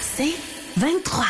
C'est 0.00 0.32
23. 0.78 1.24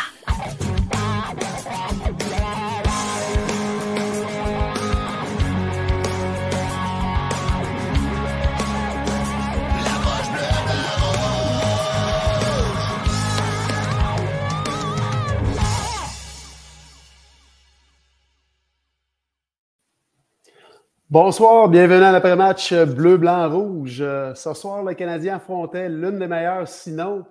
Bonsoir, 21.08 21.68
bienvenue 21.68 22.04
à 22.04 22.12
l'après-match 22.12 22.72
bleu, 22.72 23.16
blanc, 23.16 23.50
rouge. 23.50 24.04
Ce 24.34 24.54
soir, 24.54 24.84
le 24.84 24.94
Canadien 24.94 25.36
affrontait 25.36 25.88
l'une 25.88 26.20
des 26.20 26.28
meilleures, 26.28 26.68
sinon, 26.68 27.24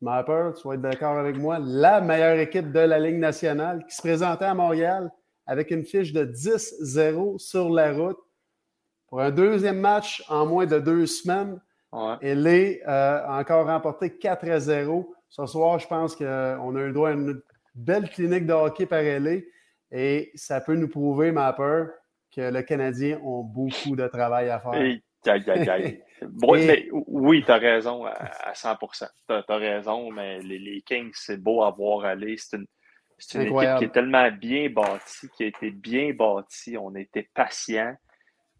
ma 0.00 0.22
peur, 0.24 0.54
tu 0.54 0.66
vas 0.66 0.74
être 0.74 0.80
d'accord 0.80 1.18
avec 1.18 1.36
moi, 1.36 1.58
la 1.60 2.00
meilleure 2.00 2.38
équipe 2.38 2.72
de 2.72 2.80
la 2.80 2.98
Ligue 2.98 3.18
nationale 3.18 3.84
qui 3.86 3.94
se 3.94 4.00
présentait 4.02 4.46
à 4.46 4.54
Montréal 4.54 5.10
avec 5.46 5.70
une 5.70 5.84
fiche 5.84 6.12
de 6.12 6.24
10-0 6.24 7.38
sur 7.38 7.68
la 7.70 7.92
route. 7.92 8.18
Pour 9.08 9.20
un 9.20 9.30
deuxième 9.30 9.80
match 9.80 10.22
en 10.28 10.46
moins 10.46 10.66
de 10.66 10.78
deux 10.78 11.06
semaines, 11.06 11.60
Ouais. 11.92 12.14
elle 12.22 12.46
est 12.46 12.82
euh, 12.86 13.26
encore 13.26 13.66
remportée 13.66 14.10
4-0. 14.10 15.08
Ce 15.28 15.44
soir, 15.46 15.76
je 15.80 15.88
pense 15.88 16.14
qu'on 16.14 16.24
a 16.76 16.80
eu 16.80 16.86
le 16.86 16.92
droit 16.92 17.08
à 17.08 17.12
une 17.14 17.42
belle 17.74 18.08
clinique 18.08 18.46
de 18.46 18.52
hockey 18.52 18.86
par 18.86 19.02
LA 19.02 19.40
et 19.90 20.30
ça 20.36 20.60
peut 20.60 20.76
nous 20.76 20.88
prouver, 20.88 21.32
ma 21.32 21.52
peur, 21.52 21.88
que 22.32 22.42
le 22.42 22.62
Canadien 22.62 23.18
ont 23.24 23.42
beaucoup 23.42 23.96
de 23.96 24.06
travail 24.06 24.50
à 24.50 24.60
faire. 24.60 24.74
Hey, 24.74 25.02
aïe, 25.26 25.42
aïe, 25.50 25.68
aïe. 25.68 26.02
Bon, 26.22 26.54
Et- 26.54 26.66
mais 26.66 26.88
oui, 26.92 27.42
tu 27.44 27.50
as 27.50 27.58
raison 27.58 28.04
à, 28.04 28.12
à 28.12 28.54
100 28.54 28.76
Tu 28.76 29.04
as, 29.32 29.56
raison, 29.56 30.10
mais 30.10 30.40
les, 30.40 30.58
les 30.58 30.82
Kings, 30.82 31.12
c'est 31.14 31.40
beau 31.40 31.62
à 31.62 31.70
voir 31.70 32.04
aller. 32.04 32.36
C'est 32.36 32.56
une, 32.56 32.66
équipe 33.42 33.78
qui 33.78 33.84
est 33.84 33.92
tellement 33.92 34.30
bien 34.30 34.70
bâtie, 34.70 35.28
qui 35.36 35.44
a 35.44 35.46
été 35.46 35.70
bien 35.70 36.12
bâtie. 36.12 36.76
On 36.78 36.94
été 36.94 37.30
patient. 37.34 37.94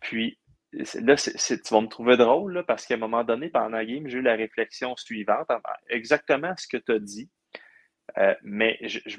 Puis 0.00 0.38
là, 0.72 1.16
tu 1.16 1.74
vas 1.74 1.80
me 1.80 1.88
trouver 1.88 2.16
drôle 2.16 2.54
là, 2.54 2.62
parce 2.62 2.86
qu'à 2.86 2.94
un 2.94 2.98
moment 2.98 3.24
donné, 3.24 3.48
pendant 3.48 3.76
la 3.76 3.84
game, 3.84 4.06
j'ai 4.08 4.18
eu 4.18 4.22
la 4.22 4.36
réflexion 4.36 4.94
suivante, 4.96 5.48
exactement 5.88 6.52
ce 6.56 6.66
que 6.66 6.76
tu 6.76 6.92
as 6.92 6.98
dit. 6.98 7.30
Euh, 8.18 8.34
mais 8.42 8.78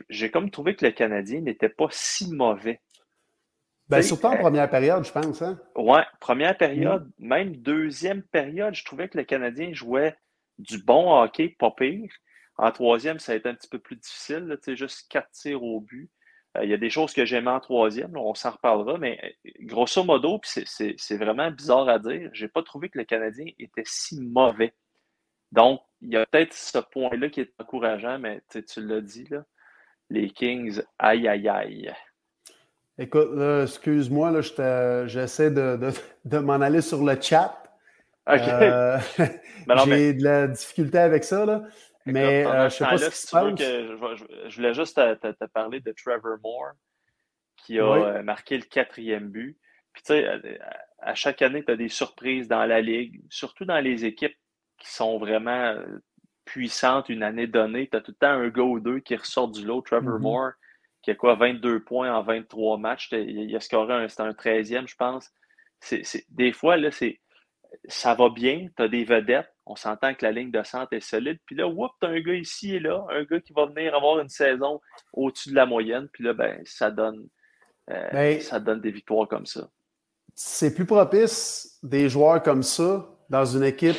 j'ai 0.09 0.31
comme 0.31 0.51
trouvé 0.51 0.75
que 0.75 0.85
le 0.85 0.91
Canadien 0.91 1.41
n'était 1.41 1.69
pas 1.69 1.87
si 1.91 2.33
mauvais. 2.33 2.81
Ben, 3.91 4.01
surtout 4.01 4.27
en 4.27 4.33
euh, 4.33 4.37
première 4.37 4.69
période, 4.69 5.05
je 5.05 5.11
pense. 5.11 5.41
Hein? 5.41 5.59
Ouais, 5.75 6.03
première 6.19 6.57
période, 6.57 7.09
même 7.19 7.55
deuxième 7.55 8.23
période, 8.23 8.73
je 8.73 8.83
trouvais 8.85 9.09
que 9.09 9.17
le 9.17 9.23
Canadien 9.23 9.73
jouait 9.73 10.15
du 10.59 10.77
bon 10.83 11.13
hockey, 11.21 11.55
pas 11.59 11.71
pire. 11.71 12.09
En 12.57 12.71
troisième, 12.71 13.19
ça 13.19 13.31
a 13.31 13.35
été 13.35 13.49
un 13.49 13.55
petit 13.55 13.69
peu 13.69 13.79
plus 13.79 13.95
difficile, 13.95 14.45
là, 14.45 14.55
juste 14.75 15.09
quatre 15.09 15.31
tirs 15.31 15.63
au 15.63 15.81
but. 15.81 16.09
Euh, 16.57 16.63
Il 16.63 16.69
y 16.69 16.73
a 16.73 16.77
des 16.77 16.89
choses 16.89 17.13
que 17.13 17.25
j'aimais 17.25 17.51
en 17.51 17.59
troisième, 17.59 18.15
on 18.17 18.33
s'en 18.33 18.51
reparlera, 18.51 18.97
mais 18.97 19.19
euh, 19.45 19.51
grosso 19.61 20.03
modo, 20.03 20.39
puis 20.39 20.63
c'est- 20.65 21.17
vraiment 21.17 21.49
bizarre 21.51 21.89
à 21.89 21.97
dire, 21.99 22.29
j'ai 22.33 22.47
pas 22.47 22.61
trouvé 22.63 22.89
que 22.89 22.97
le 22.97 23.05
Canadien 23.05 23.45
était 23.57 23.83
si 23.85 24.21
mauvais. 24.21 24.73
Donc, 25.51 25.81
il 26.01 26.09
y 26.09 26.17
a 26.17 26.25
peut-être 26.25 26.53
ce 26.53 26.77
point-là 26.77 27.29
qui 27.29 27.41
est 27.41 27.53
encourageant, 27.59 28.19
mais 28.19 28.41
tu 28.49 28.63
l'as 28.85 29.01
dit, 29.01 29.25
là, 29.29 29.43
les 30.09 30.29
Kings, 30.29 30.81
aïe, 30.99 31.27
aïe, 31.27 31.47
aïe. 31.49 31.93
Écoute, 32.97 33.29
là, 33.33 33.63
excuse-moi, 33.63 34.41
j'essaie 35.07 35.49
de, 35.51 35.77
de- 35.77 35.91
de 36.25 36.37
m'en 36.39 36.61
aller 36.61 36.81
sur 36.81 37.03
le 37.03 37.19
chat. 37.19 37.57
OK. 38.27 38.39
Euh, 38.39 38.97
Ben 39.67 39.75
mais- 39.75 39.85
J'ai 39.85 40.13
de 40.13 40.23
la 40.23 40.47
difficulté 40.47 40.97
avec 40.97 41.23
ça, 41.23 41.45
là. 41.45 41.63
Mais 42.07 42.45
euh, 42.45 42.67
je 42.69 42.75
sais 42.77 42.83
pas 42.83 42.89
temps-là, 42.91 42.97
ce 42.97 43.09
qui 43.11 43.15
si 43.17 43.27
se 43.27 43.29
tu 43.29 43.35
veux 43.43 43.51
passe. 43.51 43.59
que 43.59 44.49
je, 44.49 44.55
voulais 44.55 44.73
juste 44.73 44.95
te, 44.95 45.13
te- 45.15 45.31
te 45.31 45.45
parler 45.51 45.79
de 45.81 45.91
Trevor 45.95 46.37
Moore 46.43 46.71
qui 47.57 47.77
a 47.79 47.91
Oui. 47.91 47.99
euh, 48.03 48.23
marqué 48.23 48.57
le 48.57 48.63
quatrième 48.63 49.29
but. 49.29 49.55
Puis 49.93 50.01
tu 50.03 50.13
sais, 50.13 50.27
à, 50.27 50.39
à 51.11 51.13
chaque 51.15 51.41
année, 51.43 51.63
tu 51.63 51.71
as 51.71 51.75
des 51.75 51.89
surprises 51.89 52.47
dans 52.47 52.65
la 52.65 52.81
ligue, 52.81 53.21
surtout 53.29 53.65
dans 53.65 53.79
les 53.79 54.03
équipes 54.05 54.35
qui 54.79 54.89
sont 54.91 55.19
vraiment 55.19 55.75
puissantes 56.45 57.09
une 57.09 57.21
année 57.21 57.45
donnée. 57.47 57.87
Tu 57.87 57.97
as 57.97 58.01
tout 58.01 58.11
le 58.11 58.17
temps 58.17 58.31
un 58.33 58.49
gars 58.49 58.63
ou 58.63 58.79
deux 58.79 58.99
qui 58.99 59.15
ressort 59.15 59.49
du 59.49 59.63
lot. 59.63 59.81
Trevor 59.83 60.15
Mhm. 60.15 60.21
Moore, 60.23 60.51
qui 61.01 61.11
a 61.11 61.15
quoi, 61.15 61.35
22 61.35 61.83
points 61.83 62.13
en 62.13 62.21
23 62.23 62.77
matchs. 62.77 63.09
Il 63.11 63.49
il 63.49 63.55
a 63.55 63.59
scoré 63.59 63.93
un, 63.93 64.03
un 64.05 64.33
13e, 64.33 64.87
je 64.87 64.95
pense. 64.95 65.29
C'est, 65.79 66.03
c'est- 66.03 66.25
des 66.29 66.53
fois, 66.53 66.77
là, 66.77 66.91
c'est 66.91 67.19
ça 67.87 68.13
va 68.15 68.29
bien, 68.29 68.67
tu 68.75 68.83
as 68.83 68.89
des 68.89 69.05
vedettes, 69.05 69.49
on 69.65 69.77
s'entend 69.77 70.13
que 70.13 70.25
la 70.25 70.33
ligne 70.33 70.51
de 70.51 70.61
centre 70.61 70.91
est 70.91 70.99
solide, 70.99 71.37
puis 71.45 71.55
là, 71.55 71.67
whoop, 71.69 71.91
tu 72.01 72.05
as 72.05 72.09
un 72.09 72.19
gars 72.19 72.33
ici 72.33 72.75
et 72.75 72.79
là, 72.81 73.05
un 73.09 73.23
gars 73.23 73.39
qui 73.39 73.53
va 73.53 73.65
venir 73.65 73.95
avoir 73.95 74.19
une 74.19 74.27
saison 74.27 74.81
au-dessus 75.13 75.51
de 75.51 75.55
la 75.55 75.65
moyenne, 75.65 76.09
puis 76.11 76.25
là, 76.25 76.33
ben, 76.33 76.61
ça 76.65 76.91
donne, 76.91 77.25
euh, 77.89 78.09
Ben, 78.11 78.41
ça 78.41 78.59
donne 78.59 78.81
des 78.81 78.91
victoires 78.91 79.25
comme 79.29 79.45
ça. 79.45 79.69
c'est 80.35 80.75
plus 80.75 80.85
propice 80.85 81.79
des 81.81 82.09
joueurs 82.09 82.43
comme 82.43 82.61
ça 82.61 83.07
dans 83.29 83.45
une 83.45 83.63
équipe 83.63 83.95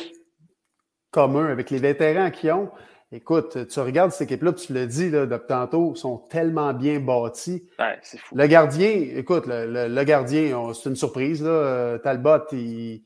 comme 1.09 1.37
eux, 1.41 1.49
avec 1.49 1.71
les 1.71 1.79
vétérans 1.79 2.29
qui 2.29 2.51
ont. 2.51 2.71
Écoute, 3.15 3.67
tu 3.67 3.79
regardes 3.79 4.11
cette 4.11 4.29
équipe-là, 4.31 4.53
puis 4.53 4.65
tu 4.65 4.73
l'as 4.73 4.87
dit 4.87 5.09
là, 5.11 5.25
depuis 5.27 5.47
tantôt, 5.47 5.93
sont 5.93 6.17
tellement 6.17 6.73
bien 6.73 6.99
bâtis. 6.99 7.69
Ouais, 7.77 7.99
c'est 8.01 8.17
fou. 8.17 8.35
Le 8.35 8.47
gardien, 8.47 8.89
écoute, 8.89 9.45
le, 9.45 9.67
le- 9.71 9.87
le 9.87 10.03
gardien, 10.03 10.73
c'est 10.73 10.89
une 10.89 10.95
surprise. 10.95 11.43
Là. 11.43 11.49
Euh, 11.49 11.97
Talbot, 11.99 12.39
il, 12.53 13.03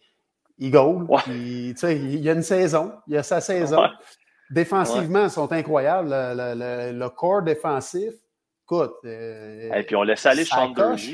il 0.59 0.71
goal. 0.71 1.03
Ouais. 1.09 1.19
puis, 1.25 1.73
tu 1.73 1.79
sais, 1.81 1.95
il, 1.97 2.15
il 2.15 2.21
y 2.21 2.29
a 2.29 2.33
une 2.33 2.41
saison. 2.41 2.93
Il 3.07 3.15
y 3.15 3.17
a 3.17 3.23
sa 3.23 3.41
saison. 3.41 3.81
Ouais. 3.81 3.89
Défensivement, 4.49 5.25
ils 5.25 5.29
sont 5.29 5.51
incroyables. 5.51 6.09
Le, 6.09 6.33
le- 6.35 6.91
le- 6.93 6.97
le 6.99 7.09
corps 7.09 7.41
défensif, 7.41 8.13
écoute. 8.63 8.93
euh, 9.03 9.73
Et 9.73 9.83
puis 9.83 9.95
on 9.97 10.03
laisse 10.03 10.25
aller 10.25 10.45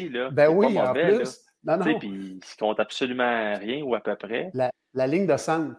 là. 0.10 0.30
ben 0.30 0.50
oui, 0.50 0.78
en 0.78 0.88
mauvais, 0.88 1.10
là. 1.12 1.18
plus. 1.18 1.40
Non. 1.64 1.80
Puis 1.98 1.98
il 2.04 2.36
ne 2.36 2.40
compte 2.60 2.80
absolument 2.80 3.58
rien 3.58 3.82
ou 3.84 3.96
à 3.96 4.02
peu 4.02 4.16
près. 4.16 4.52
La, 4.54 4.70
la 4.94 5.08
ligne 5.08 5.26
de 5.26 5.38
centre. 5.38 5.76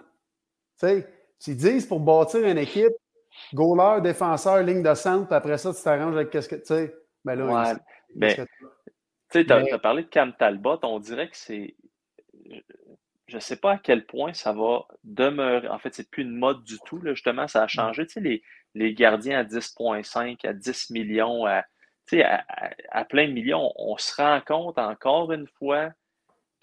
Tu 0.80 0.86
sais, 0.88 1.06
ils 1.46 1.56
disent 1.56 1.86
pour 1.86 2.00
bâtir 2.00 2.40
une 2.44 2.56
équipe, 2.58 2.88
goaler, 3.52 4.00
défenseur, 4.02 4.62
ligne 4.62 4.82
de 4.82 4.94
centre, 4.94 5.26
puis 5.26 5.36
après 5.36 5.58
ça, 5.58 5.72
tu 5.74 5.82
t'arranges 5.82 6.14
avec 6.14 6.30
qu'est-ce 6.30 6.48
que. 6.48 6.56
Tu 6.56 6.66
sais, 6.66 6.94
ben 7.24 7.34
là, 7.36 7.46
Ouais, 7.46 7.78
ben, 8.14 8.34
Tu 8.34 8.42
sais, 9.32 9.44
tu 9.44 9.52
as, 9.52 9.78
parlé 9.78 10.02
de 10.04 10.08
Cam 10.08 10.32
Talbot, 10.36 10.78
on 10.82 10.98
dirait 10.98 11.28
que 11.28 11.36
c'est. 11.36 11.74
Je 13.26 13.36
ne 13.36 13.40
sais 13.40 13.56
pas 13.56 13.72
à 13.72 13.78
quel 13.78 14.04
point 14.06 14.34
ça 14.34 14.52
va 14.52 14.84
demeurer. 15.02 15.68
En 15.68 15.78
fait, 15.78 15.94
c'est 15.94 16.08
plus 16.10 16.22
une 16.24 16.36
mode 16.36 16.62
du 16.62 16.78
tout. 16.84 17.00
Là. 17.00 17.14
Justement, 17.14 17.48
ça 17.48 17.62
a 17.62 17.66
changé. 17.66 18.06
Tu 18.06 18.12
sais, 18.14 18.20
les, 18.20 18.42
les 18.74 18.92
gardiens 18.94 19.38
à 19.40 19.44
10,5, 19.44 20.46
à 20.46 20.52
10 20.52 20.90
millions, 20.90 21.46
à, 21.46 21.62
tu 22.06 22.18
sais, 22.18 22.22
à, 22.22 22.44
à- 22.48 22.70
à 22.90 23.04
plein 23.06 23.26
de 23.26 23.32
millions, 23.32 23.72
on 23.76 23.96
se 23.96 24.14
rend 24.20 24.40
compte 24.46 24.78
encore 24.78 25.32
une 25.32 25.46
fois 25.58 25.90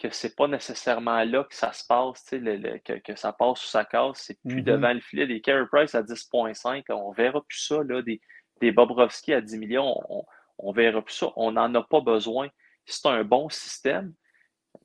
que 0.02 0.16
c'est 0.16 0.36
pas 0.36 0.48
nécessairement 0.48 1.24
là 1.24 1.44
que 1.44 1.54
ça 1.56 1.72
se 1.74 1.86
passe, 1.86 2.26
le- 2.32 2.56
le- 2.58 2.80
que, 2.80 2.94
que 2.94 3.16
ça 3.16 3.34
passe 3.34 3.60
sous 3.60 3.68
sa 3.68 3.86
case. 3.86 4.16
C'est 4.18 4.40
plus 4.42 4.58
Mhm. 4.58 4.64
devant 4.64 4.94
le 4.94 5.00
filet. 5.00 5.28
Des 5.28 5.42
Carey 5.42 5.66
Price 5.72 5.94
à 5.96 6.02
10,5, 6.02 6.84
là, 6.90 6.98
on 6.98 7.12
verra 7.12 7.42
plus 7.48 7.60
ça. 7.60 7.84
Là. 7.84 8.02
Des, 8.02 8.20
des 8.60 8.72
Bobrovski 8.72 9.34
à 9.34 9.42
10 9.42 9.58
millions, 9.58 9.96
on, 10.10 10.24
on 10.58 10.72
verra 10.72 11.02
plus 11.02 11.14
ça. 11.16 11.28
On 11.36 11.52
n'en 11.52 11.74
a 11.76 11.84
pas 11.84 12.02
besoin. 12.02 12.50
C'est 12.86 13.06
un 13.08 13.24
bon 13.24 13.48
système. 13.50 14.14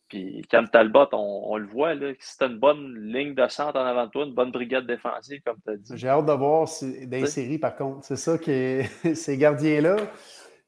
Puis 0.09 0.43
Cam 0.49 0.69
Talbot, 0.69 1.09
on, 1.13 1.43
on 1.47 1.57
le 1.57 1.67
voit, 1.67 1.95
là, 1.95 2.13
tu 2.15 2.45
une 2.45 2.59
bonne 2.59 2.95
ligne 3.13 3.35
de 3.35 3.49
centre 3.49 3.77
en 3.79 3.85
avant 3.85 4.07
de 4.07 4.11
toi, 4.11 4.25
une 4.25 4.35
bonne 4.35 4.53
brigade 4.53 4.87
défensive, 4.87 5.41
comme 5.45 5.57
tu 5.65 5.71
as 5.73 5.77
dit. 5.77 5.93
J'ai 5.97 6.09
hâte 6.09 6.27
de 6.27 6.33
voir 6.33 6.69
si, 6.69 7.09
sais. 7.11 7.27
séries, 7.27 7.59
par 7.59 7.75
contre. 7.75 8.05
C'est 8.05 8.17
ça 8.17 8.39
qui 8.39 8.51
est. 8.53 8.83
ces 9.15 9.37
gardiens-là. 9.37 9.97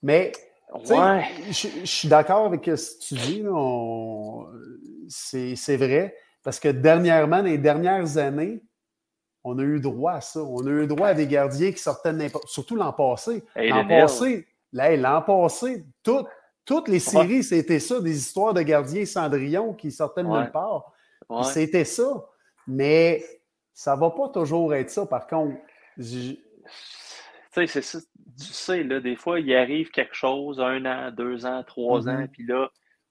Mais 0.03 0.33
Ouais, 0.75 1.25
je, 1.51 1.69
je 1.81 1.87
suis 1.87 2.09
d'accord 2.09 2.47
avec 2.47 2.65
ce 2.67 2.95
que 2.95 3.05
tu 3.05 3.15
dis. 3.15 3.45
On- 3.51 4.47
C'est 5.09 5.77
vrai. 5.77 6.15
Parce 6.43 6.61
que 6.61 6.69
dernièrement, 6.69 7.39
dans 7.39 7.45
les 7.45 7.59
dernières 7.59 8.17
années, 8.19 8.61
on 9.45 9.59
a 9.59 9.63
eu 9.63 9.81
droit 9.81 10.13
à 10.13 10.21
ça. 10.21 10.41
On 10.41 10.67
a 10.67 10.71
eu 10.71 10.87
droit 10.87 11.09
à 11.09 11.15
des 11.15 11.27
gardiens 11.27 11.73
qui 11.73 11.79
sortaient 11.79 12.13
de 12.13 12.19
n'importe. 12.19 12.49
Surtout 12.49 12.77
l'an 12.77 12.93
passé. 12.93 13.45
L'an 13.57 13.87
passé, 13.89 14.47
l'an 14.73 15.23
passé, 15.23 15.85
tout- 16.03 16.27
toutes 16.65 16.89
les 16.89 16.99
séries, 17.01 17.43
c'était 17.43 17.81
ça, 17.81 18.01
des 18.01 18.17
histoires 18.17 18.53
de 18.53 18.61
gardiens 18.61 19.07
Cendrillon 19.07 19.73
qui 19.73 19.91
sortaient 19.91 20.23
de 20.23 20.29
Ouais. 20.29 20.41
nulle 20.43 20.51
part. 20.53 20.93
Ouais. 21.31 21.45
C'était 21.45 21.85
ça. 21.85 22.27
Mais 22.67 23.25
ça 23.73 23.97
va 23.97 24.11
pas 24.11 24.29
toujours 24.29 24.75
être 24.75 24.91
ça, 24.91 25.07
par 25.07 25.27
contre. 25.27 25.57
Tu 25.97 26.39
sais, 27.55 27.67
c'est 27.67 27.83
ça. 27.83 27.99
Tu 28.39 28.45
sais, 28.53 28.85
là, 28.85 29.01
des 29.01 29.17
fois, 29.17 29.41
il 29.41 29.55
arrive 29.55 29.91
quelque 29.91 30.15
chose, 30.15 30.61
un 30.61 30.85
an, 30.87 31.11
deux 31.11 31.45
ans, 31.47 31.63
trois 31.65 32.03
Mhm. 32.03 32.09
ans, 32.09 32.27
puis 32.33 32.47
là, 32.47 32.71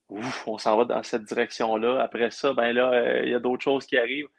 ouf, 0.10 0.48
on 0.48 0.58
s'en 0.58 0.78
va 0.78 0.86
dans 0.86 1.04
cette 1.04 1.24
direction-là. 1.24 2.02
Après 2.02 2.32
ça, 2.32 2.54
ben 2.54 2.72
là, 2.74 2.92
euh, 2.94 3.22
il 3.26 3.32
y 3.32 3.36
a 3.36 3.40
d'autres 3.40 3.64
choses 3.64 3.86
qui 3.86 3.98
arrivent. 3.98 4.30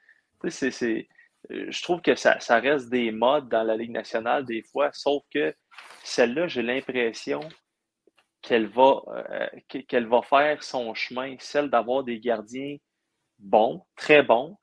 Tu 0.42 0.50
sais, 0.50 0.70
c'est, 0.70 1.08
euh, 1.50 1.66
je 1.70 1.82
trouve 1.82 2.00
que 2.00 2.14
ça, 2.14 2.40
ça 2.40 2.58
reste 2.60 2.88
des 2.90 3.10
modes 3.12 3.48
dans 3.48 3.62
la 3.64 3.76
Ligue 3.76 3.90
nationale, 3.90 4.44
des 4.46 4.62
fois, 4.62 4.90
sauf 4.92 5.22
que 5.32 5.54
celle-là, 6.04 6.48
j'ai 6.48 6.62
l'impression 6.62 7.40
qu'elle 8.40 8.66
va, 8.66 9.02
euh, 9.08 9.46
que- 9.68 9.78
qu'elle 9.78 10.06
va 10.06 10.22
faire 10.22 10.62
son 10.62 10.94
chemin, 10.94 11.36
celle 11.38 11.70
d'avoir 11.70 12.04
des 12.04 12.20
gardiens 12.20 12.76
bons, 13.38 13.84
très 13.96 14.22
bons, 14.22 14.56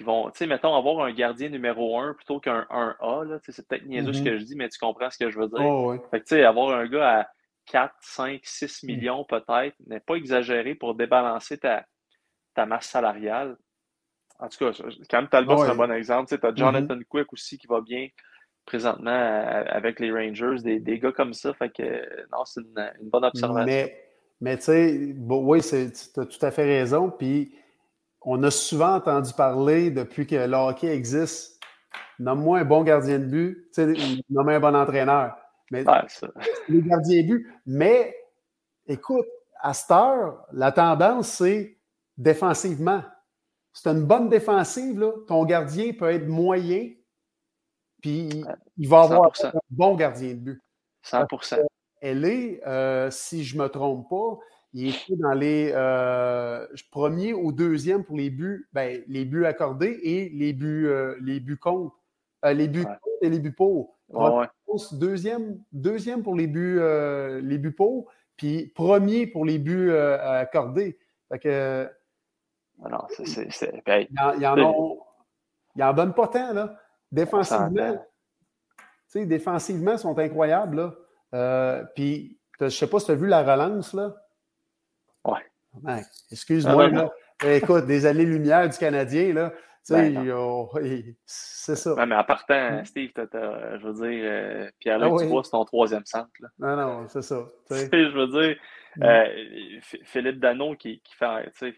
qui 0.00 0.04
vont, 0.04 0.30
tu 0.30 0.38
sais, 0.38 0.46
mettons, 0.46 0.74
avoir 0.74 1.04
un 1.04 1.12
gardien 1.12 1.50
numéro 1.50 1.98
1 1.98 2.14
plutôt 2.14 2.40
qu'un 2.40 2.66
1A, 2.70 3.38
c'est 3.50 3.68
peut-être 3.68 3.84
niaiseux 3.84 4.14
ce 4.14 4.20
Mhm. 4.20 4.24
que 4.24 4.38
je 4.38 4.44
dis, 4.44 4.56
mais 4.56 4.70
tu 4.70 4.78
comprends 4.78 5.10
ce 5.10 5.18
que 5.18 5.30
je 5.30 5.38
veux 5.38 5.46
dire. 5.48 5.60
Oh, 5.60 5.90
ouais. 5.90 6.00
Fait 6.10 6.20
que, 6.20 6.24
tu 6.24 6.36
sais, 6.36 6.42
avoir 6.44 6.70
un 6.74 6.86
gars 6.86 7.20
à 7.20 7.26
4, 7.66 7.94
5, 8.00 8.40
6 8.42 8.82
Mm. 8.82 8.86
millions 8.86 9.24
peut-être 9.24 9.76
n'est 9.86 10.00
pas 10.00 10.14
exagéré 10.14 10.74
pour 10.74 10.94
débalancer 10.94 11.58
ta, 11.58 11.84
ta 12.54 12.64
masse 12.64 12.86
salariale. 12.86 13.58
En 14.38 14.48
tout 14.48 14.56
cas, 14.72 14.72
Cam 15.10 15.28
Talbot, 15.28 15.58
c'est 15.58 15.64
Ouais. 15.64 15.70
un 15.72 15.74
bon 15.74 15.92
exemple. 15.92 16.34
Tu 16.34 16.46
as 16.46 16.54
Jonathan 16.54 16.98
Quick 17.06 17.30
aussi 17.34 17.58
qui 17.58 17.66
va 17.66 17.82
bien 17.82 18.08
présentement 18.64 19.10
euh, 19.10 19.64
avec 19.66 20.00
les 20.00 20.10
Rangers, 20.10 20.62
des, 20.62 20.80
des 20.80 20.98
gars 20.98 21.12
comme 21.12 21.34
ça. 21.34 21.52
Fait 21.52 21.68
que, 21.68 22.26
non, 22.32 22.46
c'est 22.46 22.62
une, 22.62 22.90
une 23.02 23.10
bonne 23.10 23.26
observation. 23.26 23.66
Mais, 23.66 24.02
mais 24.40 24.56
tu 24.56 24.62
sais, 24.62 25.12
bon, 25.14 25.44
oui, 25.46 25.60
tu 25.60 25.74
as 26.20 26.24
tout 26.24 26.46
à 26.46 26.50
fait 26.50 26.64
raison. 26.64 27.10
Puis 27.10 27.54
on 28.22 28.42
a 28.42 28.50
souvent 28.50 28.94
entendu 28.96 29.32
parler 29.32 29.90
depuis 29.90 30.26
que 30.26 30.36
le 30.36 30.56
hockey 30.56 30.88
existe. 30.88 31.58
Nomme-moi 32.18 32.60
un 32.60 32.64
bon 32.64 32.82
gardien 32.84 33.18
de 33.18 33.24
but, 33.24 33.70
nomme 34.28 34.48
un 34.48 34.60
bon 34.60 34.76
entraîneur. 34.76 35.36
Mais 35.70 35.88
Ouais, 35.88 36.00
les 36.68 36.82
gardiens 36.82 37.22
de 37.22 37.26
but. 37.26 37.46
Mais 37.66 38.14
écoute, 38.86 39.26
à 39.60 39.72
cette 39.72 39.90
heure, 39.90 40.44
la 40.52 40.72
tendance, 40.72 41.28
c'est 41.28 41.78
défensivement. 42.18 43.02
C'est 43.72 43.88
une 43.88 44.04
bonne 44.04 44.28
défensive, 44.28 44.98
là. 44.98 45.12
Ton 45.28 45.44
gardien 45.44 45.92
peut 45.92 46.10
être 46.10 46.26
moyen, 46.26 46.90
puis 48.02 48.44
il 48.76 48.88
va 48.88 49.02
avoir 49.02 49.32
100%. 49.32 49.46
un 49.48 49.60
bon 49.70 49.94
gardien 49.94 50.30
de 50.30 50.40
but. 50.40 50.62
100%. 51.04 51.64
Elle 52.02 52.24
est, 52.24 52.66
euh, 52.66 53.10
si 53.10 53.44
je 53.44 53.56
ne 53.56 53.62
me 53.62 53.68
trompe 53.68 54.08
pas, 54.08 54.38
il 54.72 54.88
était 54.90 55.16
dans 55.16 55.32
les 55.32 55.72
euh, 55.74 56.66
premiers 56.90 57.32
ou 57.34 57.52
deuxièmes 57.52 58.04
pour 58.04 58.16
les 58.16 58.30
buts, 58.30 58.68
ben, 58.72 59.02
les 59.08 59.24
buts 59.24 59.44
accordés 59.46 59.98
et 60.02 60.28
les 60.30 60.52
buts, 60.52 60.86
euh, 60.86 61.16
les 61.22 61.40
buts 61.40 61.58
contre. 61.58 61.96
Euh, 62.44 62.52
les 62.52 62.68
buts 62.68 62.80
Ouais. 62.80 62.84
contre 62.86 63.16
et 63.22 63.28
les 63.30 63.38
buts 63.38 63.52
pour. 63.52 63.98
Ouais. 64.08 64.46
Deuxième, 64.92 65.58
deuxième 65.72 66.22
pour 66.22 66.34
les 66.36 66.46
buts, 66.46 66.80
les 67.42 67.58
buts 67.58 67.72
pour, 67.72 68.10
puis 68.36 68.68
premier 68.68 69.26
pour 69.26 69.44
les 69.44 69.58
buts 69.58 69.90
accordés. 69.92 70.98
Fait 71.28 71.38
que, 71.38 71.88
Ah 72.82 72.88
Non, 72.88 72.98
c'est- 73.10 73.48
il 74.10 74.20
en, 74.20 74.32
il 74.38 74.46
en, 74.46 74.58
ont- 74.58 74.98
il 75.76 75.82
en 75.82 75.92
donne 75.92 76.14
pas 76.14 76.28
tant, 76.28 76.52
là. 76.54 76.78
Défensivement, 77.12 77.68
s'entend. 77.68 78.04
tu 78.78 78.84
sais, 79.08 79.26
défensivement, 79.26 79.92
ils 79.92 79.98
sont 79.98 80.18
incroyables, 80.18 80.76
là. 80.78 80.94
Euh, 81.34 81.84
puis, 81.94 82.38
je 82.58 82.68
sais 82.68 82.86
pas 82.88 82.98
si 83.00 83.06
tu 83.06 83.12
as 83.12 83.16
vu 83.16 83.26
la 83.26 83.42
relance, 83.42 83.92
là. 83.92 84.16
Excuse-moi, 86.30 86.84
Ah, 86.84 86.88
là. 86.88 87.10
Écoute, 87.56 87.86
des 87.86 88.06
années-lumière 88.06 88.68
du 88.68 88.76
Canadien, 88.76 89.32
là. 89.32 89.52
Ben, 89.88 90.24
ils- 90.82 91.14
c'est 91.24 91.74
ça. 91.74 91.94
Ouais, 91.94 92.06
mais 92.06 92.14
en 92.14 92.22
partant, 92.22 92.80
Mm. 92.80 92.84
Steve, 92.84 93.10
je 93.16 93.86
veux 93.86 93.94
dire, 93.94 94.24
euh, 94.30 94.70
Pierre-Luc 94.78 95.08
Ah 95.10 95.14
oui. 95.14 95.24
Dubois, 95.24 95.42
c'est 95.42 95.50
ton 95.50 95.64
troisième 95.64 96.04
centre. 96.04 96.28
Là. 96.38 96.48
Non, 96.58 96.76
non, 96.76 97.08
c'est 97.08 97.22
ça. 97.22 97.44
je 97.70 98.16
veux 98.16 98.28
dire, 98.28 98.56
Mm. 98.96 99.02
euh, 99.04 99.26
Philippe 100.04 100.38
Dano 100.38 100.74
qui, 100.76 101.00
qui 101.00 101.14
fait, 101.16 101.44
tu 101.46 101.50
sais, 101.70 101.74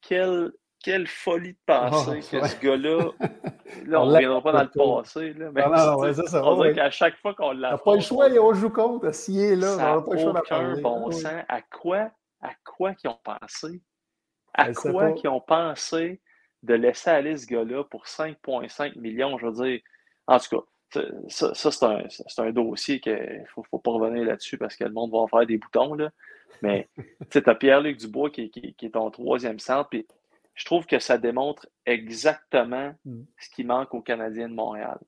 quelle, 0.00 0.52
quelle 0.82 1.06
folie 1.06 1.52
de 1.52 1.58
penser 1.66 2.20
Oh, 2.22 2.30
que 2.30 2.36
ouais. 2.42 2.48
ce 2.48 2.60
gars-là, 2.60 3.10
là, 3.86 4.00
On 4.00 4.04
on 4.04 4.06
ne 4.06 4.12
reviendra 4.14 4.42
pas 4.42 4.52
dans 4.52 4.62
le 4.62 4.68
passé, 5.02 5.32
là, 5.34 5.50
mais 5.52 5.62
non, 5.66 5.76
non, 5.76 5.98
ouais, 5.98 6.14
ça, 6.14 6.42
on 6.44 6.56
dirait 6.56 6.72
qu'à 6.74 6.90
chaque 6.90 7.16
fois 7.18 7.34
qu'on 7.34 7.52
l'a 7.52 7.70
T'as 7.72 7.78
pas 7.78 7.94
le 7.96 8.00
choix, 8.00 8.28
on 8.40 8.54
joue 8.54 8.70
contre. 8.70 9.12
S'il 9.14 9.40
est 9.40 9.56
là, 9.56 9.72
on 9.74 9.76
ça 9.76 9.82
n'a 9.82 9.96
n'a 9.96 10.02
pas 10.02 10.14
le 10.14 10.18
choix 10.20 10.32
bon 10.82 11.08
Ah 11.08 11.12
sens. 11.12 11.24
À 11.48 11.60
quoi, 11.62 12.10
à 12.46 12.54
quoi 12.64 12.94
qu'ils 12.94 13.10
ont 13.10 13.20
pensé? 13.22 13.82
À 14.54 14.72
quoi 14.72 15.12
qu'ils 15.12 15.30
ont 15.30 15.40
pensé 15.40 16.20
de 16.62 16.74
laisser 16.74 17.10
aller 17.10 17.36
ce 17.36 17.46
gars-là 17.46 17.84
pour 17.84 18.04
5,5 18.06 18.98
millions? 18.98 19.36
Je 19.38 19.46
veux 19.46 19.64
dire, 19.64 19.80
en 20.26 20.38
tout 20.38 20.60
cas, 20.92 21.02
ça, 21.28 21.52
c'est 21.54 22.40
un, 22.40 22.52
dossier 22.52 23.00
qu'il 23.00 23.12
ne 23.12 23.44
faut, 23.46 23.62
faut 23.64 23.78
pas 23.78 23.90
revenir 23.90 24.24
là-dessus 24.24 24.56
parce 24.56 24.76
que 24.76 24.84
le 24.84 24.92
monde 24.92 25.10
va 25.12 25.18
en 25.18 25.26
faire 25.28 25.46
des 25.46 25.58
boutons. 25.58 25.94
Là. 25.94 26.10
Mais 26.62 26.88
tu 27.30 27.42
as 27.44 27.54
Pierre-Luc 27.54 27.98
Dubois 27.98 28.30
qui, 28.30 28.50
qui- 28.50 28.74
qui 28.74 28.86
est 28.86 28.90
ton 28.90 29.10
troisième 29.10 29.58
centre. 29.58 29.90
Puis 29.90 30.06
je 30.54 30.64
trouve 30.64 30.86
que 30.86 30.98
ça 30.98 31.18
démontre 31.18 31.66
exactement 31.84 32.94
Mm. 33.04 33.22
ce 33.38 33.50
qui 33.50 33.64
manque 33.64 33.92
aux 33.94 34.00
Canadiens 34.02 34.48
de 34.48 34.54
Montréal. 34.54 34.98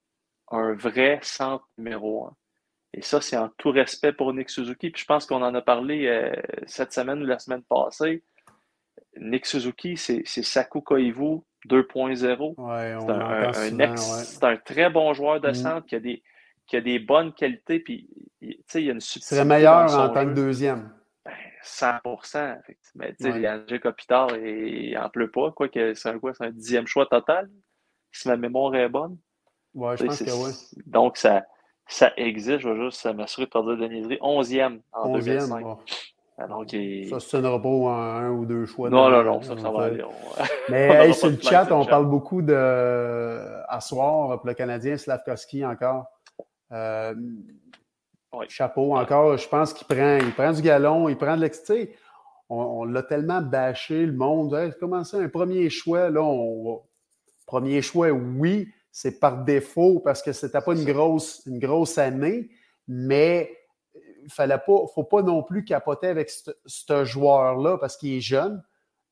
Un 0.51 0.75
vrai 0.75 1.21
centre 1.23 1.67
numéro 1.79 2.27
un. 2.27 2.37
Et 2.95 3.03
ça, 3.03 3.21
c'est 3.21 3.37
en 3.37 3.49
tout 3.59 3.71
respect 3.71 4.13
pour 4.13 4.33
Nick 4.33 4.49
Suzuki. 4.51 4.91
Puis 4.91 5.03
je 5.03 5.07
pense 5.07 5.27
qu'on 5.27 5.43
en 5.43 5.55
a 5.55 5.61
parlé 5.63 6.07
euh, 6.07 6.33
cette 6.67 6.93
semaine 6.93 7.23
ou 7.23 7.27
la 7.27 7.39
semaine 7.39 7.63
passée. 7.63 8.23
Nick 9.17 9.47
Suzuki, 9.47 9.97
c'est 9.97 10.23
c'est 10.25 10.43
Saku 10.43 10.81
Koivu 10.81 11.41
2.0. 11.69 12.55
Ouais, 12.57 12.97
C'est 13.01 13.11
un, 13.11 13.21
un- 13.21 13.49
un 13.49 13.53
souvent, 13.53 13.79
ex- 13.93 14.17
ouais. 14.17 14.25
c'est 14.25 14.45
un 14.45 14.57
très 14.57 14.91
bon 14.91 15.13
joueur 15.13 15.41
de 15.41 15.49
Mm. 15.51 15.55
centre 15.55 15.87
qui 15.87 15.95
a 15.97 16.01
des, 16.01 16.23
qui 16.67 16.77
a 16.77 16.81
des 16.81 16.99
bonnes 16.99 17.33
qualités. 17.35 17.81
Puis, 17.81 18.09
il 18.41 18.57
tu 18.57 18.63
sais, 18.69 18.83
il 18.83 18.87
y 18.87 18.89
a 18.89 18.93
une 18.93 18.99
Il 18.99 19.03
subtilité 19.03 19.35
serait 19.37 19.45
meilleur 19.45 19.83
dans 19.83 19.89
son 19.89 19.99
en 20.01 20.09
tant 20.11 20.25
que 20.25 20.35
deuxième. 20.35 20.91
100%. 21.65 22.59
effectivement. 22.61 23.07
Tu 23.19 23.33
sais. 23.33 23.41
Yannick 23.41 23.83
Kopitar, 23.83 24.37
il 24.37 24.95
n'en 24.95 25.11
pleut 25.11 25.31
pas. 25.31 25.51
Quoi 25.53 25.69
que 25.69 25.95
c'est 25.95 26.09
un, 26.09 26.19
quoi, 26.19 26.33
c'est 26.35 26.45
un 26.45 26.51
dixième 26.51 26.87
choix 26.87 27.07
total, 27.07 27.51
si 28.13 28.29
ma 28.29 28.37
mémoire 28.37 28.75
est 28.77 28.89
bonne. 28.89 29.19
Ouais, 29.75 29.97
je 29.97 30.05
pense 30.07 30.19
que 30.19 30.25
c'est- 30.25 30.33
oui. 30.33 30.83
Donc, 30.87 31.17
ça, 31.17 31.45
ça 31.89 32.13
existe. 32.17 32.61
Je 32.61 32.69
vais 32.69 32.85
juste 32.85 33.05
m'assurer 33.15 33.47
de 33.47 33.51
dire 33.77 33.89
de 33.89 33.93
niaiserie. 33.93 34.19
Onzième 34.21 34.81
en 34.93 35.09
Onzième. 35.11 35.37
2005. 35.39 35.63
bon. 35.65 35.79
Alors, 36.41 36.65
il- 36.73 37.09
Ça, 37.09 37.19
c'est 37.19 37.37
un 37.39 37.49
repos 37.51 37.89
en 37.89 37.97
un 37.99 38.31
ou 38.31 38.47
deux 38.47 38.65
choix. 38.67 38.89
Non, 38.91 39.11
non, 39.11 39.25
non, 39.25 39.43
ça, 39.43 39.57
ça 39.59 39.71
va 39.71 39.79
Ouais. 39.79 39.85
aller. 39.87 40.05
On- 40.05 40.11
Mais 40.71 41.07
hey, 41.09 41.15
sur 41.15 41.31
le 41.31 41.37
chat, 41.41 41.67
on 41.73 41.83
chat. 41.83 41.91
parle 41.91 42.07
beaucoup 42.07 42.43
de 42.43 42.55
à 43.69 43.81
soir 43.81 44.39
pour 44.39 44.47
le 44.47 44.55
Canadien, 44.55 44.97
Slavkovski 44.97 45.65
encore. 45.67 46.07
Euh, 46.71 47.15
Oui. 48.33 48.45
Chapeau 48.49 48.95
encore. 48.95 49.37
Je 49.39 49.49
pense 49.49 49.73
qu'il 49.73 49.87
prend, 49.87 50.19
il 50.19 50.33
prend 50.35 50.53
du 50.53 50.61
galon, 50.63 51.09
il 51.09 51.17
prend 51.17 51.35
de 51.37 51.41
l'extérieur. 51.41 51.89
On, 52.51 52.57
on 52.63 52.85
l'a 52.85 53.03
tellement 53.03 53.41
bâché, 53.41 54.05
le 54.07 54.13
monde. 54.13 54.55
Hey, 54.55 54.71
comment 54.79 55.03
ça, 55.03 55.17
un 55.19 55.29
premier 55.29 55.69
choix? 55.71 56.09
Là, 56.11 56.23
on 56.23 56.83
Premier 57.47 57.81
choix, 57.83 58.11
oui, 58.11 58.69
c'est 59.01 59.21
par 59.21 59.45
défaut 59.45 60.01
parce 60.01 60.23
que 60.25 60.33
c'était 60.33 60.61
pas 60.61 60.75
une 60.75 60.85
grosse, 60.85 61.41
une 61.47 61.61
grosse 61.61 61.99
année, 61.99 62.49
mais 62.89 63.57
il 64.25 64.29
fallait 64.29 64.59
pas, 64.59 64.87
faut 64.93 65.05
pas 65.05 65.23
non 65.23 65.45
plus 65.45 65.65
capoter 65.65 66.09
avec 66.09 66.33
ce 66.67 67.05
joueur-là 67.05 67.79
parce 67.79 67.97
qu'il 67.97 68.15
est 68.15 68.21
jeune. 68.21 68.61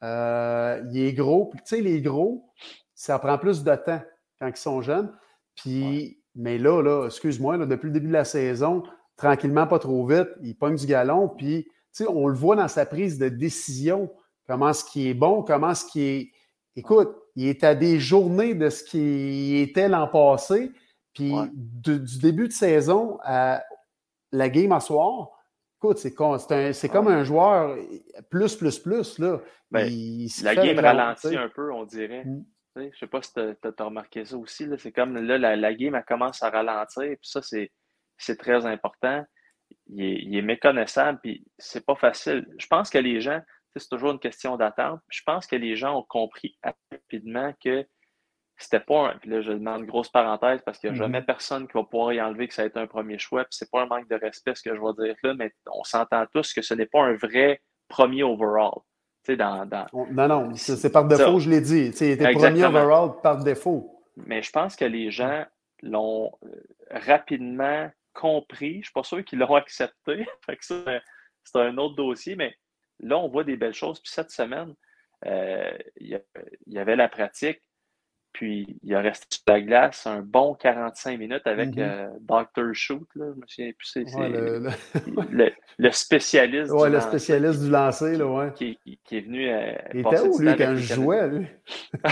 Euh, 0.03 0.83
il 0.91 0.99
est 0.99 1.13
gros. 1.13 1.47
Puis, 1.47 1.61
tu 1.61 1.77
sais, 1.77 1.83
les 1.83 2.03
gros, 2.03 2.51
ça 2.97 3.21
prend 3.21 3.39
plus 3.39 3.63
de 3.63 3.77
temps 3.77 4.03
quand 4.41 4.49
ils 4.49 4.57
sont 4.57 4.83
jeunes. 4.83 5.17
Puis, 5.55 6.21
mais 6.35 6.59
là, 6.59 6.83
là, 6.83 7.07
excuse-moi, 7.07 7.57
depuis 7.59 7.87
le 7.87 7.93
début 7.93 8.09
de 8.09 8.13
la 8.13 8.25
saison, 8.25 8.83
tranquillement, 9.17 9.69
pas 9.69 9.79
trop 9.79 10.05
vite, 10.05 10.31
il 10.43 10.57
pogne 10.57 10.75
du 10.75 10.87
galon. 10.87 11.29
Puis, 11.29 11.63
tu 11.63 11.71
sais, 11.93 12.07
on 12.09 12.27
le 12.27 12.35
voit 12.35 12.57
dans 12.57 12.67
sa 12.67 12.87
prise 12.87 13.21
de 13.21 13.29
décision, 13.29 14.11
comment 14.49 14.73
ce 14.73 14.85
qui 14.85 15.09
est 15.09 15.15
bon, 15.15 15.45
comment 15.45 15.77
ce 15.77 15.85
qui 15.85 16.03
est. 16.03 16.33
Écoute, 16.77 17.17
il 17.35 17.49
est 17.49 17.65
à 17.65 17.75
des 17.75 17.99
journées 17.99 18.55
de 18.55 18.69
ce 18.69 18.85
qui 18.85 19.59
était 19.59 19.89
l'an 19.89 20.09
passé. 20.09 20.73
Puis, 21.15 21.33
Ouais. 21.33 21.49
du, 21.55 21.99
du 22.01 22.19
début 22.19 22.49
de 22.49 22.53
saison 22.53 23.19
à 23.23 23.65
la 24.33 24.49
game 24.51 24.73
à 24.73 24.81
soir, 24.81 25.31
écoute, 25.79 25.97
c'est 25.99 26.13
comme 26.15 27.09
un 27.09 27.25
joueur 27.25 27.77
plus, 28.31 28.55
plus, 28.57 28.79
plus. 28.79 29.19
Là. 29.19 29.41
Ben, 29.71 29.87
Il- 29.87 30.25
il 30.25 30.29
se 30.29 30.45
La 30.45 30.55
game 30.55 30.79
ralentit 30.79 31.37
un 31.37 31.49
peu, 31.49 31.73
on 31.73 31.85
dirait. 31.85 32.25
Mm. 32.25 32.45
Je 32.77 32.99
sais 32.99 33.07
pas 33.07 33.23
si 33.23 33.33
tu 33.33 33.41
as, 33.41 33.85
remarqué 33.85 34.27
ça 34.27 34.37
aussi. 34.37 34.69
C'est 34.77 34.93
comme 34.93 35.17
là, 35.17 35.39
la, 35.39 35.57
la 35.57 35.75
game, 35.75 35.95
elle 35.95 36.05
commence 36.05 36.43
à 36.43 36.51
ralentir. 36.51 37.05
Puis 37.05 37.19
ça, 37.31 37.41
c'est 37.41 38.37
très 38.37 38.67
important. 38.67 39.25
Il 39.87 40.03
est, 40.03 40.19
il 40.23 40.37
est 40.37 40.43
méconnaissable, 40.43 41.19
puis 41.23 41.45
c'est 41.59 41.85
pas 41.87 41.97
facile. 41.97 42.47
Je 42.59 42.67
pense 42.67 42.91
que 42.91 42.99
les 42.99 43.21
gens, 43.23 43.41
c'est 43.79 43.89
toujours 43.89 44.13
une 44.13 44.19
question 44.19 44.57
d'attente. 44.57 45.01
Je 45.09 45.23
pense 45.25 45.47
que 45.47 45.57
les 45.57 45.77
gens 45.77 45.99
ont 45.99 46.03
compris 46.09 46.59
rapidement 46.63 47.53
que 47.65 47.87
c'était 48.59 48.81
pas 48.81 49.11
un. 49.11 49.19
Puis 49.19 49.29
là, 49.31 49.43
je 49.43 49.53
demande 49.53 49.81
une 49.81 49.87
grosse 49.87 50.09
parenthèse 50.09 50.63
parce 50.65 50.79
qu'il 50.79 50.91
n'y 50.91 50.97
a 50.97 50.99
Mhm. 50.99 51.03
jamais 51.13 51.23
personne 51.23 51.67
qui 51.69 51.75
va 51.75 51.85
pouvoir 51.85 52.13
y 52.15 52.21
enlever 52.23 52.49
que 52.49 52.55
ça 52.55 52.63
a 52.63 52.67
été 52.67 52.79
un 52.81 52.87
premier 52.87 53.19
choix. 53.19 53.43
Puis 53.45 53.53
c'est 53.59 53.71
pas 53.71 53.83
un 53.83 53.87
manque 53.87 54.09
de 54.09 54.15
respect 54.17 54.55
ce 54.55 54.63
que 54.63 54.75
je 54.75 54.81
vais 54.81 55.05
dire 55.07 55.17
là, 55.23 55.35
mais 55.35 55.53
on 55.71 55.85
s'entend 55.85 56.25
tous 56.33 56.55
que 56.55 56.63
ce 56.63 56.73
n'est 56.75 56.87
pas 56.87 57.03
un 57.03 57.15
vrai 57.17 57.61
premier 57.89 58.23
overall. 58.23 58.81
Dans, 59.29 59.67
dans, 59.67 59.87
On- 59.93 60.07
Non, 60.07 60.29
non, 60.29 60.55
c'est 60.55 60.93
par 60.93 61.05
défaut, 61.05 61.41
Ça. 61.41 61.45
je 61.45 61.51
l'ai 61.51 61.61
dit. 61.61 61.93
Il 62.01 62.11
était 62.11 62.33
premier 62.33 62.65
overall 62.65 63.11
par 63.25 63.43
défaut. 63.43 64.05
Mais 64.17 64.41
je 64.41 64.53
pense 64.53 64.77
que 64.77 64.85
les 64.85 65.11
gens 65.11 65.45
l'ont 65.83 66.31
euh, 66.45 66.63
rapidement 66.93 67.91
compris. 68.15 68.75
Je 68.75 68.79
ne 68.79 68.83
suis 68.85 68.93
pas 68.93 69.03
sûr 69.03 69.25
qu'ils 69.25 69.41
l'ont 69.41 69.55
accepté. 69.57 70.27
C'est 70.61 71.57
un 71.57 71.77
autre 71.79 71.97
dossier, 71.97 72.37
mais 72.37 72.55
là, 73.01 73.19
on 73.19 73.29
voit 73.29 73.45
des 73.45 73.57
belles 73.57 73.75
choses. 73.75 74.01
Puis 74.01 74.11
cette 74.13 74.31
semaine, 74.31 74.75
euh, 75.27 75.71
il 76.01 76.21
y 76.67 76.79
avait 76.79 76.97
la 76.97 77.09
pratique, 77.09 77.61
puis 78.33 78.79
il 78.83 78.95
a 78.95 79.01
resté 79.01 79.27
sur 79.31 79.43
la 79.49 79.61
glace 79.63 80.07
un 80.07 80.21
bon 80.21 80.55
45 80.55 81.19
minutes 81.19 81.47
avec 81.47 81.75
Mhm. 81.75 81.83
euh, 81.83 82.09
Dr. 82.21 82.75
Shoot. 82.75 83.09
Là, 83.15 83.27
je 83.35 83.41
me 83.41 83.47
souviens 83.47 83.73
plus, 83.73 83.87
c'est 83.87 84.05
c'est 84.07 84.17
Ouais, 84.17 84.29
le, 84.29 84.59
le- 84.59 84.71
le- 85.31 85.53
le 85.79 85.91
spécialiste 85.91 86.71
ouais, 86.73 86.85
du 86.89 86.93
le 86.93 86.99
lancer 86.99 87.09
spécialiste 87.09 87.63
du 87.63 87.71
lancer, 87.71 88.17
là, 88.19 88.27
ouais. 88.27 88.53
qui, 88.55 88.77
qui- 88.85 88.99
qui 89.05 89.17
est 89.17 89.21
venu 89.23 89.49
euh, 89.51 89.73
Il 89.95 90.01
était 90.01 90.21
où, 90.21 90.39
lui, 90.39 90.55
quand 90.57 90.75
je 90.77 90.95
jouais, 90.95 91.29
lui? 91.29 91.47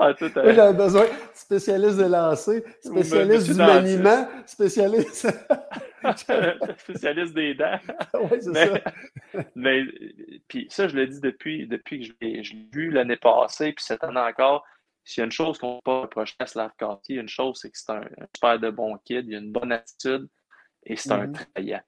Ah, 0.00 0.14
tout 0.14 0.30
j'avais 0.32 0.74
besoin 0.76 1.02
de 1.02 1.08
spécialiste 1.34 1.96
de 1.98 2.04
lancer, 2.04 2.64
spécialiste 2.80 3.50
du 3.50 3.54
maniement, 3.58 4.28
spécialiste. 4.46 5.26
spécialiste 6.78 7.34
des 7.34 7.54
dents. 7.54 7.78
oui, 8.14 8.38
c'est 8.40 8.54
ça. 8.54 8.80
mais, 9.54 9.84
puis 10.48 10.66
ça, 10.70 10.88
je 10.88 10.96
l'ai 10.96 11.06
dit 11.06 11.20
depuis, 11.20 11.66
depuis 11.66 12.00
que 12.00 12.06
je 12.06 12.12
l'ai 12.20 12.68
vu 12.72 12.90
l'année 12.90 13.16
passée, 13.16 13.72
puis 13.72 13.84
cette 13.84 14.04
année 14.04 14.20
encore. 14.20 14.64
S'il 15.04 15.22
y 15.22 15.22
a 15.22 15.24
une 15.24 15.32
chose 15.32 15.56
qu'on 15.56 15.80
peut 15.82 16.00
reprocher 16.00 16.34
à 16.38 16.44
Slavkowski, 16.44 17.14
une 17.14 17.30
chose, 17.30 17.58
c'est 17.62 17.70
que 17.70 17.78
c'est 17.78 17.90
un, 17.92 18.02
super 18.34 18.58
de 18.58 18.68
bon 18.68 18.98
kid, 18.98 19.26
il 19.26 19.36
a 19.36 19.38
une 19.38 19.52
bonne 19.52 19.72
attitude 19.72 20.28
et 20.84 20.96
c'est 20.96 21.12
un 21.12 21.28
mm-hmm. 21.28 21.32
travaillant. 21.32 21.80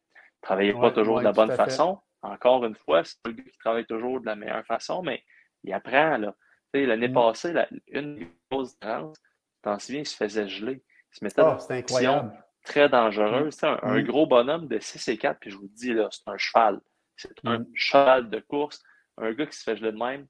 Il 0.62 0.74
ne 0.74 0.80
pas 0.80 0.90
toujours 0.90 1.18
de 1.18 1.24
la 1.24 1.32
bonne 1.32 1.54
façon. 1.54 1.98
Encore 2.22 2.64
une 2.64 2.74
fois, 2.74 3.04
c'est 3.04 3.20
pas 3.22 3.28
le 3.28 3.36
gars 3.36 3.42
qui 3.44 3.58
travaille 3.58 3.84
toujours 3.84 4.22
de 4.22 4.26
la 4.26 4.36
meilleure 4.36 4.64
façon, 4.64 5.02
mais 5.02 5.22
il 5.64 5.72
apprend. 5.74 6.16
Là. 6.16 6.34
L'année 6.72 7.08
mm. 7.08 7.12
passée, 7.12 7.52
la, 7.52 7.68
une 7.88 8.26
grosse 8.50 8.72
différence, 8.78 9.18
tu 9.18 9.62
t'en 9.62 9.78
souviens, 9.78 10.00
il 10.00 10.06
se 10.06 10.16
faisait 10.16 10.48
geler. 10.48 10.82
Il 11.12 11.18
se 11.18 11.24
mettait 11.24 11.42
oh, 11.42 11.56
dans 11.56 11.58
une 11.58 12.32
très 12.70 12.88
dangereuse. 12.88 13.60
Mm. 13.62 13.66
Un, 13.66 13.78
un, 13.82 14.00
mm. 14.00 14.04
gros 14.04 14.26
bonhomme 14.26 14.68
de 14.68 14.78
6 14.78 15.08
et 15.08 15.16
4, 15.16 15.38
puis 15.40 15.50
je 15.50 15.56
vous 15.56 15.68
dis, 15.68 15.92
là, 15.92 16.08
c'est 16.10 16.28
un 16.28 16.36
cheval. 16.36 16.80
C'est 17.16 17.30
un 17.44 17.64
cheval 17.74 18.30
de 18.30 18.40
course. 18.40 18.82
Un 19.18 19.32
gars 19.32 19.46
qui 19.46 19.56
se 19.56 19.62
fait 19.62 19.76
geler 19.76 19.92
de 19.92 19.98
même 19.98 20.26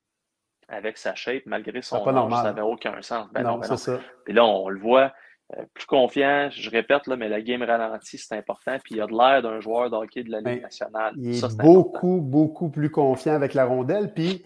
avec 0.68 0.98
sa 0.98 1.14
shape, 1.14 1.42
malgré 1.46 1.82
son 1.82 1.96
âge, 1.96 2.32
ça 2.32 2.42
n'avait 2.44 2.60
aucun 2.60 3.00
sens. 3.02 3.28
Ben 3.32 3.42
non, 3.42 3.58
ben 3.58 3.76
Ça. 3.76 4.00
Puis 4.24 4.34
là, 4.34 4.44
on 4.44 4.68
le 4.68 4.78
voit, 4.78 5.12
euh, 5.56 5.64
plus 5.74 5.86
confiant, 5.86 6.48
je 6.50 6.70
répète, 6.70 7.06
là, 7.08 7.16
mais 7.16 7.28
la 7.28 7.40
game 7.40 7.62
ralentie, 7.62 8.18
c'est 8.18 8.36
important. 8.36 8.76
Puis 8.84 8.94
il 8.94 9.00
a 9.00 9.06
de 9.06 9.12
l'air 9.12 9.42
d'un 9.42 9.60
joueur 9.60 9.90
de 9.90 9.96
hockey 9.96 10.22
de 10.22 10.30
la 10.30 10.40
Ligue 10.40 10.62
nationale. 10.62 11.12
Il 11.16 11.36
est, 11.36 11.56
beaucoup, 11.56 12.20
beaucoup 12.20 12.70
plus 12.70 12.90
confiant 12.90 13.34
avec 13.34 13.54
la 13.54 13.64
rondelle. 13.64 14.14
Puis 14.14 14.44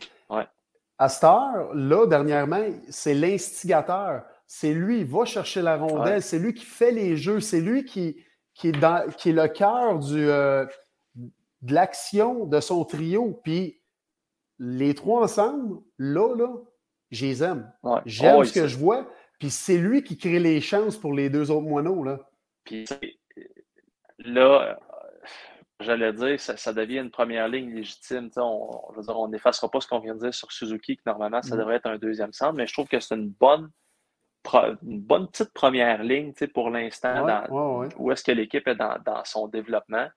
à 0.96 1.08
cette 1.08 1.24
heure, 1.24 1.74
là, 1.74 2.06
dernièrement, 2.06 2.64
c'est 2.88 3.14
l'instigateur. 3.14 4.22
C'est 4.46 4.74
lui, 4.74 5.00
il 5.00 5.06
va 5.06 5.24
chercher 5.24 5.62
la 5.62 5.76
rondelle, 5.76 6.22
c'est 6.22 6.38
lui 6.38 6.54
qui 6.54 6.64
fait 6.64 6.92
les 6.92 7.16
jeux, 7.16 7.40
c'est 7.40 7.60
lui 7.60 7.84
qui, 7.84 8.16
qui, 8.54 8.68
est 8.68 8.72
dans, 8.72 9.10
qui 9.16 9.30
est 9.30 9.32
le 9.32 9.48
cœur 9.48 9.98
du, 9.98 10.28
euh, 10.28 10.66
de 11.62 11.74
l'action 11.74 12.44
de 12.46 12.60
son 12.60 12.84
trio. 12.84 13.40
Puis 13.42 13.80
les 14.58 14.94
trois 14.94 15.22
ensemble, 15.22 15.80
là, 15.98 16.34
là, 16.36 16.52
je 17.10 17.26
les 17.26 17.42
aime. 17.42 17.72
J'aime 18.06 18.36
oh, 18.38 18.44
ce 18.44 18.52
que 18.52 18.66
je 18.66 18.76
vois. 18.76 19.08
Puis 19.38 19.50
c'est 19.50 19.78
lui 19.78 20.02
qui 20.02 20.16
crée 20.16 20.38
les 20.38 20.60
chances 20.60 20.96
pour 20.96 21.12
les 21.12 21.30
deux 21.30 21.50
autres 21.50 21.66
moineaux. 21.66 22.04
Là. 22.04 22.20
Puis 22.64 22.86
là, 24.18 24.78
j'allais 25.80 26.12
dire, 26.12 26.40
ça, 26.40 26.56
ça, 26.56 26.72
devient 26.72 26.98
une 26.98 27.10
première 27.10 27.48
ligne 27.48 27.74
légitime. 27.74 28.30
On 28.36 29.28
n'effacera 29.28 29.70
pas 29.70 29.80
ce 29.80 29.88
qu'on 29.88 30.00
vient 30.00 30.14
de 30.14 30.20
dire 30.20 30.34
sur 30.34 30.50
Suzuki, 30.52 30.96
que 30.96 31.02
normalement, 31.06 31.42
ça 31.42 31.54
mm. 31.54 31.58
devrait 31.58 31.76
être 31.76 31.86
un 31.86 31.98
deuxième 31.98 32.32
centre, 32.32 32.54
mais 32.54 32.66
je 32.66 32.72
trouve 32.72 32.88
que 32.88 33.00
c'est 33.00 33.14
une 33.14 33.28
bonne, 33.28 33.70
une 34.82 35.00
bonne 35.00 35.28
petite 35.28 35.52
première 35.52 36.02
ligne 36.02 36.32
pour 36.52 36.70
l'instant, 36.70 37.44
où 37.98 38.12
est-ce 38.12 38.24
que 38.24 38.32
l'équipe 38.32 38.66
est 38.68 38.76
dans, 38.76 39.24
son 39.24 39.48
développement. 39.48 40.08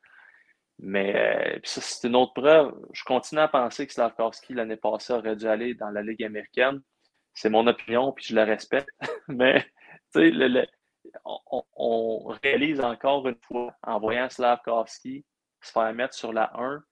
Mais 0.79 1.15
euh, 1.15 1.59
ça, 1.63 1.81
c'est 1.81 2.07
une 2.07 2.15
autre 2.15 2.33
preuve. 2.33 2.71
Je 2.93 3.03
continue 3.03 3.41
à 3.41 3.47
penser 3.47 3.87
que 3.87 3.93
Slavkowski, 3.93 4.53
l'année 4.53 4.75
passée, 4.75 5.13
aurait 5.13 5.35
dû 5.35 5.47
aller 5.47 5.73
dans 5.73 5.89
la 5.89 6.03
Ligue 6.03 6.23
américaine. 6.23 6.81
C'est 7.33 7.49
mon 7.49 7.65
opinion, 7.65 8.11
puis 8.11 8.25
je 8.25 8.35
la 8.35 8.45
respecte. 8.45 8.89
mais, 9.27 9.65
tu 10.13 10.31
sais, 10.31 10.67
on, 11.25 11.63
on, 11.75 12.27
réalise 12.43 12.79
encore 12.79 13.27
une 13.27 13.39
fois, 13.41 13.75
en 13.81 13.99
voyant 13.99 14.29
Slavkowski, 14.29 15.25
se 15.61 15.71
faire 15.71 15.93
mettre 15.93 16.13
sur 16.13 16.31
la 16.31 16.51
1, 16.55 16.83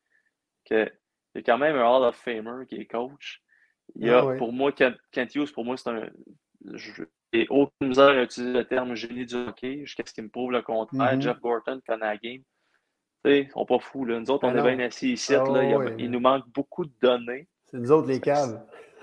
qu'il 0.65 0.91
y 1.35 1.39
a 1.39 1.41
quand 1.43 1.57
même 1.57 1.75
un 1.75 1.87
Hall 1.87 2.05
of 2.05 2.15
Famer 2.15 2.65
qui 2.67 2.75
est 2.75 2.85
coach. 2.85 3.41
Il 3.93 4.07
y 4.07 4.09
a, 4.09 4.19
ah 4.19 4.35
pour 4.37 4.51
moi, 4.51 4.71
Kent, 4.71 4.97
Hughes, 5.35 5.53
pour 5.53 5.63
moi, 5.63 5.77
c'est 5.77 5.89
un. 5.89 6.09
J'ai 7.35 7.47
aucune 7.49 7.89
misère 7.89 8.09
à 8.09 8.23
utiliser 8.23 8.53
le 8.53 8.65
terme 8.65 8.95
génie 8.95 9.25
du 9.25 9.35
hockey 9.35 9.79
jusqu'à 9.85 10.03
ce 10.05 10.13
qu'il 10.13 10.23
me 10.23 10.29
prouve 10.29 10.51
le 10.51 10.61
contraire. 10.61 11.15
Mm-hmm. 11.15 11.21
Jeff 11.21 11.39
Gorton 11.39 11.81
connaît 11.85 12.05
la 12.05 12.17
game. 12.17 13.49
sont 13.51 13.65
pas 13.65 13.79
fous. 13.79 14.05
Là. 14.05 14.19
Nous 14.19 14.31
autres, 14.31 14.47
on 14.47 14.51
ben 14.51 14.65
est 14.65 14.75
bien 14.75 14.85
assis 14.85 15.13
ici. 15.13 15.35
Ah 15.35 15.43
là. 15.43 15.91
il, 15.97 16.09
nous 16.09 16.19
manque 16.19 16.47
beaucoup 16.53 16.85
de 16.85 16.93
données. 17.01 17.47
C'est 17.65 17.77
nous 17.77 17.91
autres 17.91 18.07
les 18.07 18.21
caves. 18.21 18.61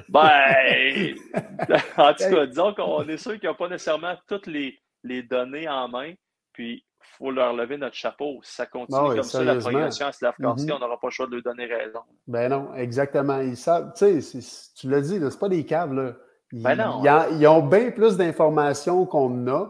Ben, 0.08 1.14
en 1.96 2.14
tout 2.14 2.30
cas, 2.30 2.46
disons 2.46 2.74
qu'on 2.74 3.06
est 3.08 3.18
sûr 3.18 3.32
qu'il 3.32 3.48
n'y 3.48 3.48
a 3.48 3.54
pas 3.54 3.68
nécessairement 3.68 4.16
toutes 4.26 4.46
les, 4.46 4.78
les 5.04 5.22
données 5.22 5.68
en 5.68 5.88
main. 5.88 6.14
Puis, 6.52 6.84
faut 7.18 7.30
leur 7.30 7.52
lever 7.52 7.76
notre 7.76 7.96
chapeau. 7.96 8.40
Si 8.42 8.54
ça 8.54 8.66
continue 8.66 9.08
ben 9.08 9.14
comme 9.16 9.22
ça, 9.22 9.44
la 9.44 9.56
progression 9.56 10.06
à 10.06 10.12
Slavkowski, 10.12 10.66
mm-hmm. 10.66 10.74
on 10.74 10.78
n'aura 10.78 10.98
pas 10.98 11.08
le 11.08 11.10
choix 11.10 11.26
de 11.26 11.34
lui 11.34 11.42
donner 11.42 11.66
raison. 11.66 12.00
Ben 12.26 12.48
non, 12.48 12.74
exactement. 12.74 13.40
Ils 13.40 13.56
savent, 13.56 13.92
tu 13.96 14.20
sais, 14.20 14.40
tu 14.74 14.88
l'as 14.88 15.00
dit, 15.00 15.18
ce 15.18 15.36
pas 15.36 15.48
des 15.48 15.64
caves, 15.64 15.92
là. 15.92 16.14
Ils, 16.52 16.62
ben 16.62 16.76
non. 16.76 17.02
Ils, 17.32 17.46
ont 17.46 17.62
bien 17.62 17.90
plus 17.90 18.16
d'informations 18.16 19.06
qu'on 19.06 19.46
a. 19.48 19.68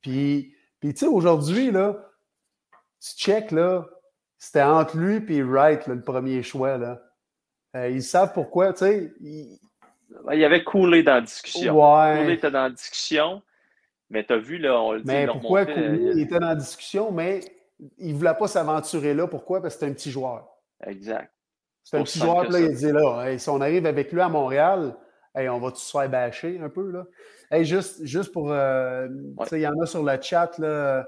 Puis, 0.00 0.54
puis 0.80 0.94
tu 0.94 1.00
sais, 1.00 1.06
aujourd'hui, 1.06 1.70
là, 1.70 1.96
tu 3.00 3.16
check, 3.16 3.50
là, 3.50 3.86
c'était 4.38 4.62
entre 4.62 4.96
lui 4.96 5.24
et 5.28 5.42
Wright, 5.42 5.86
le 5.86 6.00
premier 6.00 6.42
choix, 6.42 6.78
là. 6.78 7.02
Euh, 7.74 7.88
ils 7.88 8.02
savent 8.02 8.32
pourquoi, 8.32 8.72
tu 8.72 8.80
sais. 8.80 9.12
Ben, 9.20 10.34
il... 10.34 10.40
y 10.40 10.44
avait 10.44 10.62
Cooley 10.62 11.02
dans 11.02 11.14
la 11.14 11.20
discussion. 11.22 11.74
Ouais. 11.74 12.18
Cooley 12.18 12.34
était 12.34 12.50
dans 12.50 12.64
la 12.64 12.70
discussion. 12.70 13.42
Mais 14.10 14.24
tu 14.24 14.34
as 14.34 14.38
vu, 14.38 14.58
là, 14.58 14.78
on 14.80 14.92
le 14.92 15.00
dit. 15.00 15.06
Mais 15.06 15.26
pourquoi 15.26 15.64
Cooley 15.64 16.20
était 16.20 16.38
dans 16.38 16.48
la 16.48 16.56
discussion, 16.56 17.10
mais 17.10 17.40
il 17.98 18.12
ne 18.12 18.18
voulait 18.18 18.34
pas 18.34 18.46
s'aventurer 18.46 19.14
là. 19.14 19.26
Pourquoi? 19.26 19.62
Parce 19.62 19.74
que 19.74 19.80
c'est 19.80 19.86
un 19.86 19.94
petit 19.94 20.10
joueur. 20.10 20.46
Exact. 20.86 21.32
C'est 21.82 21.96
un 21.96 22.04
petit 22.04 22.18
joueur, 22.18 22.48
là, 22.48 22.60
il 22.60 22.74
dit 22.74 22.92
là, 22.92 23.38
si 23.38 23.48
on 23.48 23.60
arrive 23.60 23.86
avec 23.86 24.12
lui 24.12 24.20
à 24.20 24.28
Montréal, 24.28 24.94
on 25.34 25.58
va 25.58 25.70
tous 25.70 25.80
se 25.80 25.90
faire 25.90 26.08
bâcher 26.08 26.60
un 26.60 26.68
peu, 26.68 26.90
là? 26.90 27.06
juste, 27.62 28.04
juste 28.04 28.32
pour. 28.32 28.50
Euh, 28.50 29.08
il 29.52 29.58
y 29.58 29.66
en 29.66 29.78
a 29.80 29.86
sur 29.86 30.02
le 30.02 30.20
chat, 30.20 30.58
là. 30.58 31.06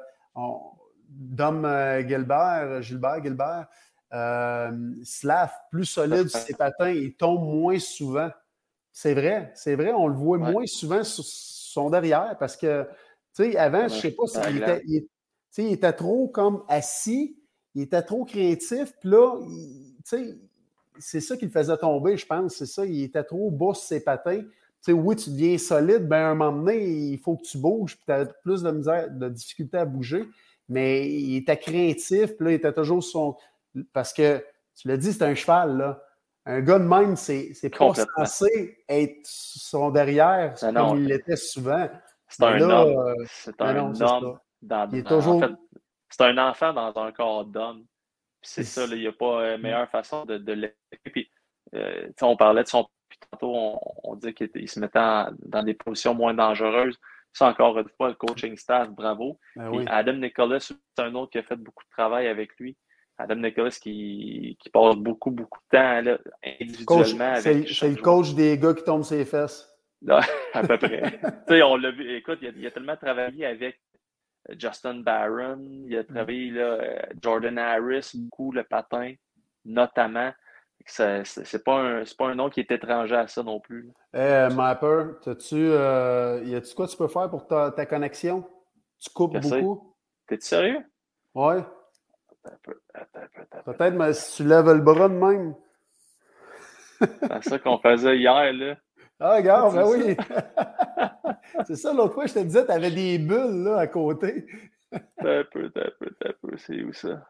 Dom 1.09 1.65
euh, 1.65 2.07
Gilbert, 2.07 2.83
Gilbert, 2.83 3.23
Gilbert. 3.23 3.67
Euh, 4.13 4.71
Slav, 5.05 5.51
plus 5.71 5.87
solide 5.87 6.29
sur 6.29 6.41
ses 6.41 6.55
patins, 6.55 6.91
il 6.91 7.15
tombe 7.15 7.43
moins 7.43 7.79
souvent. 7.79 8.31
C'est 8.93 9.15
vrai, 9.15 9.51
c'est 9.55 9.75
vrai, 9.75 9.93
on 9.93 10.07
le 10.07 10.15
voit 10.15 10.39
moins 10.39 10.67
souvent 10.67 11.03
sur 11.03 11.25
son 11.25 11.91
derrière 11.91 12.37
parce 12.39 12.57
que, 12.57 12.85
tu 13.35 13.51
sais, 13.51 13.57
avant, 13.57 13.89
je 13.89 13.97
ne 13.97 14.01
sais 14.01 14.11
pas 14.13 14.27
s'il 14.27 14.57
était, 14.59 14.83
il, 15.57 15.73
était 15.73 15.93
trop 15.93 16.29
comme 16.29 16.63
assis, 16.69 17.37
il 17.75 17.83
était 17.83 18.03
trop 18.03 18.25
créatif, 18.25 18.93
puis 19.01 19.11
là, 19.11 19.37
tu 19.41 20.03
sais, 20.05 20.39
c'est 20.99 21.21
ça 21.21 21.37
qui 21.37 21.47
le 21.47 21.51
faisait 21.51 21.77
tomber, 21.77 22.17
je 22.17 22.27
pense, 22.27 22.55
c'est 22.55 22.67
ça, 22.67 22.85
il 22.85 23.03
était 23.03 23.25
trop 23.25 23.51
bas 23.51 23.75
sur 23.75 23.85
ses 23.85 24.03
patins. 24.03 24.43
Tu 24.43 24.51
sais, 24.81 24.93
oui, 24.93 25.17
tu 25.17 25.31
deviens 25.31 25.59
solide, 25.59 26.07
ben 26.07 26.19
à 26.19 26.29
un 26.31 26.35
moment 26.35 26.59
donné, 26.59 26.85
il 26.85 27.19
faut 27.19 27.37
que 27.37 27.43
tu 27.43 27.59
bouges, 27.59 27.97
puis 27.97 28.05
tu 28.07 28.13
as 28.13 28.27
plus 28.27 28.63
de 28.63 28.71
misère, 28.71 29.11
de 29.11 29.29
difficulté 29.29 29.79
à 29.79 29.85
bouger. 29.85 30.25
Mais 30.69 31.09
il 31.11 31.37
était 31.37 31.59
craintif, 31.59 32.37
puis 32.37 32.45
là, 32.45 32.51
il 32.53 32.55
était 32.55 32.73
toujours 32.73 33.03
son. 33.03 33.37
Parce 33.93 34.13
que, 34.13 34.45
tu 34.77 34.89
l'as 34.89 34.97
dit, 34.97 35.13
c'est 35.13 35.25
un 35.25 35.35
cheval, 35.35 35.77
là. 35.79 36.03
Un 36.47 36.61
gars 36.61 36.79
de 36.79 36.85
même, 36.85 37.17
c'est 37.17 37.55
pas 37.77 37.95
censé 37.95 38.85
être 38.87 39.21
son 39.25 39.91
derrière 39.91 40.55
comme 40.55 40.99
il 40.99 41.07
l'était 41.07 41.37
souvent. 41.37 41.89
C'est 42.29 42.45
un, 42.45 42.61
homme. 42.61 43.15
C'est 43.27 43.61
un 43.63 43.77
homme. 43.77 43.93
Dans, 44.61 44.89
il 44.91 44.99
est 44.99 45.07
toujours... 45.07 45.43
c'est 46.11 46.23
un 46.23 46.37
enfant 46.37 46.75
dans 46.75 46.93
un 46.99 47.13
corps 47.13 47.47
d'homme. 47.47 47.85
C'est 48.45 48.65
ça, 48.65 48.85
il 48.91 49.01
n'y 49.01 49.07
a 49.07 49.13
pas 49.13 49.55
une 49.55 49.63
meilleure 49.63 49.89
façon 49.91 50.25
de, 50.25 50.39
de 50.39 50.73
Puis, 51.05 51.31
euh, 51.75 52.09
on 52.23 52.37
parlait 52.37 52.63
de 52.63 52.69
son. 52.69 52.87
Puis 53.09 53.19
tantôt, 53.31 53.53
on, 53.55 53.81
on 54.05 54.15
dit 54.17 54.35
qu'il 54.35 54.69
se 54.69 54.81
mettait 54.81 54.99
dans 54.99 55.63
des 55.63 55.75
positions 55.75 56.15
moins 56.15 56.35
dangereuses. 56.35 56.99
Ça, 57.33 57.49
encore 57.49 57.77
une 57.79 57.89
fois, 57.97 58.09
le 58.09 58.15
coaching 58.15 58.57
staff, 58.57 58.89
bravo. 58.91 59.41
Ben 59.57 59.85
Adam 59.89 60.15
Nicholas, 60.15 60.61
c'est 60.61 61.03
un 61.03 61.15
autre 61.17 61.33
qui 61.33 61.39
a 61.39 61.43
fait 61.43 61.57
beaucoup 61.57 61.83
de 61.83 61.91
travail 61.91 62.29
avec 62.29 62.57
lui. 62.59 62.77
Adam 63.19 63.37
Nicholas 63.37 63.77
qui, 63.81 64.57
qui 64.61 64.71
passe 64.71 64.97
beaucoup, 64.97 65.31
beaucoup 65.31 65.59
de 65.73 65.77
temps 65.77 66.01
là, 66.01 66.19
individuellement. 66.61 67.35
C'est 67.37 67.91
le 67.91 68.01
coach 68.01 68.35
des 68.35 68.59
gars 68.59 68.75
qui 68.75 68.85
tombent 68.85 69.05
ses 69.05 69.25
fesses. 69.25 69.71
Là, 70.05 70.21
à 70.53 70.63
peu 70.63 70.77
près. 70.77 71.19
tu 71.49 71.55
sais, 71.55 71.63
on 71.63 71.77
l'a 71.77 71.91
vu. 71.91 72.15
Écoute, 72.15 72.39
il 72.43 72.67
a, 72.67 72.69
a, 72.69 72.71
tellement 72.71 72.97
travaillé 72.97 73.47
avec 73.47 73.81
Justin 74.59 75.01
Barron, 75.01 75.59
il 75.87 75.97
a 75.97 76.03
mm. 76.03 76.07
travaillé 76.07 76.51
là, 76.51 77.07
Jordan 77.23 77.59
Harris, 77.59 78.11
beaucoup 78.15 78.53
le 78.53 78.65
patin, 78.65 79.15
notamment. 79.65 80.33
C'est 80.87 81.65
pas, 81.65 81.79
un, 81.81 82.05
pas 82.19 82.27
un 82.27 82.35
nom 82.35 82.51
qui 82.51 82.61
est 82.61 82.71
étranger 82.71 83.17
à 83.17 83.27
ça 83.27 83.43
non 83.43 83.59
plus. 83.59 83.91
Eh, 84.13 84.49
Mapper, 84.55 85.05
as-tu, 85.27 85.57
euh, 85.57 86.43
y 86.45 86.55
a-tu 86.55 86.75
quoi 86.75 86.87
tu 86.87 86.97
peux 86.97 87.09
faire 87.09 87.31
pour 87.31 87.47
ta, 87.47 87.71
ta 87.71 87.87
connexion? 87.87 88.45
Tu 89.01 89.11
coupes 89.11 89.39
beaucoup? 89.39 89.95
T'es-tu 90.27 90.47
sérieux? 90.47 90.85
Ouais. 91.35 91.65
Peut-être, 93.65 93.95
mais 93.95 94.13
si 94.13 94.37
tu 94.37 94.49
lèves 94.49 94.71
le 94.71 94.81
bras 94.81 95.09
de 95.09 95.15
même. 95.15 95.55
C'est 97.01 97.45
ça 97.45 97.59
qu'on 97.59 97.79
faisait 97.79 98.19
hier, 98.19 98.53
là. 98.53 98.77
Ah, 99.27 99.37
regarde, 99.37 99.75
ben 99.75 99.87
oui. 99.87 100.17
c'est 101.67 101.77
ça, 101.77 101.95
l'autre 101.95 102.13
fois, 102.13 102.27
je 102.27 102.35
te 102.35 102.41
disais, 102.41 102.67
tu 102.67 102.71
avais 102.71 102.91
des 102.91 103.19
bulles 103.19 103.65
là, 103.65 103.79
à 103.79 103.87
côté. 103.87 104.45
t'as 104.91 105.39
un 105.39 105.45
peu, 105.45 105.71
t'as 105.71 105.81
un 105.81 105.93
peu, 105.99 106.11
t'as 106.21 106.29
un 106.29 106.33
peu. 106.43 106.59
C'est 106.59 106.83
où 106.83 106.93
ça? 106.93 107.27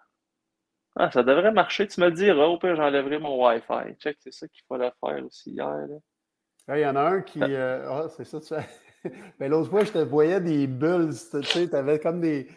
Ah, 0.96 1.12
ça 1.12 1.22
devrait 1.22 1.52
marcher. 1.52 1.86
Tu 1.86 2.00
me 2.00 2.06
le 2.06 2.12
diras. 2.12 2.46
Au 2.46 2.58
pire, 2.58 2.74
j'enlèverai 2.74 3.20
mon 3.20 3.40
Wi-Fi. 3.46 3.94
Check, 4.00 4.16
c'est 4.18 4.32
ça 4.32 4.48
qu'il 4.48 4.64
fallait 4.68 4.90
faire 4.98 5.24
aussi 5.24 5.52
hier. 5.52 5.68
Là. 5.68 6.76
Il 6.76 6.80
y 6.80 6.86
en 6.86 6.96
a 6.96 7.02
un 7.02 7.22
qui. 7.22 7.38
Euh, 7.40 7.88
ah, 7.88 8.08
c'est 8.08 8.24
ça, 8.24 8.40
tu 8.40 9.10
Mais 9.38 9.48
l'autre 9.48 9.70
fois, 9.70 9.84
je 9.84 9.92
te 9.92 9.98
voyais 9.98 10.40
des 10.40 10.66
bulles. 10.66 11.10
Tu 11.10 11.44
sais, 11.44 11.68
tu 11.68 11.76
avais 11.76 12.00
comme 12.00 12.20
des. 12.20 12.48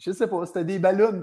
Je 0.00 0.12
sais 0.12 0.26
pas, 0.26 0.46
c'était 0.46 0.64
des 0.64 0.78
ballons. 0.78 1.20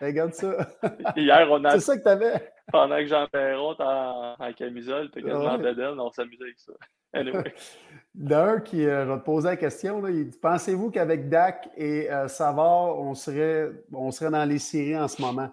regarde 0.00 0.32
ça. 0.32 0.56
Hier, 1.16 1.46
on 1.50 1.62
a. 1.64 1.72
C'est 1.72 1.80
ça 1.80 1.98
que 1.98 2.02
tu 2.02 2.08
avais. 2.08 2.50
Pendant 2.72 2.96
que 2.96 3.06
Jean 3.06 3.26
Perron 3.30 3.76
en, 3.78 4.36
en 4.38 4.52
camisole, 4.54 5.10
tu 5.10 5.22
quasiment 5.22 5.58
ouais. 5.58 5.98
on 5.98 6.10
s'amusait 6.10 6.44
avec 6.44 6.58
ça. 6.58 6.72
Anyway. 7.14 7.54
D'un 8.14 8.60
qui 8.60 8.86
euh, 8.86 9.06
va 9.06 9.16
te 9.16 9.24
poser 9.24 9.48
la 9.48 9.56
question, 9.56 10.02
pensez-vous 10.42 10.90
qu'avec 10.90 11.30
Dak 11.30 11.70
et 11.74 12.10
euh, 12.10 12.28
Savard, 12.28 12.98
on 12.98 13.14
serait, 13.14 13.70
on 13.92 14.10
serait 14.10 14.30
dans 14.30 14.44
les 14.44 14.58
séries 14.58 14.98
en 14.98 15.08
ce 15.08 15.22
moment? 15.22 15.48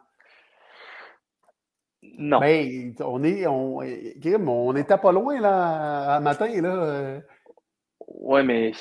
Non. 2.17 2.39
Ben, 2.39 2.93
on 2.99 3.23
est, 3.23 3.47
on, 3.47 3.77
on 3.77 4.73
n'était 4.73 4.97
pas 4.97 5.13
loin 5.13 5.39
là, 5.39 6.15
à 6.15 6.19
matin. 6.19 6.49
Là. 6.61 6.75
Euh. 6.75 7.19
Oui, 8.07 8.43
mais 8.43 8.73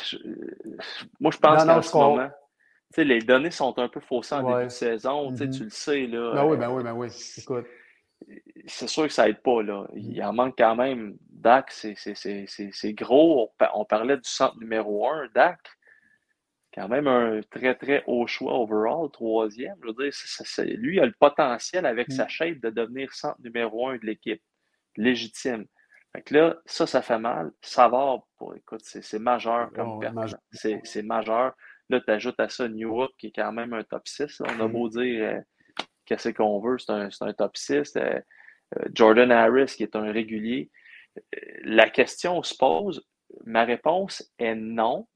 moi, 1.21 1.31
je 1.31 1.39
pense 1.39 1.65
qu'en 1.65 1.83
ce 1.83 1.97
moment, 1.97 2.31
les 3.03 3.21
données 3.21 3.51
sont 3.51 3.79
un 3.79 3.89
peu 3.89 4.01
faussées 4.01 4.35
en 4.35 4.43
début 4.43 4.65
de 4.65 4.69
saison. 4.69 5.35
Tu 5.35 5.45
mm-hmm. 5.45 5.65
le 5.65 5.71
sais. 5.71 6.07
Là, 6.07 6.33
ben 6.35 6.45
oui, 6.45 6.57
ben 6.57 6.71
oui, 6.71 6.83
ben 6.83 6.93
oui. 6.93 7.09
Écoute. 7.39 7.67
C'est 8.67 8.89
sûr 8.89 9.05
que 9.05 9.13
ça 9.13 9.27
n'aide 9.27 9.43
pas. 9.43 9.63
Là. 9.63 9.87
Il 9.95 10.23
en 10.23 10.33
manque 10.33 10.55
quand 10.57 10.77
même. 10.77 11.17
Dak, 11.31 11.71
c'est 11.71 12.93
gros. 12.95 13.53
On, 13.75 13.85
parlait 13.85 14.17
du 14.17 14.29
centre 14.29 14.59
numéro 14.59 15.09
un. 15.09 15.29
Dak, 15.35 15.61
quand 16.73 16.89
même 16.89 17.07
un 17.07 17.41
très, 17.51 17.75
très 17.75 18.03
haut 18.07 18.27
choix 18.27 18.59
overall, 18.59 19.11
troisième. 19.13 19.77
Je 19.83 19.89
veux 19.89 20.11
dire, 20.11 20.79
lui, 20.79 20.97
il 20.97 21.01
a 21.01 21.07
le 21.07 21.15
potentiel 21.19 21.85
avec 21.85 22.11
sa 22.11 22.29
shape 22.29 22.61
de 22.61 22.71
devenir 22.71 23.13
centre 23.13 23.41
numéro 23.43 23.89
un 23.89 23.97
de 23.97 24.07
l'équipe. 24.07 24.43
Légitime. 24.97 25.67
Fait 26.13 26.31
là, 26.31 26.57
ça, 26.65 26.87
ça 26.87 27.03
fait 27.03 27.19
mal. 27.19 27.51
Ça 27.61 27.89
va, 27.89 28.19
écoute, 28.57 28.83
c'est 28.85 29.19
majeur 29.19 29.71
comme 29.75 30.01
perte. 30.01 30.37
C'est 30.53 31.03
majeur. 31.03 31.55
Là, 31.91 32.01
tu 32.01 32.11
ajoutes 32.11 32.41
à 32.41 32.49
ça 32.49 32.69
New 32.69 32.97
York, 32.97 33.13
qui 33.19 33.29
est 33.29 33.33
quand 33.33 33.53
même 33.53 33.73
un 33.73 33.85
top 33.85 34.07
6. 34.07 34.41
On 34.41 34.61
a 34.61 34.69
mm. 34.69 34.73
beau 34.73 34.89
dire 34.89 35.25
euh, 35.25 35.41
qu'est-ce 36.07 36.31
qu'on 36.31 36.61
veut, 36.61 36.79
c'est 36.79 36.93
un, 36.93 37.09
un, 37.21 37.33
top 37.33 37.57
6. 37.57 37.97
Euh, 37.97 38.01
euh, 38.01 38.21
Jordan 38.95 39.31
Harris, 39.31 39.75
qui 39.77 39.83
est 39.83 39.97
un 39.97 40.11
régulier. 40.13 40.71
La 41.63 41.91
question 41.91 42.43
se 42.43 42.57
pose. 42.57 43.07
Ma 43.45 43.65
réponse 43.65 44.33
est 44.39 44.55
non. 44.55 45.07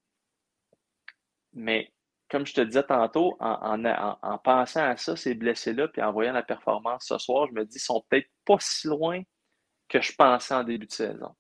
Mais 1.53 1.93
comme 2.29 2.47
je 2.47 2.55
te 2.55 2.61
disais 2.61 2.83
tantôt, 2.83 3.37
en, 3.41 4.39
pensant 4.39 4.85
à 4.85 4.97
ça, 4.97 5.17
ces 5.17 5.35
blessés-là, 5.35 5.89
puis 5.89 6.03
en 6.03 6.13
voyant 6.13 6.33
la 6.33 6.43
performance 6.43 7.07
ce 7.07 7.19
soir, 7.19 7.47
je 7.49 7.53
me 7.55 7.65
dis, 7.65 7.73
qu'ils 7.73 7.81
sont 7.81 8.05
peut-être 8.09 8.29
pas 8.45 8.59
si 8.61 8.87
loin 8.87 9.23
que 9.89 10.01
je 10.01 10.13
pensais 10.15 10.55
en 10.55 10.65
début 10.65 10.87
de 10.87 10.93
saison. 10.93 11.35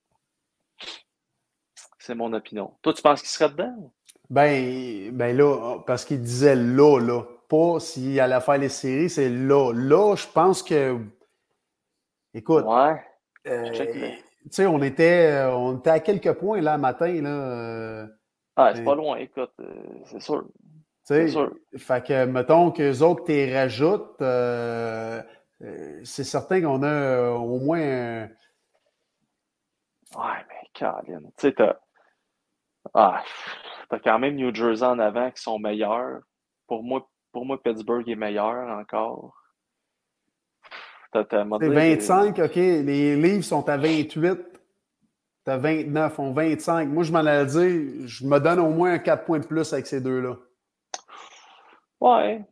C'est 1.99 2.15
mon 2.15 2.33
opinion. 2.33 2.79
Toi, 2.83 2.95
tu 2.95 3.03
penses 3.03 3.21
qu'ils 3.21 3.29
seraient 3.29 3.51
dedans? 3.51 3.93
Ben, 4.31 5.11
ben 5.13 5.37
là, 5.37 5.79
parce 5.87 6.05
qu'il 6.05 6.21
disait 6.21 6.57
là, 6.57 6.99
là. 7.01 7.23
Pas 7.49 7.81
s'il 7.81 8.21
allait 8.21 8.41
faire 8.41 8.59
les 8.59 8.69
séries, 8.69 9.09
c'est 9.09 9.31
là. 9.31 9.73
Là, 9.73 10.15
je 10.17 10.27
pense 10.27 10.63
que. 10.63 10.99
Écoute. 12.35 12.65
Ouais. 12.67 13.03
Euh, 13.47 13.71
tu 13.71 14.51
sais, 14.51 14.67
on 14.67 14.83
était, 14.83 15.47
on 15.51 15.79
était 15.79 15.91
à 15.91 16.01
quelques 16.01 16.35
points 16.35 16.61
là, 16.61 16.77
matin. 16.77 17.23
Là, 17.23 17.31
euh, 17.31 18.07
ah, 18.61 18.73
c'est 18.75 18.83
pas 18.83 18.97
loin, 18.97 19.19
écoute, 19.19 19.53
euh, 19.61 19.73
c'est 20.07 20.21
sûr. 20.21 20.45
C'est 21.05 21.29
sûr. 21.29 21.55
Fait 21.77 22.05
que, 22.05 22.25
mettons 22.25 22.73
que 22.73 22.83
les 22.83 23.03
autres 23.03 23.23
t'y 23.23 23.55
rajoutent, 23.55 24.21
euh, 24.21 25.23
euh, 25.63 26.01
c'est 26.03 26.25
certain 26.25 26.61
qu'on 26.61 26.83
a 26.83 27.31
au 27.31 27.61
moins 27.61 27.79
un... 27.79 28.23
Ouais, 30.17 30.45
mais 30.49 30.69
Caroline, 30.75 31.31
tu 31.37 31.47
sais, 31.47 31.53
t'as... 31.53 31.77
Ah, 32.95 33.23
t'as 33.89 33.99
quand 33.99 34.19
même 34.19 34.37
New 34.37 34.55
Jersey 34.55 34.87
en 34.87 34.99
avant 34.99 35.31
qui 35.31 35.43
sont 35.43 35.59
meilleurs. 35.59 36.21
Pour 36.67 36.83
moi, 36.83 37.09
pour 37.33 37.47
moi 37.47 37.63
Pittsburgh 37.63 38.09
est 38.09 38.17
meilleur 38.17 38.69
encore. 38.79 39.35
C'est 41.13 41.33
25, 41.33 42.39
OK. 42.39 42.55
Les 42.55 43.17
livres 43.17 43.45
sont 43.45 43.67
à 43.69 43.79
28 43.79 44.59
29, 45.57 46.19
on 46.19 46.33
25. 46.33 46.89
Moi, 46.89 47.05
je 47.05 47.13
m'en 47.13 47.21
allais 47.21 47.47
dire, 47.47 48.07
je 48.07 48.27
me 48.27 48.39
donne 48.39 48.59
au 48.59 48.71
moins 48.71 48.93
un 48.93 48.99
4 48.99 49.25
points 49.25 49.39
de 49.39 49.47
plus 49.47 49.73
avec 49.73 49.87
ces 49.87 50.01
deux-là. 50.01 50.37
Ouais. 52.01 52.45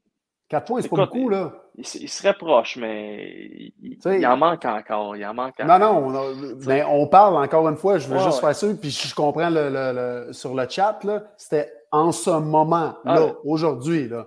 4 0.49 0.65
points, 0.65 0.81
c'est 0.81 0.89
pas 0.89 0.97
beaucoup, 0.97 1.29
là. 1.29 1.53
Il, 1.75 1.85
serait 1.85 2.35
proche, 2.35 2.77
mais 2.77 3.73
il, 3.83 4.27
en 4.27 4.37
manque 4.37 4.65
encore. 4.65 5.17
Il 5.17 5.27
en 5.27 5.35
manque 5.35 5.59
Non, 5.59 5.79
non, 5.79 6.07
on, 6.07 6.57
mais 6.67 6.83
on 6.85 7.07
parle 7.07 7.37
encore 7.37 7.69
une 7.69 7.77
fois, 7.77 7.99
je 7.99 8.09
veux 8.09 8.19
juste 8.19 8.41
faire 8.41 8.55
ça, 8.55 8.67
puis 8.81 8.91
je, 8.91 9.15
comprends 9.15 9.51
le, 9.51 10.29
sur 10.33 10.55
le 10.55 10.69
chat, 10.69 10.99
là, 11.05 11.25
c'était 11.37 11.71
en 11.91 12.13
ce 12.13 12.31
moment, 12.31 12.97
là, 13.05 13.35
aujourd'hui. 13.45 14.09
Là. 14.09 14.27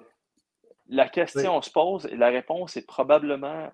La 0.90 1.08
question 1.08 1.62
se 1.62 1.72
pose 1.72 2.08
et 2.12 2.16
la 2.16 2.30
réponse 2.30 2.76
est 2.78 2.86
probablement 2.86 3.70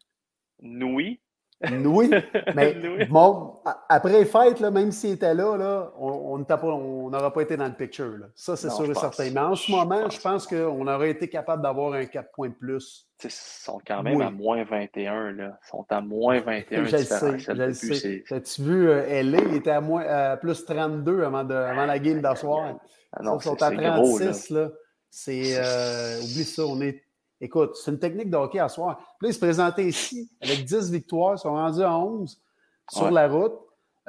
oui, 0.62 1.20
oui, 1.64 2.12
mais 2.56 3.06
bon, 3.10 3.60
après 3.90 4.12
les 4.12 4.26
fêtes, 4.26 4.60
là, 4.60 4.72
même 4.72 4.92
s'il 4.92 5.12
était 5.12 5.34
là, 5.34 5.56
là 5.58 5.94
on 5.98 6.38
n'aurait 6.38 7.32
pas, 7.32 7.42
été 7.42 7.56
dans 7.58 7.68
le 7.68 7.74
picture. 7.74 8.18
Là. 8.18 8.28
Ça, 8.36 8.56
c'est 8.56 8.70
sûr 8.70 8.90
et 8.90 8.94
certain. 8.94 9.30
Mais 9.32 9.40
en 9.40 9.56
ce 9.56 9.72
moment, 9.72 10.10
je 10.10 10.20
pense 10.20 10.46
qu'on 10.46 10.88
aurait 10.88 11.12
été 11.12 11.30
capable 11.30 11.64
d'avoir 11.64 11.94
un 11.94 12.06
4 12.06 12.32
points 12.32 12.50
de 12.50 12.54
plus. 12.54 13.08
Ils 13.24 13.32
sont 13.32 13.80
quand 13.88 14.04
même 14.04 14.22
à 14.22 14.30
moins 14.30 14.64
21. 14.64 15.32
Là. 15.32 15.58
Ils 15.64 15.70
sont 15.70 15.86
à 15.90 16.02
moins 16.02 16.42
21. 16.42 16.84
je 16.86 16.98
le 16.98 17.04
sais. 17.04 17.40
Je 17.40 17.52
le 17.52 17.74
sais. 17.74 18.24
As-tu 18.30 18.62
vu, 18.62 18.90
euh, 18.90 19.24
LA, 19.24 19.40
il 19.50 19.56
était 19.56 19.72
à, 19.72 19.82
moins, 19.82 20.36
plus 20.38 20.66
32 20.66 21.24
avant, 21.24 21.44
de, 21.44 21.54
avant 21.54 21.86
la 21.86 22.00
game 22.00 22.22
d'asseoir. 22.22 22.78
Ah 23.14 23.22
ils 23.24 23.42
sont 23.42 23.62
à 23.64 23.72
36. 23.72 24.50
là. 24.50 24.70
C'est, 25.10 25.56
euh, 25.58 26.18
oublie 26.18 26.44
ça, 26.44 26.64
on 26.66 26.82
est 26.82 27.05
Écoute, 27.46 27.76
c'est 27.76 27.92
une 27.92 28.00
technique 28.00 28.32
de 28.32 28.38
hockey 28.38 28.58
à 28.58 28.68
soir. 28.68 28.98
Puis 28.98 29.28
là, 29.28 29.30
ils 29.30 29.34
se 29.36 29.40
présentaient 29.40 29.86
ici 29.86 30.32
avec 30.42 30.66
10 30.66 30.92
victoires, 30.92 31.36
ils 31.36 31.42
sont 31.42 31.54
rendus 31.54 31.84
à 31.84 31.96
11 31.96 32.42
sur 32.90 33.12
la 33.12 33.28
route. 33.28 33.54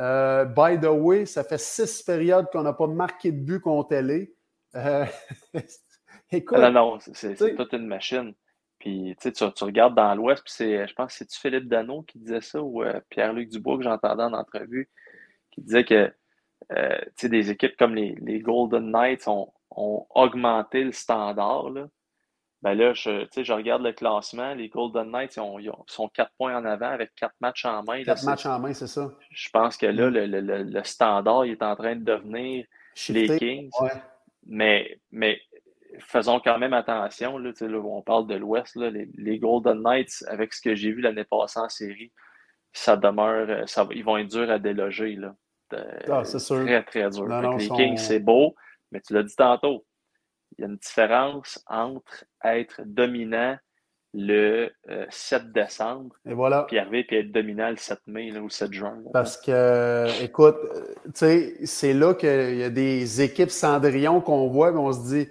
Euh, 0.01 0.47
by 0.47 0.81
the 0.81 0.89
way, 0.89 1.27
ça 1.27 1.45
fait 1.45 1.61
six 1.61 2.03
périodes 2.03 2.47
qu'on 2.51 2.63
n'a 2.63 2.73
pas 2.73 2.87
marqué 2.87 3.33
de 3.33 3.39
but 3.39 3.61
contre 3.61 3.95
LA. 3.95 4.25
Euh, 4.75 5.05
écoute. 6.33 6.59
Non, 6.59 6.71
non, 6.71 6.99
c'est 7.13 7.37
toute 7.55 7.75
une 7.75 7.87
machine. 7.87 8.33
Puis 8.79 9.15
tu, 9.21 9.31
tu 9.33 9.65
regardes 9.65 9.95
dans 9.95 10.15
l'Ouest, 10.15 10.43
puis 10.43 10.53
c'est, 10.57 10.89
je 10.89 10.95
pense 10.95 11.09
que 11.09 11.19
c'est-tu 11.19 11.39
Philippe 11.39 11.69
Dano 11.69 12.03
qui 12.05 12.19
disait 12.19 12.41
ça 12.41 12.63
ou 12.63 12.83
euh, 12.83 13.01
Pierre-Luc 13.11 13.51
Dubois 13.51 13.77
que 13.77 13.85
j'entendais 13.85 14.23
en 14.23 14.33
entrevue, 14.33 14.89
qui 15.51 15.61
disait 15.61 15.85
que 15.85 16.11
des 17.23 17.51
équipes 17.51 17.77
comme 17.77 17.95
les, 17.95 18.17
les 18.23 18.41
Golden 18.41 18.91
Knights 18.91 19.29
ont, 19.29 19.53
ont, 19.73 20.07
augmenté 20.15 20.85
le 20.85 20.93
standard. 20.93 21.69
Là. 21.69 21.87
Ben 22.63 22.75
là, 22.75 22.95
je, 22.95 23.27
je 23.37 23.53
regarde 23.53 23.83
le 23.83 23.93
classement. 23.93 24.55
Les 24.55 24.69
Golden 24.69 25.11
Knights 25.11 25.37
ils 25.37 25.71
sont 25.87 26.09
quatre 26.09 26.33
points 26.39 26.57
en 26.57 26.65
avant 26.65 26.89
avec 26.89 27.15
quatre 27.15 27.35
matchs 27.41 27.65
en 27.65 27.83
main. 27.83 28.03
Quatre 28.03 28.25
matchs 28.25 28.47
en 28.47 28.59
main, 28.59 28.73
c'est 28.73 28.87
ça. 28.87 29.13
Je 29.31 29.49
pense 29.51 29.77
que 29.77 29.87
là, 29.87 30.11
mm. 30.11 30.73
le, 30.73 30.83
standard 30.85 31.45
il 31.45 31.53
est 31.53 31.63
en 31.63 31.77
train 31.77 31.97
de 31.97 32.05
devenir 32.05 32.65
les 33.11 33.39
Kings. 33.39 33.71
Mais, 34.49 34.99
mais 35.11 35.41
faisons 35.99 36.41
quand 36.41 36.59
même 36.59 36.73
attention. 36.73 37.37
Là, 37.39 37.51
là 37.61 37.79
on 37.79 38.03
parle 38.03 38.27
de 38.27 38.37
l'Ouest. 38.37 38.77
Les, 38.77 39.39
Golden 39.39 39.83
Knights, 39.83 40.25
avec 40.29 40.55
ce 40.55 40.63
que 40.63 40.75
j'ai 40.75 40.93
vu 40.93 41.03
l'année 41.03 41.25
passée 41.25 41.61
en 41.61 41.69
série, 41.69 42.13
ça 42.73 42.97
demeure. 42.97 43.69
Ça, 43.69 43.87
ils 43.91 44.05
vont 44.05 44.17
être 44.17 44.29
durs 44.29 44.51
à 44.51 44.59
déloger. 44.59 45.17
Là. 45.17 45.35
ah, 46.09 46.25
c'est 46.25 46.39
sûr. 46.39 46.65
Très, 46.65 46.83
très 46.85 47.11
dur. 47.11 47.27
les 47.59 47.69
Kings, 47.69 47.99
c'est 47.99 48.21
beau, 48.21 48.55
mais 48.93 49.01
tu 49.01 49.13
l'as 49.13 49.25
dit 49.25 49.37
tantôt 49.37 49.85
il 50.59 50.63
y 50.63 50.65
a 50.65 50.69
une 50.69 50.77
différence 50.77 51.63
entre 51.67 52.25
être 52.45 52.83
dominant 52.85 53.57
le 54.15 54.71
7 55.11 55.43
euh, 55.43 55.53
décembre 55.53 56.17
et 56.27 56.33
voilà. 56.33 56.65
puis 56.69 56.79
arriver 56.79 57.05
puis 57.05 57.17
être 57.19 57.33
dominant 57.33 57.69
le 57.69 57.77
7 57.77 57.99
mai 58.07 58.33
ou 58.39 58.45
le 58.45 58.51
7 58.51 58.73
juin. 58.73 58.99
Parce 59.13 59.37
que, 59.37 60.25
écoute, 60.25 60.57
tu 61.05 61.11
sais, 61.15 61.67
c'est 61.67 61.93
là 61.93 62.15
qu'il 62.15 62.57
y 62.57 62.65
a 62.65 62.71
des 62.71 63.21
équipes 63.21 63.51
Cendrillon 63.51 64.23
qu'on 64.23 64.49
voit, 64.49 64.73
mais 64.73 64.79
on 64.79 64.93
se 64.93 65.15
dit, 65.15 65.29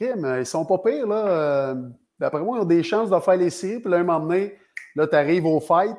OK, 0.00 0.08
mais 0.18 0.42
ils 0.42 0.46
sont 0.46 0.64
pas 0.64 0.78
pires, 0.78 1.06
là. 1.06 1.26
Euh, 1.26 1.74
d'après 2.20 2.40
moi, 2.42 2.58
ils 2.58 2.62
ont 2.62 2.66
des 2.66 2.84
chances 2.84 3.10
de 3.10 3.18
faire 3.18 3.36
les 3.36 3.50
séries, 3.50 3.80
puis 3.80 3.90
là, 3.90 3.98
un 3.98 4.04
moment 4.04 4.20
donné, 4.20 4.56
là, 4.94 5.08
tu 5.08 5.16
arrives 5.16 5.46
au 5.46 5.58
fight, 5.58 5.96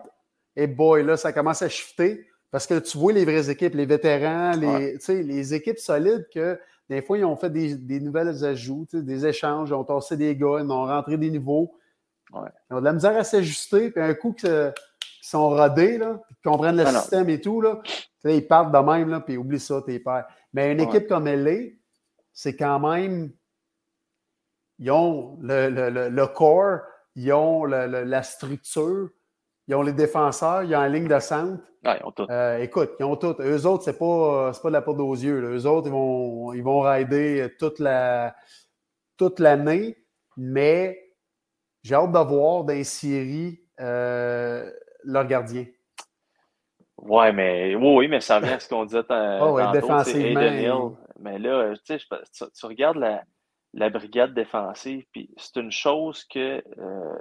et 0.56 0.68
boy, 0.68 1.04
là, 1.04 1.18
ça 1.18 1.34
commence 1.34 1.62
à 1.62 1.68
shifter. 1.68 2.26
Parce 2.52 2.68
que 2.68 2.78
tu 2.78 2.98
vois 3.00 3.12
les 3.12 3.26
vraies 3.26 3.50
équipes, 3.50 3.74
les 3.74 3.88
vétérans, 3.88 4.52
les, 4.56 4.98
les 5.10 5.54
équipes 5.56 5.80
solides 5.80 6.28
que 6.32 6.60
des 6.90 7.02
fois, 7.02 7.18
ils 7.18 7.26
ont 7.26 7.36
fait 7.36 7.50
des, 7.50 7.76
des 7.76 8.00
nouvelles 8.00 8.44
ajouts, 8.44 8.88
des 8.92 9.26
échanges, 9.26 9.70
ils 9.70 9.74
ont 9.74 9.84
tassé 9.84 10.18
des 10.18 10.36
gars, 10.36 10.60
ils 10.60 10.70
ont 10.70 10.86
rentré 10.86 11.18
des 11.18 11.30
niveaux. 11.30 11.74
Ouais. 12.34 12.50
Ils 12.70 12.76
ont 12.76 12.80
de 12.80 12.86
la 12.86 12.94
misère 12.94 13.18
à 13.18 13.24
s'ajuster, 13.24 13.92
puis 13.92 14.02
un 14.02 14.14
coup 14.14 14.34
qu'ils 14.34 14.74
sont 15.22 15.50
rodés, 15.50 15.98
là, 15.98 16.20
puis 16.26 16.36
qu'ils 16.36 16.52
comprennent 16.52 16.78
le 16.78 16.86
ah 16.86 16.92
système 16.92 17.30
et 17.30 17.40
tout, 17.40 17.62
là, 17.62 17.82
ils 18.26 18.46
partent 18.46 18.74
de 18.74 18.78
même, 18.78 19.10
là, 19.10 19.22
puis 19.22 19.38
oublie 19.38 19.60
ça, 19.60 19.82
t'es 19.86 20.00
père. 20.00 20.26
Mais 20.54 20.72
une 20.72 20.82
équipe 20.82 21.08
comme 21.08 21.28
elle 21.28 21.48
est, 21.48 21.78
c'est 22.34 22.56
quand 22.56 22.80
même. 22.80 23.32
Ils 24.80 24.92
ont 24.92 25.38
le, 25.42 25.70
le, 25.70 26.10
le, 26.10 26.28
corps, 26.28 26.80
ils 27.16 27.32
ont 27.32 27.64
la 27.66 28.24
structure, 28.24 29.10
ils 29.68 29.76
ont 29.76 29.82
les 29.82 29.94
défenseurs, 29.94 30.64
ils 30.64 30.76
ont 30.76 30.82
la 30.82 30.90
ligne 30.90 31.08
de 31.08 31.20
centre. 31.20 31.62
Ouais, 31.86 31.98
ils 32.00 32.06
ont 32.06 32.12
tout. 32.12 32.26
Euh, 32.30 32.60
écoute, 32.60 32.92
ils 33.00 33.04
ont 33.06 33.16
tout. 33.16 33.36
Eux 33.40 33.66
autres, 33.66 33.84
c'est 33.84 33.98
pas, 33.98 34.52
pas 34.52 34.70
de 34.70 34.74
la 34.74 34.82
porte 34.82 35.00
aux 35.00 35.14
yeux. 35.14 35.40
Là. 35.40 35.50
Eux 35.50 35.66
autres, 35.66 35.88
ils 35.88 35.92
vont, 35.92 36.54
ils 36.54 36.64
vont 36.64 36.82
rider 36.82 37.48
toute 37.60 37.80
la 37.80 38.36
toute 39.18 39.40
l'année, 39.40 39.98
mais 40.38 41.00
j'ai 41.84 41.96
hâte 41.96 42.12
de 42.12 42.20
voir 42.20 42.64
dans 42.64 42.74
les 42.74 42.84
séries 42.84 43.60
euh, 43.80 44.70
leur 45.04 45.26
gardien. 45.26 45.66
Ouais, 46.98 47.34
mais 47.34 47.76
oui, 47.76 48.08
mais 48.08 48.22
ça 48.22 48.40
vient 48.40 48.56
à 48.56 48.60
ce 48.60 48.70
qu'on 48.70 48.86
disait 48.86 49.02
oh, 49.10 49.52
ouais, 49.54 49.72
défensivement. 49.74 50.96
Mais 51.20 51.38
là, 51.40 51.74
tu 51.86 52.00
sais, 52.00 52.50
tu, 52.54 52.66
regardes 52.66 52.98
la, 52.98 53.24
la, 53.74 53.90
brigade 53.90 54.34
défensive, 54.34 55.06
puis 55.12 55.30
c'est 55.38 55.60
une 55.60 55.72
chose 55.72 56.24
que 56.26 56.64
euh, 56.80 57.18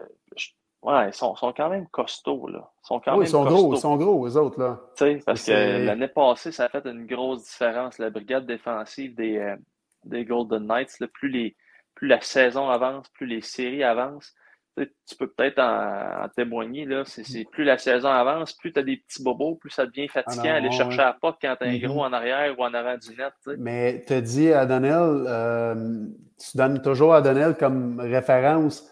Ouais, 0.82 1.08
ils 1.08 1.14
sont, 1.14 1.36
sont, 1.36 1.52
quand 1.56 1.68
même 1.68 1.86
costauds, 1.88 2.48
là. 2.48 2.68
Ils 2.82 2.86
sont 2.86 3.00
quand 3.00 3.12
oui, 3.12 3.18
même 3.18 3.26
ils 3.26 3.30
sont 3.30 3.44
gros, 3.44 3.74
ils 3.74 3.78
sont 3.78 3.96
gros, 3.96 4.26
eux 4.26 4.36
autres, 4.36 4.60
là. 4.60 4.80
Tu 4.96 5.04
sais, 5.04 5.20
parce 5.24 5.46
que 5.46 5.86
l'année 5.86 6.08
passée, 6.08 6.50
ça 6.50 6.64
a 6.64 6.68
fait 6.68 6.84
une 6.86 7.06
grosse 7.06 7.44
différence. 7.44 7.98
La 7.98 8.10
brigade 8.10 8.46
défensive 8.46 9.14
des, 9.14 9.38
euh, 9.38 9.56
des 10.04 10.24
Golden 10.24 10.66
Knights, 10.66 10.98
là, 10.98 11.06
plus, 11.06 11.28
les, 11.28 11.56
plus 11.94 12.08
la 12.08 12.20
saison 12.20 12.68
avance, 12.68 13.08
plus 13.10 13.26
les 13.26 13.42
séries 13.42 13.84
avancent. 13.84 14.34
Tu 14.76 15.16
peux 15.16 15.28
peut-être 15.28 15.60
en, 15.60 16.28
témoigner, 16.34 16.84
là. 16.84 17.04
C'est, 17.04 17.44
plus 17.52 17.62
la 17.62 17.78
saison 17.78 18.08
avance, 18.08 18.52
plus 18.54 18.72
tu 18.72 18.80
as 18.80 18.82
des 18.82 18.96
petits 18.96 19.22
bobos, 19.22 19.54
plus 19.56 19.70
ça 19.70 19.86
devient 19.86 20.08
fatigant 20.08 20.42
ah 20.46 20.54
aller 20.54 20.72
chercher 20.72 21.02
à 21.02 21.12
pas 21.12 21.36
quand 21.40 21.54
tu 21.60 21.64
as 21.64 21.68
un 21.68 21.78
gros 21.78 22.00
mm-hmm. 22.00 22.08
en 22.08 22.12
arrière 22.12 22.58
ou 22.58 22.64
en 22.64 22.74
avant 22.74 22.96
du 22.96 23.10
net. 23.10 23.34
Mais 23.58 24.02
tu 24.04 24.14
as 24.14 24.20
dit 24.20 24.50
à 24.50 24.66
Donnell, 24.66 25.26
euh, 25.28 26.06
tu 26.38 26.56
donnes 26.56 26.82
toujours 26.82 27.14
à 27.14 27.20
Donnell 27.20 27.54
comme 27.56 28.00
référence 28.00 28.88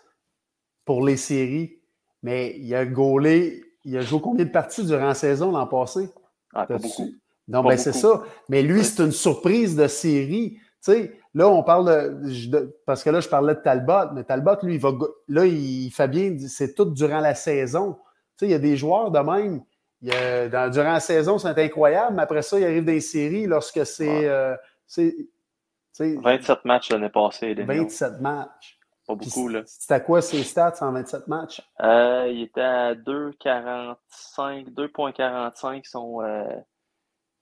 pour 0.84 1.04
les 1.04 1.16
séries 1.16 1.79
mais 2.22 2.56
il 2.58 2.74
a 2.74 2.84
gaulé, 2.84 3.62
il 3.84 3.96
a 3.96 4.00
joué 4.00 4.20
combien 4.20 4.44
de 4.44 4.50
parties 4.50 4.84
durant 4.84 5.06
la 5.06 5.14
saison 5.14 5.52
l'an 5.52 5.66
passé? 5.66 6.10
Ah, 6.52 6.66
pas 6.66 6.78
beaucoup. 6.78 7.10
Non, 7.48 7.62
ben 7.64 7.76
c'est 7.76 7.92
ça. 7.92 8.22
Mais 8.48 8.62
lui, 8.62 8.84
c'est 8.84 9.02
une 9.02 9.12
surprise 9.12 9.74
de 9.74 9.88
série. 9.88 10.52
Tu 10.52 10.92
sais, 10.92 11.20
là, 11.34 11.48
on 11.48 11.62
parle 11.62 12.22
de, 12.22 12.78
Parce 12.86 13.02
que 13.02 13.10
là, 13.10 13.20
je 13.20 13.28
parlais 13.28 13.54
de 13.54 13.60
Talbot, 13.60 14.12
mais 14.14 14.24
Talbot, 14.24 14.56
lui, 14.62 14.74
il 14.74 14.80
va. 14.80 14.92
Là, 15.28 15.46
il 15.46 15.90
fait 15.90 16.08
bien. 16.08 16.36
C'est 16.48 16.74
tout 16.74 16.84
durant 16.86 17.20
la 17.20 17.34
saison. 17.34 17.94
Tu 18.38 18.44
sais, 18.44 18.46
il 18.46 18.50
y 18.52 18.54
a 18.54 18.58
des 18.58 18.76
joueurs 18.76 19.10
de 19.10 19.18
même. 19.18 19.62
Il 20.02 20.10
durant 20.72 20.92
la 20.92 21.00
saison, 21.00 21.38
c'est 21.38 21.58
incroyable, 21.58 22.16
mais 22.16 22.22
après 22.22 22.42
ça, 22.42 22.58
il 22.58 22.64
arrive 22.64 22.84
des 22.84 23.00
séries 23.00 23.46
lorsque 23.46 23.84
c'est. 23.84 24.28
27 25.98 26.50
euh, 26.50 26.56
matchs 26.64 26.90
l'année 26.90 27.10
passée. 27.10 27.54
27 27.54 28.20
matchs 28.20 28.79
beaucoup, 29.16 29.48
là. 29.48 29.62
C'était 29.66 30.02
quoi 30.02 30.22
ses 30.22 30.42
stats 30.42 30.74
en 30.80 30.92
27 30.92 31.28
matchs? 31.28 31.60
Euh, 31.80 32.28
il 32.30 32.42
était 32.42 32.60
à 32.60 32.94
2,45, 32.94 34.72
2,45 34.72 35.88
sont 35.88 36.22
euh, 36.22 36.44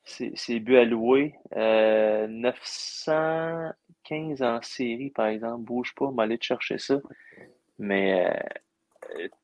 ses, 0.05 0.61
buts 0.61 0.77
alloués. 0.77 1.35
Euh, 1.57 2.27
915 2.29 4.43
en 4.43 4.63
série, 4.63 5.11
par 5.11 5.27
exemple. 5.27 5.65
Bouge 5.65 5.95
pas, 5.95 6.07
on 6.07 6.13
va 6.13 6.23
aller 6.25 6.39
te 6.39 6.45
chercher 6.45 6.79
ça. 6.79 6.97
Mais 7.79 8.27
euh, 8.27 8.31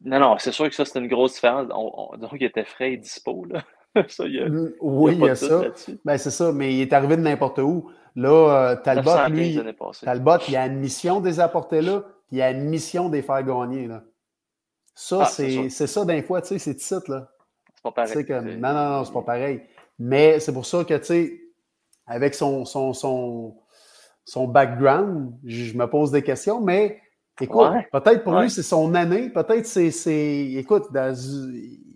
non, 0.04 0.20
non, 0.20 0.36
c'est 0.38 0.52
sûr 0.52 0.68
que 0.68 0.74
ça, 0.74 0.84
c'est 0.84 0.98
une 0.98 1.08
grosse 1.08 1.34
différence. 1.34 1.68
On, 1.70 2.10
on 2.12 2.28
qu'il 2.28 2.44
était 2.44 2.64
frais 2.64 2.92
et 2.92 2.96
dispo, 2.96 3.44
là. 3.44 3.62
ça, 4.08 4.26
il 4.26 4.34
y 4.34 4.40
a, 4.40 4.46
oui, 4.80 5.14
il 5.14 5.24
y 5.24 5.28
a, 5.28 5.36
ça. 5.36 5.62
Ben, 6.04 6.18
c'est 6.18 6.30
ça, 6.30 6.52
mais 6.52 6.74
il 6.74 6.80
est 6.80 6.92
arrivé 6.92 7.16
de 7.16 7.22
n'importe 7.22 7.58
où. 7.58 7.90
Là, 8.16 8.30
euh, 8.30 8.76
Talbot, 8.76 9.28
lui, 9.30 9.58
Talbot, 10.02 10.38
il 10.48 10.56
a 10.56 10.66
une 10.66 10.78
mission 10.78 11.20
de 11.20 11.26
les 11.26 11.40
apporter 11.40 11.82
là 11.82 12.04
il 12.34 12.38
y 12.38 12.42
a 12.42 12.50
une 12.50 12.64
mission 12.64 13.08
de 13.08 13.14
les 13.14 13.22
faire 13.22 13.44
gagner. 13.44 13.86
Là. 13.86 14.02
Ça, 14.92 15.20
ah, 15.22 15.26
c'est 15.26 15.68
ça 15.68 16.04
d'un 16.04 16.20
fois, 16.20 16.42
tu 16.42 16.48
sais, 16.48 16.58
c'est 16.58 16.74
titre, 16.74 17.08
là. 17.08 17.30
C'est 17.76 17.82
pas 17.82 17.92
pareil. 17.92 18.26
non, 18.58 18.72
non, 18.72 18.90
non, 18.90 19.04
c'est 19.04 19.12
pas 19.12 19.22
pareil. 19.22 19.62
Mais 20.00 20.40
c'est 20.40 20.52
pour 20.52 20.66
ça 20.66 20.82
que, 20.82 20.94
tu 20.94 21.04
sais, 21.04 21.40
avec 22.08 22.34
son, 22.34 22.64
son, 22.64 22.92
son, 22.92 23.56
son 24.24 24.48
background, 24.48 25.32
je 25.44 25.76
me 25.76 25.86
pose 25.86 26.10
des 26.10 26.22
questions, 26.22 26.60
mais 26.60 27.00
écoute, 27.40 27.70
peut-être 27.92 28.24
pour 28.24 28.40
lui, 28.40 28.50
c'est 28.50 28.64
son 28.64 28.92
année, 28.96 29.30
peut-être 29.30 29.66
c'est, 29.66 30.50
écoute, 30.54 30.88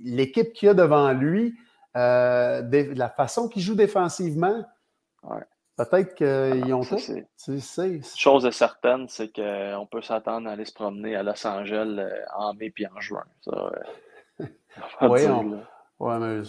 l'équipe 0.04 0.52
qu'il 0.52 0.68
a 0.68 0.74
devant 0.74 1.12
lui, 1.12 1.56
euh, 1.96 2.62
la 2.94 3.08
façon 3.08 3.48
qu'il 3.48 3.62
joue 3.62 3.74
défensivement, 3.74 4.64
Peut-être 5.78 6.16
qu'ils 6.16 6.74
ont 6.74 6.82
tout. 6.82 6.98
Chose 8.16 8.46
est 8.46 8.50
certaine, 8.50 9.06
c'est 9.08 9.32
qu'on 9.32 9.86
peut 9.86 10.02
s'attendre 10.02 10.48
à 10.48 10.52
aller 10.52 10.64
se 10.64 10.74
promener 10.74 11.14
à 11.14 11.22
Los 11.22 11.46
Angeles 11.46 11.94
euh, 11.98 12.10
en 12.36 12.52
mai 12.54 12.70
puis 12.70 12.84
en 12.88 13.00
juin. 13.00 13.22
Euh, 13.48 13.70
oui, 15.02 15.20
ouais, 16.00 16.18
mais 16.18 16.42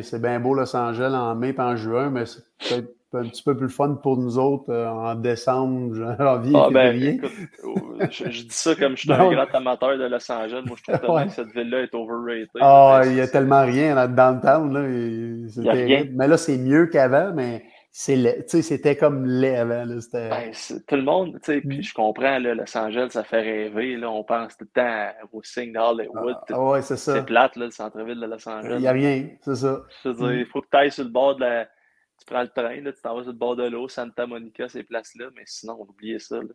c'est 0.00 0.22
bien 0.22 0.40
beau 0.40 0.54
Los 0.54 0.74
Angeles 0.74 1.12
en 1.14 1.34
mai 1.34 1.52
puis 1.52 1.62
en 1.62 1.76
juin, 1.76 2.08
mais 2.08 2.24
c'est 2.24 2.44
peut-être 2.58 2.94
un 3.12 3.28
petit 3.28 3.42
peu 3.42 3.54
plus 3.54 3.68
fun 3.68 3.98
pour 4.02 4.16
nous 4.16 4.38
autres 4.38 4.70
euh, 4.70 4.88
en 4.88 5.14
décembre, 5.14 5.94
janvier, 6.18 6.52
ah, 6.56 6.68
ben, 6.72 6.92
février. 6.92 7.20
Oh, 7.62 7.74
je, 8.10 8.24
dis 8.24 8.46
ça 8.48 8.74
comme 8.74 8.96
je 8.96 9.02
suis 9.02 9.12
un 9.12 9.32
grand 9.32 9.54
amateur 9.54 9.98
de 9.98 10.04
Los 10.04 10.32
Angeles. 10.32 10.62
Moi, 10.66 10.76
je 10.78 10.82
trouve 10.82 11.00
tellement 11.00 11.26
que 11.26 11.32
cette 11.32 11.52
ville-là 11.52 11.82
est 11.82 11.94
overrated. 11.94 12.48
Ah, 12.62 13.02
il 13.04 13.12
n'y 13.12 13.20
a 13.20 13.28
tellement 13.28 13.66
rien 13.66 13.94
là, 13.94 14.08
dans. 14.08 14.40
Là, 14.72 14.88
y 14.88 15.68
a 15.68 15.72
rien. 15.72 16.06
Mais 16.14 16.26
là, 16.26 16.38
c'est 16.38 16.56
mieux 16.56 16.86
qu'avant, 16.86 17.32
mais 17.34 17.62
c'était 17.98 18.94
comme 18.94 19.24
laid 19.24 19.56
avant. 19.56 19.86
Ben, 20.12 20.52
tout 20.86 20.96
le 20.96 21.02
monde, 21.02 21.38
puis 21.42 21.62
mm. 21.64 21.82
je 21.82 21.94
comprends, 21.94 22.38
là, 22.38 22.54
Los 22.54 22.76
Angeles, 22.76 23.08
ça 23.12 23.24
fait 23.24 23.40
rêver. 23.40 23.96
Là, 23.96 24.10
on 24.10 24.22
pense 24.22 24.54
tout 24.58 24.66
le 24.66 24.82
temps 24.82 25.28
au 25.32 25.42
signe 25.42 25.72
d'Hollywood. 25.72 26.36
Ah, 26.50 26.62
ouais, 26.62 26.82
c'est 26.82 26.98
ça. 26.98 27.14
C'est 27.14 27.24
plate, 27.24 27.56
là, 27.56 27.64
le 27.64 27.70
centre-ville 27.70 28.20
de 28.20 28.26
Los 28.26 28.46
Angeles. 28.46 28.74
Il 28.74 28.80
n'y 28.80 28.86
a 28.86 28.92
rien, 28.92 29.28
c'est 29.40 29.54
ça. 29.54 29.82
Je 30.04 30.10
veux 30.10 30.14
dire, 30.14 30.26
mm. 30.26 30.38
il 30.40 30.46
faut 30.46 30.60
que 30.60 30.66
tu 30.70 30.76
ailles 30.76 30.92
sur 30.92 31.04
le 31.04 31.10
bord 31.10 31.36
de 31.36 31.40
la. 31.40 31.64
Tu 31.64 32.26
prends 32.26 32.42
le 32.42 32.48
train, 32.48 32.80
là, 32.82 32.92
tu 32.92 33.00
t'en 33.00 33.16
vas 33.16 33.22
sur 33.22 33.32
le 33.32 33.38
bord 33.38 33.56
de 33.56 33.66
l'eau, 33.66 33.88
Santa 33.88 34.26
Monica, 34.26 34.68
ces 34.68 34.82
places-là, 34.82 35.26
mais 35.34 35.44
sinon, 35.46 35.78
on 35.80 35.90
oubliait 35.90 36.18
ça. 36.18 36.36
Là. 36.36 36.52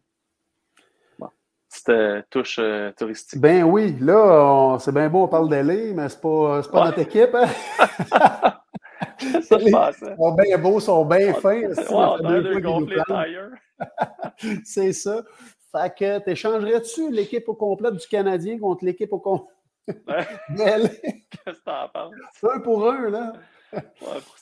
Bon. 1.18 1.30
C'était 1.70 2.24
touche 2.30 2.58
euh, 2.60 2.92
touristique. 2.92 3.42
Ben 3.42 3.64
oui, 3.64 3.96
là, 4.00 4.78
c'est 4.80 4.94
bien 4.94 5.10
beau, 5.10 5.24
on 5.24 5.28
parle 5.28 5.50
d'L.A., 5.50 5.94
mais 5.94 6.08
c'est 6.10 6.22
pas, 6.22 6.62
pas 6.72 6.86
notre 6.86 7.00
équipe. 7.00 7.34
Hein? 7.34 8.54
ça. 9.42 9.58
Ils 9.60 10.16
sont 10.18 10.36
bien 10.36 10.58
beaux, 10.58 10.80
sont 10.80 11.06
bien 11.06 11.34
fins. 11.34 11.62
C'est 14.64 14.94
ça. 14.94 15.24
Fait 15.72 15.96
que 15.96 16.20
t'échangerais-tu 16.20 17.12
l'équipe 17.12 17.48
au 17.48 17.56
complet 17.56 17.92
du 17.92 18.06
Canadien 18.08 18.60
contre 18.60 18.86
l'équipe 18.86 19.14
au 19.14 19.20
complet? 19.20 19.56
Qu'est-ce 19.88 21.60
que 21.60 21.64
t'en 21.64 21.88
penses? 21.90 22.14
Un 22.44 22.60
pour 22.60 22.90
un, 22.90 23.10
là. 23.10 23.34
ouais, 23.74 23.82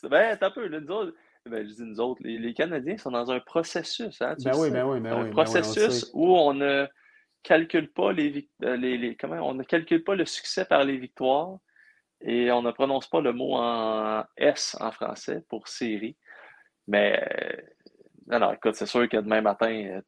ben, 0.10 0.38
t'as 0.39 0.50
peu, 0.50 0.68
là, 0.68 0.80
nous 0.80 0.92
autres. 0.92 1.13
Ben, 1.46 1.68
je 1.68 1.74
dis 1.74 1.84
nous 1.84 2.00
autres, 2.00 2.22
les, 2.24 2.38
les, 2.38 2.54
Canadiens 2.54 2.98
sont 2.98 3.12
dans 3.12 3.32
un 3.32 3.39
processus. 3.39 4.22
Hein, 4.22 4.36
ben, 4.44 4.52
oui, 4.56 4.70
ben 4.70 4.86
oui, 4.86 5.00
ben 5.00 5.13
un 5.13 5.24
oui. 5.24 5.30
Un 5.30 5.32
processus 5.32 6.10
où 6.13 6.36
on 6.36 6.54
ne 6.54 6.86
calcule 7.44 7.92
pas 7.92 8.12
les, 8.12 8.50
euh, 8.63 8.76
les, 8.76 8.98
les, 8.98 9.15
comment, 9.15 9.38
on 9.48 9.54
ne 9.54 9.63
calcule 9.63 10.04
pas 10.04 10.15
le 10.15 10.26
succès 10.26 10.65
par 10.65 10.84
les 10.84 10.98
victoires, 10.98 11.58
et 12.22 12.52
on 12.52 12.62
ne 12.62 12.72
prononce 12.72 13.08
pas 13.08 13.22
le 13.22 13.34
mot 13.34 13.56
en 13.56 14.24
S 14.38 14.76
en 14.80 14.92
français 14.92 15.44
pour 15.50 15.68
série. 15.68 16.18
Mais 16.88 17.20
non, 18.30 18.40
non, 18.40 18.54
écoute, 18.54 18.76
c'est 18.76 18.86
sûr 18.86 19.10
que 19.10 19.18
demain 19.18 19.42
matin, 19.42 20.02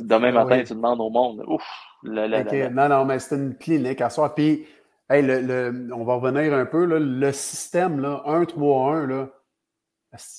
demain 0.00 0.28
ah 0.28 0.44
matin, 0.44 0.62
tu 0.64 0.74
demandes 0.74 1.00
au 1.00 1.10
monde. 1.10 1.44
Ouf! 1.46 1.62
Non, 2.02 2.88
non, 2.88 3.04
mais 3.04 3.18
c'est 3.18 3.36
une 3.36 3.56
clinique 3.56 4.00
à 4.00 4.08
soi. 4.08 4.34
Puis, 4.34 4.66
hey, 5.10 5.22
le, 5.22 5.90
on 5.92 6.04
va 6.04 6.14
revenir 6.14 6.54
un 6.54 6.64
peu. 6.64 6.86
Là, 6.86 6.98
le 6.98 7.32
système 7.32 8.00
1-3-1, 8.00 9.06
là, 9.06 9.28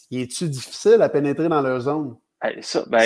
il 0.10 0.22
est-tu 0.22 0.50
difficile 0.50 1.02
à 1.02 1.10
pénétrer 1.10 1.50
dans 1.50 1.62
leur 1.62 1.80
zone? 1.82 2.18
ça, 2.62 2.84
ben, 2.88 3.02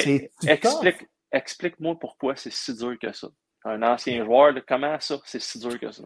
explique, 0.47 1.08
explique-moi 1.32 1.95
pourquoi 1.99 2.36
c'est 2.36 2.54
si 2.54 2.76
dur 2.76 2.95
que 3.02 3.12
ça. 3.12 3.28
Un 3.65 3.82
ancien 3.82 4.23
joueur, 4.23 4.54
comment 4.67 4.97
ça, 4.99 5.17
c'est 5.26 5.41
si 5.41 5.60
dur 5.60 5.78
que 5.80 5.91
ça? 5.91 6.04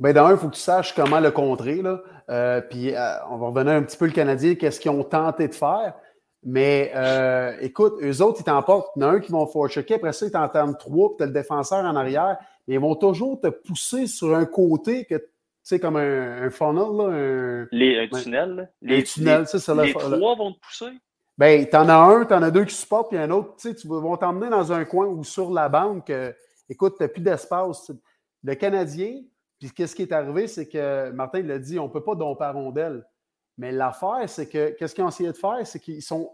Bien, 0.00 0.14
d'un, 0.14 0.30
il 0.30 0.38
faut 0.38 0.48
que 0.48 0.54
tu 0.54 0.60
saches 0.60 0.94
comment 0.94 1.20
le 1.20 1.30
contrer. 1.30 1.82
Là. 1.82 2.00
Euh, 2.30 2.62
puis, 2.62 2.94
euh, 2.94 3.14
on 3.28 3.36
va 3.36 3.48
revenir 3.48 3.74
un 3.74 3.82
petit 3.82 3.98
peu 3.98 4.06
le 4.06 4.12
Canadien, 4.12 4.54
qu'est-ce 4.54 4.80
qu'ils 4.80 4.90
ont 4.90 5.04
tenté 5.04 5.46
de 5.46 5.54
faire. 5.54 5.94
Mais 6.42 6.90
euh, 6.94 7.54
écoute, 7.60 7.98
eux 8.02 8.22
autres, 8.22 8.40
ils 8.40 8.44
t'emportent. 8.44 8.88
Il 8.96 9.02
y 9.02 9.04
en 9.04 9.10
a 9.10 9.12
un 9.12 9.20
qui 9.20 9.30
vont 9.30 9.46
checker, 9.68 9.94
après 9.94 10.14
ça, 10.14 10.24
ils 10.24 10.32
t'entendent 10.32 10.78
trois, 10.78 11.10
puis 11.10 11.16
tu 11.18 11.22
as 11.24 11.26
le 11.26 11.32
défenseur 11.32 11.84
en 11.84 11.94
arrière. 11.96 12.38
Mais 12.66 12.74
ils 12.74 12.80
vont 12.80 12.94
toujours 12.94 13.38
te 13.42 13.48
pousser 13.48 14.06
sur 14.06 14.34
un 14.34 14.46
côté 14.46 15.04
que 15.04 15.16
tu 15.16 15.26
sais, 15.64 15.78
comme 15.78 15.96
un, 15.96 16.48
funnel. 16.48 16.96
Là, 16.96 17.04
un, 17.04 17.68
les 17.70 18.08
tunnels. 18.08 18.70
Les, 18.80 19.04
tunnels, 19.04 19.46
ça, 19.46 19.58
c'est 19.58 19.74
Les 19.74 19.92
trois 19.92 20.34
vont 20.34 20.52
te 20.52 20.60
pousser? 20.60 20.92
Ben, 21.36 21.66
t'en 21.66 21.86
as 21.90 21.94
un, 21.94 22.24
t'en 22.24 22.42
as 22.42 22.50
deux 22.50 22.64
qui 22.64 22.74
supportent, 22.74 23.10
puis 23.10 23.18
un 23.18 23.30
autre, 23.30 23.56
tu 23.56 23.68
sais, 23.68 23.74
tu 23.74 23.86
vont 23.86 24.16
t'emmener 24.16 24.48
dans 24.48 24.72
un 24.72 24.86
coin 24.86 25.06
ou 25.06 25.24
sur 25.24 25.50
la 25.50 25.68
banque. 25.68 26.08
Écoute, 26.08 26.36
écoute, 26.70 26.94
t'as 26.98 27.08
plus 27.08 27.20
d'espace. 27.20 27.92
Le 28.42 28.54
Canadien, 28.54 29.20
puis 29.60 29.70
qu'est-ce 29.70 29.94
qui 29.94 30.02
est 30.02 30.12
arrivé, 30.12 30.46
c'est 30.46 30.66
que 30.66 31.10
Martin 31.10 31.42
l'a 31.42 31.58
dit, 31.58 31.78
on 31.78 31.84
ne 31.84 31.92
peut 31.92 32.02
pas 32.02 32.14
domper 32.14 32.44
à 32.44 32.52
rondelle. 32.52 33.06
Mais 33.58 33.70
l'affaire, 33.70 34.26
c'est 34.26 34.48
que 34.48 34.70
qu'est-ce 34.70 34.94
qu'ils 34.94 35.04
ont 35.04 35.08
essayé 35.08 35.30
de 35.30 35.36
faire, 35.36 35.66
c'est 35.66 35.78
qu'ils 35.78 36.02
sont. 36.02 36.32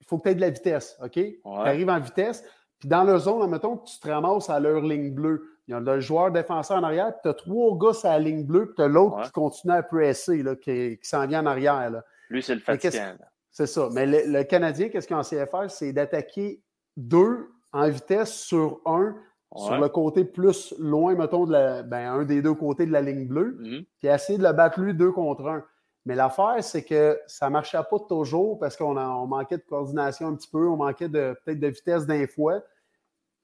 Il 0.00 0.06
faut 0.06 0.18
que 0.18 0.24
tu 0.24 0.30
aies 0.30 0.34
de 0.34 0.40
la 0.40 0.50
vitesse, 0.50 0.98
OK? 1.02 1.12
Tu 1.12 1.40
arrives 1.44 1.88
en 1.88 2.00
vitesse. 2.00 2.44
Puis 2.80 2.88
dans 2.88 3.04
le 3.04 3.16
zone, 3.18 3.42
admettons 3.42 3.76
que 3.76 3.88
tu 3.88 3.98
te 3.98 4.08
ramasses 4.08 4.50
à 4.50 4.58
leur 4.58 4.80
ligne 4.80 5.14
bleue. 5.14 5.58
Il 5.66 5.72
y 5.72 5.74
a 5.74 5.80
le 5.80 6.00
joueur 6.00 6.32
défenseur 6.32 6.78
en 6.78 6.82
arrière, 6.82 7.12
puis 7.12 7.20
tu 7.22 7.28
as 7.28 7.34
trois 7.34 7.76
gars 7.78 7.92
sur 7.92 8.08
la 8.08 8.18
ligne 8.18 8.44
bleue, 8.44 8.66
puis 8.66 8.74
tu 8.76 8.82
as 8.82 8.88
l'autre 8.88 9.22
qui 9.22 9.30
continue 9.32 9.74
à 9.74 9.82
presser, 9.82 10.42
là, 10.42 10.56
qui, 10.56 10.98
s'en 11.02 11.26
vient 11.26 11.42
en 11.42 11.46
arrière. 11.46 11.90
Là. 11.90 12.04
Lui, 12.28 12.42
c'est 12.42 12.54
le 12.54 12.60
fatigant. 12.60 13.16
C'est 13.50 13.66
ça. 13.66 13.88
Mais 13.92 14.06
le, 14.06 14.42
Canadien, 14.44 14.88
qu'est-ce 14.88 15.06
qu'il 15.06 15.16
a 15.16 15.20
essayé 15.20 15.42
de 15.42 15.46
faire? 15.46 15.70
C'est 15.70 15.92
d'attaquer 15.92 16.62
deux 16.96 17.50
en 17.72 17.88
vitesse 17.88 18.32
sur 18.32 18.80
un, 18.86 19.14
sur 19.56 19.78
le 19.78 19.88
côté 19.88 20.24
plus 20.24 20.74
loin, 20.78 21.14
mettons, 21.14 21.46
de 21.46 21.52
la, 21.52 21.82
ben, 21.82 22.10
un 22.12 22.24
des 22.24 22.42
deux 22.42 22.54
côtés 22.54 22.86
de 22.86 22.92
la 22.92 23.00
ligne 23.00 23.26
bleue, 23.26 23.58
mm-hmm. 23.60 23.86
puis 23.98 24.08
essayer 24.08 24.38
de 24.38 24.44
le 24.44 24.52
battre 24.52 24.80
lui 24.80 24.94
deux 24.94 25.12
contre 25.12 25.46
un. 25.46 25.64
Mais 26.04 26.14
l'affaire, 26.14 26.56
c'est 26.62 26.84
que 26.84 27.18
ça 27.26 27.46
ne 27.46 27.52
marchait 27.52 27.78
pas 27.78 27.98
toujours 28.08 28.58
parce 28.58 28.76
qu'on 28.76 28.94
manquait 29.26 29.58
de 29.58 29.62
coordination 29.62 30.28
un 30.28 30.34
petit 30.36 30.48
peu, 30.48 30.66
on 30.66 30.76
manquait 30.76 31.08
de, 31.08 31.36
peut-être 31.44 31.60
de 31.60 31.66
vitesse 31.68 32.06
d'un 32.06 32.26
fois. 32.26 32.62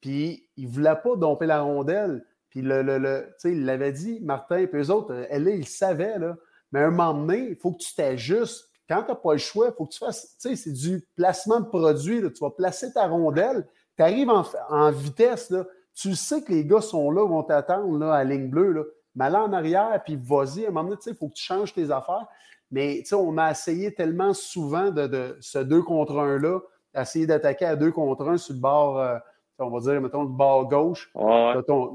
Puis 0.01 0.47
il 0.57 0.67
ne 0.67 0.71
voulait 0.71 0.95
pas 0.95 1.15
domper 1.15 1.45
la 1.45 1.61
rondelle. 1.61 2.25
Puis 2.49 2.61
le, 2.61 2.81
le, 2.81 3.35
il 3.43 3.65
l'avait 3.65 3.91
dit, 3.91 4.19
Martin, 4.21 4.65
puis 4.65 4.81
eux 4.81 4.89
autres, 4.89 5.13
elle, 5.29 5.47
ils 5.47 5.67
savaient, 5.67 6.17
là. 6.17 6.35
Mais 6.71 6.79
à 6.79 6.87
un 6.87 6.91
moment 6.91 7.13
donné, 7.13 7.49
il 7.51 7.55
faut 7.55 7.71
que 7.71 7.77
tu 7.77 7.93
t'ajustes. 7.93 8.67
Quand 8.89 9.03
tu 9.03 9.09
n'as 9.09 9.15
pas 9.15 9.33
le 9.33 9.37
choix, 9.37 9.67
il 9.67 9.73
faut 9.75 9.85
que 9.85 9.93
tu 9.93 9.99
fasses. 9.99 10.35
Tu 10.41 10.49
sais, 10.49 10.55
c'est 10.55 10.73
du 10.73 11.07
placement 11.15 11.59
de 11.59 11.65
produit. 11.65 12.21
Tu 12.33 12.39
vas 12.41 12.49
placer 12.49 12.91
ta 12.93 13.07
rondelle, 13.07 13.67
tu 13.95 14.03
arrives 14.03 14.29
en, 14.29 14.91
vitesse. 14.91 15.49
Là. 15.51 15.65
Tu 15.95 16.13
sais 16.15 16.43
que 16.43 16.51
les 16.51 16.65
gars 16.65 16.81
sont 16.81 17.09
là, 17.09 17.25
vont 17.25 17.43
t'attendre 17.43 18.05
à 18.05 18.23
la 18.23 18.35
ligne 18.35 18.49
bleue. 18.49 18.73
Là. 18.73 18.83
Mais 19.15 19.29
là 19.29 19.43
en 19.43 19.53
arrière, 19.53 20.01
puis 20.03 20.17
vas-y, 20.21 20.65
à 20.65 20.69
un 20.69 20.71
moment 20.71 20.89
donné, 20.89 21.01
il 21.07 21.15
faut 21.15 21.29
que 21.29 21.33
tu 21.33 21.43
changes 21.43 21.73
tes 21.73 21.89
affaires. 21.89 22.27
Mais 22.71 23.03
on 23.13 23.37
a 23.37 23.51
essayé 23.51 23.93
tellement 23.93 24.33
souvent 24.33 24.91
de, 24.91 25.37
ce 25.39 25.59
deux 25.59 25.81
contre 25.81 26.19
un-là, 26.19 26.59
essayer 26.93 27.25
d'attaquer 27.25 27.65
à 27.65 27.75
deux 27.75 27.91
contre 27.91 28.27
un 28.27 28.37
sur 28.37 28.53
le 28.53 28.59
bord, 28.59 28.99
euh, 28.99 29.17
on 29.59 29.69
va 29.69 29.79
dire, 29.79 30.01
mettons, 30.01 30.23
le 30.23 30.29
bord 30.29 30.67
gauche. 30.67 31.11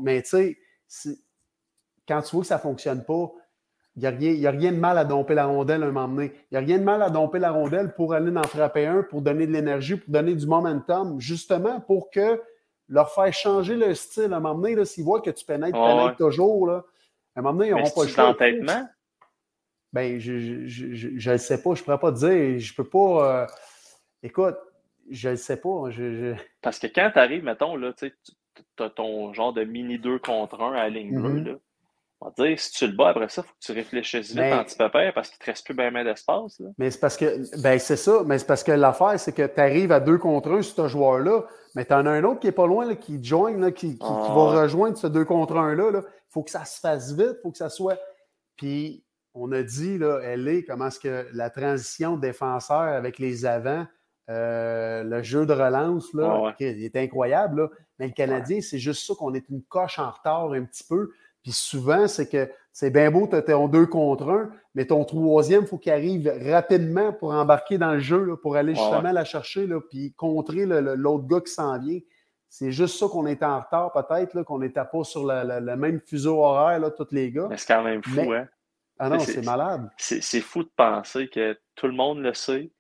mais 0.00 0.22
tu 0.22 0.56
sais, 0.86 1.18
quand 2.08 2.22
tu 2.22 2.34
vois 2.34 2.42
que 2.42 2.48
ça 2.48 2.56
ne 2.56 2.60
fonctionne 2.60 3.04
pas, 3.04 3.30
il 3.96 4.18
n'y 4.18 4.46
a, 4.46 4.50
rien 4.50 4.72
de 4.72 4.78
mal 4.78 4.96
à 4.98 5.04
domper 5.04 5.34
la 5.34 5.46
rondelle 5.46 5.82
un 5.82 5.90
moment 5.90 6.08
donné. 6.08 6.32
Il 6.50 6.54
n'y 6.54 6.58
a 6.58 6.60
rien 6.60 6.78
de 6.78 6.84
mal 6.84 7.02
à 7.02 7.10
domper 7.10 7.38
la 7.38 7.50
rondelle 7.50 7.92
pour 7.94 8.14
aller 8.14 8.34
en 8.34 8.42
frapper 8.44 8.86
un, 8.86 9.02
pour 9.02 9.20
donner 9.20 9.46
de 9.46 9.52
l'énergie, 9.52 9.96
pour 9.96 10.10
donner 10.10 10.34
du 10.34 10.46
momentum, 10.46 11.20
justement 11.20 11.80
pour 11.80 12.10
que 12.10 12.40
leur 12.90 13.10
faire 13.10 13.32
changer 13.32 13.76
le 13.76 13.94
style. 13.94 14.32
À 14.32 14.36
un 14.36 14.40
moment 14.40 14.54
donné, 14.60 14.84
s'ils 14.84 15.04
voient 15.04 15.20
que 15.20 15.30
tu 15.30 15.44
pénètres, 15.44 15.72
pénètres 15.72 16.16
toujours, 16.16 16.66
là, 16.66 16.84
à 17.34 17.40
un 17.40 17.42
moment 17.42 17.58
donné, 17.58 17.70
ils 17.70 17.76
n'auront 17.76 17.90
pas 17.90 18.02
le 18.02 18.08
choix. 18.08 18.36
Ben, 19.92 20.20
je 20.20 21.30
ne 21.30 21.36
sais 21.36 21.62
pas, 21.62 21.74
je 21.74 21.80
ne 21.80 21.84
pourrais 21.84 21.98
pas 21.98 22.12
te 22.12 22.18
dire. 22.18 22.60
Je 22.60 22.74
peux 22.74 22.88
pas. 22.88 23.42
Euh, 23.42 23.46
écoute, 24.22 24.56
je 25.08 25.30
ne 25.30 25.36
sais 25.36 25.56
pas. 25.56 25.84
Parce 26.60 26.78
que 26.78 26.86
quand 26.86 27.10
tu 27.12 27.18
arrives, 27.18 27.44
mettons, 27.44 27.76
là, 27.76 27.92
tu 27.92 28.12
as 28.78 28.90
ton 28.90 29.32
genre 29.32 29.52
de 29.52 29.64
mini 29.64 29.98
2 29.98 30.18
contre 30.18 30.60
1 30.60 30.72
à 30.72 30.76
la 30.76 30.88
ligne 30.90 31.20
bleue. 31.20 31.54
Mm-hmm. 31.54 31.58
On 32.22 32.28
va 32.28 32.46
dire, 32.46 32.60
si 32.60 32.70
tu 32.72 32.86
le 32.86 32.92
bats 32.92 33.08
après 33.08 33.30
ça, 33.30 33.42
il 33.42 33.48
faut 33.48 33.54
que 33.54 33.64
tu 33.64 33.72
réfléchisses 33.72 34.34
vite 34.34 34.52
en 34.52 34.62
petit 34.62 34.76
pépère 34.76 35.14
parce 35.14 35.30
qu'il 35.30 35.38
ne 35.40 35.44
te 35.44 35.50
reste 35.50 35.64
plus 35.64 35.74
bien 35.74 35.90
d'espace. 36.04 36.60
Mais 36.76 36.90
c'est 36.90 37.00
parce 37.00 37.16
que, 37.16 37.62
ben 37.62 37.78
c'est 37.78 37.96
ça, 37.96 38.22
mais 38.26 38.38
c'est 38.38 38.46
parce 38.46 38.62
que 38.62 38.72
l'affaire, 38.72 39.18
c'est 39.18 39.32
que 39.32 39.46
tu 39.46 39.58
arrives 39.58 39.90
à 39.90 40.00
deux 40.00 40.18
contre 40.18 40.50
un 40.52 40.60
sur 40.60 40.76
ce 40.76 40.88
joueur-là, 40.88 41.46
mais 41.74 41.84
tu 41.84 41.92
en 41.92 42.06
as 42.06 42.10
un 42.10 42.24
autre 42.24 42.40
qui 42.40 42.46
n'est 42.46 42.52
pas 42.52 42.66
loin, 42.66 42.86
là, 42.86 42.96
qui 42.96 43.22
join, 43.22 43.56
là, 43.56 43.70
qui, 43.70 43.98
qui, 43.98 44.06
va 44.06 44.08
ah. 44.08 44.62
rejoindre 44.62 44.96
ce 44.96 45.06
deux 45.06 45.24
contre 45.24 45.56
un-là. 45.56 45.90
Il 45.94 46.02
faut 46.28 46.42
que 46.42 46.50
ça 46.50 46.64
se 46.64 46.80
fasse 46.80 47.12
vite, 47.12 47.36
il 47.38 47.40
faut 47.42 47.50
que 47.50 47.58
ça 47.58 47.68
soit. 47.68 47.98
Puis 48.56 49.04
on 49.34 49.52
a 49.52 49.62
dit, 49.62 49.98
là, 49.98 50.20
elle 50.22 50.48
est, 50.48 50.64
comment 50.64 50.88
est-ce 50.88 51.00
que 51.00 51.26
la 51.32 51.50
transition 51.50 52.16
défenseur 52.16 52.80
avec 52.80 53.18
les 53.18 53.46
avants, 53.46 53.86
euh, 54.28 55.02
le 55.02 55.22
jeu 55.22 55.46
de 55.46 55.52
relance, 55.52 56.12
là, 56.14 56.54
il 56.60 56.84
est 56.84 56.96
incroyable. 56.96 57.62
Là. 57.62 57.68
Mais 57.98 58.06
le 58.06 58.12
Canadien, 58.12 58.60
c'est 58.60 58.78
juste 58.78 59.06
ça 59.06 59.14
qu'on 59.18 59.34
est 59.34 59.48
une 59.48 59.62
coche 59.62 59.98
en 59.98 60.10
retard 60.10 60.52
un 60.52 60.64
petit 60.64 60.84
peu. 60.84 61.10
Puis 61.42 61.52
souvent, 61.52 62.06
c'est 62.06 62.28
que 62.28 62.50
c'est 62.80 62.88
bien 62.88 63.10
beau, 63.10 63.26
tu 63.26 63.36
es 63.36 63.52
en 63.52 63.68
deux 63.68 63.84
contre 63.84 64.30
un, 64.30 64.50
mais 64.74 64.86
ton 64.86 65.04
troisième, 65.04 65.64
il 65.64 65.66
faut 65.66 65.76
qu'il 65.76 65.92
arrive 65.92 66.32
rapidement 66.50 67.12
pour 67.12 67.30
embarquer 67.30 67.76
dans 67.76 67.92
le 67.92 67.98
jeu, 67.98 68.36
pour 68.36 68.56
aller 68.56 68.74
justement 68.74 69.12
la 69.12 69.26
chercher, 69.26 69.66
là, 69.66 69.82
puis 69.90 70.14
contrer 70.14 70.64
l'autre 70.64 71.26
gars 71.26 71.42
qui 71.42 71.52
s'en 71.52 71.78
vient. 71.78 71.98
C'est 72.48 72.72
juste 72.72 72.98
ça 72.98 73.06
qu'on 73.06 73.26
était 73.26 73.44
en 73.44 73.60
retard, 73.60 73.92
peut-être, 73.92 74.44
qu'on 74.44 74.60
n'était 74.60 74.80
pas 74.90 75.04
sur 75.04 75.26
le 75.26 75.76
même 75.76 76.00
fuseau 76.00 76.42
horaire, 76.42 76.80
là, 76.80 76.90
tous 76.90 77.08
les 77.10 77.30
gars. 77.30 77.48
Mais 77.50 77.58
c'est 77.58 77.70
quand 77.70 77.84
même 77.84 78.02
fou, 78.02 78.32
hein? 78.32 78.48
Ah 78.98 79.10
non, 79.10 79.18
c'est 79.18 79.44
malade. 79.44 79.90
C'est 79.98 80.40
fou 80.40 80.62
de 80.62 80.70
penser 80.74 81.28
que 81.28 81.58
tout 81.74 81.86
le 81.86 81.92
monde 81.92 82.20
le 82.20 82.32
sait. 82.32 82.70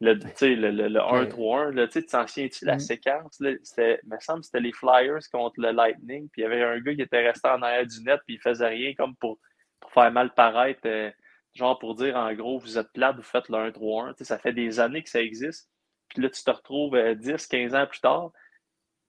Le, 0.00 0.14
le, 0.14 0.70
le, 0.70 0.88
le 0.88 1.00
1-3-1, 1.00 1.88
tu 1.88 2.06
t'en 2.06 2.26
souviens-tu 2.26 2.64
la 2.64 2.76
mm. 2.76 2.80
séquence? 2.80 3.40
Là, 3.40 3.50
il 3.50 3.98
me 4.08 4.20
semble 4.20 4.40
que 4.40 4.46
c'était 4.46 4.60
les 4.60 4.72
Flyers 4.72 5.18
contre 5.32 5.60
le 5.60 5.72
Lightning, 5.72 6.28
puis 6.28 6.42
il 6.42 6.44
y 6.44 6.46
avait 6.46 6.62
un 6.62 6.78
gars 6.78 6.94
qui 6.94 7.02
était 7.02 7.26
resté 7.26 7.48
en 7.48 7.60
arrière 7.62 7.86
du 7.86 8.04
net, 8.04 8.20
puis 8.24 8.36
il 8.36 8.40
faisait 8.40 8.68
rien 8.68 8.94
comme 8.94 9.16
pour, 9.16 9.38
pour 9.80 9.90
faire 9.90 10.12
mal 10.12 10.32
paraître, 10.34 10.82
euh, 10.86 11.10
genre 11.54 11.78
pour 11.80 11.96
dire 11.96 12.14
en 12.16 12.32
gros, 12.34 12.60
vous 12.60 12.78
êtes 12.78 12.92
plate, 12.92 13.16
vous 13.16 13.22
faites 13.22 13.48
le 13.48 13.70
1-3-1. 13.70 14.22
Ça 14.22 14.38
fait 14.38 14.52
des 14.52 14.78
années 14.78 15.02
que 15.02 15.10
ça 15.10 15.20
existe, 15.20 15.68
puis 16.08 16.22
là, 16.22 16.30
tu 16.30 16.44
te 16.44 16.50
retrouves 16.50 16.96
10, 16.96 17.30
euh, 17.30 17.36
15 17.50 17.74
ans 17.74 17.86
plus 17.86 18.00
tard, 18.00 18.30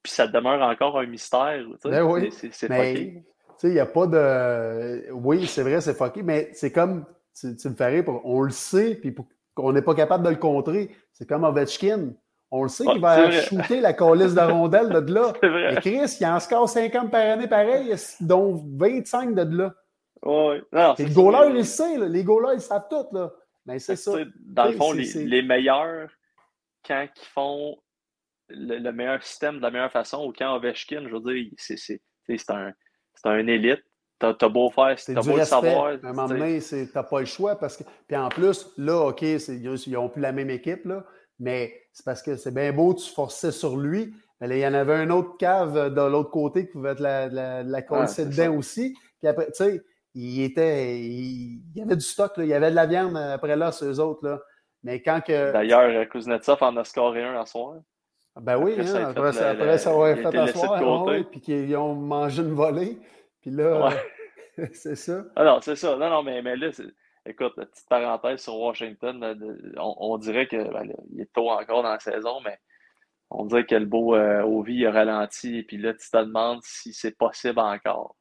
puis 0.01 0.11
ça 0.11 0.27
demeure 0.27 0.61
encore 0.61 0.97
un 0.99 1.05
mystère. 1.05 1.63
Ben 1.83 2.03
oui. 2.03 2.31
C'est 2.31 2.69
mais 2.69 3.23
il 3.63 3.71
n'y 3.71 3.79
a 3.79 3.85
pas 3.85 4.07
de. 4.07 5.11
Oui, 5.11 5.45
c'est 5.47 5.63
vrai, 5.63 5.81
c'est 5.81 5.93
fucké, 5.93 6.23
mais 6.23 6.49
c'est 6.53 6.71
comme. 6.71 7.05
Tu, 7.39 7.47
me 7.47 7.75
fais 7.75 7.87
rire, 7.87 8.05
on 8.25 8.41
le 8.41 8.49
sait, 8.49 8.95
puis 8.95 9.15
on 9.59 9.71
n'est 9.73 9.81
pas 9.81 9.95
capable 9.95 10.23
de 10.25 10.29
le 10.29 10.35
contrer. 10.37 10.95
C'est 11.11 11.27
comme 11.27 11.43
Ovechkin. 11.43 12.13
On 12.51 12.63
le 12.63 12.69
sait 12.69 12.85
qu'il 12.85 12.99
va 12.99 13.29
shooter 13.31 13.79
la 13.79 13.93
colisse 13.93 14.33
de 14.33 14.41
rondelle 14.41 14.89
de 14.89 15.13
là. 15.13 15.33
Mais 15.43 15.75
Chris, 15.81 16.17
il 16.19 16.25
en 16.25 16.39
score 16.39 16.67
50 16.67 17.11
par 17.11 17.21
année 17.21 17.47
pareil, 17.47 17.93
dont 18.21 18.63
25 18.75 19.35
de 19.35 19.57
là. 19.57 19.75
Oui. 20.23 20.57
les 20.97 21.13
goalers, 21.13 21.49
ils 21.49 21.57
le 21.57 21.63
savent. 21.63 22.03
Les 22.05 22.23
goalers, 22.23 22.55
ils 22.55 22.61
savent 22.61 22.87
tout. 22.89 23.05
Là. 23.11 23.31
Mais 23.65 23.77
c'est 23.79 23.95
ça. 23.95 24.13
Dans 24.39 24.65
le 24.65 24.71
fond, 24.73 24.93
les, 24.93 25.41
meilleurs, 25.43 26.09
quand 26.85 27.05
ils 27.15 27.27
font 27.27 27.77
le, 28.49 28.91
meilleur 28.91 29.21
système 29.21 29.57
de 29.57 29.61
la 29.61 29.71
meilleure 29.71 29.91
façon, 29.91 30.25
ou 30.25 30.33
quand 30.35 30.55
Ovechkin, 30.55 31.07
je 31.07 31.15
veux 31.15 31.33
dire, 31.33 31.51
c'est 31.57 32.49
un 32.49 32.73
c'est 33.21 33.29
un 33.29 33.47
élite. 33.47 33.83
T'as 34.19 34.35
as 34.41 34.49
beau 34.49 34.69
faire, 34.69 34.95
t'as 34.97 35.21
beau 35.21 35.37
le 35.37 35.45
savoir. 35.45 35.85
À 35.85 35.91
un 35.91 35.97
moment 36.13 36.27
donné, 36.27 36.59
t'as 36.93 37.03
pas 37.03 37.21
le 37.21 37.25
choix 37.25 37.55
parce 37.55 37.77
que. 37.77 37.83
Puis 38.07 38.17
en 38.17 38.29
plus, 38.29 38.67
là, 38.77 39.07
OK, 39.07 39.21
ils 39.21 39.81
n'ont 39.87 40.09
plus 40.09 40.21
la 40.21 40.33
même 40.33 40.49
équipe, 40.49 40.85
là, 40.85 41.05
mais 41.39 41.73
c'est 41.93 42.05
parce 42.05 42.21
que 42.21 42.35
c'est 42.35 42.53
bien 42.53 42.73
beau, 42.73 42.93
tu 42.93 43.09
forçais 43.09 43.51
sur 43.51 43.77
lui. 43.77 44.13
Mais 44.41 44.47
il 44.49 44.59
y 44.59 44.67
en 44.67 44.73
avait 44.73 44.93
un 44.93 45.09
autre 45.09 45.37
cave 45.37 45.93
de 45.93 46.01
l'autre 46.01 46.31
côté 46.31 46.65
qui 46.65 46.71
pouvait 46.71 46.91
être 46.91 47.01
la, 47.01 47.27
la, 47.27 47.63
la 47.63 47.81
dedans 47.81 48.55
aussi. 48.55 48.95
Puis 49.19 49.27
après, 49.27 49.47
tu 49.47 49.63
sais, 49.63 49.81
il 50.15 50.43
était. 50.43 50.99
Il, 50.99 51.61
y 51.75 51.81
avait 51.81 51.95
du 51.95 52.05
stock, 52.05 52.37
là, 52.37 52.43
il 52.43 52.49
y 52.49 52.53
avait 52.53 52.71
de 52.71 52.75
la 52.75 52.85
viande 52.85 53.15
après 53.15 53.55
là, 53.55 53.71
ces 53.71 53.99
autres. 53.99 54.25
Là. 54.27 54.39
Mais 54.83 55.01
quand 55.01 55.21
que. 55.21 55.51
D'ailleurs, 55.51 56.07
Kuznetsov 56.09 56.57
en 56.61 56.75
a 56.77 56.83
scoré 56.83 57.23
un 57.23 57.39
en 57.39 57.45
soir. 57.45 57.75
Ben 58.39 58.57
oui, 58.57 58.73
après, 58.73 58.89
hein, 58.89 59.09
après, 59.09 59.33
ça, 59.33 59.49
après 59.49 59.77
ça 59.77 59.91
fait 60.31 60.37
asseoir, 60.37 61.05
ouais, 61.05 61.23
puis 61.23 61.41
qu'ils 61.41 61.75
ont 61.75 61.95
mangé 61.95 62.41
une 62.41 62.53
volée. 62.53 62.97
Puis 63.41 63.51
là, 63.51 63.89
c'est 64.73 64.95
ça. 64.95 65.23
Ah 65.35 65.43
non, 65.43 65.61
c'est 65.61 65.75
ça. 65.75 65.95
Non, 65.95 66.09
non, 66.09 66.23
mais, 66.23 66.41
mais 66.41 66.55
là, 66.55 66.69
écoute, 67.25 67.55
petite 67.55 67.87
parenthèse 67.89 68.41
sur 68.41 68.55
Washington, 68.57 69.73
on, 69.77 70.17
dirait 70.17 70.47
qu'il 70.47 70.69
ben, 70.69 70.91
est 71.17 71.31
tôt 71.33 71.49
encore 71.49 71.83
dans 71.83 71.91
la 71.91 71.99
saison, 71.99 72.41
mais 72.41 72.59
on 73.29 73.45
dirait 73.45 73.65
que 73.65 73.75
le 73.75 73.85
beau 73.85 74.15
euh, 74.15 74.41
Ovi 74.41 74.85
a 74.85 74.91
ralenti, 74.91 75.57
et 75.57 75.63
puis 75.63 75.77
là, 75.77 75.93
tu 75.93 76.09
te 76.09 76.17
demandes 76.17 76.61
si 76.63 76.93
c'est 76.93 77.17
possible 77.17 77.59
encore. 77.59 78.15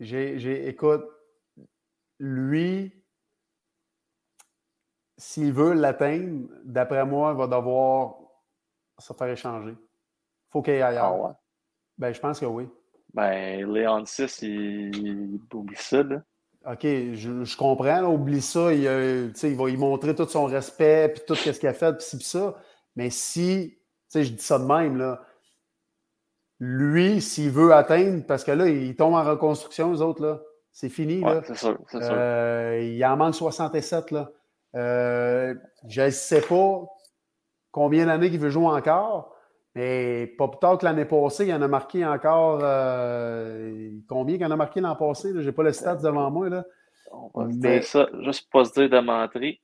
J'ai, 0.00 0.66
écoute, 0.66 1.04
lui, 2.18 2.92
s'il 5.16 5.52
veut 5.52 5.74
l'atteindre, 5.74 6.48
d'après 6.64 7.06
moi, 7.06 7.30
il 7.32 7.38
va 7.38 7.46
devoir 7.46 8.16
se 8.98 9.12
faire 9.12 9.28
échanger. 9.28 9.76
faut 10.50 10.60
qu'il 10.60 10.74
y 10.74 10.76
ait 10.78 10.82
ailleurs. 10.82 11.04
Ah 11.04 11.14
ouais. 11.14 11.34
Ben, 11.98 12.12
je 12.12 12.20
pense 12.20 12.40
que 12.40 12.46
oui. 12.46 12.68
Ben, 13.14 13.70
Léon 13.70 14.04
6, 14.04 14.42
il, 14.42 15.40
oublie 15.52 15.76
ça, 15.76 16.02
là. 16.02 16.22
OK, 16.64 16.82
je, 16.82 17.56
comprends, 17.56 18.04
oublie 18.04 18.40
ça. 18.40 18.72
Il, 18.72 19.32
il 19.42 19.56
va 19.56 19.70
y 19.70 19.76
montrer 19.76 20.14
tout 20.14 20.26
son 20.26 20.44
respect, 20.44 21.12
puis 21.14 21.22
tout 21.26 21.34
ce 21.34 21.50
qu'il 21.50 21.68
a 21.68 21.74
fait, 21.74 21.92
puis 21.92 22.04
ci, 22.04 22.16
puis 22.16 22.24
ça. 22.24 22.54
Mais 22.94 23.10
si, 23.10 23.74
tu 23.76 23.78
sais, 24.08 24.24
je 24.24 24.32
dis 24.32 24.42
ça 24.42 24.58
de 24.58 24.64
même, 24.64 24.96
là, 24.96 25.20
lui, 26.60 27.20
s'il 27.20 27.50
veut 27.50 27.74
atteindre, 27.74 28.24
parce 28.24 28.44
que 28.44 28.52
là, 28.52 28.68
il 28.68 28.94
tombe 28.94 29.14
en 29.14 29.24
reconstruction, 29.24 29.92
les 29.92 30.00
autres, 30.00 30.22
là, 30.22 30.40
c'est 30.70 30.88
fini, 30.88 31.20
là. 31.20 31.42
c'est 31.44 31.56
sûr, 31.56 31.78
c'est 31.88 32.00
sûr. 32.00 32.12
Euh, 32.12 32.80
il 32.80 33.04
en 33.04 33.16
manque 33.16 33.34
67, 33.34 34.12
là. 34.12 34.30
Euh, 34.74 35.54
je 35.88 36.02
ne 36.02 36.10
sais 36.10 36.40
pas 36.40 36.84
combien 37.72 38.06
d'années 38.06 38.30
qu'il 38.30 38.38
veut 38.38 38.50
jouer 38.50 38.66
encore. 38.66 39.31
Mais 39.74 40.26
pas 40.26 40.48
plus 40.48 40.58
tard 40.58 40.78
que 40.78 40.84
l'année 40.84 41.06
passée, 41.06 41.46
il 41.46 41.54
en 41.54 41.62
a 41.62 41.68
marqué 41.68 42.04
encore. 42.04 42.60
Euh, 42.62 43.90
combien 44.06 44.36
qu'il 44.36 44.46
en 44.46 44.50
a 44.50 44.56
marqué 44.56 44.80
l'an 44.80 44.94
passé? 44.96 45.32
Je 45.34 45.40
n'ai 45.40 45.52
pas 45.52 45.62
le 45.62 45.72
stats 45.72 45.96
devant 45.96 46.30
moi. 46.30 46.48
Là. 46.50 46.64
On 47.10 47.30
va 47.34 47.48
Mais, 47.54 47.80
ça, 47.82 48.06
juste 48.20 48.50
pas 48.50 48.64
se 48.64 48.72
dire 48.72 48.90
de 48.90 48.98
mentir. 48.98 49.54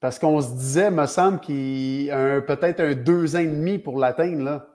Parce 0.00 0.18
qu'on 0.18 0.40
se 0.40 0.52
disait, 0.52 0.90
me 0.90 1.06
semble, 1.06 1.40
qu'il 1.40 2.10
a 2.10 2.40
peut-être 2.40 2.80
un 2.80 2.94
deux 2.94 3.36
ans 3.36 3.40
et 3.40 3.46
demi 3.46 3.78
pour 3.78 3.98
l'atteindre. 3.98 4.66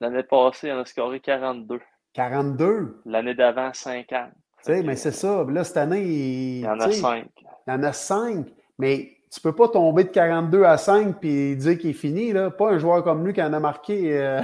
L'année 0.00 0.22
passée, 0.22 0.68
il 0.68 0.72
en 0.72 0.80
a 0.80 0.84
scoré 0.84 1.20
42. 1.20 1.80
42? 2.14 3.00
L'année 3.04 3.34
d'avant, 3.34 3.72
50. 3.72 4.30
Tu 4.30 4.72
sais, 4.72 4.82
mais 4.82 4.96
c'est 4.96 5.12
ça. 5.12 5.44
Là, 5.48 5.62
cette 5.62 5.76
année, 5.76 6.02
il, 6.02 6.58
il 6.58 6.60
y 6.60 6.68
en 6.68 6.80
a 6.80 6.90
5. 6.90 7.28
Il 7.66 7.70
y 7.70 7.72
en 7.72 7.82
a 7.82 7.92
5. 7.92 8.46
Mais 8.78 9.15
tu 9.36 9.42
peux 9.42 9.54
pas 9.54 9.68
tomber 9.68 10.04
de 10.04 10.08
42 10.08 10.64
à 10.64 10.78
5 10.78 11.20
puis 11.20 11.56
dire 11.56 11.78
qu'il 11.78 11.90
est 11.90 11.92
fini. 11.92 12.32
Là. 12.32 12.50
Pas 12.50 12.70
un 12.70 12.78
joueur 12.78 13.04
comme 13.04 13.24
lui 13.24 13.32
qui 13.32 13.42
en 13.42 13.52
a 13.52 13.60
marqué, 13.60 14.18
euh, 14.18 14.40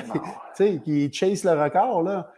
qui 0.85 1.13
chase 1.13 1.45
le 1.45 1.53
record. 1.53 2.03
Là. 2.03 2.31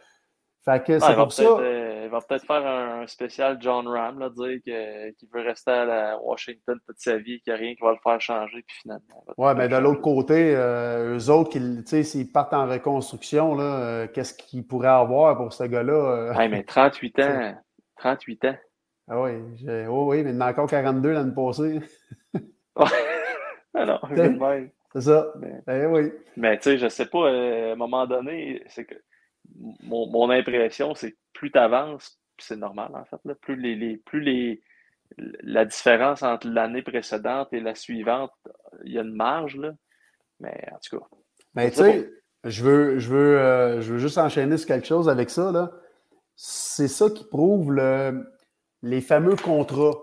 Fait 0.64 0.82
que 0.82 0.98
c'est 0.98 1.14
pour 1.14 1.32
ça. 1.32 1.42
Euh, 1.42 2.02
il 2.04 2.10
va 2.10 2.20
peut-être 2.20 2.46
faire 2.46 2.66
un 2.66 3.06
spécial 3.06 3.58
John 3.60 3.88
Ram, 3.88 4.18
là, 4.18 4.30
dire 4.30 4.60
qu'il 4.62 5.28
veut 5.32 5.42
rester 5.42 5.70
à 5.70 5.84
la 5.84 6.18
Washington 6.18 6.78
toute 6.86 6.98
sa 6.98 7.16
vie, 7.16 7.40
qu'il 7.40 7.52
n'y 7.52 7.58
a 7.58 7.60
rien 7.60 7.74
qui 7.74 7.82
va 7.82 7.92
le 7.92 7.98
faire 8.02 8.20
changer, 8.20 8.62
puis 8.66 8.76
finalement. 8.82 9.24
Ouais, 9.36 9.54
mais 9.54 9.68
de 9.68 9.76
l'autre 9.76 10.00
côté, 10.00 10.54
euh, 10.54 11.18
eux 11.18 11.30
autres, 11.30 11.58
s'ils 12.02 12.30
partent 12.30 12.54
en 12.54 12.66
reconstruction, 12.66 13.54
là, 13.54 13.64
euh, 13.64 14.06
qu'est-ce 14.06 14.34
qu'ils 14.34 14.66
pourraient 14.66 14.88
avoir 14.88 15.36
pour 15.36 15.52
ce 15.52 15.64
gars-là? 15.64 16.34
Ouais, 16.36 16.48
mais 16.48 16.62
38 16.62 17.18
ans. 17.20 17.54
38 17.98 18.44
ans. 18.44 18.56
Ah 19.08 19.20
oui, 19.20 19.32
oh, 19.88 20.06
oui, 20.08 20.22
mais 20.22 20.30
il 20.30 20.36
en 20.36 20.40
a 20.40 20.50
encore 20.50 20.68
42 20.68 21.12
l'année 21.12 21.34
passée. 21.34 21.80
ah 23.74 23.84
non, 23.84 24.00
c'est 24.92 25.00
ça. 25.02 25.32
Mais, 25.38 25.60
eh 25.68 25.86
oui. 25.86 26.12
Mais 26.36 26.56
tu 26.56 26.62
sais, 26.62 26.78
je 26.78 26.88
sais 26.88 27.06
pas, 27.06 27.28
à 27.28 27.72
un 27.72 27.76
moment 27.76 28.06
donné, 28.06 28.62
c'est 28.68 28.84
que 28.84 28.94
mon, 29.82 30.30
impression, 30.30 30.94
c'est 30.94 31.12
que 31.12 31.16
plus 31.34 31.50
tu 31.50 31.58
avances, 31.58 32.18
c'est 32.38 32.56
normal 32.56 32.92
en 32.94 33.04
fait, 33.04 33.34
plus, 33.40 33.56
les, 33.56 33.96
plus 33.98 34.20
les, 34.20 34.62
la 35.18 35.64
différence 35.64 36.22
entre 36.22 36.48
l'année 36.48 36.82
précédente 36.82 37.48
et 37.52 37.60
la 37.60 37.74
suivante, 37.74 38.32
il 38.84 38.92
y 38.92 38.98
a 38.98 39.02
une 39.02 39.14
marge, 39.14 39.56
là. 39.56 39.72
mais 40.40 40.66
en 40.72 40.78
tout 40.78 40.98
cas. 40.98 41.06
Mais 41.54 41.70
tu 41.70 41.76
sais, 41.76 42.10
je 42.44 42.64
veux, 42.64 42.98
je, 42.98 43.08
veux, 43.08 43.38
euh, 43.38 43.80
je 43.80 43.92
veux 43.92 43.98
juste 43.98 44.18
enchaîner 44.18 44.56
sur 44.56 44.66
quelque 44.66 44.86
chose 44.86 45.08
avec 45.08 45.30
ça. 45.30 45.52
Là. 45.52 45.70
C'est 46.36 46.88
ça 46.88 47.10
qui 47.10 47.24
prouve 47.24 47.72
le, 47.72 48.26
les 48.84 49.00
fameux 49.00 49.36
contrats. 49.36 49.98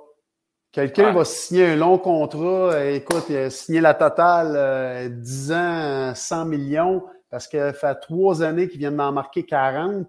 Quelqu'un 0.72 1.12
va 1.12 1.26
signer 1.26 1.65
un 1.67 1.76
long 1.76 1.98
contrat, 1.98 2.74
euh, 2.74 2.96
écoute, 2.96 3.26
il 3.30 3.38
a 3.38 3.50
signé 3.50 3.82
la 3.82 3.94
totale 3.94 5.12
10 5.22 5.52
euh, 5.52 5.56
ans, 5.56 6.15
100 6.15 6.46
millions, 6.46 7.04
parce 7.30 7.48
que 7.48 7.74
fait 7.74 7.96
trois 7.96 8.41
années 8.41 8.70
qu'il 8.70 8.80
vient 8.80 8.91
d'en 8.91 9.12
marquer 9.12 9.46
40. 9.46 10.08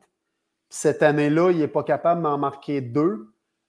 Cette 0.68 1.02
année-là, 1.02 1.50
il 1.50 1.58
n'est 1.58 1.68
pas 1.68 1.82
capable 1.82 2.22
d'en 2.22 2.38
marquer 2.38 2.80
deux. 2.80 3.28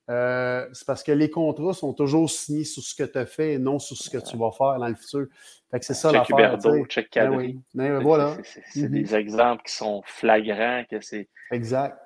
Euh, 0.10 0.68
c'est 0.74 0.86
parce 0.86 1.02
que 1.02 1.12
les 1.12 1.30
contrats 1.30 1.74
sont 1.74 1.94
toujours 1.94 2.30
signés 2.30 2.66
sur 2.66 2.84
ce 2.84 2.94
que 2.94 3.04
tu 3.04 3.18
as 3.18 3.26
fait 3.26 3.54
et 3.54 3.58
non 3.58 3.80
sur 3.80 3.98
ce 3.98 4.10
que 4.10 4.18
tu 4.18 4.38
vas 4.38 4.52
faire 4.52 4.78
dans 4.78 4.88
le 4.88 4.96
futur. 4.96 5.28
Fait 5.72 5.80
que 5.80 5.86
c'est 5.86 5.94
ça 5.94 6.12
l'affaire. 6.12 6.38
Huberdo, 6.38 6.86
check 6.86 7.10
ben 7.16 7.34
oui. 7.34 7.60
Ben 7.74 8.00
voilà. 8.00 8.38
C'est 8.44 8.82
mm-hmm. 8.82 8.90
des 8.90 9.16
exemples 9.16 9.64
qui 9.64 9.74
sont 9.74 10.02
flagrants. 10.06 10.84
que 10.90 11.00
c'est 11.02 11.30
Exact. 11.52 11.98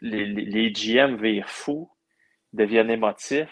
Les, 0.00 0.26
les, 0.26 0.72
GM 0.72 1.16
virent 1.16 1.48
fous, 1.48 1.90
deviennent 2.52 2.90
émotifs. 2.90 3.48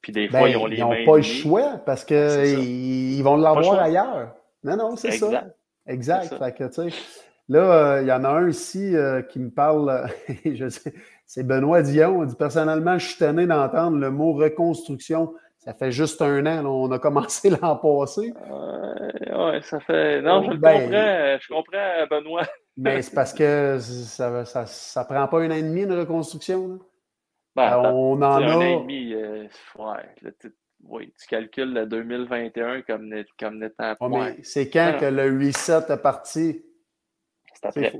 Puis 0.00 0.12
des 0.12 0.28
fois, 0.28 0.42
ben, 0.42 0.48
ils 0.48 0.56
ont 0.56 0.66
les 0.66 0.76
Ils 0.76 0.80
n'ont 0.80 1.04
pas 1.06 1.16
le 1.16 1.22
choix 1.22 1.78
parce 1.86 2.04
qu'ils 2.04 3.22
vont 3.22 3.36
l'avoir 3.36 3.80
ailleurs. 3.80 4.34
Non, 4.62 4.76
non, 4.76 4.96
c'est 4.96 5.12
ça. 5.12 5.44
Exact. 5.86 6.34
Fait 6.38 6.52
que, 6.52 6.64
tu 6.64 6.90
sais, 6.90 6.96
là, 7.48 7.60
euh, 7.60 8.02
il 8.02 8.08
y 8.08 8.12
en 8.12 8.24
a 8.24 8.28
un 8.28 8.48
ici 8.48 8.96
euh, 8.96 9.22
qui 9.22 9.38
me 9.38 9.50
parle, 9.50 10.08
je 10.44 10.68
sais, 10.68 10.94
c'est 11.26 11.46
Benoît 11.46 11.82
Dion. 11.82 12.22
Il 12.22 12.28
dit 12.28 12.36
Personnellement, 12.36 12.98
je 12.98 13.08
suis 13.08 13.18
tanné 13.18 13.46
d'entendre 13.46 13.98
le 13.98 14.10
mot 14.10 14.32
reconstruction. 14.32 15.34
Ça 15.58 15.72
fait 15.72 15.90
juste 15.90 16.20
un 16.20 16.44
an, 16.44 16.66
on 16.66 16.92
a 16.92 16.98
commencé 16.98 17.48
l'an 17.62 17.76
passé. 17.76 18.34
Euh, 18.50 19.52
oui, 19.52 19.62
ça 19.62 19.80
fait. 19.80 20.20
Non, 20.20 20.50
je 20.50 20.56
ben, 20.56 20.82
comprends, 20.82 21.38
je 21.40 21.48
comprends, 21.48 22.06
Benoît. 22.10 22.46
mais 22.76 23.00
c'est 23.00 23.14
parce 23.14 23.32
que 23.32 23.78
ça, 23.80 24.44
ça, 24.44 24.66
ça, 24.66 25.04
prend 25.04 25.26
pas 25.26 25.40
un 25.40 25.50
an 25.50 25.54
et 25.54 25.62
demi 25.62 25.86
de 25.86 25.96
reconstruction. 25.96 26.78
Ben, 27.54 27.78
on 27.78 28.16
en 28.16 28.22
a. 28.22 28.26
Un 28.26 28.56
an 28.56 28.60
et 28.60 28.80
demi, 28.80 29.14
ouais, 29.14 30.32
oui, 30.88 31.12
tu 31.18 31.26
calcules 31.28 31.72
le 31.72 31.86
2021 31.86 32.82
comme, 32.82 33.14
comme 33.38 33.58
n'étant 33.58 33.94
point. 33.96 34.34
c'est 34.42 34.68
quand 34.68 34.96
que 35.00 35.06
le 35.06 35.38
reset 35.38 35.92
est 35.92 36.02
parti? 36.02 36.62
C'est 37.54 37.66
après. 37.66 37.92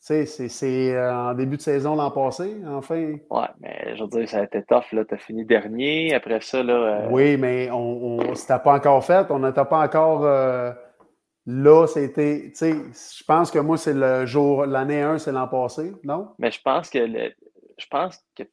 C'est 0.00 0.94
euh, 0.94 1.12
en 1.12 1.34
début 1.34 1.56
de 1.56 1.62
saison 1.62 1.96
l'an 1.96 2.10
passé, 2.10 2.56
enfin. 2.66 3.16
Oui, 3.30 3.44
mais 3.60 3.96
je 3.96 4.02
veux 4.04 4.08
dire, 4.08 4.28
ça 4.28 4.38
a 4.38 4.44
été 4.44 4.62
tough. 4.62 4.84
Tu 4.90 4.98
as 4.98 5.18
fini 5.18 5.44
dernier. 5.44 6.14
Après 6.14 6.40
ça, 6.40 6.62
là. 6.62 6.72
Euh, 6.72 7.08
oui, 7.10 7.36
mais 7.36 7.68
on, 7.70 8.20
on 8.20 8.34
c'était 8.34 8.60
pas 8.60 8.74
encore 8.74 9.04
fait. 9.04 9.26
On 9.30 9.40
n'était 9.40 9.64
pas 9.64 9.84
encore. 9.84 10.24
Euh, 10.24 10.72
là, 11.46 11.86
c'était. 11.88 12.50
Tu 12.50 12.54
sais, 12.54 12.72
je 12.72 13.24
pense 13.24 13.50
que 13.50 13.58
moi, 13.58 13.76
c'est 13.76 13.92
le 13.92 14.24
jour. 14.24 14.66
L'année 14.66 15.02
1, 15.02 15.18
c'est 15.18 15.32
l'an 15.32 15.48
passé, 15.48 15.92
non? 16.04 16.28
Mais 16.38 16.52
je 16.52 16.62
pense 16.62 16.88
que 16.90 16.98
le, 16.98 17.32
je 17.76 17.86
pense 17.90 18.24
que 18.36 18.44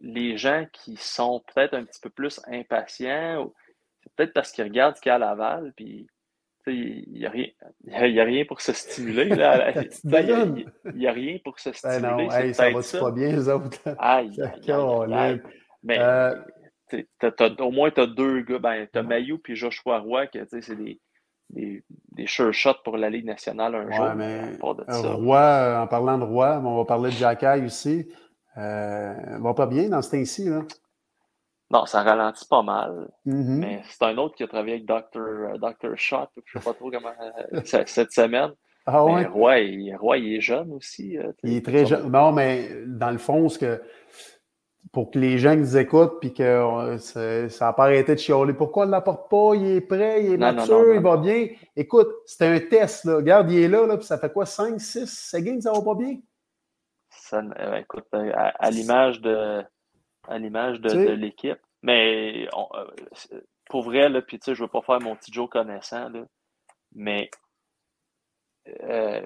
les 0.00 0.36
gens 0.36 0.66
qui 0.72 0.96
sont 0.96 1.42
peut-être 1.54 1.74
un 1.74 1.84
petit 1.84 2.00
peu 2.00 2.10
plus 2.10 2.40
impatients, 2.46 3.52
c'est 4.02 4.12
peut-être 4.14 4.32
parce 4.32 4.52
qu'ils 4.52 4.64
regardent 4.64 4.96
ce 4.96 5.00
qu'il 5.00 5.10
y 5.10 5.12
a 5.12 5.16
à 5.16 5.18
Laval, 5.18 5.72
puis 5.76 6.06
il 6.66 7.04
n'y 7.12 7.26
a, 7.26 7.30
rien, 7.30 7.46
y 7.86 8.20
a 8.20 8.24
rien 8.24 8.44
pour 8.46 8.60
se 8.60 8.72
stimuler. 8.72 9.28
Il 9.28 9.36
n'y 10.94 11.06
a, 11.06 11.12
rien 11.12 11.38
pour 11.44 11.58
se 11.58 11.70
ben 11.70 11.74
stimuler. 11.74 12.26
non, 12.26 12.52
ça 12.52 12.70
va 12.70 13.00
pas 13.00 13.10
bien, 13.12 13.28
les 13.28 13.48
autres. 13.48 13.78
Aïe, 13.98 14.30
Mais 15.86 15.98
euh, 15.98 16.34
au 17.58 17.70
moins, 17.70 17.90
tu 17.90 18.00
as 18.00 18.06
deux 18.06 18.40
gars. 18.40 18.58
Ben, 18.58 18.86
tu 18.90 18.98
as 18.98 19.02
Mayou 19.02 19.38
et 19.46 19.54
Joshua 19.54 19.98
Roy, 19.98 20.26
qui 20.28 20.38
c'est 20.48 20.76
des, 20.76 20.98
des, 21.50 21.84
des 22.12 22.26
sure 22.26 22.54
shots 22.54 22.82
pour 22.84 22.96
la 22.96 23.10
Ligue 23.10 23.26
nationale 23.26 23.74
un 23.74 23.90
jour. 23.90 24.14
Mais, 24.16 24.56
Roy, 24.62 25.82
en 25.82 25.86
parlant 25.86 26.16
de 26.16 26.24
Roy, 26.24 26.62
on 26.64 26.76
va 26.78 26.84
parler 26.86 27.10
de 27.10 27.16
Jacky 27.16 27.64
aussi. 27.66 28.08
Euh, 28.56 29.38
va 29.40 29.54
pas 29.54 29.66
bien 29.66 29.88
dans 29.88 30.02
ce 30.02 30.12
temps-ci. 30.12 30.48
Non, 31.70 31.86
ça 31.86 32.02
ralentit 32.02 32.46
pas 32.46 32.62
mal. 32.62 33.08
Mm-hmm. 33.26 33.58
Mais 33.58 33.82
c'est 33.88 34.04
un 34.04 34.16
autre 34.18 34.36
qui 34.36 34.42
a 34.42 34.48
travaillé 34.48 34.74
avec 34.74 34.86
Dr. 34.86 35.18
Euh, 35.18 35.58
Dr. 35.58 35.96
Shot, 35.96 36.28
je 36.44 36.58
sais 36.58 36.64
pas 36.64 36.74
trop 36.74 36.90
comment, 36.90 37.08
euh, 37.52 37.60
cette 37.64 38.12
semaine. 38.12 38.52
Ah 38.86 39.02
ouais? 39.02 39.24
Roy, 39.24 39.60
il, 39.60 39.96
Roy, 39.96 40.18
il 40.18 40.34
est 40.34 40.40
jeune 40.42 40.70
aussi. 40.72 41.16
Il 41.42 41.56
est 41.56 41.64
très 41.64 41.86
jeune. 41.86 42.10
Non, 42.10 42.32
mais 42.32 42.68
dans 42.86 43.10
le 43.10 43.16
fond, 43.16 43.48
ce 43.48 43.58
que, 43.58 43.80
pour 44.92 45.10
que 45.10 45.18
les 45.18 45.38
gens 45.38 45.56
nous 45.56 45.76
écoutent 45.78 46.20
puis 46.20 46.34
que 46.34 46.96
ça 46.98 47.66
n'a 47.66 47.72
pas 47.72 47.84
arrêté 47.84 48.14
de 48.14 48.20
chialer. 48.20 48.52
Pourquoi 48.52 48.84
on 48.84 48.86
ne 48.86 48.90
l'apporte 48.90 49.30
pas? 49.30 49.54
Il 49.54 49.66
est 49.76 49.80
prêt, 49.80 50.24
il 50.24 50.32
est 50.32 50.36
mature, 50.36 50.94
il 50.94 51.00
va 51.00 51.16
bien. 51.16 51.48
Écoute, 51.74 52.08
c'était 52.26 52.46
un 52.46 52.60
test. 52.60 53.06
Là. 53.06 53.16
Regarde, 53.16 53.50
il 53.50 53.62
est 53.62 53.68
là, 53.68 53.86
là 53.86 53.96
puis 53.96 54.06
ça 54.06 54.18
fait 54.18 54.30
quoi? 54.32 54.44
5, 54.44 54.78
6 54.78 55.06
secondes, 55.06 55.62
ça 55.62 55.72
va 55.72 55.80
pas 55.80 55.94
bien? 55.94 56.18
Euh, 57.32 57.76
écoute, 57.76 58.06
euh, 58.14 58.32
à, 58.34 58.70
l'image 58.70 59.20
de 59.20 59.62
à 60.28 60.38
l'image 60.38 60.80
de, 60.80 61.10
l'équipe. 61.12 61.58
Mais 61.82 62.48
euh, 62.54 62.84
pour 63.66 63.82
vrai, 63.82 64.08
là, 64.08 64.22
puis 64.22 64.38
tu 64.38 64.46
sais, 64.46 64.54
je 64.54 64.62
veux 64.62 64.68
pas 64.68 64.82
faire 64.82 65.00
mon 65.00 65.16
petit 65.16 65.32
Joe 65.32 65.48
connaissant, 65.48 66.08
là, 66.08 66.24
mais 66.92 67.30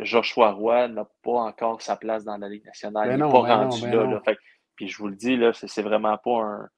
Joshua 0.00 0.50
Roy 0.50 0.88
n'a 0.88 1.06
pas 1.22 1.40
encore 1.42 1.80
sa 1.80 1.96
place 1.96 2.24
dans 2.24 2.37
la 2.37 2.48
Ligue 2.48 2.64
nationale. 2.64 3.12
il 3.12 3.18
n'est 3.18 3.30
pas 3.30 3.42
ben 3.42 3.56
rendu 3.56 3.82
ben 3.82 4.11
là. 4.11 4.22
puis 4.74 4.88
je 4.88 4.98
vous 4.98 5.06
le 5.06 5.14
dis, 5.14 5.37
là, 5.37 5.52
c'est 5.52 5.82
vraiment 5.82 6.18
pas 6.18 6.42
un. 6.42 6.68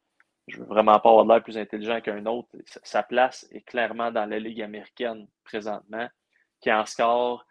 Je 0.47 0.59
veux 0.59 0.67
vraiment 0.67 0.99
pas 0.99 1.11
avoir 1.11 1.25
l'air 1.25 1.43
plus 1.43 1.57
intelligent 1.57 2.01
qu'un 2.01 2.27
autre. 2.27 2.49
Sa 2.83 3.03
place 3.03 3.47
est 3.53 3.63
clairement 3.63 4.11
dans 4.11 4.27
la 4.27 4.39
Ligue 4.39 4.61
américaine 4.61 5.27
présentement, 5.45 6.09
qui 6.61 6.73
en 6.73 6.85
score 6.85 7.47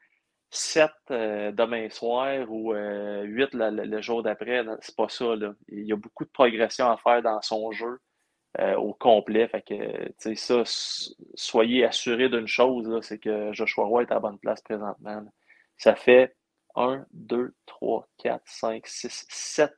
7 0.52 0.90
euh, 1.12 1.52
demain 1.52 1.90
soir 1.90 2.46
ou 2.50 2.74
euh, 2.74 3.24
8 3.24 3.50
le, 3.54 4.02
jour 4.02 4.24
d'après, 4.24 4.64
c'est 4.82 4.96
pas 4.96 5.10
ça. 5.10 5.36
Là. 5.36 5.54
Il 5.68 5.86
y 5.86 5.94
a 5.94 5.96
beaucoup 5.96 6.26
de 6.26 6.30
progression 6.30 6.90
à 6.90 6.98
faire 6.98 7.22
dans 7.22 7.42
son 7.42 7.72
jeu 7.72 8.00
euh, 8.60 8.76
au 8.76 8.94
complet. 8.94 9.48
Fait 9.48 9.62
que, 9.62 10.36
ça, 10.36 10.64
soyez 11.36 11.86
assurés 11.86 12.30
d'une 12.30 12.48
chose, 12.48 13.00
c'est 13.02 13.20
que 13.20 13.54
Joshua 13.54 13.86
Roy 13.86 14.04
est 14.04 14.12
à 14.12 14.16
la 14.16 14.20
bonne 14.20 14.40
place 14.40 14.62
présentement. 14.62 15.24
Ça 15.78 15.96
fait 15.96 16.36
1, 16.76 17.06
2, 17.14 17.54
3, 17.68 18.08
4, 18.18 18.42
5, 18.46 18.88
6, 18.88 19.26
7 19.30 19.72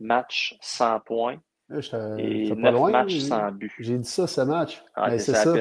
matchs 0.00 0.56
sans 0.60 0.98
points. 1.00 1.38
et 2.18 2.50
9 2.50 2.90
matchs 2.90 3.18
sans 3.18 3.52
but. 3.52 3.72
J'ai 3.78 3.98
dit 3.98 4.08
ça, 4.08 4.26
ce 4.26 4.40
match. 4.40 4.82
Ah, 4.94 5.16
c'est 5.16 5.32
ça. 5.32 5.54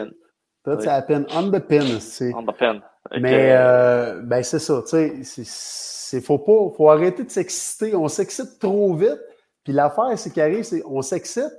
c'est 0.79 0.87
à 0.87 1.01
peine 1.03 1.27
on 1.31 1.51
the 1.51 1.59
pin. 1.59 1.99
On 2.33 2.43
the 2.43 2.57
pin. 2.57 2.81
Mais 3.19 3.51
euh, 3.51 4.21
ben 4.23 4.43
c'est 4.43 4.59
ça, 4.59 4.81
tu 4.87 5.23
sais, 5.25 5.43
c'est 5.45 6.21
faut 6.21 6.39
pas, 6.39 6.75
faut 6.75 6.89
arrêter 6.89 7.23
de 7.23 7.29
s'exciter. 7.29 7.95
On 7.95 8.07
s'excite 8.07 8.59
trop 8.59 8.93
vite. 8.95 9.19
Puis 9.63 9.73
l'affaire, 9.73 10.17
c'est 10.17 10.31
qui 10.31 10.41
arrive, 10.41 10.63
c'est 10.63 10.81
on 10.85 11.01
s'excite. 11.01 11.51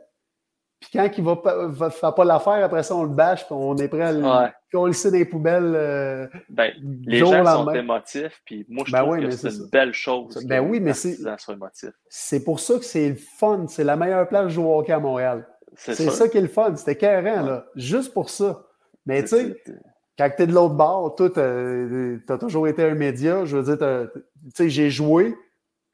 Puis 0.80 0.90
quand 0.92 1.08
il 1.18 1.24
va 1.24 1.36
pas, 1.36 1.66
va, 1.66 2.12
pas 2.12 2.24
l'affaire, 2.24 2.64
après 2.64 2.82
ça, 2.82 2.94
on 2.94 3.02
le 3.02 3.08
bâche, 3.08 3.44
puis 3.44 3.54
on 3.54 3.76
est 3.76 3.88
prêt 3.88 4.02
à 4.02 4.12
le, 4.12 4.22
ouais. 4.22 4.52
on 4.74 4.86
le 4.86 4.92
sait 4.92 5.10
dans 5.10 5.18
les 5.18 5.24
poubelles. 5.24 5.74
Euh, 5.74 6.26
ben, 6.48 6.72
les 7.04 7.18
gens 7.18 7.44
sont 7.44 7.70
émotifs, 7.72 8.40
puis 8.44 8.64
moi, 8.68 8.84
je 8.86 8.92
ben 8.92 9.02
trouve 9.02 9.18
que 9.18 9.30
c'est 9.30 9.50
une 9.50 9.68
belle 9.70 9.92
chose. 9.92 10.38
Ben 10.46 10.60
oui, 10.60 10.78
mais 10.80 10.94
c'est. 10.94 11.18
C'est 12.08 12.44
pour 12.44 12.60
ça 12.60 12.78
que 12.78 12.84
c'est 12.84 13.08
le 13.08 13.16
fun. 13.16 13.66
C'est 13.68 13.84
la 13.84 13.96
meilleure 13.96 14.28
place 14.28 14.44
de 14.44 14.50
jouer 14.50 14.64
au 14.64 14.78
hockey 14.78 14.92
à 14.92 15.00
Montréal. 15.00 15.46
C'est 15.74 16.10
ça 16.10 16.28
qui 16.28 16.38
est 16.38 16.42
le 16.42 16.48
fun. 16.48 16.74
C'était 16.76 16.96
carré, 16.96 17.24
là. 17.24 17.66
Juste 17.74 18.14
pour 18.14 18.30
ça. 18.30 18.64
Mais 19.04 19.22
tu 19.22 19.28
sais, 19.28 19.62
quand 20.18 20.30
tu 20.36 20.42
es 20.42 20.46
de 20.46 20.52
l'autre 20.52 20.74
bord, 20.74 21.14
toi, 21.14 21.30
tu 21.30 21.40
as, 21.40 22.38
toujours 22.38 22.66
été 22.66 22.82
un 22.82 22.94
média. 22.94 23.44
Je 23.44 23.56
veux 23.56 23.76
dire, 23.76 24.08
tu 24.16 24.50
sais, 24.54 24.68
j'ai 24.68 24.90
joué, 24.90 25.36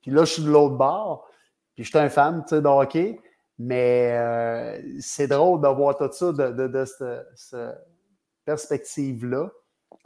puis 0.01 0.11
là, 0.11 0.25
je 0.25 0.33
suis 0.33 0.43
de 0.43 0.51
l'autre 0.51 0.77
bord, 0.77 1.29
puis 1.75 1.85
je 1.85 1.91
suis 1.91 1.99
un 1.99 2.09
fan, 2.09 2.43
tu 2.43 2.55
sais, 2.55 2.63
de 2.63 2.67
hockey. 2.67 3.21
Mais 3.59 4.17
euh, 4.19 4.83
c'est 4.99 5.29
drôle 5.29 5.61
d'avoir 5.61 5.97
tout 5.97 6.11
ça 6.11 6.33
de, 6.33 6.51
de, 6.51 6.67
de 6.67 6.85
cette, 6.85 7.59
perspective-là. 8.45 9.51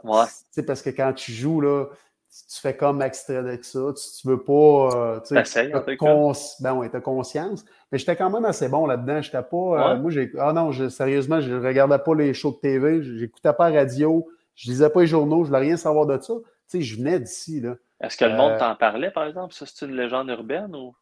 Ouais. 0.03 0.25
Tu 0.53 0.63
parce 0.63 0.81
que 0.81 0.91
quand 0.91 1.13
tu 1.13 1.31
joues, 1.31 1.61
là, 1.61 1.87
tu, 2.29 2.61
fais 2.61 2.75
comme 2.75 3.01
extrait 3.01 3.43
de 3.43 3.59
ça. 3.61 3.79
Tu, 3.93 4.27
veux 4.27 4.43
pas. 4.43 4.89
Euh, 4.93 5.19
tu 5.19 5.35
sais, 5.45 5.71
cons 5.97 6.33
ben 6.59 6.73
ouais, 6.73 6.89
as 6.93 7.01
conscience. 7.01 7.65
Mais 7.91 7.97
j'étais 7.97 8.15
quand 8.15 8.29
même 8.29 8.45
assez 8.45 8.69
bon 8.69 8.85
là-dedans. 8.85 9.21
J'étais 9.21 9.41
pas. 9.41 9.93
Euh, 9.93 9.97
moi, 9.97 10.11
j'ai. 10.11 10.31
Ah 10.37 10.53
non, 10.53 10.71
sérieusement, 10.89 11.41
je 11.41 11.53
regardais 11.53 11.99
pas 11.99 12.15
les 12.15 12.33
shows 12.33 12.51
de 12.51 12.57
TV. 12.57 13.01
J'écoutais 13.01 13.53
pas 13.53 13.69
la 13.69 13.79
radio. 13.79 14.27
Je 14.55 14.69
lisais 14.69 14.89
pas 14.89 15.01
les 15.01 15.07
journaux. 15.07 15.43
Je 15.43 15.49
voulais 15.49 15.61
rien 15.61 15.77
savoir 15.77 16.05
de 16.05 16.19
ça. 16.21 16.33
Tu 16.33 16.43
sais, 16.67 16.81
je 16.81 16.97
venais 16.97 17.19
d'ici, 17.19 17.61
là. 17.61 17.75
Est-ce 18.01 18.15
que 18.15 18.25
le 18.25 18.35
monde 18.35 18.57
t'en 18.57 18.75
parlait, 18.75 19.11
par 19.11 19.25
exemple? 19.25 19.53
Ça, 19.53 19.65
c'est 19.65 19.85
une 19.85 19.95
légende 19.95 20.29
urbaine 20.29 20.75
ou? 20.75 20.95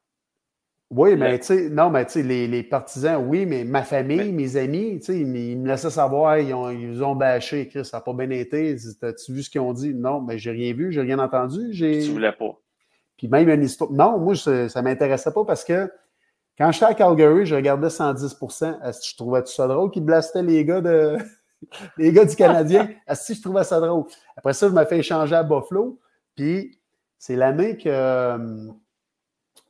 Oui, 0.89 1.17
mais 1.17 1.37
tu 1.39 1.47
sais, 1.47 1.69
non, 1.69 1.89
mais 1.89 2.05
tu 2.05 2.13
sais, 2.13 2.23
les, 2.23 2.47
les, 2.47 2.63
partisans, 2.63 3.21
oui, 3.27 3.45
mais 3.45 3.65
ma 3.65 3.83
famille, 3.83 4.31
mes 4.31 4.55
amis, 4.55 4.99
tu 4.99 5.05
sais, 5.07 5.19
ils, 5.19 5.57
me 5.57 5.67
laissaient 5.67 5.89
savoir, 5.89 6.39
ils, 6.39 6.53
ont, 6.53 6.69
ils 6.69 7.03
ont 7.03 7.13
bâché, 7.13 7.67
Chris, 7.67 7.83
ça 7.83 7.97
n'a 7.97 8.01
pas 8.01 8.13
bien 8.13 8.29
été. 8.29 8.77
As-tu 9.01 9.33
vu 9.33 9.43
ce 9.43 9.49
qu'ils 9.49 9.59
ont 9.59 9.73
dit? 9.73 9.93
Non, 9.93 10.21
mais 10.21 10.37
j'ai 10.37 10.51
rien 10.51 10.73
vu, 10.73 10.93
j'ai 10.93 11.01
rien 11.01 11.19
entendu. 11.19 11.71
Tu 11.73 12.09
voulais 12.11 12.31
pas. 12.31 12.57
Puis 13.17 13.27
même 13.27 13.49
une 13.49 13.63
histoire. 13.63 13.91
Non, 13.91 14.17
moi, 14.17 14.35
ça 14.35 14.51
ne 14.51 14.81
m'intéressait 14.81 15.33
pas 15.33 15.43
parce 15.43 15.65
que 15.65 15.91
quand 16.57 16.71
j'étais 16.71 16.85
à 16.85 16.93
Calgary, 16.93 17.45
je 17.45 17.55
regardais 17.55 17.87
110% 17.87 18.81
Est-ce 18.83 18.99
que 18.99 19.05
je 19.05 19.15
trouvais 19.17 19.43
tout 19.43 19.51
ça 19.51 19.67
drôle 19.67 19.91
qu'ils 19.91 20.03
blastaient 20.05 20.43
les 20.43 20.63
gars 20.63 20.81
de. 20.81 21.17
les 21.97 22.13
gars 22.13 22.25
du 22.25 22.35
Canadien? 22.35 22.89
Est-ce 23.07 23.27
que 23.27 23.33
je 23.37 23.41
trouvais 23.41 23.63
ça 23.63 23.81
drôle? 23.81 24.05
Après 24.37 24.53
ça, 24.53 24.69
je 24.69 24.73
me 24.73 24.85
fais 24.85 24.99
échanger 24.99 25.35
à 25.35 25.43
Buffalo. 25.43 25.99
Puis 26.35 26.79
c'est 27.17 27.35
l'année 27.35 27.77
que 27.77 27.89
euh, 27.89 28.67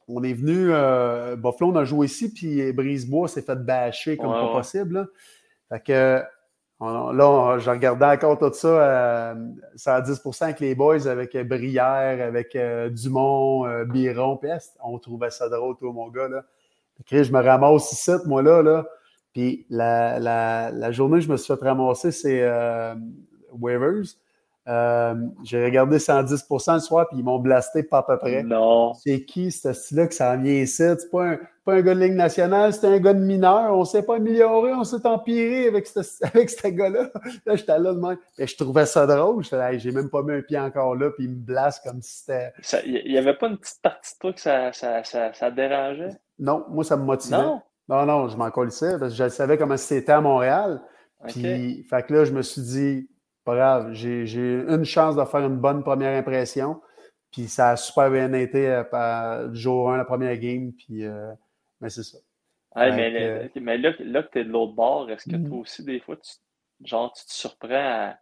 on 0.07 0.23
est 0.23 0.33
venu, 0.33 0.69
euh, 0.71 1.35
Buffalo, 1.35 1.71
on 1.71 1.75
a 1.75 1.83
joué 1.83 2.05
ici, 2.05 2.33
puis 2.33 2.71
Brisebois 2.71 3.27
s'est 3.27 3.41
fait 3.41 3.55
bâcher 3.55 4.17
comme 4.17 4.31
pas 4.31 4.53
possible. 4.53 4.93
Là. 4.93 5.07
Fait 5.69 5.83
que 5.83 6.23
là, 6.79 7.57
je 7.59 7.69
regardais 7.69 8.05
encore 8.05 8.37
tout 8.37 8.53
ça, 8.53 8.67
euh, 8.67 9.35
ça 9.75 9.95
à 9.95 10.01
10% 10.01 10.43
avec 10.43 10.59
les 10.59 10.75
boys, 10.75 11.07
avec 11.07 11.35
Brière, 11.47 12.25
avec 12.25 12.55
euh, 12.55 12.89
Dumont, 12.89 13.65
euh, 13.65 13.85
Biron, 13.85 14.37
Peste. 14.37 14.77
On 14.83 14.99
trouvait 14.99 15.31
ça 15.31 15.49
drôle, 15.49 15.75
toi, 15.77 15.91
mon 15.91 16.09
gars. 16.09 16.27
Là. 16.27 16.43
Je 17.09 17.31
me 17.31 17.41
ramasse 17.41 17.91
ici, 17.91 18.11
moi, 18.25 18.41
là. 18.41 18.61
là. 18.61 18.85
Puis 19.33 19.65
la, 19.69 20.19
la, 20.19 20.71
la 20.71 20.91
journée 20.91 21.21
je 21.21 21.29
me 21.29 21.37
suis 21.37 21.53
fait 21.53 21.63
ramasser, 21.63 22.11
c'est 22.11 22.49
Waivers. 23.51 24.15
Euh, 24.67 25.15
j'ai 25.43 25.63
regardé 25.63 25.97
110% 25.97 26.73
le 26.73 26.79
soir, 26.79 27.07
puis 27.07 27.19
ils 27.19 27.23
m'ont 27.23 27.39
blasté 27.39 27.83
pas 27.83 27.99
à 27.99 28.03
peu 28.03 28.17
près. 28.17 28.43
Non. 28.43 28.93
C'est 28.95 29.23
qui 29.23 29.49
ce 29.49 29.71
style-là 29.71 30.07
que 30.07 30.13
ça 30.13 30.35
vient 30.35 30.53
ici? 30.53 30.83
C'est 30.83 31.09
pas 31.09 31.25
un, 31.25 31.39
pas 31.63 31.75
un 31.75 31.81
gars 31.81 31.95
de 31.95 32.01
Ligue 32.01 32.15
nationale, 32.15 32.73
c'est 32.73 32.85
un 32.85 32.99
gars 32.99 33.13
de 33.13 33.23
mineur. 33.23 33.73
On 33.73 33.85
s'est 33.85 34.03
pas 34.03 34.17
amélioré, 34.17 34.73
on 34.73 34.83
s'est 34.83 35.05
empiré 35.05 35.67
avec 35.67 35.87
ce, 35.87 35.99
avec 36.21 36.49
ce 36.49 36.67
gars-là. 36.67 37.09
Là, 37.45 37.55
j'étais 37.55 37.79
là 37.79 37.93
de 37.93 37.99
même. 37.99 38.17
Et 38.37 38.45
je 38.45 38.57
trouvais 38.57 38.85
ça 38.85 39.07
drôle. 39.07 39.43
J'ai 39.77 39.91
même 39.91 40.09
pas 40.09 40.21
mis 40.21 40.33
un 40.33 40.41
pied 40.41 40.59
encore 40.59 40.95
là, 40.95 41.11
puis 41.11 41.25
il 41.25 41.31
me 41.31 41.45
blaste 41.45 41.83
comme 41.85 42.01
si 42.01 42.25
c'était. 42.25 42.51
Il 42.85 43.09
n'y 43.09 43.17
avait 43.17 43.35
pas 43.35 43.47
une 43.47 43.57
petite 43.57 43.81
partie 43.81 44.15
de 44.15 44.19
toi 44.19 44.33
que 44.33 44.41
ça, 44.41 44.73
ça, 44.73 45.03
ça, 45.05 45.33
ça 45.33 45.49
dérangeait? 45.49 46.17
Non, 46.39 46.65
moi, 46.69 46.83
ça 46.83 46.97
me 46.97 47.03
motivait. 47.03 47.37
Non? 47.37 47.61
Non, 47.87 48.05
non, 48.05 48.27
je 48.27 48.35
m'en 48.35 48.51
colissais 48.51 48.99
parce 48.99 49.15
que 49.15 49.23
je 49.23 49.29
savais 49.29 49.57
comment 49.57 49.77
c'était 49.77 50.11
à 50.11 50.19
Montréal. 50.19 50.81
Puis, 51.27 51.83
fait 51.89 52.05
que 52.05 52.13
là, 52.13 52.25
je 52.25 52.33
me 52.33 52.41
suis 52.41 52.61
dit, 52.61 53.09
pas 53.47 53.55
grave, 53.55 53.93
j'ai 53.93 54.25
une 54.67 54.83
chance 54.83 55.15
de 55.15 55.23
faire 55.23 55.39
une 55.39 55.57
bonne 55.57 55.81
première 55.81 56.17
impression. 56.19 56.81
Puis 57.31 57.47
ça 57.47 57.69
a 57.69 57.75
super 57.77 58.11
bien 58.11 58.33
été 58.33 58.67
euh, 58.67 59.53
jour 59.53 59.91
1, 59.91 59.97
la 59.97 60.05
première 60.05 60.37
game. 60.37 60.73
Puis, 60.73 61.05
euh, 61.05 61.31
mais 61.79 61.89
c'est 61.89 62.03
ça. 62.03 62.17
mais, 62.75 63.49
mais, 63.55 63.77
là, 63.77 63.91
là 63.99 64.23
que 64.23 64.31
tu 64.31 64.39
es 64.39 64.43
de 64.43 64.49
l'autre 64.49 64.73
bord, 64.73 65.09
est-ce 65.09 65.29
que 65.29 65.35
mm-hmm. 65.37 65.47
toi 65.47 65.57
aussi, 65.59 65.85
des 65.85 66.01
fois, 66.01 66.17
tu, 66.17 66.31
genre, 66.85 67.13
tu 67.13 67.25
te 67.25 67.31
surprends 67.31 68.15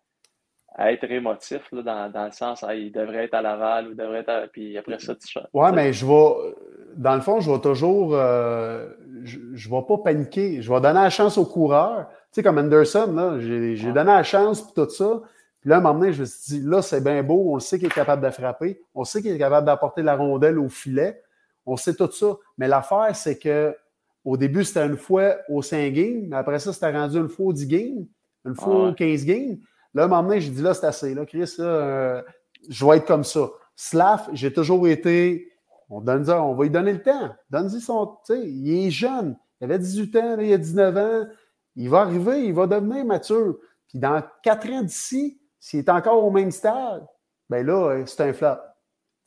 à, 0.78 0.92
être 0.92 1.10
émotif 1.10 1.72
là, 1.72 1.82
dans, 1.82 2.12
dans, 2.12 2.26
le 2.26 2.32
sens, 2.32 2.64
ah, 2.64 2.76
il 2.76 2.92
devrait 2.92 3.26
être 3.26 3.34
à 3.34 3.42
Laval 3.42 3.88
ou 3.88 3.94
devrait 3.96 4.26
être 4.28 4.52
Puis 4.52 4.78
après 4.78 5.00
ça, 5.00 5.16
tu 5.16 5.40
Ouais, 5.54 5.72
mais 5.72 5.92
je 5.92 6.06
vais. 6.06 6.54
Dans 6.98 7.16
le 7.16 7.22
fond, 7.22 7.40
je 7.40 7.50
vais 7.50 7.60
toujours. 7.62 8.14
Euh, 8.14 8.90
je 9.24 9.40
ne 9.40 9.76
vais 9.76 9.86
pas 9.88 9.98
paniquer. 10.04 10.62
Je 10.62 10.72
vais 10.72 10.82
donner 10.82 11.02
la 11.02 11.10
chance 11.10 11.38
aux 11.38 11.46
coureurs 11.46 12.08
sais, 12.36 12.44
comme 12.44 12.58
Anderson, 12.58 13.12
là, 13.14 13.40
j'ai, 13.40 13.76
donné 13.92 14.12
la 14.12 14.24
chance 14.24 14.62
pour 14.62 14.74
tout 14.74 14.90
ça. 14.90 15.22
Puis 15.62 15.70
là, 15.70 15.78
à 15.78 15.80
un 15.80 15.82
moment 15.82 16.00
donné, 16.00 16.14
je 16.14 16.22
me 16.22 16.26
suis 16.26 16.60
dit, 16.60 16.68
là, 16.68 16.82
c'est 16.82 17.02
bien 17.02 17.24
beau, 17.24 17.54
on 17.54 17.60
sait 17.60 17.80
qu'il 17.80 17.88
est 17.88 17.94
capable 17.94 18.26
de 18.26 18.30
frapper, 18.30 18.82
on 18.94 19.04
sait 19.04 19.22
qu'il 19.22 19.32
est 19.32 19.38
capable 19.38 19.66
d'apporter 19.66 20.04
la 20.04 20.16
rondelle 20.16 20.60
au 20.60 20.70
filet, 20.70 21.22
on 21.66 21.78
sait 21.78 21.96
tout 21.96 22.12
ça. 22.12 22.38
Mais 22.58 22.68
l'affaire, 22.68 23.16
c'est 23.16 23.38
que 23.38 23.76
au 24.24 24.38
début, 24.38 24.64
c'était 24.64 24.86
une 24.86 24.98
fois 24.98 25.36
au 25.50 25.62
5 25.62 25.94
games, 25.94 26.26
mais 26.28 26.36
après 26.36 26.60
ça, 26.60 26.74
c'était 26.74 26.92
rendu 26.92 27.18
une 27.18 27.30
fois 27.30 27.48
au 27.48 27.54
10 27.54 27.68
games, 27.68 28.06
une 28.46 28.56
fois 28.56 28.90
au 28.90 28.94
15 28.94 29.26
games. 29.26 29.58
Là, 29.94 30.04
à 30.04 30.06
un 30.06 30.08
moment 30.08 30.24
donné, 30.24 30.42
j'ai 30.42 30.50
dit, 30.50 30.62
là, 30.62 30.74
c'est 30.74 30.88
assez. 30.88 31.14
Là, 31.14 31.26
Chris, 31.26 31.56
euh, 31.60 32.22
je 32.68 32.86
vais 32.86 32.98
être 32.98 33.06
comme 33.06 33.24
ça. 33.24 33.50
Slav, 33.76 34.30
j'ai 34.34 34.52
toujours 34.52 34.88
été. 34.88 35.52
On, 35.90 36.02
donne, 36.02 36.30
on 36.30 36.54
va 36.54 36.64
lui 36.64 36.70
donner 36.70 36.94
le 36.94 37.02
temps. 37.02 37.36
Donne-lui 37.50 37.80
son. 37.80 38.18
Il 38.30 38.88
est 38.88 38.90
jeune. 38.90 39.38
Il 39.62 39.66
avait 39.66 39.80
18 39.80 40.16
ans, 40.18 40.38
il 40.40 40.54
a 40.54 40.58
19 40.58 40.98
ans. 40.98 41.28
Il 41.76 41.90
va 41.90 42.02
arriver, 42.02 42.46
il 42.46 42.54
va 42.54 42.68
devenir 42.68 43.06
mature. 43.06 43.58
Puis 43.88 44.00
dans 44.00 44.24
quatre 44.42 44.70
ans 44.70 44.82
d'ici, 44.82 45.40
s'il 45.60 45.80
est 45.80 45.90
encore 45.90 46.24
au 46.24 46.32
même 46.32 46.52
stade, 46.52 47.06
ben 47.50 47.66
là, 47.66 47.92
euh, 47.92 48.06
c'est 48.06 48.24
un 48.24 48.34
flop. 48.34 48.56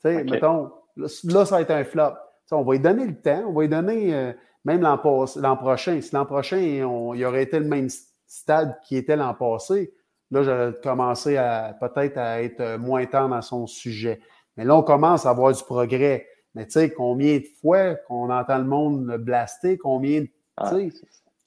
Tu 0.01 0.09
sais, 0.09 0.23
mettons, 0.23 0.71
là, 0.95 1.07
ça 1.45 1.55
va 1.55 1.61
être 1.61 1.71
un 1.71 1.83
flop. 1.83 2.13
on 2.51 2.63
va 2.63 2.73
lui 2.73 2.79
donner 2.79 3.05
le 3.05 3.19
temps, 3.19 3.43
on 3.47 3.53
va 3.53 3.61
lui 3.61 3.69
donner 3.69 4.13
euh, 4.13 4.33
même 4.65 4.81
l'an 4.81 4.97
prochain. 4.97 6.01
Si 6.01 6.13
l'an 6.13 6.25
prochain, 6.25 6.57
il 6.57 6.83
aurait 6.83 7.43
été 7.43 7.59
le 7.59 7.65
même 7.65 7.87
stade 8.27 8.77
qui 8.83 8.97
était 8.97 9.15
l'an 9.15 9.33
passé, 9.33 9.93
là, 10.31 10.43
j'aurais 10.43 10.73
commencé 10.81 11.37
à 11.37 11.75
peut-être 11.79 12.17
à 12.17 12.41
être 12.41 12.77
moins 12.77 13.05
tendre 13.05 13.35
à 13.35 13.41
son 13.41 13.67
sujet. 13.67 14.21
Mais 14.57 14.65
là, 14.65 14.75
on 14.75 14.83
commence 14.83 15.25
à 15.25 15.29
avoir 15.29 15.53
du 15.53 15.63
progrès. 15.63 16.27
Mais 16.55 16.65
tu 16.65 16.73
sais, 16.73 16.89
combien 16.89 17.37
de 17.37 17.45
fois 17.61 17.95
qu'on 17.95 18.29
entend 18.29 18.57
le 18.57 18.65
monde 18.65 19.17
blaster, 19.17 19.77
combien 19.77 20.21
de. 20.21 20.29
Ah, 20.57 20.73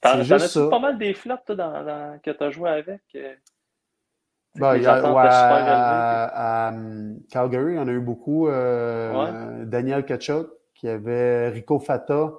T'en 0.02 0.18
as 0.18 0.68
pas 0.70 0.78
mal 0.80 0.98
des 0.98 1.14
flops 1.14 1.44
toi, 1.44 1.54
dans, 1.54 1.84
dans, 1.84 2.18
que 2.20 2.30
tu 2.32 2.42
as 2.42 2.50
joué 2.50 2.70
avec? 2.70 3.02
Euh, 3.14 3.34
ben, 4.56 4.76
y 4.76 4.86
a, 4.86 5.00
ouais, 5.00 5.28
à, 5.28 6.68
à, 6.68 6.72
Calgary, 7.30 7.78
on 7.78 7.88
a 7.88 7.92
eu 7.92 8.00
beaucoup. 8.00 8.48
Euh, 8.48 9.64
Daniel 9.64 10.04
Kachuk, 10.04 10.50
qui 10.74 10.88
avait 10.88 11.48
Rico 11.48 11.78
Fata, 11.78 12.32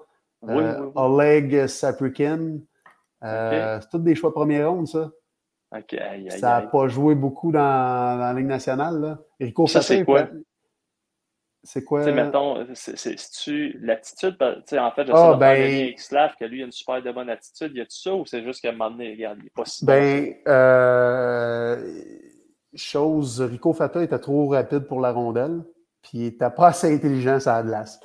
euh, 0.48 0.92
Oleg 0.94 1.68
Saprikin. 1.68 2.60
Euh, 3.24 3.80
c'est 3.82 3.90
tous 3.90 4.00
des 4.00 4.14
choix 4.14 4.34
première 4.34 4.70
ronde, 4.70 4.88
ça. 4.88 5.12
ça 5.72 6.40
n'a 6.40 6.62
pas 6.64 6.88
joué 6.88 7.16
beaucoup 7.16 7.52
dans, 7.52 7.60
dans, 7.60 8.26
la 8.26 8.34
Ligue 8.34 8.48
nationale. 8.48 9.00
Là. 9.00 9.20
Rico 9.40 9.66
ça, 9.66 9.82
c'est 9.82 10.04
quoi? 10.04 10.28
C'est 11.66 11.86
quoi? 11.86 12.02
Tu 12.02 12.10
sais, 12.10 12.12
mettons, 12.12 12.68
c'est-tu 12.74 13.80
l'attitude? 13.82 14.36
En 14.42 14.92
fait, 14.92 15.08
je 15.08 15.14
sais 15.14 15.14
oh, 15.14 15.38
ben, 15.38 15.94
Slav 15.98 16.34
que 16.38 16.44
lui, 16.44 16.60
il 16.60 16.64
a 16.64 16.66
une 16.66 16.74
super 16.74 17.02
de 17.02 17.10
bonne 17.12 17.30
attitude. 17.30 17.74
Y 17.74 17.82
a-tu 17.82 17.98
ça 17.98 18.14
ou 18.14 18.26
c'est 18.26 18.44
juste 18.44 18.62
qu'à 18.62 18.70
un 18.70 18.72
moment 18.74 18.92
donné, 18.92 19.12
regarde, 19.12 19.38
il 19.40 19.46
n'est 19.46 19.50
pas 19.50 19.64
si 19.64 19.86
Ben, 19.86 20.36
euh, 20.46 22.02
chose, 22.76 23.40
Rico 23.42 23.72
Fata 23.72 24.04
était 24.04 24.20
trop 24.20 24.50
rapide 24.50 24.88
pour 24.88 25.00
la 25.00 25.14
rondelle, 25.14 25.62
puis 26.02 26.18
il 26.18 26.24
n'était 26.26 26.50
pas 26.50 26.68
assez 26.68 26.94
intelligent 26.94 27.40
sur 27.40 27.52
la 27.52 27.64
glace. 27.64 28.00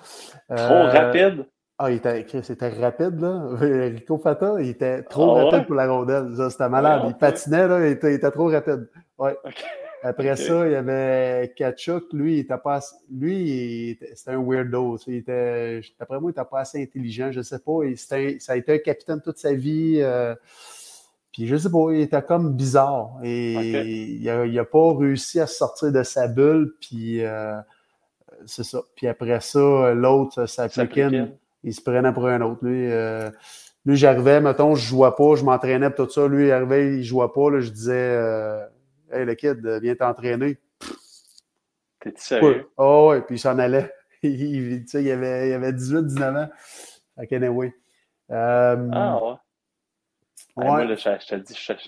trop 0.49 0.75
euh, 0.75 0.87
rapide? 0.87 1.45
Ah, 1.79 1.91
il 1.91 1.97
était, 1.97 2.25
c'était 2.43 2.69
rapide, 2.71 3.21
là. 3.21 3.43
Rico 3.57 4.19
Fata, 4.19 4.55
il 4.61 4.69
était 4.69 5.03
trop 5.03 5.37
ah 5.37 5.45
rapide 5.45 5.67
pour 5.67 5.75
la 5.75 5.89
rondelle. 5.89 6.33
C'était 6.49 6.69
malade. 6.69 7.03
il 7.09 7.15
patinait, 7.15 7.67
là, 7.67 7.85
il 7.87 7.93
était, 7.93 8.13
il 8.13 8.15
était, 8.15 8.31
trop 8.31 8.47
rapide. 8.47 8.89
Ouais. 9.19 9.37
Après 10.03 10.37
ça, 10.37 10.67
il 10.67 10.73
y 10.73 10.77
avait 10.77 11.53
Kachuk. 11.57 12.13
Lui, 12.13 12.37
il 12.37 12.39
était 12.41 12.59
pas 12.59 12.81
lui, 13.11 13.99
c'était 14.15 14.31
un 14.33 14.43
weirdo. 14.43 14.97
Il 15.07 15.17
était, 15.17 15.81
après 15.99 16.21
moi, 16.21 16.31
il 16.31 16.39
n'était 16.39 16.49
pas 16.49 16.61
assez 16.61 16.83
intelligent. 16.83 17.33
Je 17.33 17.39
ne 17.39 17.43
sais 17.43 17.59
pas. 17.59 17.81
ça 17.97 18.53
a 18.53 18.57
été 18.57 18.75
un 18.75 18.79
capitaine 18.79 19.21
toute 19.21 19.39
sa 19.39 19.53
vie. 19.53 19.99
Euh, 20.01 20.35
puis 21.33 21.47
je 21.47 21.57
sais 21.57 21.71
pas, 21.71 21.91
il 21.93 22.01
était 22.01 22.23
comme 22.23 22.55
bizarre. 22.55 23.19
Et 23.23 23.55
il 24.21 24.53
n'a 24.55 24.65
pas 24.65 24.95
réussi 24.95 25.41
à 25.41 25.47
sortir 25.47 25.93
de 25.93 26.03
sa 26.03 26.29
bulle. 26.29 26.75
Puis 26.81 27.25
euh, 27.25 27.59
c'est 28.47 28.65
ça. 28.65 28.81
Puis 28.95 29.09
après 29.09 29.41
ça, 29.41 29.95
l'autre, 29.95 30.47
Saplikin, 30.47 31.31
il 31.65 31.75
se 31.75 31.81
prenait 31.81 32.13
pour 32.13 32.29
un 32.29 32.41
autre. 32.41 32.65
Lui, 32.65 32.91
euh, 32.91 33.31
lui 33.85 33.97
j'arrivais, 33.97 34.41
mettons, 34.41 34.75
je 34.77 34.85
ne 34.85 34.89
jouais 34.89 35.11
pas, 35.17 35.35
je 35.35 35.45
m'entraînais 35.45 35.93
tout 35.93 36.09
ça. 36.09 36.29
Lui, 36.29 36.47
il 36.47 36.53
arrivait, 36.53 36.93
il 36.93 36.99
ne 36.99 37.03
jouait 37.03 37.29
pas. 37.35 37.51
Là, 37.51 37.61
je 37.61 37.71
disais 37.71 38.69
Hey, 39.11 39.25
le 39.25 39.35
kid, 39.35 39.67
viens 39.83 39.95
t'entraîner. 39.95 40.59
T'es-tu 42.01 42.21
sérieux? 42.23 42.71
Oh, 42.77 43.09
ouais, 43.11 43.23
puis 43.23 43.37
il 43.37 43.39
s'en 43.39 43.59
allait. 43.59 43.93
il, 44.23 44.85
il, 44.93 45.11
avait, 45.11 45.49
il 45.49 45.53
avait 45.53 45.73
18, 45.73 46.07
19 46.07 46.37
ans. 46.37 46.49
Fait 47.17 47.37
anyway. 47.37 47.73
Euh, 48.31 48.91
ah, 48.93 49.23
ouais. 49.23 49.31
ouais. 50.57 50.67
moi, 50.67 50.85
là, 50.85 50.95
je, 50.95 51.03
je 51.03 51.27
te 51.27 51.35
dis, 51.37 51.55
je, 51.55 51.73
il 51.73 51.79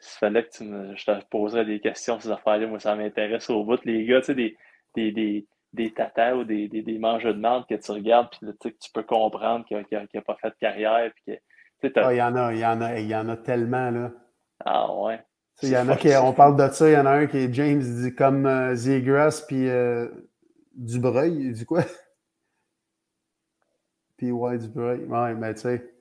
fallait 0.00 0.44
que 0.44 0.50
tu 0.50 0.64
me, 0.64 0.94
je 0.96 1.04
te 1.04 1.24
poserais 1.26 1.64
des 1.64 1.80
questions 1.80 2.14
sur 2.20 2.22
ces 2.22 2.30
affaires-là. 2.30 2.66
Moi, 2.66 2.80
ça 2.80 2.94
m'intéresse 2.94 3.48
au 3.50 3.64
bout. 3.64 3.82
Les 3.84 4.04
gars, 4.04 4.20
tu 4.20 4.26
sais, 4.26 4.34
des, 4.34 4.56
des, 4.94 5.12
des, 5.12 5.46
des 5.72 5.92
tatas 5.92 6.34
ou 6.36 6.44
des, 6.44 6.68
des, 6.68 6.82
des 6.82 6.98
mangeurs 6.98 7.34
de 7.34 7.40
merde 7.40 7.66
que 7.68 7.74
tu 7.74 7.90
regardes, 7.92 8.30
puis 8.30 8.40
tu, 8.60 8.76
tu 8.76 8.90
peux 8.92 9.02
comprendre 9.02 9.64
qu'il 9.66 9.76
n'a 9.78 10.22
pas 10.22 10.36
fait 10.36 10.50
de 10.50 10.56
carrière. 10.60 11.10
Puis 11.14 11.36
que, 11.82 11.88
ah, 11.96 12.12
il 12.12 12.18
y 12.18 12.22
en 12.22 12.36
a, 12.36 12.52
il 12.52 12.58
y 12.58 12.66
en 12.66 12.80
a, 12.80 12.98
il 12.98 13.06
y 13.06 13.14
en 13.14 13.28
a 13.28 13.36
tellement, 13.36 13.90
là. 13.90 14.10
Ah 14.64 14.92
ouais. 14.92 15.20
Il 15.62 15.70
y 15.70 15.76
en 15.76 15.88
a 15.88 15.96
qui, 15.96 16.14
on 16.16 16.32
parle 16.32 16.56
de 16.56 16.72
ça, 16.72 16.88
il 16.88 16.92
y 16.92 16.96
en 16.96 17.06
a 17.06 17.10
un 17.10 17.26
qui 17.26 17.38
est 17.38 17.52
James, 17.52 17.82
dit 17.82 18.14
comme 18.14 18.46
euh, 18.46 18.76
Zegras, 18.76 19.42
puis 19.46 19.68
euh, 19.68 20.08
Dubreuil, 20.74 21.34
il 21.34 21.52
dit 21.52 21.64
quoi? 21.64 21.82
Puis 24.16 24.32
ouais, 24.32 24.58
Dubreuil. 24.58 25.04
Ouais, 25.04 25.34
mais 25.34 25.54
tu 25.54 25.60
sais. 25.60 25.92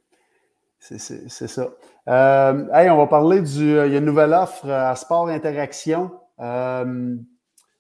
C'est 0.80 1.48
ça. 1.48 1.70
Euh, 2.08 2.66
hey, 2.74 2.90
on 2.90 2.98
va 2.98 3.08
parler 3.08 3.42
du. 3.42 3.78
Euh, 3.78 3.88
il 3.88 3.94
y 3.94 3.96
a 3.96 4.00
une 4.00 4.06
nouvelle 4.06 4.34
offre 4.34 4.70
à 4.70 4.96
Sport 4.96 5.28
Interaction. 5.28 6.12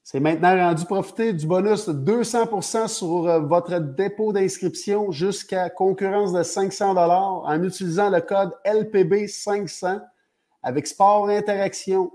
C'est 0.03 0.19
maintenant 0.19 0.55
rendu 0.55 0.85
profiter 0.85 1.33
du 1.33 1.45
bonus 1.45 1.89
de 1.89 1.93
200% 1.93 2.87
sur 2.87 3.45
votre 3.45 3.79
dépôt 3.79 4.31
d'inscription 4.31 5.11
jusqu'à 5.11 5.69
concurrence 5.69 6.33
de 6.33 6.43
500 6.43 6.95
en 6.97 7.63
utilisant 7.63 8.09
le 8.09 8.21
code 8.21 8.51
LPB500 8.65 10.01
avec 10.67 10.85
Sport 10.85 11.29
Interaction. 11.29 12.11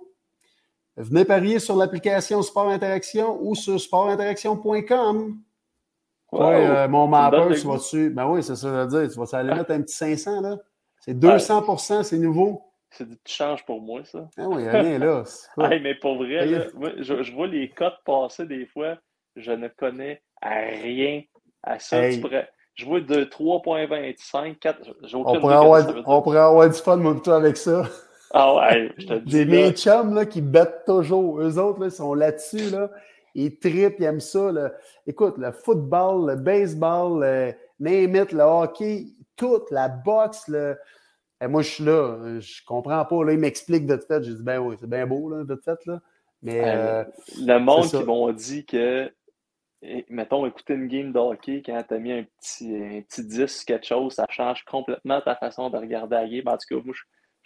Venez 0.98 1.24
parier 1.24 1.58
sur 1.58 1.74
l'application 1.74 2.42
Sport 2.42 2.68
Interaction 2.68 3.38
ou 3.40 3.54
sur 3.54 3.80
sportinteraction.com. 3.80 5.38
Oui, 6.32 6.88
mon 6.88 7.08
mapper, 7.08 7.54
tu 7.58 7.66
vas 7.66 7.76
dessus. 7.76 8.10
Ben 8.10 8.26
oui, 8.28 8.42
c'est 8.42 8.56
ça 8.56 8.68
que 8.68 8.74
je 8.74 8.80
veux 8.80 9.06
dire. 9.06 9.10
Tu 9.10 9.18
vas 9.18 9.38
aller 9.38 9.54
mettre 9.54 9.70
un 9.70 9.80
petit 9.80 9.94
500 9.94 10.42
là? 10.42 10.58
C'est 11.00 11.18
200% 11.18 12.02
c'est 12.02 12.18
nouveau. 12.18 12.62
C'est 12.90 13.08
du 13.08 13.16
change 13.26 13.64
pour 13.64 13.80
moi, 13.80 14.04
ça. 14.04 14.28
Ah 14.36 14.46
oui, 14.46 14.68
rien 14.68 14.98
là. 14.98 15.24
mais 15.56 15.94
pour 15.94 16.16
vrai, 16.16 16.68
je, 16.98 17.34
vois 17.34 17.46
les 17.46 17.70
cotes 17.70 17.98
passer 18.04 18.44
des 18.44 18.66
fois. 18.66 18.98
Je 19.34 19.52
ne 19.52 19.68
connais 19.68 20.22
rien 20.42 21.22
à 21.62 21.78
ça. 21.78 22.10
je 22.10 22.84
vois 22.84 23.00
de 23.00 23.24
3.25, 23.24 24.58
4. 24.58 24.96
On 25.14 25.40
pourrait, 25.40 25.54
avoir, 25.54 25.86
on 26.06 26.20
pourrait 26.20 26.38
avoir 26.38 26.68
du 26.68 26.78
fun, 26.78 26.98
mon 26.98 27.18
avec 27.18 27.56
ça. 27.56 27.84
Ah 28.32 28.54
ouais, 28.54 28.92
je 28.96 29.06
te 29.06 29.14
dis. 29.14 29.30
J'ai 29.30 29.44
mes 29.44 29.72
chums 29.72 30.14
là, 30.14 30.26
qui 30.26 30.40
bêtent 30.40 30.84
toujours. 30.86 31.40
Eux 31.40 31.58
autres, 31.58 31.80
là, 31.80 31.86
ils 31.86 31.92
sont 31.92 32.14
là-dessus. 32.14 32.70
Là. 32.70 32.90
Ils 33.34 33.58
tripent, 33.58 33.96
ils 33.98 34.04
aiment 34.04 34.20
ça. 34.20 34.50
Écoute, 35.06 35.38
le 35.38 35.52
football, 35.52 36.30
le 36.30 36.36
baseball, 36.36 37.20
le, 37.22 37.54
name 37.78 38.26
le 38.32 38.42
hockey, 38.42 39.06
toute 39.36 39.70
la 39.70 39.88
boxe, 39.88 40.48
le, 40.48 40.76
et 41.42 41.48
moi, 41.48 41.62
je 41.62 41.68
suis 41.68 41.84
là, 41.84 42.38
je 42.38 42.64
comprends 42.64 43.04
pas. 43.04 43.24
Là, 43.24 43.32
il 43.32 43.38
m'explique 43.38 43.90
vite 43.90 44.04
fait. 44.06 44.22
J'ai 44.22 44.34
dit, 44.34 44.42
ben 44.42 44.60
oui, 44.60 44.76
c'est 44.78 44.88
bien 44.88 45.06
beau, 45.06 45.28
là, 45.28 45.42
vite 45.42 45.64
fait. 45.64 45.78
Là. 45.86 46.00
Mais, 46.40 46.62
euh, 46.64 47.04
le 47.38 47.58
monde 47.58 47.86
qui 47.86 48.04
m'ont 48.04 48.30
dit 48.30 48.64
que, 48.64 49.12
mettons, 50.08 50.46
écouter 50.46 50.74
une 50.74 50.86
game 50.86 51.12
de 51.12 51.18
hockey, 51.18 51.62
quand 51.66 51.82
tu 51.86 51.94
as 51.94 51.98
mis 51.98 52.12
un 52.12 52.24
petit, 52.40 52.76
un 52.76 53.00
petit 53.02 53.24
disque, 53.24 53.66
quelque 53.66 53.86
chose, 53.86 54.14
ça 54.14 54.26
change 54.30 54.64
complètement 54.64 55.20
ta 55.20 55.34
façon 55.34 55.68
de 55.68 55.76
regarder 55.78 56.14
la 56.14 56.28
game. 56.28 56.46
En 56.46 56.56
tout 56.56 56.76
cas, 56.76 56.84
moi, 56.84 56.94
je, 56.96 57.02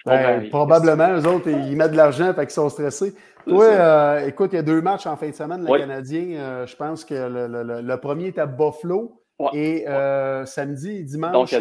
ben, 0.07 0.49
probablement, 0.51 1.15
eux 1.15 1.27
autres, 1.27 1.49
ils 1.49 1.77
mettent 1.77 1.93
de 1.93 1.97
l'argent, 1.97 2.33
fait 2.33 2.47
qu'ils 2.47 2.51
sont 2.51 2.69
stressés. 2.69 3.15
Oui, 3.47 3.67
euh, 3.69 4.27
écoute, 4.27 4.51
il 4.53 4.57
y 4.57 4.59
a 4.59 4.63
deux 4.63 4.81
matchs 4.81 5.07
en 5.07 5.17
fin 5.17 5.29
de 5.29 5.35
semaine, 5.35 5.65
les 5.65 5.79
Canadiens. 5.79 6.39
Euh, 6.39 6.67
je 6.67 6.77
pense 6.77 7.05
que 7.05 7.15
le, 7.15 7.47
le, 7.47 7.81
le, 7.81 7.97
premier 7.99 8.29
est 8.29 8.39
à 8.39 8.47
Buffalo. 8.47 9.21
Et 9.53 9.87
euh, 9.87 10.47
samedi 10.47 11.05
dimanche, 11.05 11.55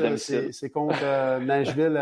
c'est 0.52 0.70
contre 0.70 0.96
euh, 1.04 1.40
Nashville 1.40 1.98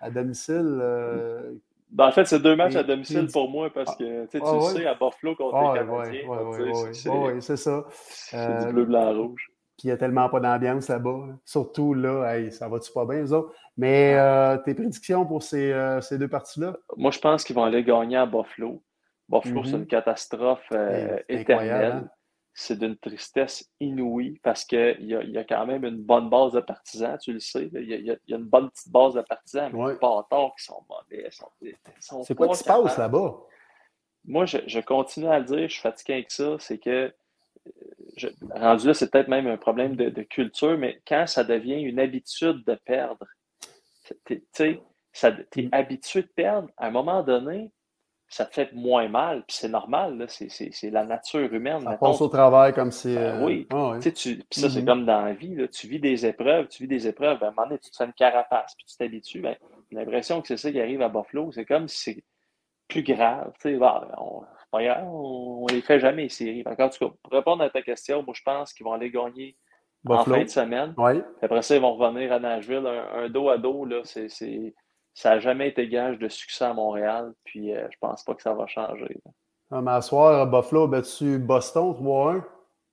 à, 0.00 0.10
domicile. 0.10 0.78
Euh, 0.82 1.52
ben, 1.90 2.08
en 2.08 2.12
fait, 2.12 2.26
c'est 2.26 2.40
deux 2.40 2.54
matchs 2.54 2.76
à 2.76 2.82
domicile 2.82 3.28
pour 3.32 3.48
moi 3.48 3.70
parce 3.72 3.96
que 3.96 4.26
tu 4.26 4.40
ah, 4.42 4.60
sais, 4.74 4.86
à 4.86 4.94
Buffalo 4.94 5.34
contre 5.36 5.72
les 5.72 5.80
Canadiens. 5.80 7.14
Oui, 7.14 7.32
c'est 7.40 7.56
ça. 7.56 7.84
C'est 7.90 8.66
du 8.66 8.72
bleu, 8.72 8.84
blanc, 8.84 9.14
rouge. 9.14 9.50
Puis 9.76 9.84
il 9.84 9.86
n'y 9.88 9.92
a 9.92 9.96
tellement 9.96 10.28
pas 10.28 10.40
d'ambiance 10.40 10.88
là-bas. 10.88 11.26
Surtout 11.44 11.94
là, 11.94 12.50
ça 12.50 12.68
va-tu 12.68 12.92
pas 12.92 13.04
bien, 13.06 13.24
eux 13.24 13.32
autres? 13.32 13.52
Mais 13.76 14.16
tes 14.64 14.74
prédictions 14.74 15.26
pour 15.26 15.42
ces, 15.42 15.74
ces 16.00 16.16
deux 16.16 16.28
parties-là? 16.28 16.76
Moi, 16.96 17.10
je 17.10 17.18
pense 17.18 17.42
qu'ils 17.42 17.56
vont 17.56 17.64
aller 17.64 17.82
gagner 17.82 18.16
à 18.16 18.26
Buffalo. 18.26 18.82
Buffalo, 19.28 19.64
c'est 19.64 19.72
mm-hmm. 19.72 19.76
une 19.76 19.86
catastrophe 19.86 20.72
éternelle. 21.28 21.92
Hein? 21.92 22.08
c'est 22.54 22.78
d'une 22.78 22.96
tristesse 22.96 23.68
inouïe 23.80 24.38
parce 24.42 24.64
qu'il 24.64 24.96
y 25.00 25.14
a, 25.14 25.22
y 25.24 25.36
a 25.36 25.44
quand 25.44 25.66
même 25.66 25.84
une 25.84 26.00
bonne 26.00 26.30
base 26.30 26.52
de 26.52 26.60
partisans, 26.60 27.18
tu 27.18 27.32
le 27.32 27.40
sais. 27.40 27.68
Il 27.72 27.84
y 27.84 28.10
a, 28.10 28.16
y 28.26 28.32
a 28.32 28.36
une 28.36 28.44
bonne 28.44 28.70
petite 28.70 28.92
base 28.92 29.14
de 29.14 29.22
partisans, 29.22 29.70
mais 29.72 29.92
les 29.92 29.98
bâtards 29.98 30.54
qui 30.56 30.64
sont 30.64 30.84
mauvais. 30.88 31.28
c'est 32.22 32.34
quoi 32.34 32.48
qui 32.48 32.56
se 32.56 32.64
passe 32.64 32.96
là-bas? 32.96 33.34
Moi, 34.26 34.46
je, 34.46 34.58
je, 34.66 34.80
continue 34.80 35.26
à 35.26 35.40
le 35.40 35.44
dire, 35.44 35.68
je 35.68 35.72
suis 35.74 35.82
fatigué 35.82 36.14
avec 36.14 36.30
ça, 36.30 36.56
c'est 36.58 36.78
que 36.78 37.12
je, 38.16 38.28
rendu 38.54 38.86
là, 38.86 38.94
c'est 38.94 39.10
peut-être 39.10 39.28
même 39.28 39.46
un 39.46 39.56
problème 39.56 39.96
de, 39.96 40.08
de, 40.08 40.22
culture, 40.22 40.76
mais 40.78 41.00
quand 41.06 41.26
ça 41.26 41.44
devient 41.44 41.80
une 41.80 41.98
habitude 41.98 42.64
de 42.66 42.74
perdre, 42.84 43.26
tu 44.24 44.42
sais, 44.52 44.80
tu 45.50 45.60
es 45.60 45.68
habitué 45.72 46.22
de 46.22 46.30
perdre, 46.34 46.68
à 46.76 46.86
un 46.86 46.90
moment 46.90 47.22
donné, 47.22 47.70
ça 48.28 48.46
te 48.46 48.54
fait 48.54 48.72
moins 48.72 49.08
mal, 49.08 49.44
puis 49.46 49.56
c'est 49.56 49.68
normal, 49.68 50.26
c'est 50.28 50.90
la 50.90 51.04
nature 51.04 51.52
humaine. 51.52 51.82
Ça 51.82 51.96
passe 51.96 52.20
au 52.20 52.28
travail 52.28 52.72
comme 52.72 52.90
si. 52.90 53.14
Ben 53.14 53.40
euh, 53.40 53.44
oui. 53.44 53.66
Ah 53.70 53.96
puis 54.00 54.10
ça, 54.50 54.70
c'est 54.70 54.80
mm-hmm. 54.80 54.84
comme 54.84 55.06
dans 55.06 55.22
la 55.22 55.34
vie, 55.34 55.54
là, 55.54 55.68
tu 55.68 55.86
vis 55.86 56.00
des 56.00 56.26
épreuves, 56.26 56.66
tu 56.68 56.82
vis 56.82 56.88
des 56.88 57.06
épreuves, 57.06 57.42
à 57.44 57.48
un 57.48 57.50
moment 57.50 57.68
donné, 57.68 57.78
tu 57.78 57.90
te 57.90 57.96
fais 57.96 58.04
une 58.04 58.12
carapace, 58.12 58.74
puis 58.76 58.86
tu 58.86 58.96
t'habitues. 58.96 59.40
Ben, 59.40 59.56
j'ai 59.90 59.96
l'impression 59.96 60.40
que 60.40 60.48
c'est 60.48 60.56
ça 60.56 60.72
qui 60.72 60.80
arrive 60.80 61.02
à 61.02 61.08
Buffalo. 61.08 61.52
C'est 61.52 61.64
comme 61.64 61.86
si 61.86 61.98
c'est 61.98 62.24
plus 62.88 63.02
grave. 63.02 63.52
Bah, 63.78 64.08
on, 64.18 64.40
pas 64.40 64.40
grave, 64.40 64.53
on, 65.06 65.66
les 65.70 65.80
fait 65.80 66.00
jamais, 66.00 66.24
les 66.24 66.28
séries. 66.28 66.62
En 66.66 66.70
tout 66.70 66.76
cas, 66.76 66.88
pour 67.22 67.32
répondre 67.32 67.62
à 67.62 67.70
ta 67.70 67.82
question, 67.82 68.22
moi, 68.22 68.34
je 68.36 68.42
pense 68.42 68.72
qu'ils 68.72 68.84
vont 68.84 68.92
aller 68.92 69.10
gagner 69.10 69.56
en 70.08 70.24
fin 70.24 70.42
de 70.42 70.48
semaine. 70.48 70.94
Après 71.42 71.62
ça, 71.62 71.76
ils 71.76 71.80
vont 71.80 71.94
revenir 71.94 72.32
à 72.32 72.38
Nashville, 72.38 72.86
un, 72.86 73.24
un 73.24 73.28
dos 73.28 73.48
à 73.48 73.58
dos. 73.58 73.86
C'est 74.04 74.28
ça 75.14 75.30
n'a 75.30 75.38
jamais 75.38 75.68
été 75.68 75.88
gage 75.88 76.18
de 76.18 76.28
succès 76.28 76.64
à 76.64 76.74
Montréal, 76.74 77.32
puis 77.44 77.72
euh, 77.72 77.86
je 77.90 77.96
pense 78.00 78.24
pas 78.24 78.34
que 78.34 78.42
ça 78.42 78.52
va 78.52 78.66
changer. 78.66 79.20
Ah, 79.70 79.80
mais 79.80 79.92
à 79.92 80.00
soir, 80.00 80.46
Buffalo 80.46 80.84
a 80.84 80.88
battu 80.88 81.38
Boston 81.38 81.92
3-1. 81.92 82.42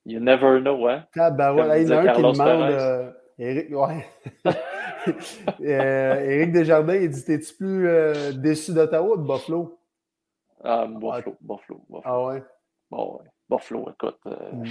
You 0.06 0.20
never 0.20 0.60
know, 0.60 0.86
hein? 0.86 1.04
Ah, 1.16 1.30
ben 1.30 1.52
ouais, 1.52 1.82
il 1.82 1.88
y 1.88 1.92
en 1.92 1.98
a 1.98 2.00
un 2.00 2.12
qui 2.12 2.22
demande. 2.22 2.70
Euh, 2.70 3.10
Eric, 3.38 3.70
ouais. 3.70 4.06
euh, 5.64 6.46
Desjardins, 6.46 6.94
il 6.94 7.10
dit 7.10 7.24
T'es-tu 7.24 7.54
plus 7.54 7.88
euh, 7.88 8.32
déçu 8.32 8.72
d'Ottawa 8.72 9.14
ou 9.14 9.16
de 9.16 9.26
Buffalo? 9.26 9.78
Ah, 10.64 10.86
Buffalo, 10.86 11.36
Buffalo, 11.40 11.80
Buffalo. 11.88 12.02
Ah 12.04 12.24
ouais 12.24 12.42
Bon, 12.90 13.16
ouais. 13.18 13.28
Buffalo, 13.48 13.88
écoute. 13.90 14.18
Mm 14.24 14.64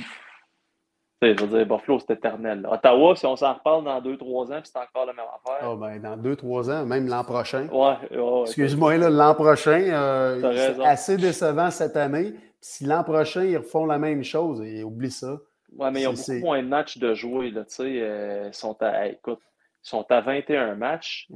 je 1.21 1.45
veux 1.45 1.57
dire, 1.57 1.65
Buffalo, 1.65 1.99
c'est 1.99 2.13
éternel. 2.13 2.67
Ottawa, 2.69 3.15
si 3.15 3.25
on 3.25 3.35
s'en 3.35 3.53
reparle 3.53 3.83
dans 3.83 4.01
2-3 4.01 4.53
ans, 4.53 4.61
c'est 4.63 4.77
encore 4.77 5.05
la 5.05 5.13
même 5.13 5.25
affaire. 5.25 5.69
Oh, 5.69 5.75
ben, 5.75 5.99
dans 6.01 6.17
2-3 6.17 6.71
ans, 6.71 6.85
même 6.85 7.07
l'an 7.07 7.23
prochain. 7.23 7.67
Ouais, 7.71 8.43
Excuse-moi, 8.45 8.97
l'an 8.97 9.35
prochain, 9.35 9.81
euh, 9.81 10.41
c'est 10.41 10.83
assez 10.83 11.17
décevant 11.17 11.69
cette 11.69 11.95
année. 11.95 12.33
Si 12.59 12.85
l'an 12.85 13.03
prochain, 13.03 13.43
ils 13.43 13.57
refont 13.57 13.85
la 13.85 13.99
même 13.99 14.23
chose, 14.23 14.61
et 14.61 14.83
oublie 14.83 15.11
ça. 15.11 15.37
Oui, 15.77 15.87
mais 15.93 16.01
ils 16.01 16.07
ont 16.07 16.13
beaucoup 16.13 16.45
moins 16.45 16.61
de 16.61 16.67
matchs 16.67 16.97
de 16.97 17.13
jouer. 17.13 17.51
Là, 17.51 17.63
euh, 17.79 18.47
ils 18.47 18.53
sont 18.53 18.75
à, 18.81 19.07
écoute, 19.07 19.39
sont 19.81 20.05
à 20.11 20.21
21 20.21 20.75
matchs. 20.75 21.27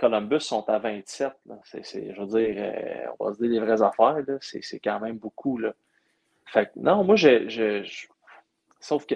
Columbus 0.00 0.40
sont 0.40 0.68
à 0.68 0.78
27. 0.78 1.32
Là. 1.46 1.58
je 1.64 2.20
veux 2.20 2.26
dire, 2.26 2.54
euh, 2.58 3.06
on 3.18 3.26
va 3.26 3.32
se 3.32 3.38
dire 3.38 3.50
les 3.50 3.60
vraies 3.60 3.82
affaires. 3.82 4.16
C'est, 4.40 4.80
quand 4.80 5.00
même 5.00 5.18
beaucoup. 5.18 5.58
Là. 5.58 5.72
Fait 6.46 6.70
non, 6.76 7.04
moi, 7.04 7.16
je, 7.16 7.48
je 7.48 8.06
Sauf 8.82 9.06
que 9.06 9.14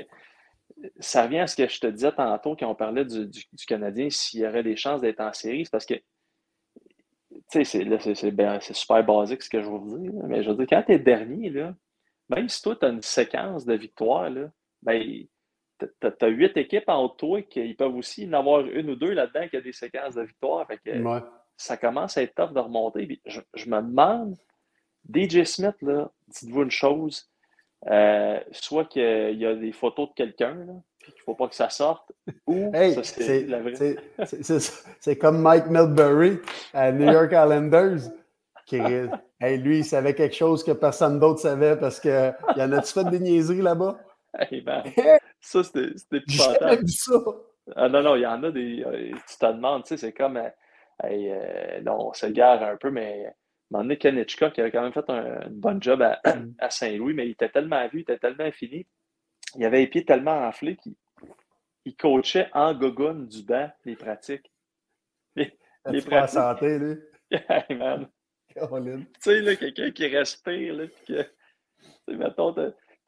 ça 1.01 1.25
revient 1.25 1.41
à 1.41 1.47
ce 1.47 1.57
que 1.57 1.69
je 1.69 1.81
te 1.81 1.87
disais 1.89 2.13
tantôt 2.13 2.57
quand 2.57 2.71
on 2.71 2.75
parlait 2.75 3.05
du, 3.05 3.45
Canadien, 3.67 4.09
s'il 4.11 4.41
y 4.41 4.47
aurait 4.47 4.63
des 4.63 4.77
chances 4.77 5.01
d'être 5.01 5.21
en 5.21 5.33
série, 5.33 5.65
c'est 5.65 5.71
parce 5.71 5.87
que, 5.87 5.95
tu 7.51 7.65
sais, 7.65 7.65
c'est 7.65 8.15
super 8.15 9.05
basique 9.05 9.43
ce 9.43 9.51
que 9.51 9.61
je 9.61 9.67
veux 9.67 9.79
vous 9.79 9.99
dire, 9.99 10.13
mais 10.25 10.43
je 10.43 10.51
veux 10.51 10.57
dire, 10.57 10.67
quand 10.69 10.83
tu 10.87 10.93
es 10.93 10.99
dernier, 10.99 11.51
là, 11.51 11.75
même 12.29 12.49
si 12.49 12.63
toi, 12.63 12.77
tu 12.77 12.87
as 12.87 12.91
une 12.91 13.03
séquence 13.03 13.65
de 13.65 13.75
victoires, 13.75 14.31
là, 14.31 14.51
ben, 14.83 15.27
tu 15.79 16.25
as 16.25 16.29
huit 16.29 16.57
équipes 16.57 16.89
en 16.89 17.09
toi 17.09 17.43
qui 17.43 17.75
peuvent 17.75 17.95
aussi 17.95 18.27
en 18.29 18.33
avoir 18.35 18.61
une 18.67 18.91
ou 18.91 18.97
deux 18.97 19.13
là-dedans 19.13 19.49
qui 19.49 19.57
a 19.57 19.61
des 19.61 19.73
séquences 19.73 20.15
de 20.15 20.23
victoires. 20.23 20.67
Ça 21.57 21.77
commence 21.77 22.19
à 22.19 22.23
être 22.23 22.35
tough 22.35 22.53
de 22.53 22.61
remonter. 22.61 23.21
Je, 23.25 23.41
je, 23.55 23.71
me 23.71 23.81
demande, 23.81 24.37
DJ 25.13 25.45
Smith, 25.45 25.77
dites-vous 26.29 26.63
une 26.63 26.71
chose, 26.71 27.31
euh, 27.91 28.41
soit 28.53 28.85
qu'il 28.87 29.39
y 29.39 29.47
a 29.47 29.55
des 29.55 29.73
photos 29.73 30.09
de 30.11 30.15
quelqu'un, 30.15 30.57
qu'il 31.03 31.15
ne 31.15 31.23
faut 31.25 31.35
pas 31.35 31.49
que 31.49 31.55
ça 31.55 31.71
sorte, 31.71 32.13
ou 32.47 32.71
c'est 33.03 33.47
C'est 35.01 35.19
comme 35.19 35.41
Mike 35.41 35.67
Milbury 35.67 36.39
à 36.73 36.93
New 36.93 37.11
York 37.11 37.33
Islanders. 37.33 38.11
Qui, 38.67 38.79
hey, 39.41 39.59
lui, 39.59 39.79
il 39.79 39.85
savait 39.85 40.15
quelque 40.15 40.35
chose 40.35 40.65
que 40.65 40.73
personne 40.73 41.21
d'autre 41.21 41.39
savait 41.39 41.77
parce 41.77 42.01
qu'il 42.01 42.35
y 42.57 42.63
en 42.63 42.73
a-tu 42.73 42.93
fait 42.93 43.05
des 43.11 43.21
niaiseries 43.21 43.63
là-bas? 43.63 43.99
Hey, 44.39 44.61
ben, 44.61 44.83
ça, 45.47 45.63
c'était 45.63 46.21
pas 46.21 46.77
ça. 46.87 47.15
Ah 47.75 47.89
non, 47.89 48.03
non, 48.03 48.17
il 48.17 48.23
y 48.23 48.27
en 48.27 48.43
a 48.43 48.51
des. 48.51 48.83
Euh, 48.85 49.13
tu 49.29 49.39
te 49.39 49.47
demandes, 49.47 49.85
tu 49.85 49.89
sais, 49.91 49.97
c'est 49.97 50.13
comme. 50.13 50.37
Euh, 50.37 50.49
euh, 51.05 51.81
là, 51.81 51.95
on 51.97 52.13
se 52.13 52.27
gare 52.27 52.63
un 52.63 52.77
peu, 52.77 52.91
mais 52.91 53.27
à 53.27 53.29
un 53.29 53.33
moment 53.71 53.85
donné, 53.85 53.99
Ken 53.99 54.17
Hitchcock 54.17 54.59
avait 54.59 54.71
quand 54.71 54.83
même 54.83 54.93
fait 54.93 55.09
un, 55.09 55.49
bon 55.51 55.81
job 55.81 56.03
à, 56.03 56.21
mm. 56.25 56.55
à 56.59 56.71
Saint-Louis, 56.71 57.15
mais 57.15 57.27
il 57.27 57.33
était 57.33 57.49
tellement 57.49 57.87
vu, 57.89 57.99
il 57.99 58.03
était 58.03 58.19
tellement 58.19 58.51
fini. 58.51 58.87
Il 59.57 59.65
avait 59.65 59.81
les 59.81 59.87
pieds 59.87 60.05
tellement 60.05 60.47
enflés 60.47 60.77
qu'il 60.77 60.95
il 61.85 61.97
coachait 61.97 62.51
en 62.53 62.75
gogoune 62.75 63.29
du 63.29 63.43
banc 63.45 63.71
les 63.85 63.97
pratiques. 63.97 64.51
Les, 65.37 65.53
les 65.87 66.03
pratiques. 66.03 66.41
santé, 66.41 66.79
lui. 66.79 66.97
hey, 67.31 67.77
man. 67.77 68.09
Tu 68.53 69.07
sais, 69.21 69.41
là, 69.41 69.55
quelqu'un 69.55 69.91
qui 69.91 70.07
respire, 70.09 70.75
là, 70.75 70.87
puis 70.87 71.15
que, 71.15 71.23
tu 71.23 71.29
sais, 72.09 72.17
mettons, 72.17 72.53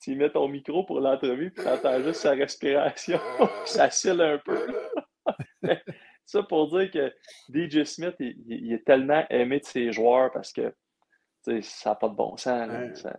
tu 0.01 0.15
mets 0.15 0.31
ton 0.31 0.49
micro 0.49 0.85
pour 0.85 1.01
l'entrevue, 1.01 1.51
puis 1.51 1.65
tu 1.65 1.69
entends 1.69 2.03
juste 2.03 2.21
sa 2.21 2.33
respiration, 2.33 3.21
ça 3.65 3.91
cille 3.91 4.23
un 4.23 4.39
peu. 4.39 4.67
ça 6.25 6.43
pour 6.43 6.69
dire 6.69 6.91
que 6.91 7.13
DJ 7.53 7.85
Smith, 7.85 8.15
il, 8.19 8.73
est 8.73 8.85
tellement 8.85 9.25
aimé 9.31 9.61
de 9.61 9.65
ses 9.65 9.93
joueurs 9.93 10.31
parce 10.33 10.53
que 10.53 10.73
ça 11.63 11.91
n'a 11.91 11.97
pas 11.97 12.09
de 12.09 12.15
bon 12.15 12.37
sens. 12.37 12.71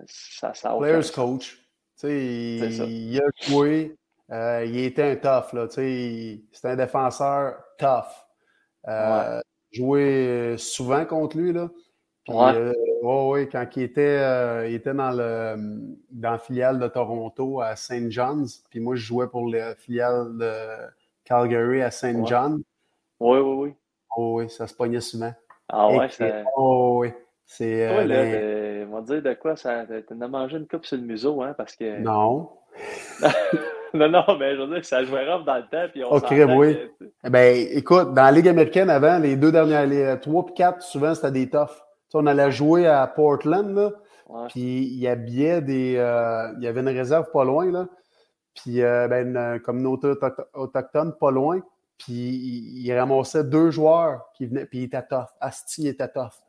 Ça, 0.05 0.53
ça, 0.53 0.75
Players 0.77 1.11
coach. 1.13 1.59
Il, 2.03 2.09
il, 2.09 3.19
a 3.19 3.29
joué, 3.41 3.97
euh, 4.31 4.63
il 4.65 4.77
était 4.79 5.03
un 5.03 5.15
tough. 5.15 5.69
C'est 5.69 6.41
un 6.63 6.75
défenseur 6.75 7.61
tough. 7.77 8.05
Euh, 8.87 9.41
Joué 9.71 10.55
souvent 10.57 11.05
contre 11.05 11.37
lui. 11.37 11.53
Là. 11.53 11.69
Euh, 12.29 12.73
oui, 13.01 13.49
quand 13.49 13.65
il 13.75 13.83
était, 13.83 14.19
euh, 14.19 14.67
il 14.67 14.75
était 14.75 14.93
dans, 14.93 15.11
le, 15.11 15.55
dans 16.11 16.31
la 16.31 16.37
filiale 16.37 16.79
de 16.79 16.87
Toronto 16.87 17.61
à 17.61 17.75
St. 17.75 18.09
John's, 18.11 18.63
puis 18.69 18.79
moi, 18.79 18.95
je 18.95 19.01
jouais 19.01 19.27
pour 19.27 19.49
la 19.49 19.75
filiale 19.75 20.37
de 20.37 20.51
Calgary 21.23 21.81
à 21.81 21.91
St. 21.91 22.25
John. 22.25 22.61
Oui, 23.19 23.39
oui, 23.39 23.55
oui. 23.55 23.73
Oh, 24.15 24.39
oui, 24.39 24.49
ça 24.49 24.67
se 24.67 24.73
pognait 24.73 25.01
souvent. 25.01 25.33
Ah 25.69 25.87
ouais, 25.89 26.07
c'est... 26.09 26.43
Oh, 26.55 26.99
oui. 27.01 27.13
C'est. 27.45 27.87
Euh, 27.87 28.03
les... 28.03 28.85
on 28.85 28.95
va 28.95 29.01
dire 29.01 29.23
de 29.23 29.33
quoi 29.33 29.55
ça. 29.55 29.83
T'as 29.85 30.27
mangé 30.27 30.57
une 30.57 30.67
coupe 30.67 30.85
sur 30.85 30.97
le 30.97 31.03
museau, 31.03 31.41
hein, 31.41 31.55
parce 31.57 31.75
que. 31.75 31.99
Non. 31.99 32.49
non, 33.95 34.07
non, 34.07 34.23
mais 34.39 34.55
je 34.55 34.61
veux 34.61 34.75
dire, 34.75 34.85
ça 34.85 35.03
jouait 35.03 35.27
rough 35.27 35.45
dans 35.45 35.57
le 35.57 35.63
temps. 35.63 35.87
Puis 35.91 36.03
on 36.03 36.11
OK, 36.11 36.31
oui. 36.31 36.77
Eh 37.23 37.29
ben, 37.29 37.67
écoute, 37.71 38.13
dans 38.13 38.21
la 38.21 38.31
Ligue 38.31 38.47
américaine 38.47 38.91
avant, 38.91 39.17
les 39.17 39.35
deux 39.35 39.51
dernières, 39.51 39.87
les 39.87 40.15
trois 40.21 40.45
puis 40.45 40.53
quatre, 40.53 40.83
souvent, 40.83 41.15
c'était 41.15 41.31
des 41.31 41.49
toughs 41.49 41.88
on 42.13 42.25
allait 42.25 42.51
jouer 42.51 42.87
à 42.87 43.05
Portland, 43.07 43.73
là, 43.73 43.91
puis 44.49 44.83
il 44.83 44.99
y 44.99 45.07
avait 45.07 45.61
des. 45.61 45.95
Euh, 45.97 46.53
il 46.57 46.63
y 46.63 46.67
avait 46.67 46.81
une 46.81 46.89
réserve 46.89 47.31
pas 47.31 47.43
loin, 47.43 47.71
là, 47.71 47.87
puis 48.55 48.81
euh, 48.81 49.07
ben, 49.07 49.35
une 49.35 49.59
communauté 49.61 50.13
autochtone 50.53 51.13
pas 51.19 51.31
loin, 51.31 51.61
puis 51.97 52.13
il, 52.13 52.93
ramassait 52.93 53.43
deux 53.43 53.71
joueurs 53.71 54.31
qui 54.33 54.47
venaient, 54.47 54.65
puis 54.65 54.79
il 54.79 54.83
était 54.85 55.05
tough. 55.05 55.27
Asti 55.39 55.87
était 55.87 56.07
tough. 56.07 56.41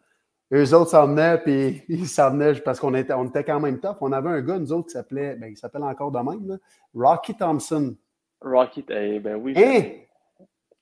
Eux 0.52 0.74
autres 0.74 0.90
s'en 0.90 1.06
venaient, 1.06 1.38
puis 1.38 1.82
ils 1.88 2.08
s'en 2.08 2.30
venaient 2.30 2.54
parce 2.54 2.80
qu'on 2.80 2.94
était, 2.94 3.12
on 3.12 3.26
était 3.26 3.44
quand 3.44 3.60
même 3.60 3.80
tough. 3.80 3.96
On 4.00 4.12
avait 4.12 4.30
un 4.30 4.40
gars, 4.40 4.58
nous 4.58 4.72
autres, 4.72 4.86
qui 4.86 4.92
s'appelait, 4.92 5.36
ben, 5.36 5.50
il 5.50 5.56
s'appelle 5.56 5.84
encore 5.84 6.10
de 6.10 6.18
même, 6.18 6.48
là, 6.48 6.56
Rocky 6.94 7.34
Thompson. 7.34 7.94
Rocky, 8.42 8.84
eh 8.88 9.20
ben 9.20 9.36
oui. 9.36 9.54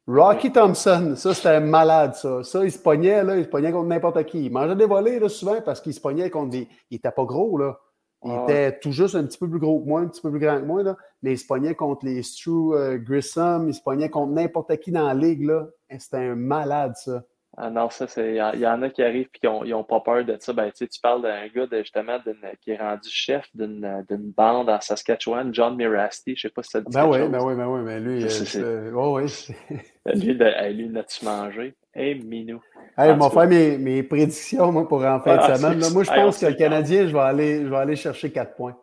Rocky 0.08 0.50
Thompson, 0.50 1.12
ça 1.16 1.34
c'était 1.34 1.60
malade, 1.60 2.14
ça. 2.14 2.42
Ça, 2.42 2.64
il 2.64 2.72
se 2.72 2.78
pognait, 2.78 3.22
là, 3.22 3.36
il 3.36 3.44
se 3.44 3.48
pognait 3.48 3.70
contre 3.70 3.88
n'importe 3.88 4.24
qui. 4.24 4.46
Il 4.46 4.50
mangeait 4.50 4.74
des 4.74 4.86
volets 4.86 5.18
là, 5.18 5.28
souvent 5.28 5.60
parce 5.60 5.82
qu'il 5.82 5.92
se 5.92 6.00
pognait 6.00 6.30
contre 6.30 6.48
des. 6.48 6.66
Il 6.90 6.96
était 6.96 7.10
pas 7.10 7.24
gros, 7.24 7.58
là. 7.58 7.78
Il 8.24 8.32
ah. 8.32 8.44
était 8.44 8.78
tout 8.78 8.90
juste 8.90 9.14
un 9.14 9.24
petit 9.24 9.36
peu 9.36 9.48
plus 9.48 9.58
gros 9.58 9.80
que 9.80 9.86
moi, 9.86 10.00
un 10.00 10.08
petit 10.08 10.22
peu 10.22 10.30
plus 10.30 10.40
grand 10.40 10.58
que 10.60 10.64
moi, 10.64 10.82
là. 10.82 10.96
Mais 11.22 11.32
il 11.32 11.38
se 11.38 11.46
pognait 11.46 11.74
contre 11.74 12.06
les 12.06 12.22
Stu 12.22 12.50
euh, 12.50 12.96
Grissom, 12.96 13.68
il 13.68 13.74
se 13.74 13.82
pognait 13.82 14.08
contre 14.08 14.32
n'importe 14.32 14.74
qui 14.78 14.92
dans 14.92 15.06
la 15.06 15.12
ligue, 15.12 15.44
là. 15.44 15.68
C'était 15.98 16.16
un 16.16 16.34
malade, 16.34 16.94
ça. 16.96 17.22
Ah 17.60 17.70
non, 17.70 17.90
ça, 17.90 18.06
c'est. 18.06 18.34
Il 18.34 18.60
y, 18.60 18.66
en 18.68 18.82
a 18.82 18.88
qui 18.88 19.02
arrivent 19.02 19.26
et 19.34 19.38
qui 19.38 19.70
n'ont 19.70 19.82
pas 19.82 19.98
peur 19.98 20.24
de 20.24 20.36
ça. 20.38 20.52
Ben, 20.52 20.70
tu 20.70 20.86
parles 21.02 21.22
d'un 21.22 21.48
gars 21.48 21.66
justement 21.78 22.18
qui 22.60 22.70
est 22.70 22.76
rendu 22.76 23.08
chef 23.10 23.48
d'une 23.52 24.32
bande 24.36 24.70
à 24.70 24.80
Saskatchewan, 24.80 25.52
John 25.52 25.74
Mirasti. 25.74 26.36
Je 26.36 26.46
ne 26.46 26.50
sais 26.50 26.54
pas 26.54 26.62
si 26.62 26.70
ça 26.70 26.80
dit 26.80 26.94
ben 26.94 27.08
oui, 27.08 27.28
Ben 27.28 27.42
oui, 27.42 27.56
ben 27.56 27.66
oui, 27.66 27.80
mais 27.84 27.98
lui, 27.98 28.24
euh, 28.56 28.92
oh, 28.94 29.18
oui. 29.18 29.48
lui, 30.14 30.36
de, 30.36 30.72
lui, 30.72 31.04
tu 31.08 31.24
mangé? 31.24 31.74
Hey, 31.92 32.22
Minou. 32.22 32.60
Hey, 32.96 33.16
m'a 33.16 33.28
fait 33.28 33.46
mes, 33.48 33.76
mes, 33.76 34.02
prédictions, 34.04 34.70
moi, 34.70 34.86
pour 34.86 35.04
en 35.04 35.18
fin 35.18 35.34
de 35.34 35.40
ah, 35.42 35.56
semaine. 35.56 35.92
moi, 35.92 36.04
je 36.04 36.12
pense 36.12 36.38
que 36.38 36.46
le 36.46 36.54
Canadien, 36.54 37.08
je 37.08 37.12
vais, 37.12 37.18
aller, 37.18 37.64
je 37.64 37.68
vais 37.68 37.76
aller 37.76 37.96
chercher 37.96 38.30
quatre 38.30 38.54
points. 38.54 38.76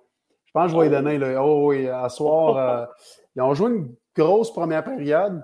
Je 0.47 0.51
pense 0.51 0.65
que 0.65 0.71
je 0.71 0.81
vais 0.81 0.89
lui 0.89 0.95
oh. 0.95 1.01
donner. 1.01 1.17
Là, 1.17 1.41
oh 1.41 1.69
oui, 1.69 1.87
à 1.87 2.09
soir, 2.09 2.57
euh, 2.57 2.85
ils 3.37 3.41
ont 3.41 3.53
joué 3.53 3.69
une 3.69 3.95
grosse 4.13 4.51
première 4.51 4.83
période. 4.83 5.41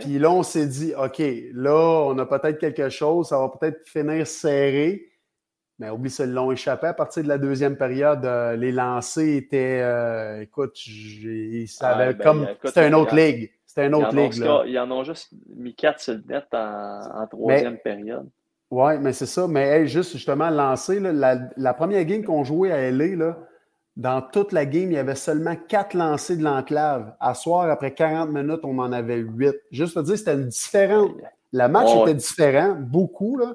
Puis 0.00 0.18
là, 0.18 0.30
on 0.30 0.42
s'est 0.42 0.66
dit, 0.66 0.94
OK, 0.94 1.22
là, 1.52 2.04
on 2.06 2.18
a 2.18 2.26
peut-être 2.26 2.58
quelque 2.58 2.88
chose, 2.88 3.28
ça 3.28 3.38
va 3.38 3.48
peut-être 3.48 3.86
finir 3.86 4.26
serré. 4.26 5.04
Mais 5.78 5.90
oublie 5.90 6.10
ça, 6.10 6.24
ils 6.24 6.32
l'ont 6.32 6.50
échappé. 6.50 6.88
À 6.88 6.94
partir 6.94 7.22
de 7.22 7.28
la 7.28 7.38
deuxième 7.38 7.76
période, 7.76 8.24
euh, 8.24 8.56
les 8.56 8.72
lancers 8.72 9.36
étaient. 9.36 9.80
Euh, 9.80 10.40
écoute, 10.40 10.76
ça 11.66 11.90
avait 11.90 12.14
ben, 12.14 12.24
comme. 12.24 12.48
C'était 12.64 12.88
une 12.88 12.94
autre 12.94 13.14
ligue. 13.14 13.52
C'était 13.64 13.86
une 13.86 13.94
autre 13.94 14.14
ligue. 14.14 14.34
Là. 14.38 14.64
Ils 14.66 14.78
en 14.78 14.90
ont 14.90 15.04
juste 15.04 15.30
mis 15.54 15.74
quatre 15.74 16.00
sur 16.00 16.14
le 16.14 16.22
net 16.28 16.46
en, 16.52 17.26
troisième 17.30 17.78
période. 17.78 18.28
Oui, 18.70 18.98
mais 19.00 19.12
c'est 19.12 19.26
ça. 19.26 19.46
Mais 19.46 19.86
juste 19.86 20.12
justement, 20.12 20.50
lancer, 20.50 20.98
la, 20.98 21.38
la, 21.56 21.74
première 21.74 22.04
game 22.04 22.24
qu'on 22.24 22.42
jouait 22.42 22.72
à 22.72 22.90
LA, 22.90 23.14
là, 23.14 23.38
dans 23.98 24.22
toute 24.22 24.52
la 24.52 24.64
game, 24.64 24.92
il 24.92 24.94
y 24.94 24.98
avait 24.98 25.16
seulement 25.16 25.56
quatre 25.68 25.94
lancers 25.94 26.36
de 26.36 26.44
l'enclave. 26.44 27.16
À 27.18 27.34
soir, 27.34 27.68
après 27.68 27.92
40 27.92 28.30
minutes, 28.30 28.60
on 28.62 28.78
en 28.78 28.92
avait 28.92 29.16
huit. 29.16 29.56
Juste 29.72 29.94
pour 29.94 30.04
dire, 30.04 30.16
c'était 30.16 30.36
différent. 30.36 31.08
Le 31.52 31.66
match 31.66 31.88
était 32.02 32.14
différent, 32.14 32.76
beaucoup, 32.78 33.36
là, 33.36 33.52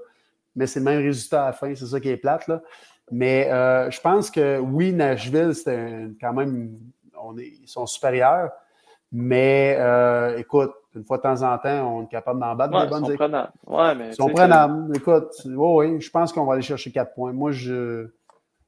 mais 0.57 0.67
c'est 0.67 0.79
le 0.79 0.85
même 0.85 1.01
résultat 1.01 1.43
à 1.43 1.45
la 1.47 1.53
fin. 1.53 1.73
C'est 1.73 1.85
ça 1.85 1.99
qui 2.01 2.09
est 2.09 2.17
plate. 2.17 2.49
Là. 2.49 2.61
Mais 3.09 3.49
euh, 3.49 3.89
je 3.89 4.01
pense 4.01 4.29
que 4.29 4.59
oui, 4.59 4.91
Nashville, 4.91 5.55
c'était 5.55 6.09
quand 6.19 6.33
même. 6.33 6.77
On 7.21 7.37
est, 7.37 7.53
ils 7.61 7.67
sont 7.67 7.85
supérieurs. 7.85 8.51
Mais 9.13 9.77
euh, 9.79 10.37
écoute, 10.37 10.73
une 10.93 11.05
fois 11.05 11.17
de 11.17 11.21
temps 11.21 11.41
en 11.41 11.57
temps, 11.57 11.95
on 11.95 12.03
est 12.03 12.09
capable 12.09 12.41
d'en 12.41 12.53
battre 12.53 12.83
des 12.83 12.89
bonnes 12.89 13.05
équipes. 13.05 13.21
Ouais, 13.65 13.95
mais 13.95 14.09
ils 14.09 14.15
sont 14.15 14.27
prenables. 14.27 14.93
Écoute, 14.93 15.29
oui, 15.45 15.53
oui, 15.55 16.01
je 16.01 16.09
pense 16.09 16.33
qu'on 16.33 16.45
va 16.45 16.55
aller 16.55 16.63
chercher 16.63 16.91
quatre 16.91 17.13
points. 17.13 17.31
Moi, 17.31 17.51
je 17.51 18.09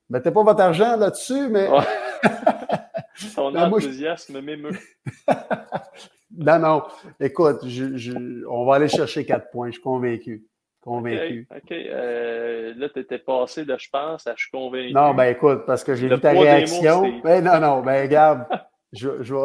Mettez 0.09 0.31
pas 0.31 0.43
votre 0.43 0.61
argent 0.61 0.97
là-dessus, 0.97 1.47
mais. 1.49 1.67
Ton 3.35 3.51
ben, 3.53 3.63
enthousiasme 3.65 4.41
m'émeut. 4.41 4.77
non, 6.37 6.59
non. 6.59 6.83
Écoute, 7.19 7.61
on 8.49 8.65
va 8.65 8.75
aller 8.75 8.87
chercher 8.87 9.25
quatre 9.25 9.49
points, 9.49 9.67
je 9.67 9.73
suis 9.73 9.81
convaincu. 9.81 10.45
Convaincu. 10.81 11.47
OK. 11.49 11.71
Euh, 11.71 12.73
là, 12.77 12.89
tu 12.89 12.99
étais 12.99 13.17
passé 13.17 13.65
de 13.65 13.75
je 13.75 13.89
pense 13.89 14.27
à 14.27 14.33
je 14.35 14.43
suis 14.43 14.51
convaincu. 14.51 14.93
Non, 14.93 15.15
ben 15.15 15.25
écoute, 15.25 15.63
parce 15.65 15.83
que 15.83 15.95
j'ai 15.95 16.07
vu 16.07 16.19
ta 16.19 16.29
réaction. 16.31 17.21
ben 17.23 17.43
non, 17.43 17.59
non, 17.59 17.81
ben 17.81 18.03
regarde. 18.03 18.45
je, 18.93 19.23
je, 19.23 19.35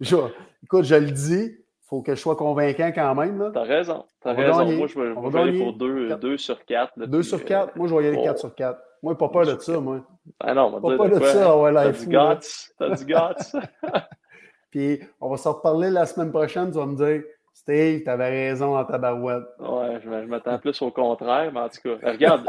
je, 0.00 0.16
écoute, 0.64 0.84
je 0.84 0.94
le 0.96 1.10
dis, 1.12 1.52
il 1.52 1.88
faut 1.88 2.02
que 2.02 2.16
je 2.16 2.20
sois 2.20 2.34
convaincant 2.34 2.90
quand 2.92 3.14
même. 3.14 3.50
Tu 3.52 3.58
as 3.58 3.62
raison. 3.62 4.04
T'as 4.20 4.32
raison. 4.32 4.64
Moi, 4.72 4.88
je 4.88 4.98
vais, 4.98 5.38
aller 5.38 5.58
pour 5.58 5.72
2 5.74 6.36
sur 6.36 6.64
4. 6.64 7.06
2 7.06 7.22
sur 7.22 7.44
4. 7.44 7.68
Euh, 7.68 7.72
moi, 7.76 7.86
je 7.86 7.94
vais 7.94 8.04
y 8.04 8.08
aller 8.08 8.24
4 8.24 8.38
sur 8.40 8.54
4. 8.56 8.80
Moi, 9.02 9.16
pas 9.16 9.28
peur 9.28 9.46
de 9.46 9.58
ça, 9.58 9.78
moi. 9.80 10.00
Ah 10.40 10.54
non, 10.54 10.66
on 10.66 10.80
va 10.80 10.80
pas 10.80 11.08
peur 11.08 11.20
de, 11.20 11.24
ça, 11.24 11.56
ouais, 11.56 11.72
T'as 11.72 11.92
du 11.92 12.06
guts. 12.06 12.72
T'as 12.78 12.90
du 12.90 13.04
guts. 13.04 13.58
Puis, 14.70 15.00
on 15.20 15.30
va 15.30 15.36
s'en 15.36 15.54
reparler 15.54 15.90
la 15.90 16.06
semaine 16.06 16.30
prochaine. 16.30 16.70
Tu 16.70 16.78
vas 16.78 16.86
me 16.86 16.96
dire, 16.96 17.22
Steve, 17.52 18.02
t'avais 18.02 18.48
raison 18.48 18.74
dans 18.74 18.84
ta 18.84 18.98
barouette. 18.98 19.44
Ouais, 19.58 20.00
je 20.02 20.08
m'attends 20.08 20.58
plus 20.58 20.80
au 20.82 20.90
contraire, 20.90 21.50
mais 21.52 21.60
en 21.60 21.68
tout 21.68 21.80
cas, 21.82 22.10
regarde, 22.10 22.48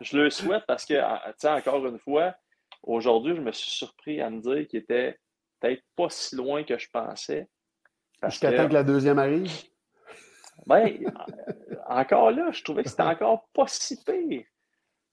je, 0.00 0.16
le 0.16 0.30
souhaite 0.30 0.64
parce 0.66 0.86
que, 0.86 0.94
ah, 0.94 1.20
tu 1.26 1.32
sais, 1.38 1.50
encore 1.50 1.84
une 1.86 1.98
fois, 1.98 2.34
aujourd'hui, 2.82 3.36
je 3.36 3.40
me 3.40 3.52
suis 3.52 3.70
surpris 3.70 4.20
à 4.20 4.30
me 4.30 4.40
dire 4.40 4.66
qu'il 4.66 4.80
était 4.80 5.18
peut-être 5.60 5.82
pas 5.96 6.06
si 6.08 6.36
loin 6.36 6.64
que 6.64 6.78
je 6.78 6.88
pensais. 6.90 7.48
Jusqu'à 8.22 8.52
temps 8.52 8.68
que 8.68 8.74
la 8.74 8.84
deuxième 8.84 9.18
arrive? 9.18 9.52
Ben, 10.66 10.98
encore 11.86 12.30
là, 12.30 12.50
je 12.50 12.62
trouvais 12.62 12.82
que 12.82 12.88
c'était 12.88 13.02
encore 13.02 13.46
pas 13.52 13.66
si 13.66 14.02
pire. 14.02 14.44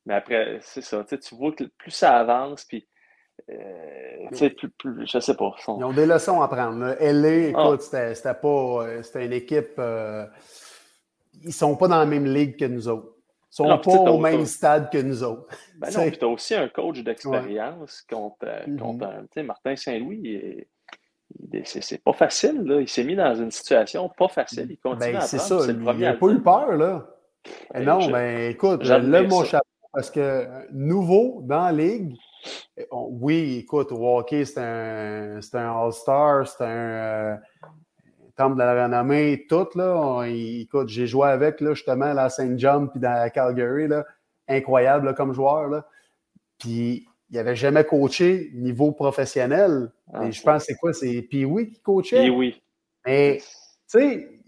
Mais 0.05 0.15
après, 0.15 0.59
c'est 0.61 0.81
ça, 0.81 1.03
tu 1.03 1.35
vois 1.35 1.51
que 1.51 1.63
plus 1.63 1.91
ça 1.91 2.17
avance, 2.17 2.65
puis 2.65 2.87
euh, 3.49 4.27
tu 4.29 4.37
sais, 4.37 4.49
plus, 4.51 4.69
plus, 4.69 5.07
je 5.07 5.19
sais 5.19 5.35
pas. 5.35 5.55
Ils 5.67 5.83
ont 5.83 5.93
des 5.93 6.05
leçons 6.05 6.41
à 6.41 6.47
prendre. 6.47 6.95
LA, 6.99 7.57
ah. 7.57 7.65
écoute, 7.65 7.81
c'était 7.81 8.33
pas. 8.33 8.47
Euh, 8.47 9.03
c'était 9.03 9.25
une 9.25 9.33
équipe. 9.33 9.73
Euh, 9.79 10.25
ils 11.43 11.53
sont 11.53 11.75
pas 11.75 11.87
dans 11.87 11.97
la 11.97 12.05
même 12.05 12.25
ligue 12.25 12.57
que 12.57 12.65
nous 12.65 12.87
autres. 12.87 13.15
Ils 13.51 13.55
sont 13.55 13.77
pas 13.79 14.11
au 14.11 14.17
même 14.17 14.45
stade 14.45 14.89
que 14.91 14.97
nous 14.99 15.23
autres. 15.23 15.47
Ben 15.77 15.89
non, 15.91 16.07
puis 16.07 16.17
tu 16.17 16.25
as 16.25 16.27
aussi 16.27 16.53
un 16.53 16.69
coach 16.69 16.99
d'expérience 16.99 18.03
contre, 18.07 18.45
mm-hmm. 18.45 18.77
contre 18.77 19.41
Martin 19.41 19.75
Saint-Louis. 19.75 20.67
C'est 21.63 22.03
pas 22.03 22.13
facile, 22.13 22.61
là. 22.63 22.79
Il 22.79 22.87
s'est 22.87 23.03
mis 23.03 23.15
dans 23.15 23.33
une 23.33 23.49
situation 23.49 24.09
pas 24.09 24.27
facile. 24.27 24.67
Il 24.69 24.77
continue 24.77 25.13
ben, 25.13 25.15
à. 25.17 25.21
C'est 25.21 25.39
ça. 25.39 25.57
il 25.67 25.79
n'a 25.79 26.13
pas 26.13 26.27
eu 26.27 26.39
peur, 26.39 26.73
là. 26.73 27.07
Ben, 27.73 27.83
non, 27.83 27.99
je, 28.01 28.11
ben 28.11 28.51
écoute, 28.51 28.83
lève 28.85 29.27
mon 29.27 29.43
chapeau 29.43 29.65
parce 29.93 30.09
que 30.09 30.47
nouveau 30.71 31.41
dans 31.43 31.65
la 31.65 31.71
ligue, 31.71 32.15
oui, 32.91 33.57
écoute, 33.59 33.91
Walker, 33.91 34.45
c'est 34.45 34.59
un, 34.59 35.39
un 35.53 35.85
All-Star, 35.85 36.47
c'est 36.47 36.63
un, 36.63 36.67
euh, 36.67 37.35
temple 38.35 38.55
de 38.55 38.63
la 38.63 38.85
renommée, 38.85 39.45
tout. 39.47 39.67
Là, 39.75 40.23
écoute, 40.25 40.89
j'ai 40.89 41.07
joué 41.07 41.27
avec 41.29 41.61
là, 41.61 41.73
justement 41.73 42.13
là, 42.13 42.23
à 42.23 42.29
Saint 42.29 42.57
John 42.57 42.89
puis 42.89 42.99
dans 42.99 43.29
Calgary. 43.31 43.87
Là, 43.87 44.05
incroyable 44.47 45.13
comme 45.15 45.33
joueur. 45.33 45.67
Là. 45.67 45.85
Puis 46.57 47.07
il 47.29 47.35
n'avait 47.35 47.55
jamais 47.55 47.83
coaché 47.83 48.51
niveau 48.53 48.91
professionnel. 48.91 49.91
Ah, 50.13 50.25
et 50.25 50.31
je 50.31 50.41
pense 50.41 50.65
c'est 50.65 50.75
quoi? 50.75 50.93
C'est 50.93 51.21
Pee-Wee 51.21 51.69
qui 51.69 51.81
coachait? 51.81 52.23
Pee-Wee. 52.23 52.61
Mais, 53.05 53.37
tu 53.39 53.45
sais, 53.87 54.39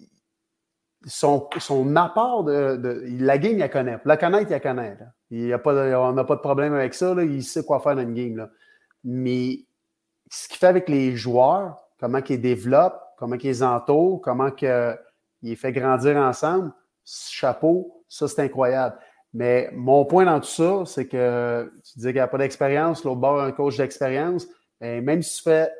son, 1.05 1.49
son 1.59 1.95
apport 1.95 2.43
de, 2.43 3.03
La 3.19 3.37
game, 3.37 3.53
il 3.53 3.59
la 3.59 3.69
connaît. 3.69 3.97
la 4.03 4.17
connaître, 4.17 4.49
il 4.49 4.53
la 4.53 4.59
connaît. 4.59 4.97
Il 5.33 5.47
y 5.47 5.53
a 5.53 5.57
pas 5.57 5.73
on 5.99 6.13
n'a 6.13 6.23
pas 6.23 6.35
de 6.35 6.41
problème 6.41 6.75
avec 6.75 6.93
ça. 6.93 7.15
Là. 7.15 7.23
Il 7.23 7.43
sait 7.43 7.65
quoi 7.65 7.79
faire 7.79 7.95
dans 7.95 8.03
une 8.03 8.13
game. 8.13 8.37
Là. 8.37 8.49
Mais 9.03 9.65
ce 10.29 10.47
qu'il 10.47 10.57
fait 10.57 10.67
avec 10.67 10.87
les 10.87 11.15
joueurs, 11.15 11.75
comment 11.99 12.19
il 12.29 12.39
développe, 12.39 13.01
comment 13.17 13.35
il 13.35 13.41
les 13.41 13.63
entoure, 13.63 14.21
comment 14.21 14.51
il 14.61 14.97
les 15.41 15.55
fait 15.55 15.71
grandir 15.71 16.17
ensemble, 16.17 16.71
chapeau, 17.03 18.03
ça, 18.07 18.27
c'est 18.27 18.43
incroyable. 18.43 18.95
Mais 19.33 19.71
mon 19.73 20.05
point 20.05 20.25
dans 20.25 20.39
tout 20.39 20.45
ça, 20.45 20.83
c'est 20.85 21.07
que 21.07 21.73
tu 21.83 21.95
disais 21.95 22.09
qu'il 22.09 22.17
n'y 22.17 22.21
a 22.21 22.27
pas 22.27 22.37
d'expérience, 22.37 23.03
l'autre 23.03 23.19
bord, 23.19 23.41
un 23.41 23.51
coach 23.51 23.77
d'expérience. 23.77 24.45
Ben, 24.79 25.03
même 25.03 25.23
si 25.23 25.37
tu 25.37 25.43
fais 25.49 25.71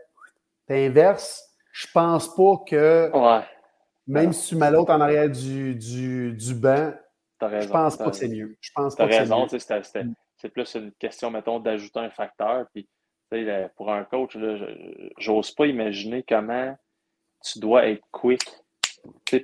l'inverse, 0.68 1.48
je 1.72 1.86
pense 1.94 2.34
pas 2.36 2.56
que 2.68 3.12
même 4.08 4.34
si 4.34 4.50
tu 4.50 4.56
mets 4.56 4.72
l'autre 4.72 4.92
en 4.92 5.00
arrière 5.00 5.30
du, 5.30 5.76
du, 5.76 6.34
du 6.34 6.56
banc, 6.56 6.92
je 7.50 7.68
pense 7.68 7.98
pas 7.98 8.10
que 8.10 8.16
c'est 8.16 8.28
mieux. 8.28 8.58
Je 8.62 8.72
pense 8.74 8.96
pas 8.96 9.06
raison, 9.06 9.46
mm. 9.46 10.14
c'est 10.38 10.50
plus 10.50 10.76
une 10.76 10.92
question, 10.94 11.32
mettons, 11.32 11.60
d'ajouter 11.60 12.00
un 12.00 12.10
facteur. 12.10 12.66
Puis, 12.74 12.88
pour 13.76 13.92
un 13.92 14.04
coach, 14.04 14.38
j'ose 15.18 15.52
pas 15.52 15.66
imaginer 15.68 16.24
comment 16.28 16.76
tu 17.44 17.60
dois 17.60 17.88
être 17.88 18.04
quick 18.12 18.44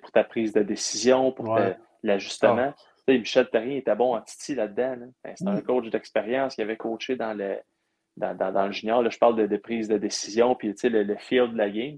pour 0.02 0.12
ta 0.12 0.24
prise 0.24 0.54
de 0.54 0.62
décision, 0.62 1.32
pour 1.32 1.58
l'ajustement. 2.04 2.74
Ah. 2.76 3.12
Michel 3.18 3.50
Terrien 3.50 3.78
était 3.78 3.96
bon 3.96 4.16
en 4.16 4.22
Titi 4.22 4.54
là-dedans. 4.54 4.98
Ben, 5.24 5.34
c'est 5.36 5.48
un 5.48 5.56
mm. 5.56 5.64
coach 5.64 5.90
d'expérience 5.90 6.56
qui 6.56 6.62
avait 6.62 6.78
coaché 6.78 7.16
dans 7.16 7.34
le, 7.34 7.58
dans, 8.18 8.66
le 8.66 8.72
junior. 8.72 9.02
Là, 9.02 9.10
je 9.10 9.18
parle 9.18 9.48
de, 9.48 9.58
prise 9.58 9.88
de 9.88 9.98
décision, 9.98 10.56
puis 10.56 10.76
le, 10.84 11.04
le 11.04 11.16
field 11.18 11.54
de 11.54 11.58
la 11.58 11.70
game. 11.70 11.98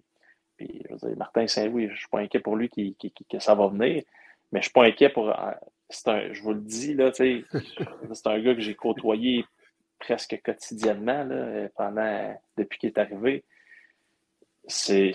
Puis, 0.58 0.84
je 0.88 0.94
veux 0.94 1.10
dire, 1.10 1.18
Martin 1.18 1.48
Saint-Louis, 1.48 1.88
je 1.88 1.94
ne 1.94 1.98
suis 1.98 2.08
pas 2.08 2.20
inquiet 2.20 2.40
pour 2.40 2.56
lui 2.56 2.70
qui, 2.70 2.96
que 3.30 3.40
ça 3.40 3.56
va 3.56 3.68
venir, 3.68 4.04
mais 4.52 4.60
je 4.60 4.60
ne 4.60 4.64
suis 4.64 4.74
pas 4.74 4.84
inquiet 4.84 5.10
pour. 5.10 5.30
Euh, 5.30 5.52
un, 6.06 6.34
je 6.34 6.42
vous 6.42 6.54
le 6.54 6.62
dis, 6.62 6.94
là, 6.94 7.12
c'est 7.14 8.28
un 8.28 8.40
gars 8.40 8.56
que 8.56 8.62
j'ai 8.62 8.76
côtoyé 8.76 9.46
presque 10.00 10.40
quotidiennement 10.44 11.24
là, 11.24 11.68
pendant, 11.76 12.36
depuis 12.58 12.80
qu'il 12.80 12.90
est 12.90 12.98
arrivé. 12.98 13.44
C'est, 14.68 15.12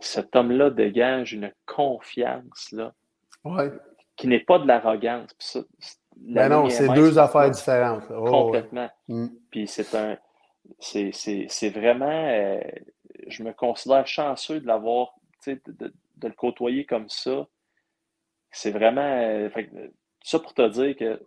cet 0.00 0.34
homme-là 0.34 0.70
dégage 0.70 1.32
une 1.32 1.52
confiance 1.66 2.72
là, 2.72 2.92
qui 4.16 4.28
n'est 4.28 4.40
pas 4.40 4.58
de 4.58 4.66
l'arrogance. 4.66 5.58
Ben 6.16 6.48
non, 6.48 6.68
c'est 6.68 6.88
deux 6.88 7.18
affaires 7.18 7.50
différentes. 7.50 8.04
Oh, 8.10 8.24
complètement. 8.24 8.90
Mm. 9.08 9.28
Puis 9.50 9.66
c'est 9.66 9.94
un. 9.94 10.16
C'est 10.78 11.70
vraiment. 11.70 12.28
Euh, 12.28 12.60
je 13.28 13.42
me 13.42 13.52
considère 13.52 14.06
chanceux 14.06 14.60
de 14.60 14.66
l'avoir, 14.66 15.14
de, 15.46 15.60
de, 15.66 15.92
de, 16.16 16.28
le 16.28 16.34
côtoyer 16.34 16.84
comme 16.84 17.08
ça. 17.08 17.46
C'est 18.52 18.70
vraiment. 18.70 19.00
Euh, 19.00 19.48
ça 20.22 20.38
pour 20.38 20.54
te 20.54 20.68
dire 20.68 20.96
que, 20.96 21.20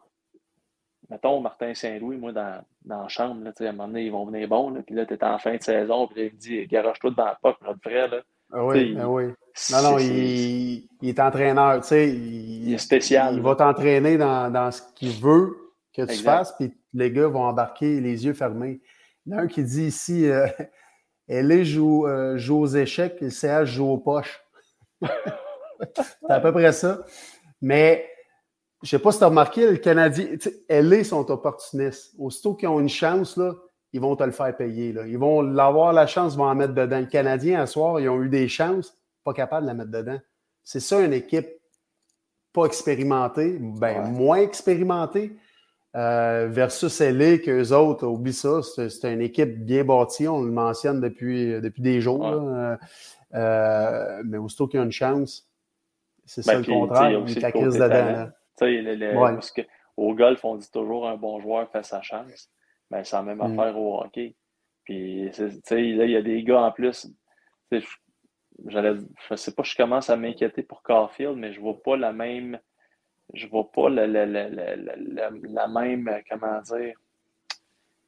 mettons, 1.10 1.42
Martin 1.42 1.74
Saint-Louis, 1.74 2.18
moi, 2.18 2.32
dans, 2.32 2.64
dans 2.86 3.02
la 3.04 3.08
chambre, 3.08 3.44
là, 3.44 3.52
à 3.60 3.64
un 3.64 3.72
moment 3.72 3.88
donné, 3.88 4.06
ils 4.06 4.12
vont 4.12 4.26
venir 4.26 4.48
bons, 4.48 4.70
là, 4.70 4.82
puis 4.86 4.96
là, 4.96 5.06
tu 5.06 5.16
es 5.16 5.24
en 5.24 5.38
fin 5.40 5.58
de 5.58 5.62
saison, 5.62 6.08
puis 6.08 6.28
il 6.28 6.34
me 6.34 6.38
dit, 6.38 6.68
garoche-toi 6.68 7.12
devant 7.12 7.26
la 7.26 7.38
POC, 7.42 7.62
notre 7.62 7.82
frère, 7.82 8.10
là. 8.10 8.22
Ah 8.54 8.64
oui, 8.64 8.96
ah 9.00 9.10
oui. 9.10 9.24
Non, 9.72 9.82
non, 9.82 9.98
il, 9.98 10.88
il, 11.02 11.10
est 11.10 11.20
entraîneur, 11.20 11.82
tu 11.82 11.88
sais. 11.88 12.10
Il, 12.10 12.68
il, 12.68 12.74
est 12.76 12.78
spécial. 12.78 13.36
Il 13.36 13.42
va 13.42 13.56
t'entraîner 13.56 14.18
dans, 14.18 14.52
dans, 14.52 14.70
ce 14.70 14.84
qu'il 14.94 15.20
veut 15.20 15.58
que 15.94 16.04
tu 16.04 16.18
fasses, 16.18 16.54
puis 16.56 16.72
les 16.94 17.12
gars 17.12 17.28
vont 17.28 17.44
embarquer 17.44 18.00
les 18.00 18.26
yeux 18.26 18.34
fermés. 18.34 18.82
Il 19.26 19.34
y 19.34 19.36
en 19.36 19.40
a 19.40 19.42
un 19.42 19.48
qui 19.48 19.64
dit 19.64 19.86
ici, 19.86 20.30
euh, 20.30 20.48
elle 21.28 21.64
joue, 21.64 22.06
euh, 22.06 22.38
joue 22.38 22.60
aux 22.60 22.68
échecs 22.68 23.18
et 23.22 23.26
le 23.26 23.30
CH 23.32 23.66
joue 23.66 23.88
aux 23.88 23.98
poches. 23.98 24.42
c'est 25.96 26.32
à 26.32 26.40
peu 26.40 26.52
près 26.52 26.72
ça. 26.72 27.04
Mais 27.62 28.08
je 28.82 28.88
ne 28.88 29.00
sais 29.00 29.00
pas 29.00 29.12
si 29.12 29.18
tu 29.20 29.24
as 29.24 29.28
remarqué, 29.28 29.72
le 29.72 29.78
Canadien, 29.78 30.28
LA 30.70 31.04
sont 31.04 31.30
opportunistes. 31.32 32.14
Aussitôt 32.20 32.54
qu'ils 32.54 32.68
ont 32.68 32.80
une 32.80 32.90
chance, 32.90 33.38
là, 33.38 33.54
ils 33.94 34.02
vont 34.02 34.16
te 34.16 34.24
le 34.24 34.32
faire 34.32 34.56
payer. 34.56 34.92
Là. 34.94 35.08
Ils 35.08 35.18
vont 35.18 35.58
avoir 35.58 35.94
la 35.94 36.06
chance, 36.06 36.34
ils 36.34 36.38
vont 36.38 36.46
en 36.46 36.56
mettre 36.56 36.74
dedans. 36.74 37.00
Le 37.00 37.06
Canadien, 37.06 37.62
à 37.62 37.66
soir, 37.66 38.00
ils 38.00 38.10
ont 38.10 38.22
eu 38.22 38.30
des 38.30 38.48
chances, 38.48 38.98
pas 39.24 39.34
capables 39.34 39.64
de 39.64 39.68
la 39.68 39.74
mettre 39.74 39.92
dedans. 39.92 40.20
C'est 40.64 40.80
ça 40.80 41.00
une 41.02 41.14
équipe 41.14 41.48
pas 42.54 42.66
expérimentée, 42.66 43.58
ben, 43.60 44.10
moins 44.10 44.38
expérimentée. 44.38 45.36
Euh, 45.96 46.50
versus 46.50 47.00
LA, 47.00 47.38
qu'eux 47.38 47.72
autres, 47.72 48.06
oublie 48.06 48.34
ça, 48.34 48.60
c'est 48.62 49.14
une 49.14 49.22
équipe 49.22 49.66
bien 49.66 49.86
bâtie, 49.86 50.28
on 50.28 50.42
le 50.42 50.52
mentionne 50.52 51.00
depuis, 51.00 51.62
depuis 51.62 51.82
des 51.82 52.02
jours. 52.02 52.28
Euh, 52.28 52.76
euh, 53.34 54.22
mais 54.26 54.38
aussitôt 54.38 54.68
qu'il 54.68 54.80
y 54.80 54.84
a 54.84 54.86
une 54.86 54.92
chance, 54.92 55.48
c'est 56.26 56.42
ça 56.42 56.54
ben, 56.54 56.60
le 56.60 56.66
contraire, 56.66 57.24
il 57.28 57.40
la 57.40 57.52
crise 57.52 57.74
dedans. 57.74 58.30
Parce 59.36 59.52
que, 59.52 59.62
au 59.98 60.14
golf, 60.14 60.44
on 60.44 60.56
dit 60.56 60.72
toujours 60.72 61.08
un 61.08 61.18
bon 61.18 61.40
joueur 61.40 61.70
fait 61.72 61.84
sa 61.84 62.02
chance. 62.02 62.50
Mais 62.90 63.00
ben, 63.00 63.04
c'est 63.04 63.16
la 63.16 63.24
même 63.24 63.38
mm. 63.38 63.60
affaire 63.60 63.78
au 63.78 64.02
hockey. 64.02 64.36
Puis, 64.84 65.26
là, 65.26 65.78
il 65.78 66.12
y 66.12 66.16
a 66.16 66.22
des 66.22 66.44
gars 66.44 66.62
en 66.62 66.72
plus. 66.72 67.08
Je 67.72 67.80
ne 68.68 69.36
sais 69.36 69.54
pas, 69.54 69.64
je 69.64 69.76
commence 69.76 70.10
à 70.10 70.16
m'inquiéter 70.16 70.64
pour 70.64 70.84
Carfield, 70.84 71.38
mais 71.38 71.52
je 71.52 71.60
ne 71.60 71.64
vois 71.64 71.82
pas 71.82 71.98
la 71.98 72.14
même 72.14 72.60
je 73.34 73.48
vois 73.48 73.72
pas 73.72 73.90
la, 73.90 74.08
la, 74.08 74.26
la, 74.26 74.50
la, 74.76 75.68
même, 75.68 76.22
comment 76.30 76.62
dire, 76.62 76.96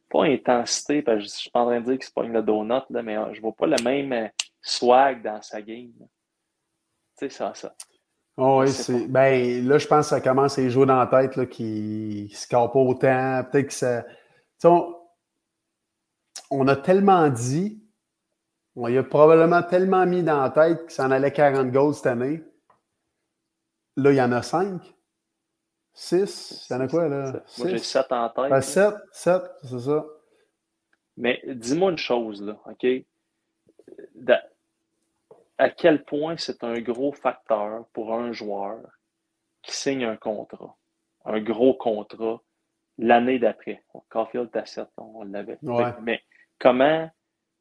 pas 0.10 0.24
intensité, 0.24 1.02
parce 1.02 1.18
que 1.18 1.24
je 1.24 1.30
suis 1.30 1.50
pas 1.50 1.62
en 1.62 1.66
train 1.66 1.82
de 1.82 1.86
dire 1.86 2.00
que 2.00 2.06
c'est 2.06 2.14
pas 2.14 2.24
une 2.24 2.42
donut, 2.42 2.84
là, 2.90 3.02
mais 3.02 3.18
je 3.34 3.42
vois 3.42 3.54
pas 3.54 3.68
le 3.68 3.82
même 3.84 4.30
swag 4.62 5.24
dans 5.24 5.42
sa 5.42 5.62
game. 5.62 5.92
Tu 5.98 6.08
sais, 7.16 7.30
ça, 7.30 7.54
ça. 7.56 7.76
Oh 8.38 8.62
oui, 8.62 8.72
c'est. 8.72 9.08
Ben, 9.08 9.68
là, 9.68 9.80
je 9.80 9.88
pense 9.88 10.06
que 10.06 10.10
ça 10.10 10.22
commence 10.22 10.60
à 10.60 10.62
y 10.62 10.70
jouer 10.70 10.86
dans 10.86 11.00
la 11.00 11.08
tête, 11.08 11.36
là, 11.36 11.46
qui 11.46 12.30
ne 12.32 12.36
score 12.36 12.72
pas 12.72 12.80
autant. 12.80 13.44
Peut-être 13.52 13.68
que 13.68 13.74
ça. 13.74 14.06
On... 14.64 14.96
on 16.52 16.68
a 16.68 16.76
tellement 16.76 17.30
dit, 17.30 17.84
on 18.76 18.88
y 18.88 18.98
a 18.98 19.04
probablement 19.04 19.64
tellement 19.64 20.06
mis 20.06 20.24
dans 20.24 20.42
la 20.42 20.52
tête 20.52 20.86
que 20.86 20.94
ça 20.94 21.06
en 21.06 21.12
allait 21.12 21.32
40 21.32 21.72
goals 21.72 21.96
cette 21.96 22.08
année. 22.08 22.44
Là, 23.96 24.12
il 24.12 24.18
y 24.18 24.22
en 24.22 24.32
a 24.32 24.44
5. 24.44 24.82
6, 26.00 26.68
il 26.70 26.74
y 26.74 26.76
en 26.76 26.82
a 26.82 26.88
quoi 26.88 27.10
là? 27.10 27.44
Moi, 27.58 27.70
j'ai 27.70 27.80
7 27.80 28.12
en 28.12 28.30
tête. 28.30 28.64
7, 28.64 28.94
7, 29.12 29.42
c'est 29.64 29.80
ça. 29.80 30.06
Mais 31.18 31.42
dis-moi 31.48 31.90
une 31.90 31.98
chose, 31.98 32.44
là, 32.44 32.56
OK? 32.68 32.86
À 35.58 35.70
quel 35.70 36.04
point 36.06 36.38
c'est 36.38 36.64
un 36.64 36.80
gros 36.80 37.12
facteur 37.12 37.86
pour 37.94 38.14
un 38.14 38.32
joueur 38.32 38.80
qui 39.64 39.76
signe 39.76 40.06
un 40.06 40.18
contrat, 40.18 40.76
un 41.26 41.40
gros 41.42 41.74
contrat, 41.74 42.42
l'année 42.98 43.40
d'après. 43.40 43.84
Caulfield 44.10 44.50
7, 44.66 44.88
on 44.98 45.24
l'avait. 45.24 45.58
Mais 46.02 46.22
comment 46.60 47.10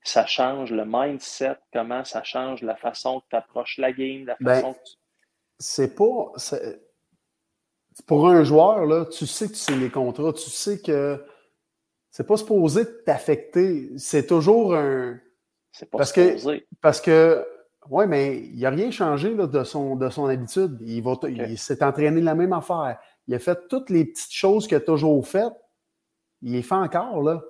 ça 0.03 0.27
change 0.27 0.73
le 0.73 0.85
mindset, 0.87 1.57
comment 1.73 2.05
ça 2.05 2.23
change 2.23 2.63
la 2.63 2.77
façon 2.77 3.21
que 3.21 3.27
tu 3.31 3.37
approches 3.37 3.79
la 3.79 3.93
game, 3.93 4.25
la 4.25 4.37
ben, 4.41 4.55
façon 4.55 4.75
que 4.75 4.79
tu... 4.85 4.97
C'est 5.59 5.97
pas 5.97 6.33
pour 8.07 8.29
un 8.29 8.45
joueur, 8.45 8.85
là, 8.85 9.07
tu 9.07 9.27
sais 9.27 9.47
que 9.47 9.53
tu 9.53 9.59
signes 9.59 9.81
les 9.81 9.91
contrats, 9.91 10.33
tu 10.33 10.51
sais 10.51 10.81
que 10.81 11.25
c'est 12.17 12.27
pas 12.27 12.39
supposé 12.39 13.03
t'affecter. 13.05 13.91
C'est 13.99 14.27
toujours 14.27 14.75
un. 14.75 15.21
C'est 15.71 15.91
pas 15.91 15.99
parce 15.99 16.15
supposé. 16.15 16.61
Que, 16.61 16.67
parce 16.81 17.01
que, 17.03 17.47
ouais, 17.91 18.07
mais 18.07 18.39
il 18.39 18.61
n'a 18.61 18.71
rien 18.71 18.91
changé 18.91 19.35
là, 19.35 19.47
de, 19.47 19.65
son, 19.65 19.97
de 19.97 20.09
son 20.11 20.27
habitude. 20.27 20.79
Il, 20.83 21.03
va 21.03 21.17
il 21.29 21.59
s'est 21.59 21.83
entraîné 21.83 22.21
la 22.21 22.35
même 22.35 22.53
affaire. 22.53 22.99
Il 23.29 23.35
a 23.35 23.39
fait 23.39 23.69
toutes 23.69 23.91
les 23.91 24.05
petites 24.05 24.33
choses 24.33 24.67
qu'il 24.67 24.77
a 24.77 24.81
toujours 24.81 25.27
faites. 25.27 25.53
Il 26.43 26.53
les 26.53 26.63
fait 26.63 26.75
encore, 26.75 27.23
là. 27.23 27.43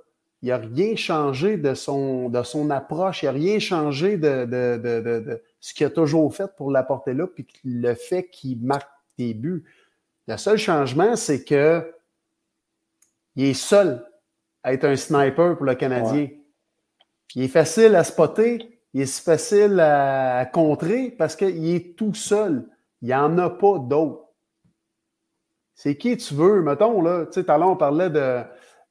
Il 0.43 0.51
n'a 0.51 0.59
rien 0.59 0.95
changé 0.97 1.57
de 1.57 1.74
son, 1.74 2.28
de 2.28 2.43
son 2.43 2.70
approche. 2.70 3.22
Il 3.22 3.26
n'a 3.26 3.32
rien 3.32 3.59
changé 3.59 4.16
de, 4.16 4.45
de, 4.45 4.78
de 4.78 5.43
ce 5.61 5.74
qu'il 5.74 5.87
a 5.87 5.91
toujours 5.91 6.34
fait 6.34 6.55
pour 6.57 6.70
l'apporter 6.70 7.14
là, 7.14 7.26
puis 7.26 7.47
le 7.64 7.95
fait 7.95 8.28
qu'il 8.28 8.62
marque 8.62 8.89
des 9.18 9.34
buts. 9.34 9.64
Le 10.28 10.37
seul 10.37 10.59
changement, 10.59 11.16
c'est 11.16 11.45
que 11.45 11.93
il 13.34 13.47
est 13.47 13.55
seul 13.55 14.07
à 14.62 14.72
être 14.72 14.84
un 14.84 14.97
sniper 14.97 15.57
pour 15.57 15.66
le 15.66 15.74
Canadien. 15.74 16.28
Il 17.34 17.43
est 17.43 17.49
facile 17.49 17.95
à 17.95 18.05
spotter, 18.05 18.76
il 18.97 19.03
est 19.03 19.21
facile 19.23 19.79
à 19.79 20.47
contrer 20.47 21.11
parce 21.11 21.37
qu'il 21.37 21.69
est 21.69 21.99
tout 21.99 22.15
seul. 22.15 22.67
Il 23.03 23.09
n'y 23.09 23.15
en 23.15 23.37
a 23.37 23.51
pas 23.51 23.79
d'autres. 23.79 24.25
C'est 25.75 25.99
qui 25.99 26.17
tu 26.17 26.33
veux, 26.33 26.63
mettons, 26.63 27.03
là. 27.03 27.27
Tu 27.27 27.33
sais, 27.33 27.45
tout 27.45 27.53
à 27.53 27.59
l'heure, 27.59 27.69
on 27.69 27.77
parlait 27.77 28.09
de, 28.09 28.41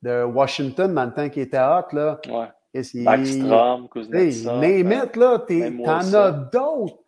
de, 0.03 0.23
Washington 0.23 0.93
dans 0.93 1.05
le 1.05 1.11
temps 1.11 1.27
qui 1.29 1.41
était 1.41 1.57
hot, 1.57 1.91
là. 1.93 2.21
Ouais. 2.27 3.03
Backstrom, 3.03 3.89
Kuznetsov. 3.89 4.63
Hey, 4.63 4.83
là, 4.83 5.39
t'en 5.39 6.13
as 6.13 6.31
d'autres. 6.31 6.99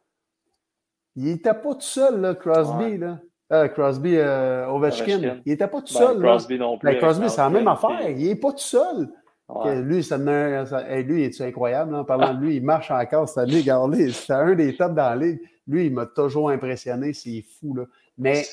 il 1.16 1.26
n'était 1.26 1.54
pas 1.54 1.76
tout 1.76 1.82
seul, 1.82 2.20
là, 2.20 2.34
Crosby. 2.34 2.98
Là. 2.98 3.20
Euh, 3.54 3.68
Crosby, 3.68 4.16
euh, 4.18 4.68
Ovechkin. 4.70 5.39
Il 5.45 5.52
n'était 5.52 5.68
pas 5.68 5.84
tout 5.84 5.93
ben, 5.93 6.00
seul. 6.00 6.20
Crosby 6.20 6.58
non 6.58 6.80
plus. 6.80 6.89
Ben, 6.89 6.98
Crosby, 6.98 7.30
c'est 7.30 7.41
la 7.41 7.50
même 7.52 7.68
affaire. 7.68 8.10
Il 8.10 8.28
n'est 8.28 8.36
pas 8.36 8.54
tout 8.54 8.58
seul. 8.58 9.08
Lui, 9.50 10.04
ça, 10.04 10.18
lui, 10.18 11.22
il 11.22 11.26
est 11.26 11.41
incroyable. 11.41 11.95
En 11.95 12.04
parlant 12.04 12.34
de 12.34 12.41
lui, 12.41 12.58
il 12.58 12.64
marche 12.64 12.91
encore 12.91 13.30
cette 13.30 13.38
année. 13.38 13.60
Regardez, 13.60 14.12
c'est 14.12 14.34
un 14.34 14.56
des 14.56 14.76
tops 14.76 14.93
dans 14.93 15.10
la 15.10 15.16
ligue. 15.16 15.39
Lui, 15.68 15.86
il 15.86 15.93
m'a 15.93 16.06
toujours 16.06 16.50
impressionné. 16.50 17.14
C'est 17.14 17.43
fou. 17.60 17.74
Là. 17.76 17.86
Mais, 18.18 18.43
tu 18.43 18.48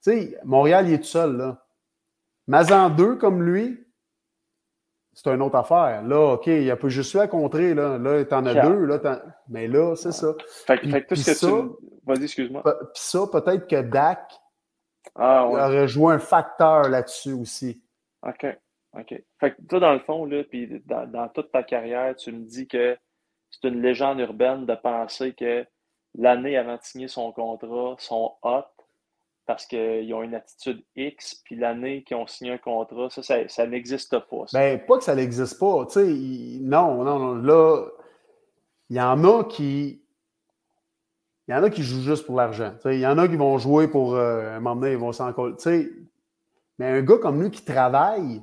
sais, 0.00 0.38
Montréal, 0.44 0.88
il 0.88 0.94
est 0.94 0.98
tout 0.98 1.04
seul. 1.04 1.36
Là. 1.36 1.64
Mazan 2.48 2.90
2, 2.90 3.16
comme 3.16 3.42
lui, 3.42 3.86
c'est 5.12 5.30
une 5.30 5.42
autre 5.42 5.56
affaire. 5.56 6.02
Là, 6.02 6.32
OK, 6.34 6.46
il 6.48 6.62
n'y 6.62 6.70
a 6.70 6.76
pas 6.76 6.88
juste 6.88 7.14
à 7.16 7.28
contrer. 7.28 7.74
Là, 7.74 7.98
là 7.98 8.24
tu 8.24 8.34
en 8.34 8.44
as 8.46 8.54
deux. 8.54 8.84
Là, 8.84 8.98
mais 9.48 9.68
là, 9.68 9.94
c'est 9.94 10.12
ça. 10.12 10.34
Fait, 10.66 10.78
fait 10.78 11.04
que 11.04 11.14
ça, 11.14 11.48
Vas-y, 12.04 12.24
excuse-moi. 12.24 12.62
Puis 12.64 13.02
ça, 13.02 13.20
peut-être 13.30 13.68
que 13.68 13.80
Dak 13.82 14.32
ah, 15.14 15.46
aurait 15.46 15.86
joué 15.86 16.14
un 16.14 16.18
facteur 16.18 16.88
là-dessus 16.88 17.32
aussi. 17.32 17.82
OK. 18.26 18.46
OK. 18.98 19.22
Fait 19.40 19.54
que 19.54 19.62
toi, 19.68 19.80
dans 19.80 19.92
le 19.92 20.00
fond, 20.00 20.24
là, 20.24 20.44
puis 20.44 20.82
dans, 20.86 21.28
toute 21.28 21.50
ta 21.50 21.62
carrière, 21.62 22.14
tu 22.16 22.32
me 22.32 22.44
dis 22.44 22.66
que 22.66 22.96
c'est 23.50 23.68
une 23.68 23.80
légende 23.80 24.20
urbaine 24.20 24.66
de 24.66 24.74
penser 24.74 25.32
que 25.32 25.64
l'année 26.14 26.56
avant 26.56 26.76
de 26.76 26.82
signer 26.82 27.08
son 27.08 27.32
contrat 27.32 27.96
sont 27.98 28.34
hot 28.42 28.64
parce 29.46 29.66
qu'ils 29.66 30.12
ont 30.14 30.22
une 30.22 30.34
attitude 30.34 30.84
X, 30.94 31.42
puis 31.44 31.56
l'année 31.56 32.04
qu'ils 32.04 32.16
ont 32.16 32.26
signé 32.26 32.52
un 32.52 32.58
contrat, 32.58 33.08
ça, 33.10 33.48
ça, 33.48 33.66
n'existe 33.66 34.18
pas. 34.18 34.46
Ça. 34.46 34.58
Ben, 34.58 34.78
pas 34.86 34.98
que 34.98 35.04
ça 35.04 35.14
n'existe 35.14 35.58
pas. 35.58 35.84
Tu 35.86 35.92
sais, 35.92 36.60
non, 36.60 37.02
non, 37.02 37.18
non. 37.18 37.34
Là, 37.34 37.86
il 38.88 38.96
y 38.96 39.00
en 39.00 39.24
a 39.24 39.44
qui. 39.44 40.00
Il 41.48 41.50
y 41.50 41.54
en 41.54 41.62
a 41.64 41.70
qui 41.70 41.82
jouent 41.82 42.02
juste 42.02 42.24
pour 42.24 42.36
l'argent. 42.36 42.72
Il 42.84 43.00
y 43.00 43.06
en 43.06 43.18
a 43.18 43.26
qui 43.26 43.36
vont 43.36 43.58
jouer 43.58 43.88
pour 43.88 44.14
euh, 44.14 44.56
un 44.56 44.60
moment 44.60 44.76
donné, 44.76 44.92
ils 44.92 44.98
vont 44.98 45.12
s'en 45.12 45.32
sais 45.58 45.90
Mais 46.78 46.86
un 46.86 47.02
gars 47.02 47.18
comme 47.18 47.42
lui 47.42 47.50
qui 47.50 47.64
travaille, 47.64 48.40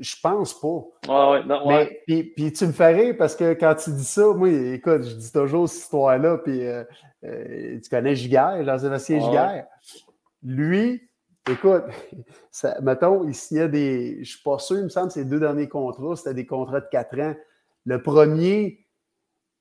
je 0.00 0.16
pense 0.22 0.58
pas. 0.58 0.82
Ah 1.08 1.30
ouais, 1.30 1.44
non, 1.44 1.66
ouais. 1.66 2.02
Mais, 2.08 2.24
puis, 2.24 2.52
tu 2.52 2.66
me 2.66 2.72
fais 2.72 2.92
rire 2.94 3.14
parce 3.18 3.36
que 3.36 3.52
quand 3.52 3.74
tu 3.74 3.90
dis 3.90 4.04
ça, 4.04 4.32
moi, 4.32 4.48
écoute, 4.48 5.02
je 5.02 5.14
dis 5.14 5.32
toujours 5.32 5.68
cette 5.68 5.82
histoire-là, 5.82 6.38
puis 6.38 6.66
euh, 6.66 6.84
euh, 7.24 7.78
tu 7.82 7.90
connais 7.90 8.16
Giguère, 8.16 8.64
Jean-Sébastien 8.64 9.18
ah 9.20 9.24
Giguère? 9.24 9.66
Lui, 10.42 11.08
écoute, 11.50 11.84
ça, 12.50 12.80
mettons, 12.80 13.28
il 13.28 13.34
signait 13.34 13.68
des. 13.68 14.14
Je 14.14 14.18
ne 14.20 14.24
suis 14.24 14.42
pas 14.42 14.58
sûr, 14.58 14.78
il 14.78 14.84
me 14.84 14.88
semble, 14.88 15.10
ses 15.10 15.24
deux 15.24 15.40
derniers 15.40 15.68
contrats, 15.68 16.16
c'était 16.16 16.34
des 16.34 16.46
contrats 16.46 16.80
de 16.80 16.88
quatre 16.90 17.18
ans. 17.20 17.34
Le 17.84 18.02
premier, 18.02 18.86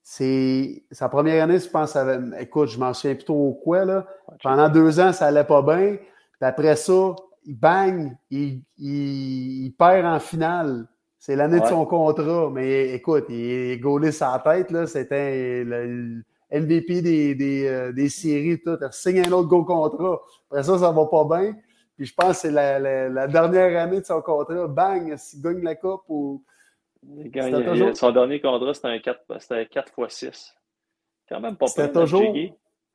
c'est 0.02 0.86
sa 0.92 1.10
première 1.10 1.44
année, 1.44 1.60
je 1.60 1.70
pense, 1.70 1.98
écoute, 2.40 2.70
je 2.70 2.80
m'en 2.80 2.94
souviens 2.94 3.16
plutôt 3.16 3.36
au 3.36 3.54
quoi, 3.54 3.84
là. 3.84 4.08
Pendant 4.42 4.70
deux 4.70 5.00
ans, 5.02 5.12
ça 5.12 5.28
allait 5.28 5.44
pas 5.44 5.62
bien. 5.62 5.98
Puis 5.98 6.48
après 6.48 6.78
ça, 6.78 7.14
bang, 7.46 8.16
il, 8.30 8.62
il, 8.78 9.74
perd 9.78 10.06
en 10.06 10.20
finale. 10.20 10.88
C'est 11.18 11.36
l'année 11.36 11.60
de 11.60 11.66
son 11.66 11.86
contrat. 11.86 12.50
Mais 12.52 12.94
écoute, 12.94 13.26
il 13.30 13.72
est 13.72 13.80
gaulé 13.80 14.12
sa 14.12 14.40
tête. 14.40 14.72
Là. 14.72 14.88
C'était 14.88 15.64
le, 15.64 16.24
MVP 16.52 17.02
des, 17.02 17.36
des, 17.36 17.68
euh, 17.68 17.92
des, 17.92 18.10
séries. 18.10 18.62
Tout. 18.62 18.78
Il 18.82 18.88
signe 18.92 19.22
un 19.26 19.32
autre 19.32 19.48
gros 19.48 19.66
contrat. 19.66 20.20
Après 20.50 20.64
ça, 20.64 20.78
ça 20.78 20.92
va 20.92 21.06
pas 21.06 21.26
bien. 21.26 21.56
Puis 21.96 22.06
je 22.06 22.14
pense 22.14 22.30
que 22.30 22.48
c'est 22.48 22.52
la, 22.52 22.80
la, 23.10 23.28
dernière 23.28 23.82
année 23.82 24.00
de 24.00 24.06
son 24.06 24.22
contrat. 24.22 24.68
Bang, 24.68 25.16
s'il 25.18 25.42
gagne 25.42 25.62
la 25.62 25.76
coupe 25.76 26.04
ou. 26.08 26.44
Son 27.94 28.12
dernier 28.12 28.42
contrat, 28.42 28.74
c'était 28.74 28.88
un 28.88 29.00
4, 29.00 29.68
4 29.70 29.94
x 29.98 30.16
6. 30.16 30.56
Quand 31.28 31.40
même 31.40 31.56
pas 31.56 31.68
C'était 31.68 31.92
toujours. 31.92 32.34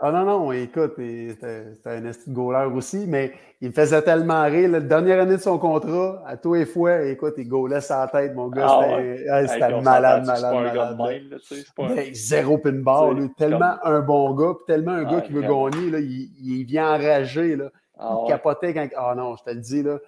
Ah 0.01 0.11
non, 0.11 0.25
non, 0.25 0.53
écoute, 0.53 0.95
c'était 0.97 1.77
un 1.87 2.05
esti 2.05 2.29
de 2.29 2.35
goaler 2.35 2.67
aussi, 2.75 3.07
mais 3.07 3.33
il 3.61 3.69
me 3.69 3.73
faisait 3.73 4.03
tellement 4.03 4.43
rire. 4.45 4.69
La 4.69 4.81
dernière 4.81 5.21
année 5.21 5.37
de 5.37 5.41
son 5.41 5.57
contrat, 5.57 6.23
à 6.27 6.37
tous 6.37 6.55
les 6.55 6.67
fois, 6.67 7.03
écoute, 7.05 7.35
il 7.39 7.49
gaulait 7.49 7.81
sa 7.81 8.09
tête, 8.09 8.35
mon 8.35 8.49
gars. 8.49 8.67
Ah 8.69 9.47
c'était 9.47 9.81
malade, 9.81 10.27
malade, 10.27 10.97
malade. 10.97 12.13
Zéro 12.13 12.59
pinball, 12.59 13.17
lui. 13.17 13.33
Tellement 13.35 13.77
un 13.85 14.01
bon 14.01 14.35
gars, 14.35 14.55
puis 14.55 14.65
tellement 14.67 14.93
un 14.93 15.05
gars 15.05 15.21
qui 15.21 15.33
veut 15.33 15.43
gagner, 15.43 15.91
là, 15.91 16.01
il, 16.01 16.29
il, 16.43 16.65
vient 16.65 16.95
enragé. 16.95 17.55
Là. 17.55 17.71
Ah 17.97 18.19
il 18.25 18.29
capotait 18.29 18.75
quand. 18.75 18.89
Ah 18.97 19.15
non, 19.17 19.37
je 19.37 19.45
te 19.45 19.51
le 19.51 19.61
dis, 19.61 19.83
là. 19.83 19.99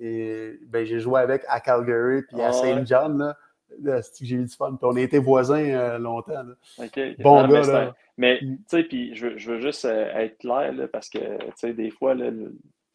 Et, 0.00 0.58
ben, 0.68 0.86
j'ai 0.86 1.00
joué 1.00 1.20
avec 1.20 1.44
à 1.48 1.60
Calgary 1.60 2.22
puis 2.22 2.40
à 2.40 2.52
Saint 2.52 2.84
John. 2.84 3.18
Là 3.18 3.36
j'ai 4.20 4.36
eu 4.36 4.44
du 4.44 4.54
fun? 4.54 4.78
on 4.82 4.96
a 4.96 5.00
été 5.00 5.18
voisins 5.18 5.64
euh, 5.64 5.98
longtemps. 5.98 6.44
Bon 7.20 7.46
gars, 7.46 7.60
là. 7.62 7.94
Mais, 8.16 8.38
mm. 8.40 8.56
tu 8.56 8.62
sais, 8.68 8.82
puis 8.84 9.14
je, 9.14 9.26
veux 9.50 9.60
juste 9.60 9.84
euh, 9.84 10.14
être 10.14 10.38
clair, 10.38 10.72
parce 10.92 11.08
que, 11.08 11.18
tu 11.18 11.52
sais, 11.56 11.72
des 11.72 11.90
fois, 11.90 12.14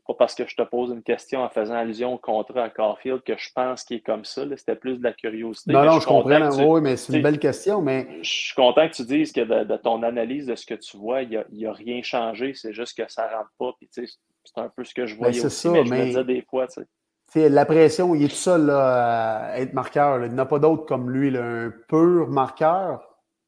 pas 0.07 0.13
parce 0.13 0.33
que 0.33 0.47
je 0.47 0.55
te 0.55 0.63
pose 0.63 0.91
une 0.91 1.03
question 1.03 1.41
en 1.41 1.49
faisant 1.49 1.75
allusion 1.75 2.13
au 2.13 2.17
contrat 2.17 2.63
à 2.63 2.69
Carfield 2.69 3.21
que 3.21 3.33
je 3.37 3.49
pense 3.53 3.83
qu'il 3.83 3.97
est 3.97 4.01
comme 4.01 4.25
ça. 4.25 4.43
C'était 4.55 4.75
plus 4.75 4.97
de 4.97 5.03
la 5.03 5.13
curiosité. 5.13 5.71
Non, 5.71 5.85
non, 5.85 5.99
je, 5.99 6.07
comprends. 6.07 6.65
oui, 6.65 6.81
mais 6.81 6.97
c'est 6.97 7.15
une 7.15 7.21
belle 7.21 7.37
question. 7.37 7.81
Mais... 7.81 8.07
Je 8.23 8.29
suis 8.29 8.55
content 8.55 8.87
que 8.89 8.95
tu 8.95 9.05
dises 9.05 9.31
que 9.31 9.41
de, 9.41 9.77
ton 9.77 10.01
analyse 10.01 10.47
de 10.47 10.55
ce 10.55 10.65
que 10.65 10.73
tu 10.73 10.97
vois, 10.97 11.21
il 11.21 11.43
n'y 11.51 11.65
a, 11.65 11.73
rien 11.73 12.01
changé. 12.01 12.53
C'est 12.55 12.73
juste 12.73 12.97
que 12.97 13.03
ça 13.11 13.27
ne 13.27 13.35
rentre 13.35 13.51
pas. 13.59 13.73
Puis, 13.77 13.89
c'est 13.91 14.07
un 14.55 14.69
peu 14.69 14.83
ce 14.83 14.93
que 14.95 15.05
je 15.05 15.13
ben, 15.13 15.25
voyais 15.25 15.45
aussi. 15.45 15.67
Ça, 15.67 15.71
mais, 15.71 15.85
je 15.85 15.93
me 15.93 16.05
disais 16.05 16.23
des 16.23 16.41
fois, 16.41 16.67
tu 16.67 16.81
sais 16.81 16.87
la 17.35 17.65
pression, 17.65 18.15
il 18.15 18.23
est 18.23 18.29
tout 18.29 18.35
seul 18.35 18.69
à 18.69 19.59
être 19.59 19.73
marqueur. 19.73 20.25
Il 20.25 20.29
n'y 20.29 20.35
en 20.35 20.39
a 20.39 20.45
pas 20.45 20.59
d'autres 20.59 20.85
comme 20.85 21.09
lui, 21.09 21.35
un 21.37 21.71
pur 21.87 22.29
marqueur. 22.29 23.01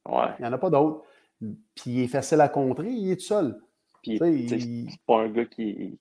Ouais. 0.07 0.29
Il 0.39 0.43
n'y 0.43 0.47
en 0.47 0.53
a 0.53 0.57
pas 0.57 0.69
d'autres. 0.69 1.03
Puis 1.39 1.86
il 1.88 2.03
est 2.03 2.07
facile 2.07 2.41
à 2.41 2.49
contrer, 2.49 2.89
il 2.89 3.11
est 3.11 3.15
tout 3.15 3.25
seul. 3.25 3.59
Puis 4.03 4.19
c'est 4.19 4.99
pas 5.05 5.21
un 5.21 5.29
gars 5.29 5.45
qui, 5.45 5.99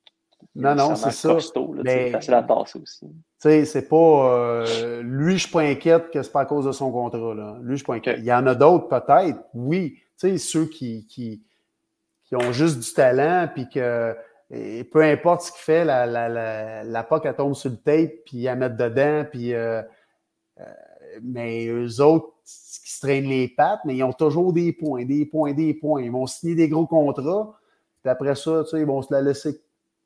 non, 0.55 0.75
non, 0.75 0.95
c'est 0.97 1.11
ça. 1.11 1.39
C'est 1.85 2.11
facile 2.11 2.35
à 2.35 2.43
passer 2.43 2.81
aussi. 2.81 3.07
c'est 3.39 3.89
pas. 3.89 4.35
Euh, 4.37 5.03
lui, 5.03 5.35
je 5.35 5.45
suis 5.45 5.51
pas 5.51 5.61
inquiète 5.61 6.11
que 6.11 6.23
c'est 6.23 6.33
pas 6.33 6.41
à 6.41 6.47
cause 6.47 6.67
de 6.67 6.73
son 6.73 6.91
contrat. 6.91 7.35
Là. 7.35 7.59
Lui, 7.63 7.73
je 7.73 7.77
suis 7.77 7.85
pas 7.85 7.95
inquiète. 7.95 8.19
Il 8.19 8.25
y 8.25 8.33
en 8.33 8.47
a 8.47 8.55
d'autres, 8.55 8.89
peut-être, 8.89 9.39
oui. 9.55 9.99
Tu 10.19 10.29
sais, 10.29 10.39
ceux 10.39 10.67
qui, 10.67 11.07
qui, 11.07 11.43
qui, 12.25 12.37
ont 12.37 12.53
juste 12.53 12.79
du 12.81 12.93
talent, 12.93 13.49
puis 13.55 13.69
que 13.69 14.15
et 14.51 14.83
peu 14.83 15.03
importe 15.03 15.43
ce 15.43 15.53
qu'il 15.53 15.61
fait, 15.61 15.85
la, 15.85 16.07
la, 16.07 16.29
la, 16.29 16.83
la 16.83 17.05
POC, 17.05 17.27
elle 17.27 17.37
tombe 17.37 17.55
sur 17.55 17.71
le 17.71 17.77
tape, 17.77 18.13
puis 18.27 18.49
à 18.49 18.57
mettre 18.57 18.77
dedans, 18.77 19.25
puis 19.31 19.55
euh, 19.55 19.81
euh, 20.59 20.65
mais 21.23 21.67
eux 21.69 22.01
autres 22.01 22.35
qui 22.45 22.91
se 22.91 23.01
traînent 23.01 23.29
les 23.29 23.49
pattes, 23.49 23.81
mais 23.85 23.97
ils 23.97 24.03
ont 24.03 24.13
toujours 24.13 24.53
des 24.53 24.73
points, 24.73 25.05
des 25.05 25.25
points, 25.25 25.53
des 25.53 25.73
points. 25.73 26.03
Ils 26.03 26.11
vont 26.11 26.27
signer 26.27 26.57
des 26.57 26.69
gros 26.69 26.87
contrats, 26.87 27.57
puis 28.03 28.11
après 28.11 28.35
ça, 28.35 28.65
tu 28.65 28.71
sais, 28.71 28.81
ils 28.81 28.87
vont 28.87 29.03
se 29.03 29.13
la 29.15 29.23
laisser. 29.23 29.61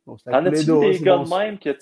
T'en 0.04 0.44
as-tu 0.44 0.66
des 0.66 1.00
gars 1.00 1.18
de 1.18 1.34
même 1.34 1.58
que 1.58 1.74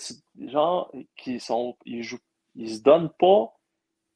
genre, 0.46 0.92
qui 1.16 1.40
sont, 1.40 1.76
ils 1.84 2.04
jouent, 2.04 2.20
ils 2.54 2.76
se 2.76 2.82
donnent 2.82 3.10
pas, 3.18 3.52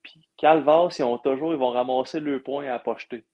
puis 0.05 0.28
Calvas, 0.36 0.94
ils 1.01 1.03
ont 1.03 1.18
toujours, 1.18 1.53
ils 1.53 1.59
vont 1.59 1.70
ramasser 1.70 2.20
le 2.20 2.40
point 2.40 2.68
à 2.68 2.78
pocheter. 2.78 3.24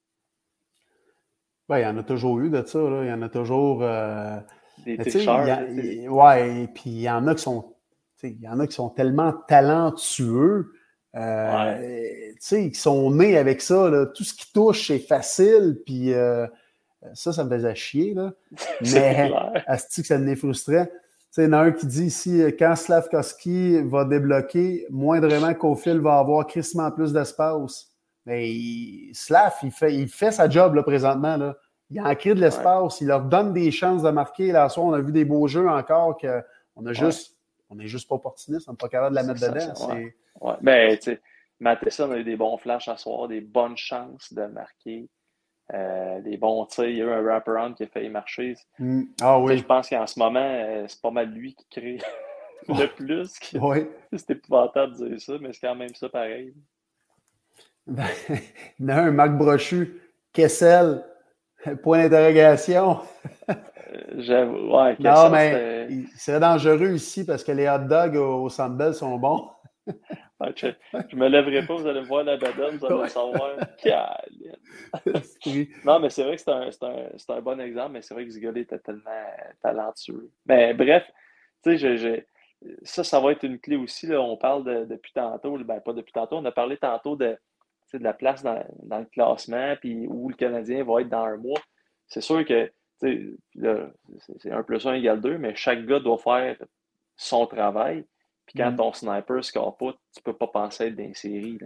Ben, 1.68 1.78
il 1.80 1.82
y 1.82 1.86
en 1.86 1.98
a 1.98 2.02
toujours 2.02 2.40
eu 2.40 2.48
de 2.48 2.62
ça, 2.64 2.78
là. 2.78 3.04
Il 3.04 3.08
y 3.08 3.12
en 3.12 3.20
a 3.20 3.28
toujours. 3.28 3.82
Euh, 3.82 4.38
ouais, 4.86 6.68
puis 6.74 6.90
il 6.90 7.00
y 7.00 7.10
en 7.10 7.26
a 7.26 7.34
qui 7.34 7.42
sont, 7.42 7.74
il 8.22 8.40
y 8.40 8.48
en 8.48 8.60
a 8.60 8.66
qui 8.66 8.74
sont 8.74 8.90
tellement 8.90 9.32
talentueux, 9.48 10.72
euh, 11.14 12.32
qui 12.40 12.74
sont 12.74 13.10
nés 13.10 13.36
avec 13.36 13.60
ça. 13.60 13.90
Là. 13.90 14.06
Tout 14.06 14.24
ce 14.24 14.34
qui 14.34 14.52
touche, 14.52 14.88
c'est 14.88 14.98
facile, 14.98 15.80
puis 15.84 16.12
euh, 16.12 16.46
ça, 17.14 17.32
ça 17.32 17.44
me 17.44 17.50
faisait 17.50 17.74
chier. 17.74 18.14
Là. 18.14 18.32
Mais 18.80 19.30
que 19.76 20.06
ça 20.06 20.18
me 20.18 20.34
frustrait. 20.34 20.90
Il 21.38 21.44
y 21.44 21.46
en 21.46 21.52
a 21.54 21.58
un 21.58 21.72
qui 21.72 21.86
dit 21.86 22.04
ici, 22.04 22.42
quand 22.58 22.76
Slavkovski 22.76 23.80
va 23.82 24.04
débloquer, 24.04 24.86
moindrement 24.90 25.54
qu'Ophil 25.54 25.98
va 25.98 26.18
avoir 26.18 26.46
crissement 26.46 26.90
plus 26.90 27.12
d'espace. 27.12 27.88
Mais 28.26 28.52
Slav, 29.14 29.54
il 29.62 29.70
fait, 29.70 29.94
il 29.94 30.08
fait 30.08 30.30
sa 30.30 30.48
job 30.48 30.74
là, 30.74 30.82
présentement. 30.82 31.36
Là 31.38 31.56
il 31.92 32.00
en 32.00 32.14
crée 32.14 32.34
de 32.34 32.40
l'espace, 32.40 33.00
il 33.00 33.08
leur 33.08 33.22
donne 33.22 33.52
des 33.52 33.70
chances 33.70 34.02
de 34.02 34.10
marquer. 34.10 34.52
Là, 34.52 34.68
soir, 34.68 34.86
on 34.86 34.92
a 34.92 35.00
vu 35.00 35.12
des 35.12 35.24
beaux 35.24 35.46
jeux 35.46 35.68
encore 35.68 36.18
qu'on 36.18 36.86
a 36.86 36.92
juste, 36.92 37.36
on 37.70 37.76
n'est 37.76 37.88
juste 37.88 38.08
pas 38.08 38.14
opportuniste, 38.14 38.68
on 38.68 38.72
n'est 38.72 38.78
pas 38.78 38.88
capable 38.88 39.16
de 39.16 39.20
la 39.20 39.26
mettre 39.26 39.40
dedans. 39.40 39.88
Ouais. 39.88 40.14
ouais. 40.40 40.54
Mais 40.60 40.96
tu 40.98 41.12
sais, 41.12 41.20
Matheson 41.60 42.10
a 42.10 42.18
eu 42.18 42.24
des 42.24 42.36
bons 42.36 42.56
flashs 42.58 42.88
à 42.88 42.96
soir, 42.96 43.28
des 43.28 43.40
bonnes 43.40 43.76
chances 43.76 44.32
de 44.32 44.46
marquer. 44.46 45.08
Euh, 45.72 46.20
des 46.20 46.36
bons 46.36 46.66
tirs. 46.66 46.84
Il 46.84 46.96
y 46.96 47.02
a 47.02 47.04
eu 47.04 47.10
un 47.10 47.22
wraparound 47.22 47.74
qui 47.76 47.84
a 47.84 47.86
failli 47.86 48.10
marcher. 48.10 48.56
Mm. 48.78 49.04
Ah 49.22 49.38
oui. 49.38 49.56
Je 49.56 49.64
pense 49.64 49.88
qu'en 49.88 50.06
ce 50.06 50.18
moment, 50.18 50.40
euh, 50.40 50.84
c'est 50.86 51.00
pas 51.00 51.10
mal 51.10 51.30
lui 51.30 51.54
qui 51.54 51.66
crée 51.70 51.98
le 52.68 52.86
plus. 52.86 53.32
Oui. 53.54 53.86
C'est 54.12 54.30
épouvantable 54.32 54.98
de 54.98 55.08
dire 55.08 55.20
ça, 55.20 55.32
mais 55.40 55.52
c'est 55.52 55.66
quand 55.66 55.74
même 55.74 55.94
ça 55.94 56.08
pareil. 56.08 56.52
Ben, 57.86 58.04
il 58.78 58.86
y 58.86 58.90
a 58.90 59.04
un 59.04 59.10
Marc 59.10 59.32
Brochu, 59.32 60.00
Kessel, 60.32 61.02
Point 61.82 62.08
d'interrogation. 62.08 63.00
Euh, 63.48 63.54
j'avoue, 64.18 64.74
ouais. 64.74 64.96
Non, 65.00 65.30
mais 65.30 65.86
il 65.90 66.08
serait 66.16 66.40
dangereux 66.40 66.92
ici 66.92 67.24
parce 67.24 67.44
que 67.44 67.52
les 67.52 67.68
hot 67.68 67.86
dogs 67.88 68.16
au, 68.16 68.44
au 68.44 68.48
Sandbell 68.48 68.94
sont 68.94 69.18
bons. 69.18 69.50
je 70.56 70.66
ne 70.66 71.16
me 71.16 71.28
lèverai 71.28 71.66
pas, 71.66 71.76
vous 71.76 71.86
allez 71.86 72.00
me 72.00 72.06
voir 72.06 72.24
la 72.24 72.36
badone, 72.36 72.76
vous 72.76 72.86
allez 72.86 73.02
me 73.02 73.08
savoir. 73.08 73.56
non, 75.84 76.00
mais 76.00 76.10
c'est 76.10 76.24
vrai 76.24 76.36
que 76.36 76.42
c'est 76.42 76.50
un, 76.50 76.70
un, 76.82 77.36
un, 77.36 77.40
bon 77.40 77.60
exemple, 77.60 77.92
mais 77.92 78.02
c'est 78.02 78.14
vrai 78.14 78.24
que 78.24 78.30
Zigolé 78.30 78.62
était 78.62 78.78
tellement 78.78 79.10
talentueux. 79.62 80.30
Mais 80.46 80.74
bref, 80.74 81.04
tu 81.64 81.78
sais, 81.78 82.26
ça, 82.82 83.04
ça 83.04 83.20
va 83.20 83.32
être 83.32 83.44
une 83.44 83.58
clé 83.58 83.76
aussi. 83.76 84.06
Là. 84.06 84.20
On 84.20 84.36
parle 84.36 84.64
de, 84.64 84.84
depuis 84.84 85.12
tantôt, 85.12 85.58
ben 85.58 85.80
pas 85.80 85.92
depuis 85.92 86.12
tantôt, 86.12 86.36
on 86.36 86.44
a 86.44 86.52
parlé 86.52 86.76
tantôt 86.76 87.16
de, 87.16 87.36
de 87.98 88.04
la 88.04 88.12
place 88.14 88.42
dans, 88.42 88.64
dans, 88.82 88.98
le 88.98 89.06
classement, 89.06 89.74
puis 89.80 90.06
où 90.08 90.28
le 90.28 90.34
Canadien 90.34 90.84
va 90.84 91.00
être 91.00 91.08
dans 91.08 91.24
un 91.24 91.36
mois. 91.36 91.60
C'est 92.06 92.20
sûr 92.20 92.44
que 92.44 92.70
c'est 93.00 94.50
un 94.50 94.62
plus 94.62 94.86
un 94.86 94.94
égale 94.94 95.20
deux, 95.20 95.38
mais 95.38 95.54
chaque 95.54 95.84
gars 95.86 96.00
doit 96.00 96.18
faire 96.18 96.56
son 97.16 97.46
travail. 97.46 98.04
Puis 98.46 98.58
quand 98.58 98.72
mm. 98.72 98.76
ton 98.76 98.92
sniper 98.92 99.36
ne 99.36 99.42
score 99.42 99.76
pas, 99.76 99.94
tu 100.14 100.22
peux 100.22 100.32
pas 100.32 100.48
penser 100.48 100.86
être 100.86 100.96
dans 100.96 101.04
une 101.04 101.14
série. 101.14 101.58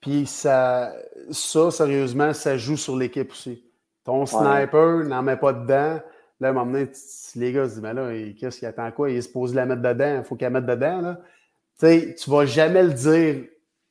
Puis 0.00 0.26
ça, 0.26 0.92
ça, 1.30 1.70
sérieusement, 1.70 2.32
ça 2.32 2.56
joue 2.56 2.76
sur 2.76 2.96
l'équipe 2.96 3.30
aussi. 3.30 3.64
Ton 4.04 4.26
sniper 4.26 5.04
n'en 5.04 5.22
met 5.22 5.36
pas 5.36 5.52
dedans. 5.52 6.00
Là, 6.40 6.48
à 6.48 6.50
un 6.50 6.54
moment 6.54 6.72
donné, 6.72 6.90
les 7.36 7.52
gars 7.52 7.64
se 7.68 7.74
disent, 7.74 7.82
mais 7.82 7.94
là, 7.94 8.10
qu'est-ce 8.38 8.58
qu'il 8.58 8.66
attend 8.66 8.90
quoi? 8.90 9.10
Il 9.10 9.16
est 9.16 9.22
supposé 9.22 9.54
la 9.54 9.66
mettre 9.66 9.82
dedans, 9.82 10.16
il 10.18 10.24
faut 10.24 10.34
qu'elle 10.34 10.52
mette 10.52 10.66
dedans. 10.66 11.00
Là. 11.00 11.20
tu 11.78 11.86
ne 11.86 12.30
vas 12.30 12.46
jamais 12.46 12.82
le 12.82 12.92
dire 12.92 13.44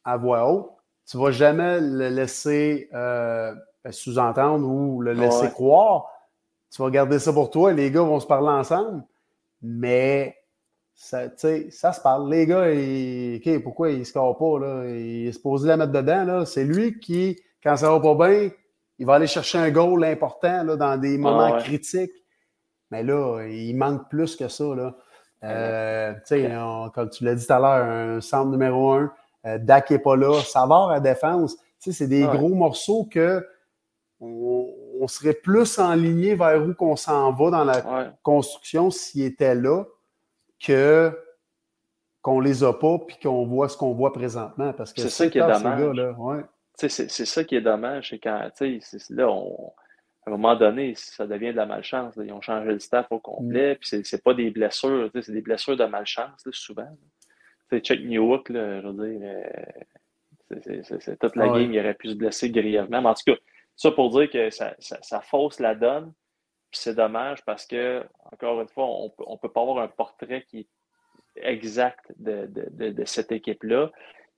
à 0.03 0.17
voix 0.17 0.51
haute. 0.51 0.70
Tu 1.07 1.17
ne 1.17 1.23
vas 1.23 1.31
jamais 1.31 1.81
le 1.81 2.09
laisser 2.09 2.89
euh, 2.93 3.53
sous-entendre 3.89 4.67
ou 4.67 5.01
le 5.01 5.13
laisser 5.13 5.49
croire. 5.49 6.07
Tu 6.69 6.81
vas 6.81 6.89
garder 6.89 7.19
ça 7.19 7.33
pour 7.33 7.49
toi. 7.49 7.73
Les 7.73 7.91
gars 7.91 8.03
vont 8.03 8.19
se 8.19 8.27
parler 8.27 8.49
ensemble. 8.49 9.03
Mais 9.61 10.35
ça, 10.95 11.23
ça 11.69 11.93
se 11.93 12.01
parle. 12.01 12.29
Les 12.29 12.45
gars, 12.45 12.71
ils, 12.71 13.61
pourquoi 13.63 13.91
ils 13.91 13.99
ne 13.99 14.03
scorent 14.03 14.37
pas? 14.37 14.59
Là? 14.59 14.85
Il 14.87 15.27
est 15.27 15.31
supposé 15.31 15.67
la 15.67 15.77
mettre 15.77 15.91
dedans. 15.91 16.45
C'est 16.45 16.63
lui 16.63 16.99
qui, 16.99 17.39
quand 17.63 17.75
ça 17.75 17.89
va 17.89 17.99
pas 17.99 18.27
bien, 18.27 18.49
il 18.99 19.05
va 19.05 19.15
aller 19.15 19.27
chercher 19.27 19.57
un 19.57 19.71
goal 19.71 20.03
important 20.03 20.63
là, 20.63 20.75
dans 20.75 20.97
des 20.97 21.17
moments 21.17 21.57
critiques. 21.57 22.11
Mais 22.91 23.03
là, 23.03 23.43
il 23.47 23.73
manque 23.75 24.09
plus 24.09 24.35
que 24.35 24.47
ça. 24.47 24.75
Là. 24.75 24.95
Euh, 25.43 26.13
comme 26.93 27.09
tu 27.09 27.23
l'as 27.23 27.35
dit 27.35 27.45
tout 27.45 27.53
à 27.53 27.59
l'heure, 27.59 27.85
un 27.85 28.21
centre 28.21 28.51
numéro 28.51 28.91
un, 28.91 29.11
euh, 29.45 29.57
Dak 29.57 29.89
n'est 29.91 29.99
pas 29.99 30.15
là, 30.15 30.39
Savard 30.41 30.91
à 30.91 30.99
défense. 30.99 31.57
C'est 31.79 32.07
des 32.07 32.23
gros 32.23 32.53
morceaux 32.53 33.05
que 33.05 33.45
on, 34.19 35.07
serait 35.07 35.33
plus 35.33 35.79
en 35.79 35.95
ligne 35.95 36.35
vers 36.35 36.61
où 36.61 36.75
qu'on 36.75 36.95
s'en 36.95 37.33
va 37.33 37.49
dans 37.49 37.63
la 37.63 38.13
construction 38.21 38.91
s'il 38.91 39.23
était 39.23 39.55
là 39.55 39.83
que 40.59 41.17
qu'on 42.21 42.39
les 42.39 42.63
a 42.63 42.71
pas 42.71 42.99
puis 42.99 43.17
qu'on 43.17 43.47
voit 43.47 43.67
ce 43.67 43.75
qu'on 43.75 43.93
voit 43.93 44.13
présentement. 44.13 44.73
Parce 44.73 44.93
que 44.93 45.01
c'est 45.01 45.09
ça 45.09 45.27
qui 45.27 45.39
est 45.39 45.41
dommage. 45.41 46.15
C'est 46.75 47.25
ça 47.25 47.43
qui 47.43 47.55
est 47.55 47.61
dommage, 47.61 48.09
c'est 48.09 48.19
quand 48.19 48.49
là, 49.09 49.29
on, 49.29 49.73
à 50.25 50.29
un 50.29 50.31
moment 50.31 50.55
donné, 50.55 50.93
ça 50.95 51.25
devient 51.25 51.51
de 51.51 51.57
la 51.57 51.65
malchance. 51.65 52.13
Ils 52.23 52.31
ont 52.31 52.41
changé 52.41 52.71
le 52.71 52.79
staff 52.79 53.07
au 53.09 53.19
complet, 53.19 53.73
mm. 53.73 53.77
puis 53.77 54.01
c'est 54.03 54.23
pas 54.23 54.33
des 54.33 54.51
blessures, 54.51 55.09
c'est 55.13 55.31
des 55.31 55.41
blessures 55.41 55.75
de 55.75 55.85
malchance, 55.85 56.47
souvent. 56.51 56.87
C'est 57.71 57.79
Chuck 57.79 57.99
Newhook, 58.01 58.49
là, 58.49 58.81
je 58.81 58.87
veux 58.87 59.07
dire, 59.07 59.19
euh, 59.23 60.83
c'est 60.99 61.17
toute 61.17 61.37
la 61.37 61.47
game, 61.47 61.71
il 61.71 61.79
aurait 61.79 61.93
pu 61.93 62.09
se 62.09 62.15
blesser 62.15 62.49
grièvement. 62.49 63.01
Mais 63.01 63.09
en 63.09 63.13
tout 63.13 63.33
cas, 63.33 63.39
ça 63.77 63.91
pour 63.91 64.09
dire 64.09 64.29
que 64.29 64.49
ça, 64.49 64.75
ça, 64.79 65.21
fausse 65.21 65.61
la 65.61 65.73
donne, 65.73 66.11
puis 66.69 66.81
c'est 66.81 66.95
dommage 66.95 67.43
parce 67.45 67.65
que, 67.65 68.03
encore 68.31 68.59
une 68.59 68.67
fois, 68.67 68.85
on 68.87 69.05
ne 69.05 69.37
peut 69.37 69.51
pas 69.51 69.61
avoir 69.61 69.79
un 69.79 69.87
portrait 69.87 70.43
qui 70.43 70.59
est 70.59 70.67
exact 71.37 72.11
de, 72.17 72.45
de, 72.47 72.89
de, 72.89 73.05
cette 73.05 73.31
équipe-là. 73.31 73.89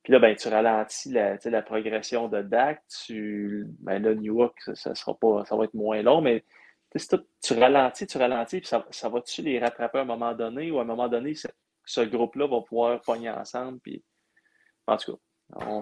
Puis 0.04 0.12
là, 0.12 0.20
ben, 0.20 0.36
tu 0.36 0.48
ralentis 0.48 1.10
la, 1.10 1.36
la 1.44 1.62
progression 1.62 2.28
de 2.28 2.40
DAC. 2.42 2.82
Tu, 3.04 3.66
ben 3.80 4.00
là, 4.00 4.14
Newark, 4.14 4.56
ça, 4.74 4.94
sera 4.94 5.14
pas, 5.14 5.44
ça 5.44 5.56
va 5.56 5.64
être 5.64 5.74
moins 5.74 6.02
long, 6.02 6.20
mais 6.20 6.44
tu 7.42 7.54
ralentis, 7.54 8.06
tu 8.06 8.18
ralentis, 8.18 8.60
puis 8.60 8.68
ça, 8.68 8.86
ça 8.90 9.08
va-tu 9.08 9.42
les 9.42 9.58
rattraper 9.58 9.98
à 9.98 10.02
un 10.02 10.04
moment 10.04 10.34
donné 10.34 10.70
ou 10.70 10.78
à 10.78 10.82
un 10.82 10.86
moment 10.86 11.08
donné, 11.08 11.34
ce 11.84 12.00
groupe-là 12.02 12.46
va 12.46 12.60
pouvoir 12.60 13.00
pogner 13.00 13.30
ensemble. 13.30 13.78
Puis... 13.80 14.04
En 14.86 14.96
tout 14.96 15.12
cas, 15.12 15.18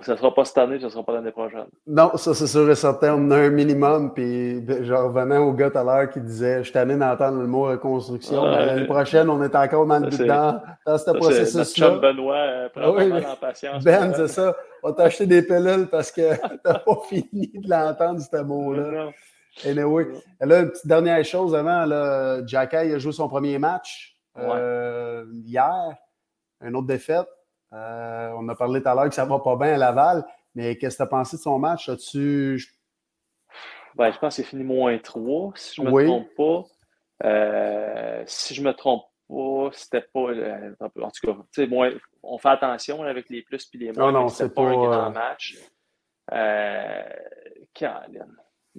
ça 0.02 0.12
ne 0.12 0.16
sera 0.18 0.34
pas 0.34 0.44
cette 0.44 0.58
année, 0.58 0.78
ça 0.78 0.86
ne 0.86 0.90
sera 0.90 1.04
pas 1.04 1.12
l'année 1.14 1.30
prochaine. 1.30 1.66
Non, 1.86 2.16
ça 2.16 2.34
c'est 2.34 2.46
sûr 2.46 2.68
et 2.70 2.74
certain. 2.74 3.14
On 3.14 3.30
a 3.30 3.36
un 3.38 3.50
minimum. 3.50 4.12
Puis 4.12 4.64
je 4.66 4.92
revenais 4.92 5.38
au 5.38 5.52
gars 5.52 5.70
tout 5.70 5.78
à 5.78 5.84
l'heure 5.84 6.10
qui 6.10 6.20
disait 6.20 6.62
Je 6.62 6.72
t'amène 6.72 6.98
d'entendre 6.98 7.40
le 7.40 7.46
mot 7.46 7.64
reconstruction. 7.64 8.44
l'année 8.44 8.86
prochaine, 8.86 9.30
on 9.30 9.42
est 9.42 9.54
encore 9.54 9.86
dans, 9.86 10.00
dans, 10.00 10.60
dans 10.86 10.98
ce 10.98 11.10
processus-là. 11.10 11.90
Benoît, 11.98 12.36
euh, 12.36 12.68
oui, 12.76 13.24
en 13.24 13.36
patience. 13.36 13.82
Ben, 13.82 14.12
c'est 14.14 14.28
ça. 14.28 14.54
On 14.82 14.88
va 14.88 14.94
t'acheter 14.94 15.26
des 15.26 15.42
pilules 15.42 15.88
parce 15.90 16.10
que 16.10 16.34
tu 16.36 16.58
n'as 16.64 16.78
pas 16.78 16.98
fini 17.08 17.50
de 17.54 17.70
l'entendre, 17.70 18.20
ce 18.20 18.42
mot-là. 18.42 19.10
Anyway. 19.64 20.08
Là, 20.40 20.60
une 20.60 20.70
petite 20.70 20.86
dernière 20.86 21.24
chose 21.24 21.54
avant, 21.54 21.84
là, 21.84 22.44
Jacky 22.46 22.76
a 22.76 22.98
joué 22.98 23.12
son 23.12 23.28
premier 23.28 23.58
match 23.58 24.11
euh, 24.38 25.24
hier, 25.44 25.96
une 26.60 26.76
autre 26.76 26.86
défaite. 26.86 27.28
Euh, 27.72 28.32
on 28.36 28.48
a 28.48 28.54
parlé 28.54 28.82
tout 28.82 28.88
à 28.88 28.94
l'heure 28.94 29.08
que 29.08 29.14
ça 29.14 29.24
va 29.24 29.38
pas 29.38 29.56
bien 29.56 29.74
à 29.74 29.76
Laval, 29.78 30.24
mais 30.54 30.76
qu'est-ce 30.76 30.96
que 30.96 31.02
tu 31.02 31.04
as 31.04 31.06
pensé 31.06 31.36
de 31.36 31.42
son 31.42 31.58
match? 31.58 31.88
As-tu. 31.88 32.62
Ben, 33.94 34.10
je 34.10 34.18
pense 34.18 34.36
que 34.36 34.42
c'est 34.42 34.48
fini 34.48 34.64
moins 34.64 34.98
3, 34.98 35.52
si 35.54 35.76
je 35.76 35.82
ne 35.82 35.90
me 35.90 36.06
trompe 36.06 36.34
pas. 36.36 36.64
Euh, 37.24 38.22
si 38.26 38.54
je 38.54 38.62
ne 38.62 38.68
me 38.68 38.72
trompe 38.72 39.04
pas, 39.28 39.70
c'était 39.72 40.06
pas. 40.12 40.30
Euh, 40.30 40.74
en 40.80 40.88
tout 41.10 41.26
cas, 41.26 41.66
moi, 41.66 41.88
on 42.22 42.38
fait 42.38 42.48
attention 42.48 43.02
avec 43.02 43.28
les 43.30 43.42
plus 43.42 43.68
et 43.74 43.78
les 43.78 43.92
moins. 43.92 44.12
Non, 44.12 44.22
non, 44.22 44.28
c'est 44.28 44.52
pas, 44.54 44.62
un 44.62 44.74
grand 44.74 45.10
match. 45.10 45.56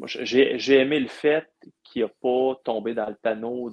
j'ai 0.06 0.80
aimé 0.80 1.00
le 1.00 1.08
fait 1.08 1.48
qu'il 1.84 2.04
n'a 2.04 2.10
pas 2.22 2.60
tombé 2.64 2.94
dans 2.94 3.08
le 3.08 3.16
panneau 3.16 3.72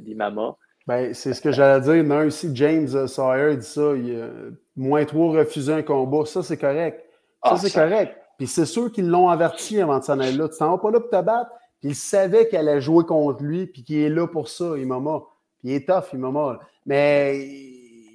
d'Imama. 0.00 0.56
Ben, 0.86 1.12
c'est 1.14 1.34
ce 1.34 1.40
que 1.40 1.50
j'allais 1.50 1.80
dire. 1.80 2.04
Non, 2.04 2.24
ici, 2.24 2.48
James 2.54 2.88
euh, 2.94 3.06
Sawyer 3.06 3.56
dit 3.56 3.66
ça. 3.66 3.94
Il, 3.96 4.30
moins 4.76 5.04
trois 5.04 5.32
refuser 5.32 5.72
un 5.72 5.82
combat. 5.82 6.24
Ça, 6.26 6.42
c'est 6.42 6.56
correct. 6.56 7.04
Ça, 7.44 7.52
ah, 7.52 7.56
c'est 7.56 7.72
correct. 7.72 8.16
Puis 8.38 8.46
c'est 8.46 8.66
sûr 8.66 8.92
qu'ils 8.92 9.08
l'ont 9.08 9.28
averti 9.28 9.80
avant 9.80 9.98
de 9.98 10.04
s'en 10.04 10.18
aller 10.18 10.32
là. 10.32 10.48
Tu 10.48 10.58
t'en 10.58 10.70
vas 10.70 10.78
pas 10.78 10.90
là 10.90 11.00
pour 11.00 11.10
te 11.10 11.22
battre. 11.22 11.50
Puis 11.80 11.90
il 11.90 11.94
savait 11.94 12.48
qu'elle 12.48 12.68
allait 12.68 12.80
jouer 12.80 13.04
contre 13.04 13.42
lui, 13.42 13.66
puis 13.66 13.82
qu'il 13.82 13.98
est 13.98 14.08
là 14.08 14.26
pour 14.26 14.48
ça, 14.48 14.76
Imama. 14.76 15.22
Puis 15.58 15.70
il 15.70 15.72
est 15.74 15.88
tough, 15.88 16.12
Imama. 16.12 16.60
Mais. 16.84 17.48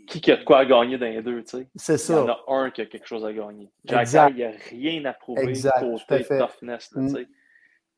Qui 0.07 0.32
a 0.32 0.36
de 0.36 0.43
quoi 0.43 0.59
à 0.59 0.65
gagner 0.65 0.97
dans 0.97 1.05
les 1.05 1.22
deux, 1.22 1.41
tu 1.43 1.57
sais? 1.57 1.67
C'est 1.76 1.97
ça. 1.97 2.13
Il 2.13 2.17
y 2.17 2.19
en 2.19 2.34
a 2.34 2.43
un 2.47 2.69
qui 2.69 2.82
a 2.82 2.86
quelque 2.86 3.07
chose 3.07 3.24
à 3.24 3.32
gagner. 3.32 3.69
Jack, 3.86 4.09
il 4.32 4.36
n'y 4.36 4.43
a 4.43 4.51
rien 4.69 5.05
à 5.05 5.13
prouver 5.13 5.43
exact, 5.43 5.80
côté 5.80 6.26
toughness, 6.26 6.89
tu 6.91 6.99
mm. 6.99 7.26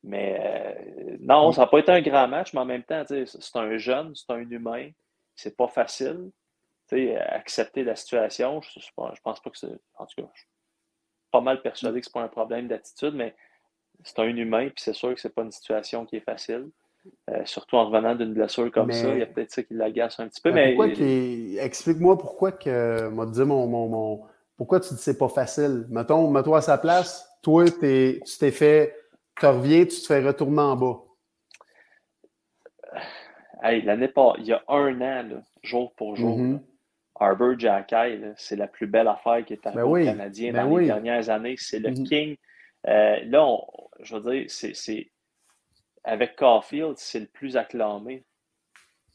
Mais 0.04 0.38
euh, 0.38 1.16
non, 1.20 1.50
ça 1.52 1.62
n'a 1.62 1.66
pas 1.66 1.78
été 1.78 1.90
un 1.90 2.02
grand 2.02 2.28
match, 2.28 2.52
mais 2.52 2.60
en 2.60 2.66
même 2.66 2.82
temps, 2.82 3.02
c'est 3.08 3.56
un 3.56 3.76
jeune, 3.78 4.14
c'est 4.14 4.30
un 4.30 4.48
humain. 4.50 4.90
C'est 5.34 5.56
pas 5.56 5.66
facile. 5.66 6.30
accepter 7.28 7.82
la 7.82 7.96
situation, 7.96 8.60
je, 8.60 8.80
je, 8.80 8.90
pense 8.94 9.40
pas 9.40 9.50
que 9.50 9.58
c'est. 9.58 9.78
En 9.96 10.04
tout 10.06 10.22
cas, 10.22 10.28
je 10.34 10.40
suis 10.40 10.48
pas 11.32 11.40
mal 11.40 11.62
persuadé 11.62 12.00
que 12.00 12.06
c'est 12.06 12.12
pas 12.12 12.22
un 12.22 12.28
problème 12.28 12.68
d'attitude, 12.68 13.14
mais 13.14 13.34
c'est 14.04 14.18
un 14.18 14.36
humain, 14.36 14.66
puis 14.66 14.82
c'est 14.84 14.92
sûr 14.92 15.14
que 15.14 15.20
c'est 15.20 15.34
pas 15.34 15.42
une 15.42 15.52
situation 15.52 16.04
qui 16.04 16.16
est 16.16 16.20
facile. 16.20 16.68
Euh, 17.30 17.42
surtout 17.44 17.76
en 17.76 17.86
revenant 17.86 18.14
d'une 18.14 18.32
blessure 18.32 18.70
comme 18.70 18.92
ça, 18.92 19.10
il 19.10 19.18
y 19.18 19.22
a 19.22 19.26
peut-être 19.26 19.50
ça 19.50 19.62
qui 19.62 19.74
l'agace 19.74 20.20
un 20.20 20.28
petit 20.28 20.40
peu. 20.40 20.52
Mais, 20.52 20.76
Explique-moi 21.58 22.18
pourquoi 22.18 22.52
que 22.52 23.08
m'a 23.08 23.26
dit 23.26 23.42
mon, 23.42 23.66
mon, 23.66 24.22
pourquoi 24.56 24.80
tu 24.80 24.90
dis 24.90 24.96
que 24.96 25.00
c'est 25.00 25.18
pas 25.18 25.28
facile? 25.28 25.86
Mettons, 25.90 26.30
mets-toi 26.30 26.58
à 26.58 26.62
sa 26.62 26.78
place, 26.78 27.28
toi, 27.42 27.64
tu 27.64 28.22
t'es 28.38 28.50
fait 28.50 28.94
tu 29.38 29.46
reviens, 29.46 29.84
tu 29.84 30.00
te 30.00 30.06
fais 30.06 30.24
retourner 30.24 30.60
en 30.60 30.76
bas. 30.76 31.00
Hey, 33.62 33.82
l'année 33.82 34.08
pas, 34.08 34.34
il 34.38 34.46
y 34.46 34.52
a 34.52 34.62
un 34.68 35.00
an, 35.00 35.42
jour 35.62 35.94
pour 35.94 36.16
jour, 36.16 36.38
mm 36.38 36.60
Arbor 37.20 37.54
c'est 38.36 38.56
la 38.56 38.66
plus 38.66 38.86
belle 38.86 39.08
affaire 39.08 39.44
qui 39.44 39.52
est 39.52 39.66
arrivée 39.66 40.04
ben 40.04 40.04
Canadien 40.04 40.52
ben 40.52 40.68
dans 40.68 40.76
les 40.76 40.86
dernières 40.86 41.30
années. 41.30 41.54
C'est 41.58 41.78
le 41.78 41.90
mm-hmm. 41.90 42.08
King. 42.08 42.36
Euh, 42.88 43.20
là, 43.26 43.56
je 44.00 44.16
veux 44.16 44.32
dire, 44.32 44.44
c'est, 44.48 45.10
avec 46.02 46.36
Caulfield, 46.36 46.94
c'est 46.96 47.20
le 47.20 47.26
plus 47.26 47.56
acclamé. 47.56 48.24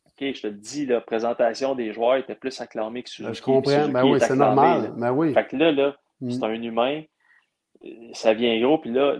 OK, 0.05 0.33
je 0.33 0.41
te 0.41 0.47
dis, 0.47 0.85
la 0.85 1.01
présentation 1.01 1.75
des 1.75 1.93
joueurs 1.93 2.17
était 2.17 2.35
plus 2.35 2.59
acclamée 2.61 3.03
que 3.03 3.09
Suzuki. 3.09 3.37
Je 3.37 3.41
comprends, 3.41 3.89
ben 3.89 4.05
oui, 4.05 4.19
c'est 4.21 4.35
normal. 4.35 4.93
Ben 4.95 5.11
oui. 5.11 5.33
Fait 5.33 5.45
que 5.45 5.55
là, 5.55 5.71
là 5.71 5.95
mm. 6.21 6.31
c'est 6.31 6.43
un 6.43 6.61
humain 6.61 7.03
ça 8.13 8.33
vient 8.33 8.59
gros, 8.59 8.77
puis 8.77 8.91
là, 8.91 9.17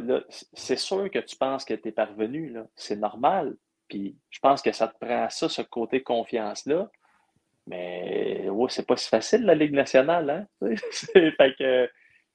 c'est 0.53 0.77
sûr 0.77 1.09
que 1.09 1.19
tu 1.19 1.35
penses 1.35 1.63
que 1.63 1.73
tu 1.73 1.89
es 1.89 1.91
parvenu, 1.91 2.55
c'est 2.75 2.97
normal. 2.97 3.55
Puis 3.87 4.17
je 4.29 4.39
pense 4.39 4.61
que 4.61 4.71
ça 4.71 4.87
te 4.87 4.97
prend 4.99 5.29
ça, 5.29 5.49
ce 5.49 5.61
côté 5.61 6.03
confiance-là. 6.03 6.89
Mais 7.67 8.49
ouais, 8.49 8.69
c'est 8.69 8.85
pas 8.85 8.97
si 8.97 9.07
facile, 9.07 9.43
la 9.43 9.55
Ligue 9.55 9.73
nationale, 9.73 10.29
hein? 10.29 10.47
fait 11.13 11.55
que, 11.57 11.89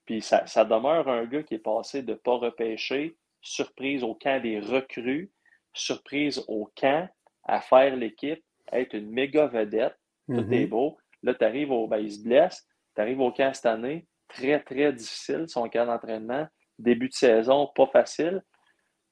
puis 0.05 0.20
ça, 0.20 0.47
ça, 0.47 0.64
demeure 0.64 1.09
un 1.09 1.25
gars 1.25 1.43
qui 1.43 1.55
est 1.55 1.59
passé 1.59 2.03
de 2.03 2.14
pas 2.14 2.37
repêcher, 2.37 3.16
surprise 3.41 4.05
au 4.05 4.14
camp 4.14 4.41
des 4.41 4.61
recrues, 4.61 5.31
surprise 5.72 6.45
au 6.49 6.70
camp, 6.77 7.09
à 7.43 7.61
faire 7.61 7.97
l'équipe, 7.97 8.43
être 8.72 8.95
une 8.95 9.11
méga 9.11 9.47
vedette, 9.47 9.99
tout 10.29 10.39
est 10.39 10.43
mm-hmm. 10.43 10.68
beau. 10.68 10.99
Là, 11.22 11.35
tu 11.35 11.45
arrives 11.45 11.72
au 11.72 11.87
ben, 11.87 11.99
il 11.99 12.12
se 12.12 12.22
blesse, 12.22 12.66
Tu 12.95 13.01
arrives 13.01 13.20
au 13.20 13.33
camp 13.33 13.53
cette 13.53 13.66
année, 13.66 14.07
très, 14.35 14.61
très 14.61 14.93
difficile, 14.93 15.45
son 15.49 15.68
camp 15.68 15.87
d'entraînement. 15.87 16.47
Début 16.78 17.09
de 17.09 17.14
saison, 17.14 17.70
pas 17.74 17.87
facile. 17.87 18.43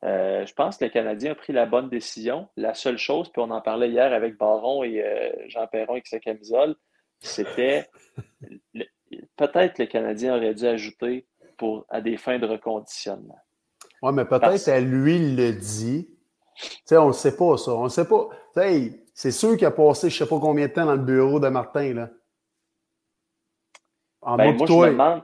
Euh, 0.05 0.45
je 0.45 0.53
pense 0.55 0.79
que 0.79 0.85
le 0.85 0.91
Canadien 0.91 1.33
a 1.33 1.35
pris 1.35 1.53
la 1.53 1.67
bonne 1.67 1.89
décision. 1.89 2.49
La 2.57 2.75
seule 2.75 2.99
chose, 2.99 3.31
puis 3.31 3.41
on 3.41 3.51
en 3.51 3.61
parlait 3.61 3.89
hier 3.89 4.13
avec 4.13 4.37
Baron 4.37 4.83
et 4.83 5.03
euh, 5.03 5.31
Jean 5.49 5.67
Perron 5.69 5.93
avec 5.93 6.09
sa 6.09 6.19
camisole, 6.19 6.75
c'était 7.21 7.87
peut-être 9.37 9.79
le 9.79 9.87
Canadien 9.87 10.37
aurait 10.37 10.55
dû 10.55 10.67
ajouter 10.67 11.27
pour, 11.57 11.87
à 11.89 12.01
des 12.01 12.17
fins 12.17 12.41
de 12.41 12.47
reconditionnement. 12.47 13.39
Oui, 14.03 14.13
mais 14.13 14.25
peut-être 14.25 14.69
à 14.69 14.81
lui 14.81 15.17
il 15.17 15.37
le 15.37 15.53
dit. 15.53 16.09
On 16.91 17.09
ne 17.09 17.13
sait 17.13 17.37
pas 17.37 17.57
ça. 17.57 17.73
On 17.73 17.85
ne 17.85 17.89
sait 17.89 18.07
pas. 18.07 18.29
c'est 19.15 19.31
sûr 19.31 19.57
qu'il 19.57 19.67
a 19.67 19.71
passé 19.71 20.11
je 20.11 20.15
ne 20.17 20.19
sais 20.19 20.29
pas 20.29 20.41
combien 20.41 20.67
de 20.67 20.73
temps 20.73 20.85
dans 20.85 20.97
le 20.97 21.03
bureau 21.03 21.39
de 21.39 21.49
Martin. 21.49 21.95
Là. 21.95 22.11
En 24.23 24.37
ben, 24.37 24.57
moi, 24.57 24.67
je 24.67 24.73
me 24.73 24.87
demande, 24.91 25.23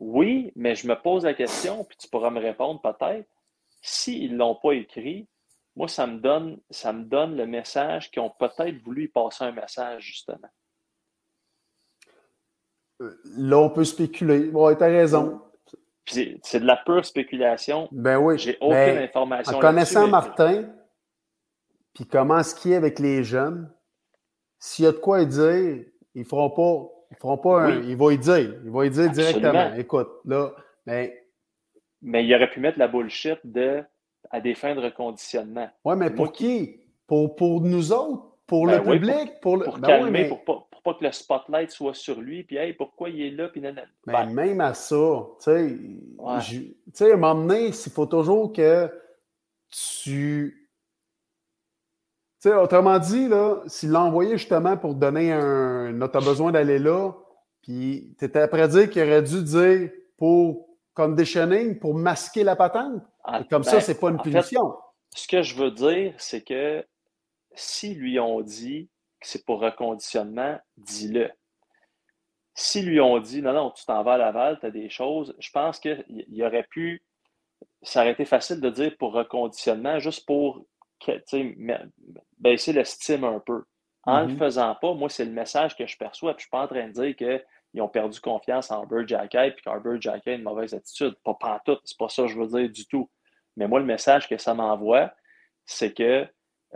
oui, 0.00 0.52
mais 0.56 0.74
je 0.74 0.86
me 0.88 0.94
pose 0.94 1.24
la 1.24 1.34
question, 1.34 1.84
puis 1.84 1.96
tu 1.96 2.08
pourras 2.08 2.30
me 2.30 2.40
répondre 2.40 2.80
peut-être. 2.80 3.28
S'ils 3.80 4.32
ne 4.32 4.38
l'ont 4.38 4.56
pas 4.56 4.72
écrit, 4.72 5.28
moi, 5.76 5.86
ça 5.86 6.06
me 6.06 6.18
donne, 6.18 6.58
ça 6.70 6.92
me 6.92 7.04
donne 7.04 7.36
le 7.36 7.46
message 7.46 8.10
qu'ils 8.10 8.22
ont 8.22 8.32
peut-être 8.38 8.82
voulu 8.82 9.04
y 9.04 9.08
passer 9.08 9.44
un 9.44 9.52
message, 9.52 10.02
justement. 10.02 10.48
Euh, 13.00 13.16
là, 13.36 13.58
on 13.58 13.70
peut 13.70 13.84
spéculer. 13.84 14.50
Bon, 14.50 14.74
tu 14.74 14.82
as 14.82 14.86
raison. 14.86 15.40
C'est 16.06 16.60
de 16.60 16.66
la 16.66 16.76
pure 16.78 17.04
spéculation. 17.04 17.88
Ben 17.92 18.16
oui. 18.16 18.38
J'ai 18.38 18.56
aucune 18.60 18.98
information. 18.98 19.56
En 19.56 19.60
connaissant 19.60 20.08
Martin, 20.08 20.68
puis 21.92 22.06
comment 22.06 22.42
ce 22.42 22.54
qui 22.54 22.72
est 22.72 22.76
avec 22.76 22.98
les 22.98 23.22
jeunes, 23.22 23.72
s'il 24.58 24.84
y 24.84 24.88
a 24.88 24.92
de 24.92 24.96
quoi 24.96 25.24
dire, 25.24 25.84
ils 26.14 26.24
feront 26.24 26.50
pas. 26.50 26.97
Ils 27.10 27.16
feront 27.16 27.38
pas 27.38 27.62
un, 27.62 27.82
Il 27.82 27.96
va 27.96 28.12
y 28.12 28.18
dire. 28.18 28.54
Il 28.64 28.70
va 28.70 28.86
y 28.86 28.90
dire 28.90 29.10
directement. 29.10 29.74
Écoute, 29.74 30.10
là, 30.24 30.52
mais. 30.86 31.24
Mais 32.00 32.24
il 32.24 32.34
aurait 32.34 32.50
pu 32.50 32.60
mettre 32.60 32.78
la 32.78 32.88
bullshit 32.88 33.38
de 33.44 33.82
à 34.30 34.40
des 34.40 34.54
fins 34.54 34.74
de 34.74 34.80
reconditionnement. 34.80 35.68
Oui, 35.84 35.96
mais 35.96 36.10
pour 36.10 36.32
qui? 36.32 36.80
Pour, 37.06 37.34
pour 37.34 37.60
nous 37.62 37.92
autres? 37.92 38.24
Pour 38.46 38.66
ben 38.66 38.78
le 38.78 38.92
public? 38.92 39.40
Pour, 39.40 39.62
pour, 39.62 39.78
ben 39.78 39.86
calmer, 39.86 40.28
pour 40.28 40.44
pas 40.44 40.68
pas 40.88 40.94
que 40.94 41.04
le 41.04 41.12
spotlight 41.12 41.70
soit 41.70 41.94
sur 41.94 42.20
lui, 42.20 42.44
puis 42.44 42.56
hey, 42.56 42.72
pourquoi 42.72 43.10
il 43.10 43.20
est 43.20 43.30
là, 43.30 43.48
puis 43.48 43.60
ben, 43.60 44.26
même 44.32 44.60
à 44.60 44.74
ça, 44.74 45.26
tu 45.42 45.50
sais, 46.92 47.10
à 47.10 47.14
un 47.14 47.16
moment 47.16 47.34
donné, 47.34 47.66
il 47.68 47.92
faut 47.92 48.06
toujours 48.06 48.52
que 48.52 48.90
tu. 49.70 50.67
Autrement 52.44 52.98
dit, 52.98 53.28
là, 53.28 53.62
s'il 53.66 53.90
l'a 53.90 54.02
envoyé 54.02 54.38
justement 54.38 54.76
pour 54.76 54.94
donner 54.94 55.32
un. 55.32 55.92
tu 55.98 56.16
as 56.16 56.20
besoin 56.20 56.52
d'aller 56.52 56.78
là, 56.78 57.12
puis 57.62 58.14
tu 58.18 58.24
étais 58.24 58.40
après 58.40 58.68
dire 58.68 58.88
qu'il 58.88 59.02
aurait 59.02 59.22
dû 59.22 59.42
dire 59.42 59.90
pour 60.16 60.68
conditioning, 60.94 61.78
pour 61.78 61.94
masquer 61.94 62.44
la 62.44 62.56
patente. 62.56 63.02
Ah, 63.24 63.42
comme 63.50 63.64
ça, 63.64 63.72
ben, 63.72 63.80
c'est 63.80 63.98
pas 63.98 64.10
une 64.10 64.20
punition. 64.20 64.74
ce 65.14 65.26
que 65.26 65.42
je 65.42 65.54
veux 65.56 65.70
dire, 65.70 66.14
c'est 66.18 66.42
que 66.42 66.84
si 67.54 67.94
lui 67.94 68.20
ont 68.20 68.40
dit 68.40 68.88
c'est 69.20 69.44
pour 69.44 69.60
reconditionnement, 69.60 70.58
dis-le. 70.76 71.30
Si 72.54 72.82
lui 72.82 73.00
ont 73.00 73.18
dit 73.18 73.42
non, 73.42 73.52
non, 73.52 73.70
tu 73.70 73.84
t'en 73.84 74.02
vas 74.02 74.14
à 74.14 74.18
Laval, 74.18 74.58
tu 74.60 74.66
as 74.66 74.70
des 74.70 74.88
choses, 74.88 75.34
je 75.38 75.50
pense 75.50 75.78
qu'il 75.78 76.42
aurait 76.42 76.66
pu. 76.70 77.02
Ça 77.82 78.02
aurait 78.02 78.12
été 78.12 78.24
facile 78.24 78.60
de 78.60 78.70
dire 78.70 78.96
pour 78.98 79.12
reconditionnement, 79.12 79.98
juste 79.98 80.26
pour 80.26 80.64
baisser 82.40 82.72
l'estime 82.72 83.24
un 83.24 83.40
peu. 83.40 83.64
En 84.04 84.22
ne 84.22 84.28
le 84.28 84.34
mm-hmm. 84.34 84.38
faisant 84.38 84.74
pas, 84.80 84.94
moi, 84.94 85.08
c'est 85.08 85.24
le 85.24 85.32
message 85.32 85.76
que 85.76 85.86
je 85.86 85.96
perçois. 85.96 86.34
Puis 86.34 86.44
je 86.44 86.46
ne 86.46 86.48
suis 86.48 86.50
pas 86.50 86.62
en 86.62 86.68
train 86.68 86.88
de 86.88 86.92
dire 86.92 87.16
qu'ils 87.16 87.82
ont 87.82 87.88
perdu 87.88 88.20
confiance 88.20 88.70
en 88.70 88.86
Bird 88.86 89.06
Jacket 89.06 89.54
et 89.58 89.60
qu'Arbor 89.60 90.00
Jacket 90.00 90.28
a 90.28 90.36
une 90.36 90.42
mauvaise 90.42 90.72
attitude. 90.72 91.14
Pas 91.24 91.34
pantoute, 91.34 91.80
c'est 91.84 91.98
pas 91.98 92.08
ça 92.08 92.22
que 92.22 92.28
je 92.28 92.38
veux 92.38 92.46
dire 92.46 92.70
du 92.70 92.86
tout. 92.86 93.10
Mais 93.56 93.68
moi, 93.68 93.80
le 93.80 93.86
message 93.86 94.28
que 94.28 94.38
ça 94.38 94.54
m'envoie, 94.54 95.12
c'est 95.66 95.92
que 95.92 96.26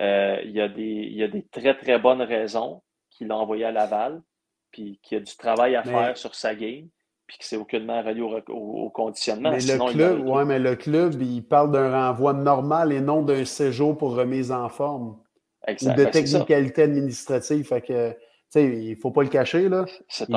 euh, 0.01 0.41
il, 0.45 0.51
y 0.51 0.61
a 0.61 0.69
des, 0.69 0.83
il 0.83 1.17
y 1.17 1.23
a 1.23 1.29
des 1.29 1.47
très, 1.47 1.77
très 1.77 1.99
bonnes 1.99 2.23
raisons 2.23 2.83
qu'il 3.11 3.29
l'a 3.29 3.37
envoyé 3.37 3.65
à 3.65 3.73
Laval, 3.73 4.23
puis 4.71 4.99
qu'il 5.03 5.19
y 5.19 5.21
a 5.21 5.25
du 5.25 5.37
travail 5.37 5.77
à 5.77 5.83
faire 5.83 6.17
sur 6.17 6.35
sa 6.35 6.55
game, 6.55 6.89
puis 7.27 7.39
que 7.39 7.45
c'est 7.45 7.57
aucunement 7.57 8.03
relié 8.03 8.23
au, 8.49 8.91
conditionnement. 8.91 9.51
Mais 9.51 9.61
le 9.61 9.93
club, 9.93 10.27
ouais, 10.27 10.45
mais 10.45 10.59
le 10.59 10.77
club, 10.77 11.21
il 11.21 11.43
parle 11.43 11.71
d'un 11.71 11.91
renvoi 11.91 12.33
normal 12.33 12.93
et 12.93 13.01
non 13.01 13.23
d'un 13.23 13.45
séjour 13.45 13.97
pour 13.97 14.15
remise 14.15 14.51
en 14.51 14.69
forme. 14.69 15.22
Exact. 15.67 15.93
Ou 15.93 15.97
de 15.97 16.05
ben, 16.05 16.11
technicalité 16.11 16.83
administrative. 16.83 17.67
Fait 17.67 17.81
que, 17.81 18.17
il 18.55 18.91
ne 18.91 18.95
faut 18.97 19.11
pas 19.11 19.23
le 19.23 19.29
cacher. 19.29 19.69
Là. 19.69 19.85
Il, 20.29 20.37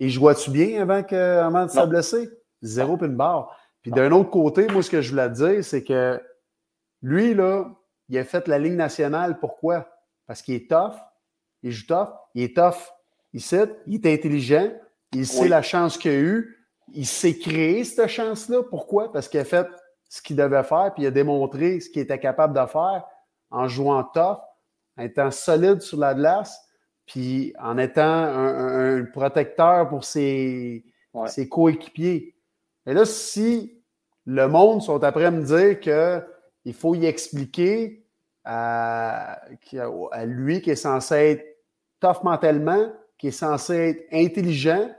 il 0.00 0.10
jouait-tu 0.10 0.50
bien 0.50 0.82
avant, 0.82 1.02
que, 1.02 1.38
avant 1.38 1.66
de 1.66 1.70
se 1.70 1.86
blesser? 1.86 2.28
Zéro 2.62 2.96
puis 2.96 3.06
une 3.06 3.16
barre. 3.16 3.56
Puis 3.82 3.90
d'un 3.90 4.12
autre 4.12 4.30
côté, 4.30 4.66
moi, 4.68 4.82
ce 4.82 4.90
que 4.90 5.02
je 5.02 5.10
voulais 5.10 5.28
te 5.28 5.34
dire, 5.34 5.64
c'est 5.64 5.84
que 5.84 6.20
lui, 7.02 7.34
là, 7.34 7.70
il 8.08 8.16
a 8.18 8.24
fait 8.24 8.48
la 8.48 8.58
Ligue 8.58 8.76
nationale. 8.76 9.38
Pourquoi? 9.38 9.88
Parce 10.26 10.40
qu'il 10.40 10.54
est 10.54 10.70
tough, 10.70 10.94
il 11.62 11.70
joue 11.70 11.86
tough, 11.86 12.08
il 12.34 12.44
est 12.44 12.56
tough 12.56 12.94
il 13.34 13.42
sait, 13.42 13.68
il 13.86 13.94
est 13.94 14.14
intelligent, 14.14 14.72
il 15.12 15.26
sait 15.26 15.48
la 15.48 15.60
chance 15.60 15.98
qu'il 15.98 16.10
a 16.12 16.14
eue, 16.14 16.56
il 16.94 17.04
s'est 17.04 17.36
créé 17.36 17.82
cette 17.82 18.08
chance-là. 18.08 18.62
Pourquoi? 18.70 19.12
Parce 19.12 19.28
qu'il 19.28 19.40
a 19.40 19.44
fait 19.44 19.66
ce 20.08 20.22
qu'il 20.22 20.36
devait 20.36 20.62
faire, 20.62 20.92
puis 20.94 21.02
il 21.02 21.06
a 21.08 21.10
démontré 21.10 21.80
ce 21.80 21.90
qu'il 21.90 22.00
était 22.00 22.20
capable 22.20 22.54
de 22.54 22.64
faire 22.66 23.04
en 23.54 23.68
jouant 23.68 24.02
tough, 24.02 24.38
en 24.98 25.02
étant 25.02 25.30
solide 25.30 25.80
sur 25.80 25.98
la 25.98 26.14
glace, 26.14 26.60
puis 27.06 27.54
en 27.60 27.78
étant 27.78 28.02
un, 28.02 29.04
protecteur 29.04 29.88
pour 29.88 30.04
ses, 30.04 30.84
ses 31.26 31.48
coéquipiers. 31.48 32.34
Et 32.86 32.94
là, 32.94 33.04
si 33.04 33.80
le 34.26 34.48
monde 34.48 34.82
sont 34.82 35.02
après 35.04 35.30
me 35.30 35.42
dire 35.42 35.80
que 35.80 36.22
il 36.64 36.74
faut 36.74 36.94
y 36.94 37.04
expliquer 37.06 38.04
à, 38.44 39.40
lui 40.24 40.60
qui 40.62 40.70
est 40.70 40.76
censé 40.76 41.14
être 41.14 41.44
tough 42.00 42.22
mentalement, 42.24 42.90
qui 43.18 43.28
est 43.28 43.32
censé 43.32 43.74
être 43.74 44.06
intelligent, 44.12 44.90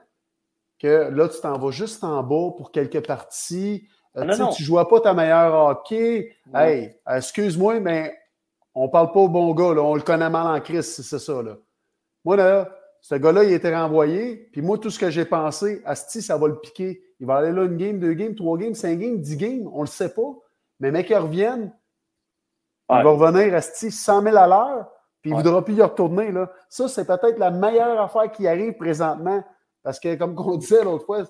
que 0.79 1.09
là, 1.09 1.27
tu 1.27 1.39
t'en 1.41 1.57
vas 1.57 1.71
juste 1.71 2.03
en 2.03 2.21
bas 2.21 2.51
pour 2.55 2.71
quelques 2.71 3.05
parties. 3.05 3.87
Euh, 4.17 4.25
ah, 4.29 4.51
tu 4.55 4.61
ne 4.61 4.65
joues 4.65 4.83
pas 4.85 4.99
ta 4.99 5.13
meilleure 5.13 5.53
hockey. 5.53 6.35
Hey, 6.53 6.95
excuse-moi, 7.09 7.79
mais 7.79 8.15
on 8.75 8.85
ne 8.85 8.91
parle 8.91 9.11
pas 9.11 9.21
au 9.21 9.29
bon 9.29 9.53
gars. 9.53 9.81
On 9.81 9.95
le 9.95 10.01
connaît 10.01 10.29
mal 10.29 10.47
en 10.47 10.59
crise, 10.59 11.01
c'est 11.01 11.19
ça. 11.19 11.41
Là. 11.41 11.57
Moi, 12.25 12.35
là, 12.35 12.69
ce 13.01 13.15
gars-là, 13.15 13.43
il 13.45 13.53
a 13.53 13.55
été 13.55 13.73
renvoyé. 13.73 14.49
Puis 14.51 14.61
moi, 14.61 14.77
tout 14.77 14.89
ce 14.89 14.99
que 14.99 15.09
j'ai 15.09 15.25
pensé, 15.25 15.81
Asti, 15.85 16.21
ça 16.21 16.37
va 16.37 16.47
le 16.47 16.59
piquer. 16.59 17.01
Il 17.19 17.25
va 17.25 17.37
aller 17.37 17.51
là 17.51 17.63
une 17.63 17.77
game, 17.77 17.99
deux 17.99 18.13
games, 18.13 18.35
trois 18.35 18.57
games, 18.57 18.75
cinq 18.75 18.99
games, 18.99 19.17
dix 19.17 19.37
games. 19.37 19.69
On 19.73 19.79
ne 19.79 19.85
le 19.85 19.87
sait 19.87 20.13
pas. 20.13 20.35
Mais 20.79 20.91
mec, 20.91 21.09
il 21.09 21.15
revienne, 21.15 21.73
il 22.89 23.03
va 23.03 23.09
revenir 23.09 23.53
à 23.55 23.61
100 23.61 24.21
000 24.21 24.35
à 24.35 24.47
l'heure, 24.47 24.87
puis 25.21 25.31
il 25.31 25.33
ne 25.33 25.41
voudra 25.41 25.63
plus 25.63 25.75
y 25.75 25.81
retourner. 25.81 26.31
Là. 26.31 26.51
Ça, 26.69 26.87
c'est 26.87 27.05
peut-être 27.05 27.39
la 27.39 27.51
meilleure 27.51 27.99
affaire 28.01 28.31
qui 28.31 28.47
arrive 28.47 28.73
présentement. 28.73 29.43
Parce 29.83 29.99
que, 29.99 30.15
comme 30.15 30.37
on 30.37 30.57
disait 30.57 30.83
l'autre 30.83 31.05
fois, 31.05 31.23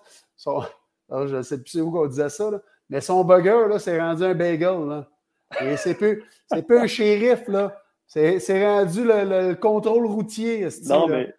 je 1.10 1.36
ne 1.36 1.42
sais 1.44 1.62
plus 1.62 1.82
où 1.82 1.98
on 1.98 2.08
disait 2.08 2.30
ça, 2.30 2.50
mais 2.90 3.02
son 3.02 3.24
burger, 3.24 3.78
c'est 3.80 4.00
rendu 4.00 4.24
un 4.24 4.34
bagel. 4.34 4.88
Là. 4.88 5.08
Et 5.62 5.78
c'est 5.78 5.96
plus 5.96 6.24
un 6.70 6.88
shérif, 6.88 7.48
là. 7.48 7.82
C'est 8.08 8.66
rendu 8.66 9.04
le, 9.04 9.54
contrôle 9.56 10.06
routier. 10.06 10.68
Non, 10.86 11.08
mais 11.08 11.34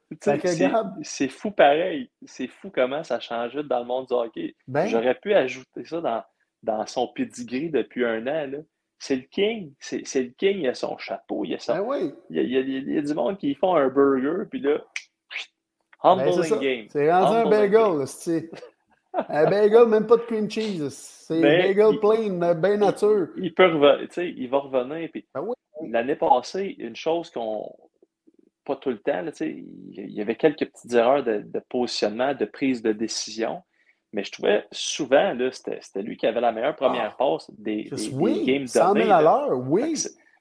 c'est 1.03 1.29
fou 1.29 1.51
pareil. 1.51 2.11
C'est 2.27 2.49
fou 2.49 2.71
comment 2.75 3.05
ça 3.05 3.17
a 3.17 3.21
changé 3.21 3.63
dans 3.63 3.81
le 3.81 3.87
monde 3.87 4.07
du 4.09 4.15
hockey. 4.15 4.57
Ben 4.67 4.87
J'aurais 4.87 5.15
pu 5.15 5.33
ajouter 5.33 5.85
ça 5.85 6.01
dans, 6.01 6.25
dans 6.63 6.87
son 6.87 7.09
pedigree 7.09 7.71
depuis 7.71 8.05
un 8.05 8.27
an. 8.27 8.51
C'est 8.99 9.17
le 9.17 9.23
king. 9.23 9.73
C'est 9.79 10.01
le 10.01 10.31
king, 10.31 10.59
il 10.61 10.69
a 10.69 10.75
son 10.75 10.99
chapeau, 10.99 11.45
il 11.45 11.55
a 11.55 11.59
son. 11.59 11.75
Ben 11.87 12.13
il, 12.31 12.37
y 12.37 12.57
a, 12.57 12.61
il, 12.61 12.93
y 12.93 12.99
a, 12.99 13.03
du 13.03 13.15
monde 13.15 13.39
qui 13.39 13.55
font 13.55 13.77
un 13.77 13.89
burger, 13.89 14.45
puis 14.51 14.61
là, 14.61 14.83
humbling 16.03 16.51
ben, 16.51 16.59
game. 16.59 16.87
C'est 16.91 17.13
rendu 17.13 17.37
un 17.37 17.49
bagel. 17.49 18.07
Un 19.13 19.51
bagel, 19.51 19.87
même 19.87 20.07
pas 20.07 20.17
de 20.17 20.23
cream 20.23 20.51
cheese. 20.51 20.91
C'est 20.91 21.39
un 21.39 21.41
ben, 21.41 21.75
bagel 21.75 22.01
plain, 22.01 22.55
bien 22.55 22.77
nature. 22.77 23.29
Il, 23.37 23.55
peut 23.55 23.67
revenir, 23.67 24.09
il 24.19 24.49
va 24.49 24.59
revenir. 24.59 25.09
Puis 25.11 25.27
L'année 25.89 26.17
passée, 26.17 26.75
une 26.79 26.97
chose 26.97 27.31
qu'on. 27.31 27.75
Pas 28.65 28.77
tout 28.77 28.91
le 28.91 28.99
temps, 28.99 29.23
il 29.41 30.11
y 30.11 30.21
avait 30.21 30.35
quelques 30.35 30.67
petites 30.67 30.93
erreurs 30.93 31.23
de, 31.23 31.39
de 31.39 31.63
positionnement, 31.69 32.35
de 32.35 32.45
prise 32.45 32.83
de 32.83 32.93
décision. 32.93 33.63
Mais 34.13 34.25
je 34.25 34.33
trouvais 34.33 34.65
souvent, 34.73 35.35
là, 35.35 35.51
c'était, 35.53 36.03
lui 36.03 36.17
qui 36.17 36.27
avait 36.27 36.41
la 36.41 36.51
meilleure 36.51 36.75
première 36.75 37.15
ah. 37.15 37.17
passe 37.19 37.51
des, 37.59 37.85
des, 37.85 38.09
oui, 38.15 38.45
des 38.45 38.53
games 38.55 38.67
100 38.67 38.95
000 38.95 39.11
à 39.11 39.23
l'heure, 39.23 39.59
oui. 39.69 39.95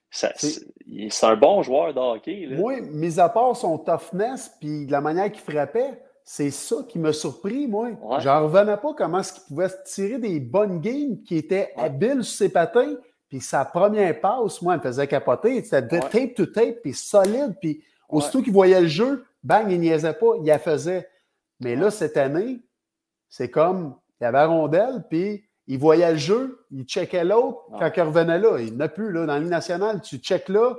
C'est, 0.10 1.24
un 1.24 1.36
bon 1.36 1.62
joueur 1.62 1.94
de 1.94 2.00
hockey. 2.00 2.46
Là. 2.46 2.58
Oui, 2.60 2.76
mis 2.82 3.20
à 3.20 3.28
part 3.28 3.56
son 3.56 3.78
toughness 3.78 4.56
puis 4.60 4.88
la 4.88 5.02
manière 5.02 5.32
qu'il 5.32 5.42
frappait, 5.42 6.00
c'est 6.28 6.50
ça 6.50 6.78
qui 6.90 6.98
m'a 6.98 7.14
surpris, 7.14 7.68
moi. 7.68 7.92
Je 8.18 8.24
J'en 8.24 8.44
revenais 8.44 8.78
pas 8.78 8.96
comment 8.98 9.20
est-ce 9.20 9.34
qu'il 9.34 9.44
pouvait 9.44 9.70
tirer 9.86 10.18
des 10.18 10.40
bonnes 10.40 10.82
games 10.82 11.22
qui 11.24 11.38
étaient 11.38 11.72
habiles 11.78 12.24
sur 12.24 12.38
ses 12.38 12.50
patins. 12.50 12.96
Puis 13.30 13.42
sa 13.42 13.64
première 13.64 14.20
passe, 14.20 14.60
moi, 14.64 14.74
elle 14.74 14.80
me 14.80 14.84
faisait 14.84 15.08
capoter. 15.08 15.64
C'était 15.64 16.00
tape 16.00 16.34
to 16.34 16.48
tape, 16.48 16.82
puis 16.82 16.94
solide. 16.94 17.56
Puis 17.62 17.84
aussitôt 18.10 18.42
qu'il 18.42 18.54
voyait 18.54 18.82
le 18.82 18.88
jeu, 18.88 19.24
bang, 19.44 19.70
il 19.70 19.80
niaisait 19.80 20.14
pas, 20.14 20.34
il 20.40 20.46
la 20.46 20.58
faisait. 20.58 21.08
Mais 21.60 21.76
là, 21.76 21.92
cette 21.92 22.18
année, 22.18 22.60
c'est 23.30 23.52
comme, 23.52 23.96
il 24.20 24.24
y 24.24 24.28
avait 24.28 24.40
la 24.40 24.48
rondelle, 24.48 25.04
puis 25.08 25.46
il 25.68 25.78
voyait 25.78 26.12
le 26.12 26.18
jeu, 26.18 26.66
il 26.72 26.86
checkait 26.86 27.24
l'autre 27.24 27.68
quand 27.78 27.92
il 27.96 28.02
revenait 28.02 28.40
là. 28.40 28.58
Il 28.60 28.76
n'a 28.76 28.90
plus, 28.90 29.12
là. 29.12 29.28
Dans 29.28 29.34
la 29.34 29.40
nationale, 29.42 30.02
tu 30.02 30.18
checkes 30.18 30.50
là, 30.50 30.76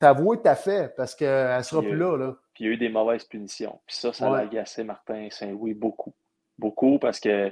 t'avoues 0.00 0.36
que 0.36 0.42
t'as 0.42 0.56
fait, 0.56 0.94
parce 0.96 1.14
qu'elle 1.14 1.58
ne 1.58 1.62
sera 1.62 1.80
plus 1.80 1.96
là, 1.96 2.16
là. 2.16 2.36
Puis 2.60 2.66
il 2.66 2.68
y 2.68 2.72
a 2.72 2.74
eu 2.74 2.76
des 2.76 2.90
mauvaises 2.90 3.24
punitions. 3.24 3.80
Puis 3.86 3.96
ça, 3.96 4.12
ça 4.12 4.30
a 4.30 4.40
agacé 4.40 4.84
Martin 4.84 5.28
Saint-Louis 5.30 5.72
beaucoup. 5.72 6.12
Beaucoup, 6.58 6.98
parce 6.98 7.18
que 7.18 7.50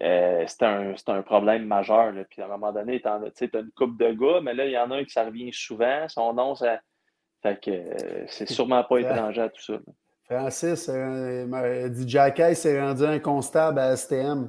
euh, 0.00 0.44
c'était 0.46 0.66
un, 1.08 1.22
problème 1.22 1.64
majeur. 1.66 2.12
Là. 2.12 2.22
Puis 2.30 2.40
à 2.40 2.44
un 2.44 2.48
moment 2.48 2.70
donné, 2.70 3.00
tu 3.00 3.08
as 3.08 3.18
une 3.18 3.72
coupe 3.72 3.98
de 3.98 4.12
gars, 4.12 4.40
mais 4.40 4.54
là, 4.54 4.66
il 4.66 4.70
y 4.70 4.78
en 4.78 4.88
a 4.92 4.98
un 4.98 5.04
qui 5.04 5.10
ça 5.10 5.24
revient 5.24 5.52
souvent. 5.52 6.08
Son 6.08 6.32
nom, 6.32 6.54
ça. 6.54 6.78
Fait 7.42 7.60
que 7.60 7.72
euh, 7.72 8.24
c'est 8.28 8.48
sûrement 8.48 8.84
pas 8.84 8.98
étranger 9.00 9.40
à 9.40 9.48
tout 9.48 9.62
ça. 9.62 9.80
Francis 10.26 10.88
euh, 10.88 11.88
dit 11.88 12.08
Jacky 12.08 12.54
s'est 12.54 12.80
rendu 12.80 13.04
inconstable 13.04 13.80
à 13.80 13.96
STM. 13.96 14.48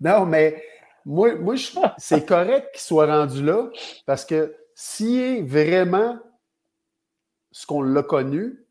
non, 0.00 0.26
mais 0.26 0.62
moi, 1.04 1.34
moi 1.34 1.56
c'est 1.98 2.24
correct 2.24 2.68
qu'il 2.70 2.82
soit 2.82 3.06
rendu 3.06 3.44
là 3.44 3.68
parce 4.06 4.24
que 4.24 4.54
s'il 4.76 5.20
est 5.20 5.42
vraiment 5.42 6.16
ce 7.52 7.66
qu'on 7.66 7.82
l'a 7.82 8.02
connu, 8.02 8.64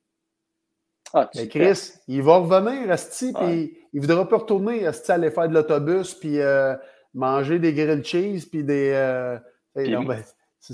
ah, 1.13 1.29
mais 1.35 1.47
Chris, 1.47 1.93
il 2.07 2.21
va 2.21 2.37
revenir, 2.37 2.91
Asti, 2.91 3.33
puis 3.33 3.77
il 3.93 4.01
ne 4.01 4.01
voudra 4.01 4.27
pas 4.27 4.37
retourner, 4.37 4.85
Asti, 4.85 5.11
aller 5.11 5.31
faire 5.31 5.49
de 5.49 5.53
l'autobus, 5.53 6.13
puis 6.13 6.39
euh, 6.39 6.75
manger 7.13 7.59
des 7.59 7.73
grilled 7.73 8.05
cheese, 8.05 8.45
puis 8.45 8.63
des. 8.63 8.91
Euh, 8.93 9.39
non, 9.75 10.03
ben, 10.03 10.23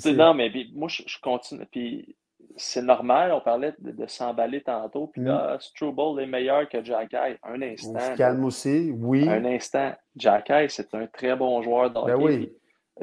non, 0.06 0.34
mais 0.34 0.52
moi, 0.74 0.90
je, 0.90 1.04
continue. 1.22 1.66
Puis 1.72 2.16
c'est 2.58 2.82
normal, 2.82 3.32
on 3.32 3.42
parlait 3.42 3.74
de, 3.80 4.06
s'emballer 4.08 4.62
tantôt, 4.62 5.08
puis 5.08 5.22
là, 5.22 5.56
mm. 5.56 5.60
Struble 5.62 6.22
est 6.22 6.28
meilleur 6.28 6.68
que 6.68 6.84
Jack 6.84 7.14
Un 7.14 7.62
instant. 7.62 7.94
On 7.96 8.00
se 8.00 8.18
calme 8.18 8.46
aussi, 8.46 8.92
oui. 8.94 9.30
Un 9.30 9.46
instant. 9.46 9.94
Jack 10.18 10.52
c'est 10.70 10.94
un 10.96 11.08
très 11.08 11.36
bon 11.36 11.62
joueur 11.62 11.92
ben 11.92 12.02
d'hockey. 12.02 12.24
oui. 12.24 12.54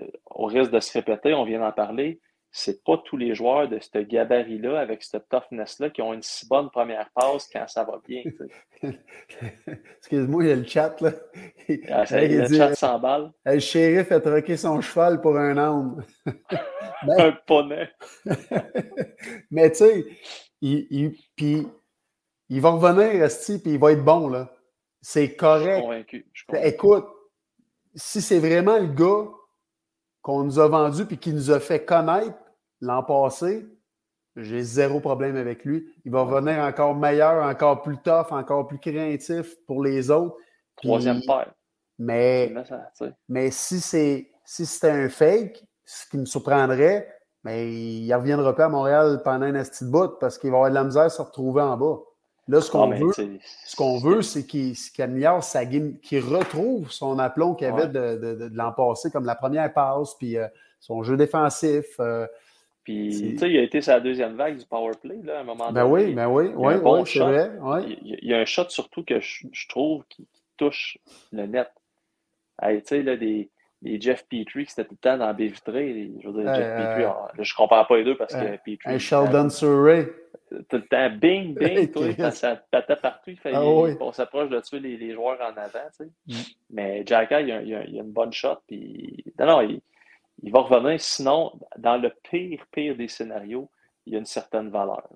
Euh, 0.01 0.07
au 0.31 0.47
risque 0.47 0.71
de 0.71 0.81
se 0.81 0.93
répéter, 0.93 1.35
on 1.35 1.45
vient 1.45 1.61
d'en 1.61 1.73
parler 1.73 2.19
c'est 2.55 2.85
pas 2.85 2.99
tous 2.99 3.17
les 3.17 3.35
joueurs 3.35 3.67
de 3.67 3.79
ce 3.81 3.99
gabarit-là, 3.99 4.79
avec 4.79 5.03
cette 5.03 5.27
toughness-là, 5.31 5.89
qui 5.89 6.03
ont 6.03 6.13
une 6.13 6.23
si 6.23 6.47
bonne 6.47 6.69
première 6.71 7.09
passe 7.15 7.49
quand 7.51 7.67
ça 7.67 7.83
va 7.83 7.99
bien. 8.07 8.23
Excuse-moi, 9.97 10.45
il 10.45 10.49
y 10.51 10.53
a 10.53 10.57
le 10.57 10.67
chat, 10.67 11.01
là. 11.01 11.13
Ah, 11.89 12.05
le 12.11 12.47
chat 12.55 12.75
s'emballe. 12.75 13.33
Le 13.47 13.59
shérif 13.59 14.13
a 14.13 14.21
troqué 14.21 14.59
son 14.59 14.83
cheval 14.83 15.23
pour 15.23 15.39
un 15.39 15.57
âne. 15.57 16.05
Ben, 17.07 17.19
un 17.19 17.33
poney. 17.47 17.89
Mais 19.51 19.71
tu 19.71 19.79
sais, 19.79 20.05
il, 20.61 21.17
il 21.39 22.61
va 22.61 22.71
revenir, 22.71 23.25
Esti, 23.25 23.63
puis 23.63 23.73
il 23.73 23.79
va 23.79 23.93
être 23.93 24.05
bon, 24.05 24.29
là. 24.29 24.53
C'est 25.01 25.37
correct. 25.37 25.65
Je 25.65 26.17
suis 26.35 26.47
convaincu. 26.47 26.69
Écoute, 26.69 27.07
si 27.95 28.21
c'est 28.21 28.39
vraiment 28.39 28.79
le 28.79 28.89
gars 28.89 29.27
qu'on 30.23 30.45
nous 30.45 30.59
a 30.59 30.69
vendu 30.69 31.05
puis 31.05 31.19
qui 31.19 31.33
nous 31.33 31.51
a 31.51 31.61
fait 31.61 31.85
connaître 31.85 32.39
l'an 32.81 33.03
passé, 33.03 33.67
j'ai 34.37 34.63
zéro 34.63 35.01
problème 35.01 35.37
avec 35.37 35.65
lui. 35.65 35.93
Il 36.05 36.13
va 36.13 36.23
revenir 36.23 36.59
encore 36.65 36.95
meilleur, 36.95 37.45
encore 37.45 37.83
plus 37.83 37.99
tough, 37.99 38.31
encore 38.31 38.67
plus 38.67 38.79
craintif 38.79 39.57
pour 39.67 39.83
les 39.83 40.11
autres. 40.11 40.37
Troisième 40.77 41.21
paire. 41.27 41.53
Mais, 41.99 42.53
mais 43.29 43.51
si 43.51 43.81
c'est 43.81 44.31
si 44.45 44.67
c'était 44.67 44.91
un 44.91 45.09
fake, 45.09 45.63
ce 45.85 46.09
qui 46.09 46.19
me 46.19 46.25
surprendrait, 46.25 47.09
mais 47.45 47.73
il 47.73 48.09
ne 48.09 48.15
reviendra 48.15 48.55
pas 48.55 48.67
à 48.67 48.69
Montréal 48.69 49.21
pendant 49.25 49.47
un 49.47 49.65
petit 49.65 49.85
bout 49.85 50.19
parce 50.19 50.39
qu'il 50.39 50.51
va 50.51 50.57
avoir 50.57 50.71
de 50.71 50.75
la 50.75 50.85
misère 50.85 51.03
à 51.03 51.11
se 51.11 51.23
retrouver 51.23 51.63
en 51.63 51.77
bas. 51.77 51.99
Là, 52.53 52.61
ce 52.61 52.71
qu'on 52.71 52.91
veut, 52.91 53.13
ce 53.65 53.77
qu'on 53.77 53.97
veut, 53.97 54.21
c'est 54.21 54.47
qu'il 54.47 54.77
améliore 54.99 55.43
sa 55.43 55.65
game, 55.65 55.99
qu'il 56.01 56.21
retrouve 56.21 56.93
son 56.93 57.19
aplomb 57.19 57.55
qu'il 57.55 57.67
avait 57.67 57.89
de, 57.89 58.17
de, 58.17 58.51
l'an 58.53 58.73
passé, 58.73 59.11
comme 59.11 59.25
la 59.25 59.35
première 59.35 59.73
passe, 59.73 60.15
puis 60.19 60.37
euh, 60.37 60.47
son 60.79 61.03
jeu 61.03 61.17
défensif. 61.17 61.87
Euh, 61.99 62.27
puis, 62.85 63.09
tu 63.33 63.39
sais, 63.39 63.51
il 63.51 63.57
a 63.57 63.63
été 63.63 63.81
sa 63.81 64.01
deuxième 64.01 64.35
vague 64.37 64.59
du 64.59 64.67
power 64.67 64.93
play, 65.01 65.21
là, 65.25 65.39
à 65.39 65.41
un 65.41 65.45
moment 65.45 65.73
ben 65.73 65.89
donné. 65.89 66.05
Oui, 66.05 66.13
ben 66.13 66.29
oui, 66.29 66.51
oui, 66.55 66.75
oui, 66.75 67.01
c'est 67.07 67.21
vrai. 67.21 67.53
Il, 67.87 68.19
y 68.21 68.35
a 68.35 68.41
un 68.41 68.45
shot 68.45 68.69
surtout 68.69 69.03
que 69.03 69.19
je, 69.19 69.69
trouve 69.71 70.05
qui, 70.11 70.29
touche 70.59 70.99
le 71.33 71.47
net. 71.47 71.71
tu 72.63 72.83
sais, 72.85 73.03
là, 73.03 73.17
des, 73.17 73.49
des 73.83 74.01
Jeff 74.01 74.25
Petrie 74.29 74.65
qui 74.65 74.73
étaient 74.73 74.85
tout 74.85 74.95
le 74.95 74.97
temps 74.97 75.19
dans 75.19 75.35
vitrée. 75.35 76.11
Je 76.23 76.29
veux 76.29 76.43
dire, 76.43 76.55
Jeff 76.55 76.77
Petrie, 76.77 77.45
je 77.45 77.53
ne 77.53 77.57
compare 77.57 77.87
pas 77.87 77.97
les 77.97 78.05
deux 78.05 78.17
parce 78.17 78.35
que 78.35 78.57
Petrie. 78.57 78.79
Un 78.87 78.99
Sheldon 78.99 79.51
Surrey 79.51 80.09
tout 80.69 80.77
le 80.77 80.87
temps, 80.87 81.11
bing, 81.11 81.55
bing, 81.59 81.91
toi, 81.91 82.31
ça 82.31 82.57
patait 82.57 82.97
partout. 82.97 83.31
Il 83.31 83.39
fait, 83.39 83.53
ah 83.55 83.65
On 83.65 84.13
s'approche 84.13 84.51
de 84.51 84.61
tuer 84.61 84.81
les, 84.81 84.97
les, 84.97 85.15
joueurs 85.15 85.39
en 85.41 85.57
avant. 85.57 85.89
Tu 85.99 86.05
sais. 86.05 86.11
Mm. 86.27 86.55
Mais 86.71 87.05
Jacka, 87.07 87.41
il, 87.41 87.49
il, 87.49 87.75
a, 87.75 87.85
une 87.85 88.13
bonne 88.13 88.33
shot. 88.33 88.59
Puis, 88.67 89.25
non, 89.39 89.47
non, 89.47 89.61
il, 89.63 89.81
il, 90.43 90.53
va 90.53 90.61
revenir. 90.61 91.01
Sinon, 91.01 91.53
dans 91.79 91.97
le 91.97 92.13
pire, 92.31 92.65
pire 92.71 92.97
des 92.97 93.09
scénarios, 93.09 93.71
il 94.07 94.13
y 94.13 94.17
a 94.17 94.19
une 94.19 94.27
certaine 94.27 94.71
valeur. 94.71 95.09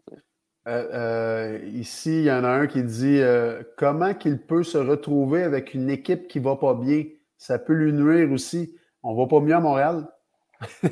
Euh, 0.68 0.88
euh, 0.92 1.58
ici, 1.74 2.20
il 2.20 2.24
y 2.24 2.32
en 2.32 2.44
a 2.44 2.48
un 2.48 2.66
qui 2.66 2.82
dit 2.82 3.20
euh, 3.20 3.62
comment 3.76 4.14
qu'il 4.14 4.38
peut 4.38 4.64
se 4.64 4.78
retrouver 4.78 5.42
avec 5.42 5.74
une 5.74 5.90
équipe 5.90 6.26
qui 6.28 6.40
ne 6.40 6.44
va 6.44 6.56
pas 6.56 6.74
bien. 6.74 7.04
Ça 7.38 7.58
peut 7.58 7.72
lui 7.72 7.92
nuire 7.92 8.30
aussi. 8.32 8.74
On 9.02 9.14
ne 9.14 9.18
va 9.18 9.26
pas 9.26 9.40
mieux 9.40 9.54
à 9.54 9.60
Montréal. 9.60 10.08
tu 10.80 10.88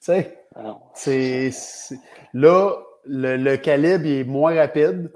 sais, 0.00 0.46
c'est 0.94 1.50
là, 2.34 2.72
le, 3.04 3.56
calibre 3.56 4.06
est 4.06 4.24
moins 4.24 4.54
rapide. 4.54 5.12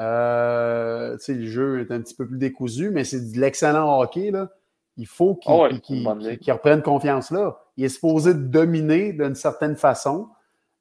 Euh, 0.00 1.16
le 1.28 1.46
jeu 1.46 1.80
est 1.80 1.92
un 1.92 2.00
petit 2.00 2.14
peu 2.14 2.26
plus 2.26 2.38
décousu, 2.38 2.90
mais 2.90 3.04
c'est 3.04 3.32
de 3.32 3.38
l'excellent 3.38 4.00
hockey. 4.00 4.30
Là. 4.30 4.50
Il 4.96 5.06
faut 5.06 5.34
qu'il 5.34 5.52
ah 5.52 6.52
reprenne 6.52 6.82
confiance 6.82 7.30
là. 7.30 7.58
Il 7.76 7.84
est 7.84 7.88
supposé 7.88 8.34
dominer 8.34 9.12
d'une 9.12 9.34
certaine 9.34 9.76
façon. 9.76 10.28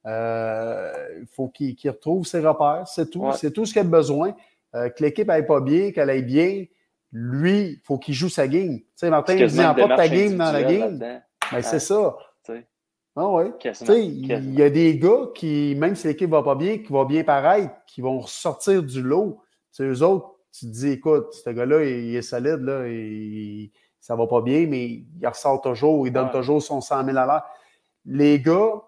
Euh, 0.05 0.91
il 1.21 1.27
faut 1.27 1.47
qu'il 1.49 1.75
retrouve 1.85 2.25
ses 2.25 2.39
repères. 2.39 2.87
C'est 2.87 3.09
tout. 3.09 3.31
C'est 3.33 3.51
tout 3.51 3.65
ce 3.65 3.73
qu'il 3.73 3.81
a 3.81 3.85
besoin. 3.85 4.35
Euh, 4.75 4.89
que 4.89 5.03
l'équipe 5.03 5.29
aille 5.29 5.45
pas 5.45 5.61
bien, 5.61 5.91
qu'elle 5.91 6.09
aille 6.09 6.23
bien. 6.23 6.65
Lui, 7.13 7.61
il 7.61 7.79
faut 7.83 7.99
qu'il 7.99 8.15
joue 8.15 8.27
sa 8.27 8.47
game. 8.47 8.79
Tu 8.79 8.85
sais, 8.95 9.09
Martin, 9.09 9.35
il 9.35 9.47
dit 9.47 9.57
pas 9.57 9.95
ta 9.95 10.07
game 10.09 10.35
dans 10.35 10.51
la 10.51 10.63
game. 10.63 10.97
Mais 10.99 11.21
ben, 11.51 11.61
c'est 11.61 11.79
ça. 11.79 12.17
Ah 13.15 13.27
oui. 13.27 13.45
Il 13.87 14.55
y 14.55 14.63
a 14.63 14.69
des 14.71 14.97
gars 14.97 15.27
qui, 15.35 15.75
même 15.77 15.95
si 15.95 16.07
l'équipe 16.07 16.29
ne 16.29 16.35
va 16.35 16.41
pas 16.41 16.55
bien, 16.55 16.79
qui 16.79 16.91
va 16.91 17.05
bien 17.05 17.23
paraître, 17.23 17.73
qui 17.85 18.01
vont 18.01 18.19
ressortir 18.19 18.81
du 18.81 19.03
lot. 19.03 19.39
T'sais, 19.71 19.83
eux 19.83 20.01
autres, 20.01 20.33
tu 20.51 20.65
te 20.65 20.71
dis, 20.71 20.89
écoute, 20.89 21.31
ce 21.31 21.49
gars-là, 21.49 21.83
il, 21.83 22.15
est 22.15 22.21
solide, 22.23 22.61
là, 22.61 22.85
et, 22.87 23.71
ça 23.99 24.15
va 24.15 24.27
pas 24.27 24.41
bien, 24.41 24.65
mais 24.67 24.85
il 24.85 25.27
ressort 25.27 25.61
toujours, 25.61 26.07
il 26.07 26.11
donne 26.11 26.31
toujours 26.31 26.61
son 26.61 26.81
100 26.81 27.05
000 27.05 27.17
à 27.17 27.25
l'heure. 27.25 27.43
Les 28.05 28.39
gars, 28.39 28.81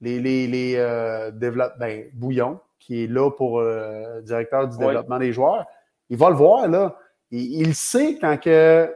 les, 0.00 0.18
les, 0.20 0.46
les 0.46 0.74
euh, 0.76 1.30
ben, 1.30 2.08
Bouillon, 2.14 2.60
qui 2.78 3.04
est 3.04 3.06
là 3.06 3.30
pour 3.30 3.58
euh, 3.58 4.20
directeur 4.22 4.68
du 4.68 4.78
développement 4.78 5.18
des 5.18 5.32
joueurs, 5.32 5.66
il 6.08 6.16
va 6.16 6.30
le 6.30 6.36
voir, 6.36 6.68
là. 6.68 6.96
Il, 7.32 7.74
sait 7.74 8.18
quand 8.20 8.38
que, 8.38 8.94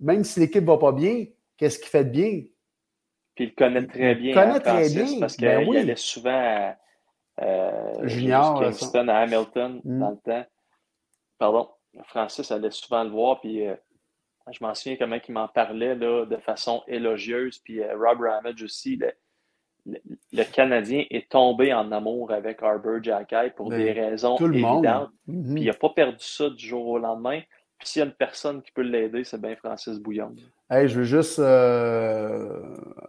même 0.00 0.24
si 0.24 0.40
l'équipe 0.40 0.64
va 0.64 0.76
pas 0.76 0.90
bien, 0.90 1.26
qu'est-ce 1.56 1.78
qu'il 1.78 1.88
fait 1.88 2.04
de 2.04 2.10
bien? 2.10 2.42
Puis 3.36 3.44
il 3.44 3.54
connaît 3.54 3.86
très 3.86 4.16
bien. 4.16 4.30
Il 4.30 4.34
connaît 4.34 4.60
très 4.60 4.88
bien. 4.88 5.20
Parce 5.20 5.36
qu'il 5.36 5.46
ben 5.46 5.76
allait 5.76 5.96
souvent 5.96 6.30
à 6.30 6.76
euh, 7.42 8.08
Junior, 8.08 8.60
Kingston, 8.60 9.06
à 9.08 9.18
Hamilton 9.18 9.80
mm. 9.84 9.98
dans 9.98 10.10
le 10.10 10.16
temps. 10.16 10.46
Pardon. 11.38 11.68
Francis 12.04 12.50
allait 12.50 12.70
souvent 12.72 13.04
le 13.04 13.10
voir. 13.10 13.40
Puis 13.40 13.66
euh, 13.66 13.76
je 14.50 14.58
m'en 14.62 14.74
souviens 14.74 14.96
comment 14.96 15.16
il 15.26 15.32
m'en 15.32 15.48
parlait 15.48 15.94
là, 15.94 16.26
de 16.26 16.36
façon 16.38 16.82
élogieuse. 16.88 17.60
Puis 17.60 17.80
euh, 17.80 17.96
Rob 17.96 18.20
Ramage 18.20 18.62
aussi. 18.62 18.98
Le, 19.86 20.44
Canadien 20.52 21.04
est 21.08 21.30
tombé 21.30 21.72
en 21.72 21.90
amour 21.90 22.32
avec 22.32 22.62
Arbor 22.62 23.02
Jacky 23.02 23.50
pour 23.56 23.70
ben, 23.70 23.78
des 23.78 23.92
raisons 23.92 24.36
évidentes. 24.36 25.10
Mm-hmm. 25.28 25.54
Puis 25.54 25.62
il 25.62 25.66
n'a 25.66 25.72
pas 25.72 25.88
perdu 25.90 26.22
ça 26.24 26.50
du 26.50 26.66
jour 26.66 26.86
au 26.86 26.98
lendemain. 26.98 27.40
Puis 27.80 27.88
s'il 27.88 28.00
y 28.00 28.02
a 28.02 28.06
une 28.06 28.12
personne 28.12 28.60
qui 28.60 28.70
peut 28.72 28.82
l'aider, 28.82 29.24
c'est 29.24 29.40
bien 29.40 29.56
Francis 29.56 29.98
Bouillon. 29.98 30.34
Hey, 30.68 30.86
je 30.86 30.98
veux 30.98 31.04
juste 31.04 31.38
euh, 31.38 32.60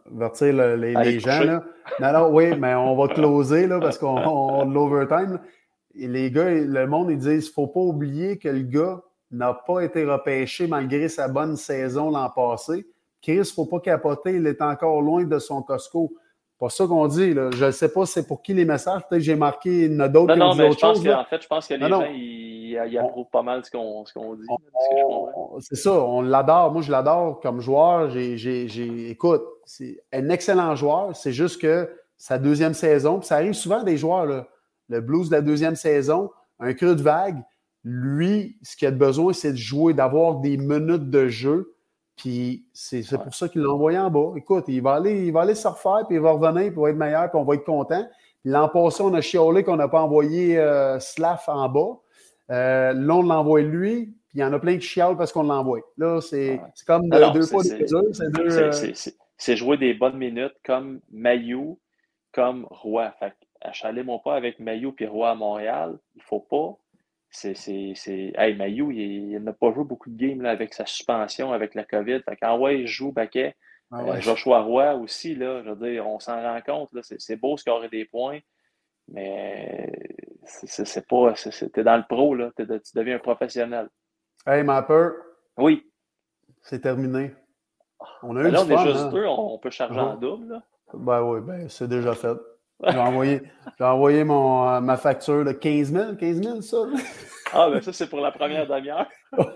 vertir 0.10 0.54
les, 0.78 1.20
gens. 1.20 1.44
Là. 1.44 1.64
Non, 2.00 2.14
non, 2.14 2.30
oui, 2.34 2.56
mais 2.58 2.74
on 2.74 2.96
va 2.96 3.14
closer 3.14 3.68
là, 3.68 3.82
parce 3.82 3.98
qu'on 3.98 4.16
a 4.62 4.66
de 4.66 4.74
l'overtime. 4.74 5.40
Les 5.94 6.32
gars, 6.32 6.50
le 6.50 6.88
monde, 6.88 7.12
ils 7.12 7.18
disent 7.18 7.48
il 7.48 7.50
ne 7.50 7.54
faut 7.54 7.68
pas 7.68 7.82
oublier 7.82 8.38
que 8.38 8.48
le 8.48 8.62
gars 8.62 9.02
n'a 9.30 9.54
pas 9.54 9.82
été 9.82 10.06
repêché 10.06 10.68
malgré 10.68 11.10
sa 11.10 11.28
bonne 11.28 11.58
saison 11.58 12.10
l'an 12.10 12.30
passé. 12.30 12.88
Chris, 13.22 13.34
il 13.34 13.40
ne 13.40 13.44
faut 13.44 13.66
pas 13.66 13.82
capoter, 13.82 14.36
il 14.36 14.48
est 14.48 14.62
encore 14.62 15.02
loin 15.02 15.26
de 15.26 15.38
son 15.38 15.62
Costco 15.62 16.14
pas 16.62 16.70
ça 16.70 16.86
qu'on 16.86 17.08
dit. 17.08 17.34
Là. 17.34 17.50
Je 17.52 17.66
ne 17.66 17.72
sais 17.72 17.92
pas 17.92 18.06
c'est 18.06 18.28
pour 18.28 18.44
qui 18.44 18.54
les 18.54 18.66
messages. 18.66 19.02
Peut-être 19.10 19.20
que 19.22 19.26
j'ai 19.26 19.36
marqué 19.36 19.88
une 19.88 20.08
d'autres 20.08 20.36
Non, 20.36 20.50
non, 20.50 20.56
mais 20.56 20.72
je 20.72 20.78
pense 20.78 21.04
qu'en 21.04 21.26
fait, 21.26 21.42
je 21.42 21.48
pense 21.48 21.68
que 21.68 21.74
les 21.74 21.90
gens, 21.90 22.04
ils, 22.14 22.61
approuvent 22.78 23.30
pas 23.32 23.44
mal 23.44 23.64
ce 23.66 23.72
qu'on 23.72 24.04
dit. 24.36 24.46
C'est 25.60 25.76
ça, 25.76 25.94
on 25.94 26.22
l'adore. 26.22 26.72
Moi, 26.72 26.82
je 26.82 26.92
l'adore 26.92 27.40
comme 27.40 27.60
joueur. 27.60 28.16
Écoute, 28.16 29.44
c'est 29.66 30.04
un 30.14 30.30
excellent 30.30 30.76
joueur. 30.76 31.16
C'est 31.16 31.34
juste 31.34 31.62
que 31.62 31.90
sa 32.18 32.38
deuxième 32.38 32.74
saison, 32.74 33.20
puis 33.20 33.28
ça 33.28 33.36
arrive 33.36 33.54
souvent 33.54 33.82
des 33.82 33.98
joueurs, 33.98 34.26
là, 34.26 34.48
le 34.90 35.02
blues 35.02 35.30
de 35.30 35.36
la 35.36 35.42
deuxième 35.42 35.76
saison, 35.76 36.30
un 36.60 36.74
creux 36.74 36.96
de 36.96 37.02
vague, 37.02 37.42
lui, 37.84 38.58
ce 38.62 38.76
qu'il 38.76 38.88
a 38.88 38.92
besoin, 38.92 39.34
c'est 39.34 39.54
de 39.54 39.58
jouer, 39.58 39.94
d'avoir 39.94 40.36
des 40.36 40.58
minutes 40.58 41.10
de 41.10 41.28
jeu. 41.28 41.74
Puis 42.16 42.68
c'est 42.74 43.02
pour 43.18 43.34
ça 43.34 43.50
qu'il 43.50 43.62
l'a 43.62 43.72
envoyé 43.72 43.98
en 43.98 44.12
bas. 44.12 44.34
Écoute, 44.36 44.66
il 44.68 44.82
va 44.82 44.94
aller, 44.94 45.26
il 45.26 45.34
va 45.34 45.42
aller 45.42 45.56
se 45.56 45.68
refaire, 45.68 46.06
puis 46.08 46.18
il 46.18 46.22
va 46.22 46.34
revenir, 46.34 46.72
puis 46.72 46.76
il 46.78 46.82
va 46.82 46.90
être 46.92 46.98
meilleur, 46.98 47.32
puis 47.32 47.40
on 47.40 47.44
va 47.44 47.56
être 47.56 47.64
content. 47.64 48.06
L'an 48.46 48.70
passé, 48.70 49.02
on 49.02 49.14
a 49.14 49.22
chiolé 49.22 49.64
qu'on 49.64 49.78
n'a 49.78 49.88
pas 49.88 50.02
envoyé 50.02 50.60
euh, 50.60 51.00
Slav 51.00 51.42
en 51.48 51.70
bas. 51.70 51.98
Euh, 52.52 52.94
là, 52.94 53.16
on 53.16 53.24
l'envoie 53.24 53.62
lui, 53.62 54.08
puis 54.28 54.40
il 54.40 54.42
y 54.42 54.44
en 54.44 54.54
a 54.54 54.60
plein 54.60 54.78
qui 54.78 54.86
chialent 54.88 55.18
parce 55.18 55.32
qu'on 55.32 55.44
l'envoie. 55.44 55.82
Là, 55.98 56.20
c'est 56.22 56.60
comme 56.86 57.10
deux 57.10 57.44
fois 57.44 57.64
deux. 57.64 58.72
C'est 59.38 59.56
jouer 59.56 59.78
des 59.78 59.94
bonnes 59.96 60.18
minutes 60.18 60.56
comme 60.64 61.00
Mayu, 61.12 61.76
comme 62.32 62.68
Roy. 62.70 63.12
Fait 63.20 63.34
achalez-moi 63.62 64.22
pas 64.24 64.36
avec 64.36 64.60
Mayu 64.60 64.92
et 65.00 65.08
Roy 65.08 65.32
à 65.32 65.36
Montréal. 65.36 65.98
Il 66.16 66.22
faut 66.22 66.42
pas. 66.42 66.78
C'est. 67.30 67.56
Hey, 68.36 68.56
Mayu, 68.56 68.94
il, 68.94 69.40
n'a 69.40 69.54
pas 69.54 69.74
joué 69.74 69.86
beaucoup 69.86 70.10
de 70.10 70.18
games 70.18 70.42
là, 70.42 70.52
avec 70.52 70.74
sa 70.74 70.86
suspension, 70.86 71.54
avec 71.54 71.74
la 71.74 71.86
COVID. 71.86 72.22
Fait 72.24 72.36
quand 72.36 72.60
ouais, 72.60 72.82
il 72.82 72.88
joue 72.88 73.12
Baquet. 73.12 73.56
Ah 73.94 74.04
euh, 74.04 74.22
Joshua 74.22 74.62
Roy 74.62 74.96
aussi, 74.96 75.36
là, 75.36 75.64
je 75.66 75.72
veux 75.72 75.92
dire, 75.92 76.08
on 76.08 76.20
s'en 76.20 76.42
rend 76.42 76.62
compte. 76.62 76.90
C'est 77.02 77.36
beau 77.36 77.58
scorer 77.58 77.90
des 77.90 78.06
points, 78.06 78.40
mais 79.10 79.92
c'est 80.44 81.08
pas. 81.08 81.34
T'es 81.74 81.84
dans 81.84 81.98
le 81.98 82.04
pro, 82.08 82.36
là. 82.36 82.52
tu 82.58 82.66
deviens 82.96 83.16
un 83.16 83.20
professionnel. 83.20 83.90
Hey, 84.46 84.64
Mapper. 84.64 85.10
Oui. 85.58 85.86
C'est 86.64 86.80
terminé. 86.80 87.34
On 88.24 88.36
a 88.36 88.42
eu 88.42 88.44
ben 88.44 88.52
là, 88.52 88.62
on 88.64 88.70
est 88.70 88.88
juste 88.88 89.00
hein. 89.00 89.10
deux, 89.12 89.26
on, 89.26 89.60
peut 89.60 89.70
charger 89.70 90.00
en 90.00 90.16
double. 90.16 90.54
Là. 90.54 90.64
Ben 90.94 91.22
oui, 91.22 91.40
ben, 91.42 91.70
c'est 91.70 91.88
déjà 91.88 92.14
fait. 92.14 92.38
J'ai 92.88 92.98
envoyé, 92.98 93.42
envoyé 93.80 94.24
mon, 94.24 94.68
euh, 94.68 94.80
ma 94.80 94.98
facture 94.98 95.46
de 95.46 95.52
15 95.52 95.92
000. 95.92 96.16
15 96.16 96.42
000, 96.42 96.62
ça? 96.62 96.78
ah, 97.54 97.70
ben 97.70 97.82
ça, 97.82 97.94
c'est 97.94 98.10
pour 98.10 98.20
la 98.20 98.32
première 98.32 98.68
demi-heure. 98.68 99.08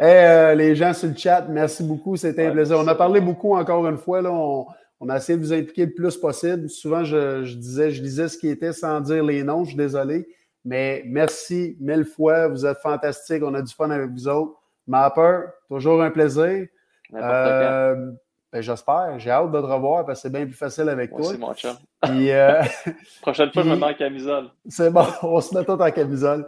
Euh, 0.00 0.54
les 0.54 0.74
gens 0.74 0.92
sur 0.92 1.08
le 1.08 1.16
chat, 1.16 1.46
merci 1.48 1.82
beaucoup. 1.84 2.16
C'était 2.16 2.46
un 2.46 2.50
plaisir. 2.50 2.78
On 2.78 2.88
a 2.88 2.94
parlé 2.94 3.20
beaucoup 3.20 3.54
encore 3.54 3.86
une 3.86 3.96
fois. 3.96 4.20
Là, 4.20 4.30
on, 4.32 4.66
on, 5.04 5.08
a 5.08 5.16
essayé 5.16 5.38
de 5.38 5.44
vous 5.44 5.52
impliquer 5.52 5.86
le 5.86 5.94
plus 5.94 6.16
possible. 6.16 6.68
Souvent, 6.68 7.04
je, 7.04 7.44
je, 7.44 7.56
disais, 7.56 7.90
je 7.90 8.02
disais 8.02 8.28
ce 8.28 8.38
qui 8.38 8.48
était 8.48 8.72
sans 8.72 9.00
dire 9.00 9.22
les 9.22 9.42
noms. 9.42 9.64
Je 9.64 9.70
suis 9.70 9.76
désolé. 9.76 10.28
Mais 10.64 11.02
merci 11.06 11.76
mille 11.80 12.04
fois. 12.04 12.48
Vous 12.48 12.64
êtes 12.64 12.78
fantastiques. 12.78 13.42
On 13.42 13.54
a 13.54 13.62
du 13.62 13.72
fun 13.72 13.90
avec 13.90 14.10
vous 14.10 14.28
autres. 14.28 14.60
Mapper, 14.86 15.40
toujours 15.68 16.02
un 16.02 16.10
plaisir. 16.10 16.66
Euh, 17.14 18.12
ben, 18.52 18.60
J'espère. 18.60 19.18
J'ai 19.18 19.30
hâte 19.30 19.50
de 19.50 19.60
te 19.60 19.66
revoir 19.66 20.04
parce 20.04 20.20
que 20.20 20.22
c'est 20.22 20.32
bien 20.32 20.46
plus 20.46 20.54
facile 20.54 20.88
avec 20.88 21.10
toi. 21.10 21.24
C'est 21.24 21.38
mon 21.38 21.54
chat. 21.54 21.76
Puis, 22.02 22.30
euh, 22.30 22.62
Prochaine 23.22 23.50
fois, 23.52 23.62
je 23.62 23.68
me 23.68 23.76
mets 23.76 23.86
en 23.86 23.94
camisole. 23.94 24.50
C'est 24.68 24.90
bon, 24.90 25.06
on 25.22 25.40
se 25.40 25.56
met 25.56 25.64
tout 25.64 25.72
en 25.72 25.90
camisole. 25.90 26.46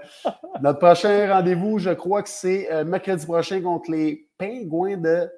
Notre 0.60 0.78
prochain 0.78 1.32
rendez-vous, 1.32 1.78
je 1.78 1.90
crois 1.90 2.22
que 2.22 2.28
c'est 2.28 2.70
euh, 2.72 2.84
mercredi 2.84 3.24
prochain 3.24 3.60
contre 3.60 3.90
les 3.90 4.28
Pingouins 4.38 4.96
de 4.96 5.28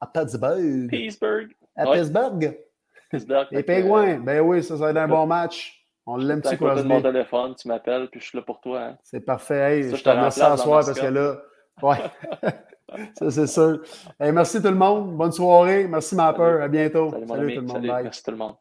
à 0.00 0.06
Pittsburgh. 0.06 0.88
Pittsburgh. 0.90 1.50
À 1.76 1.92
Pittsburgh? 1.92 2.58
Pittsburgh. 3.08 3.46
Les 3.50 3.62
Pingouins, 3.62 4.18
ben 4.18 4.40
oui, 4.40 4.62
ça, 4.62 4.76
ça 4.76 4.84
va 4.84 4.90
être 4.90 4.96
un 4.96 5.08
bon 5.08 5.26
match. 5.26 5.78
On 6.06 6.16
l'aime 6.16 6.40
petit 6.40 6.56
de 6.56 6.82
mon 6.82 7.02
téléphone, 7.02 7.54
tu 7.54 7.68
m'appelles, 7.68 8.08
puis 8.08 8.18
je 8.20 8.28
suis 8.28 8.38
là 8.38 8.42
pour 8.42 8.60
toi. 8.60 8.80
Hein. 8.80 8.98
C'est 9.02 9.20
parfait. 9.20 9.78
Hey, 9.78 9.94
je 9.94 10.02
te 10.02 10.08
remercie 10.08 10.40
ce 10.40 10.56
soir 10.56 10.82
parce 10.84 10.98
que 10.98 11.06
là, 11.06 11.36
ouais. 11.82 11.98
ça, 13.18 13.30
c'est 13.30 13.46
sûr. 13.46 13.82
merci 14.18 14.62
tout 14.62 14.68
le 14.68 14.74
monde. 14.74 15.16
Bonne 15.16 15.32
soirée. 15.32 15.86
Merci, 15.86 16.14
ma 16.14 16.32
peur. 16.32 16.62
À 16.62 16.68
bientôt. 16.68 17.10
Salut, 17.10 17.26
Salut 17.26 17.54
tout 17.54 17.60
le 17.60 17.66
monde. 17.66 17.86
Salut. 17.86 18.02
Merci 18.04 18.22
tout 18.22 18.30
le 18.30 18.36
monde. 18.38 18.54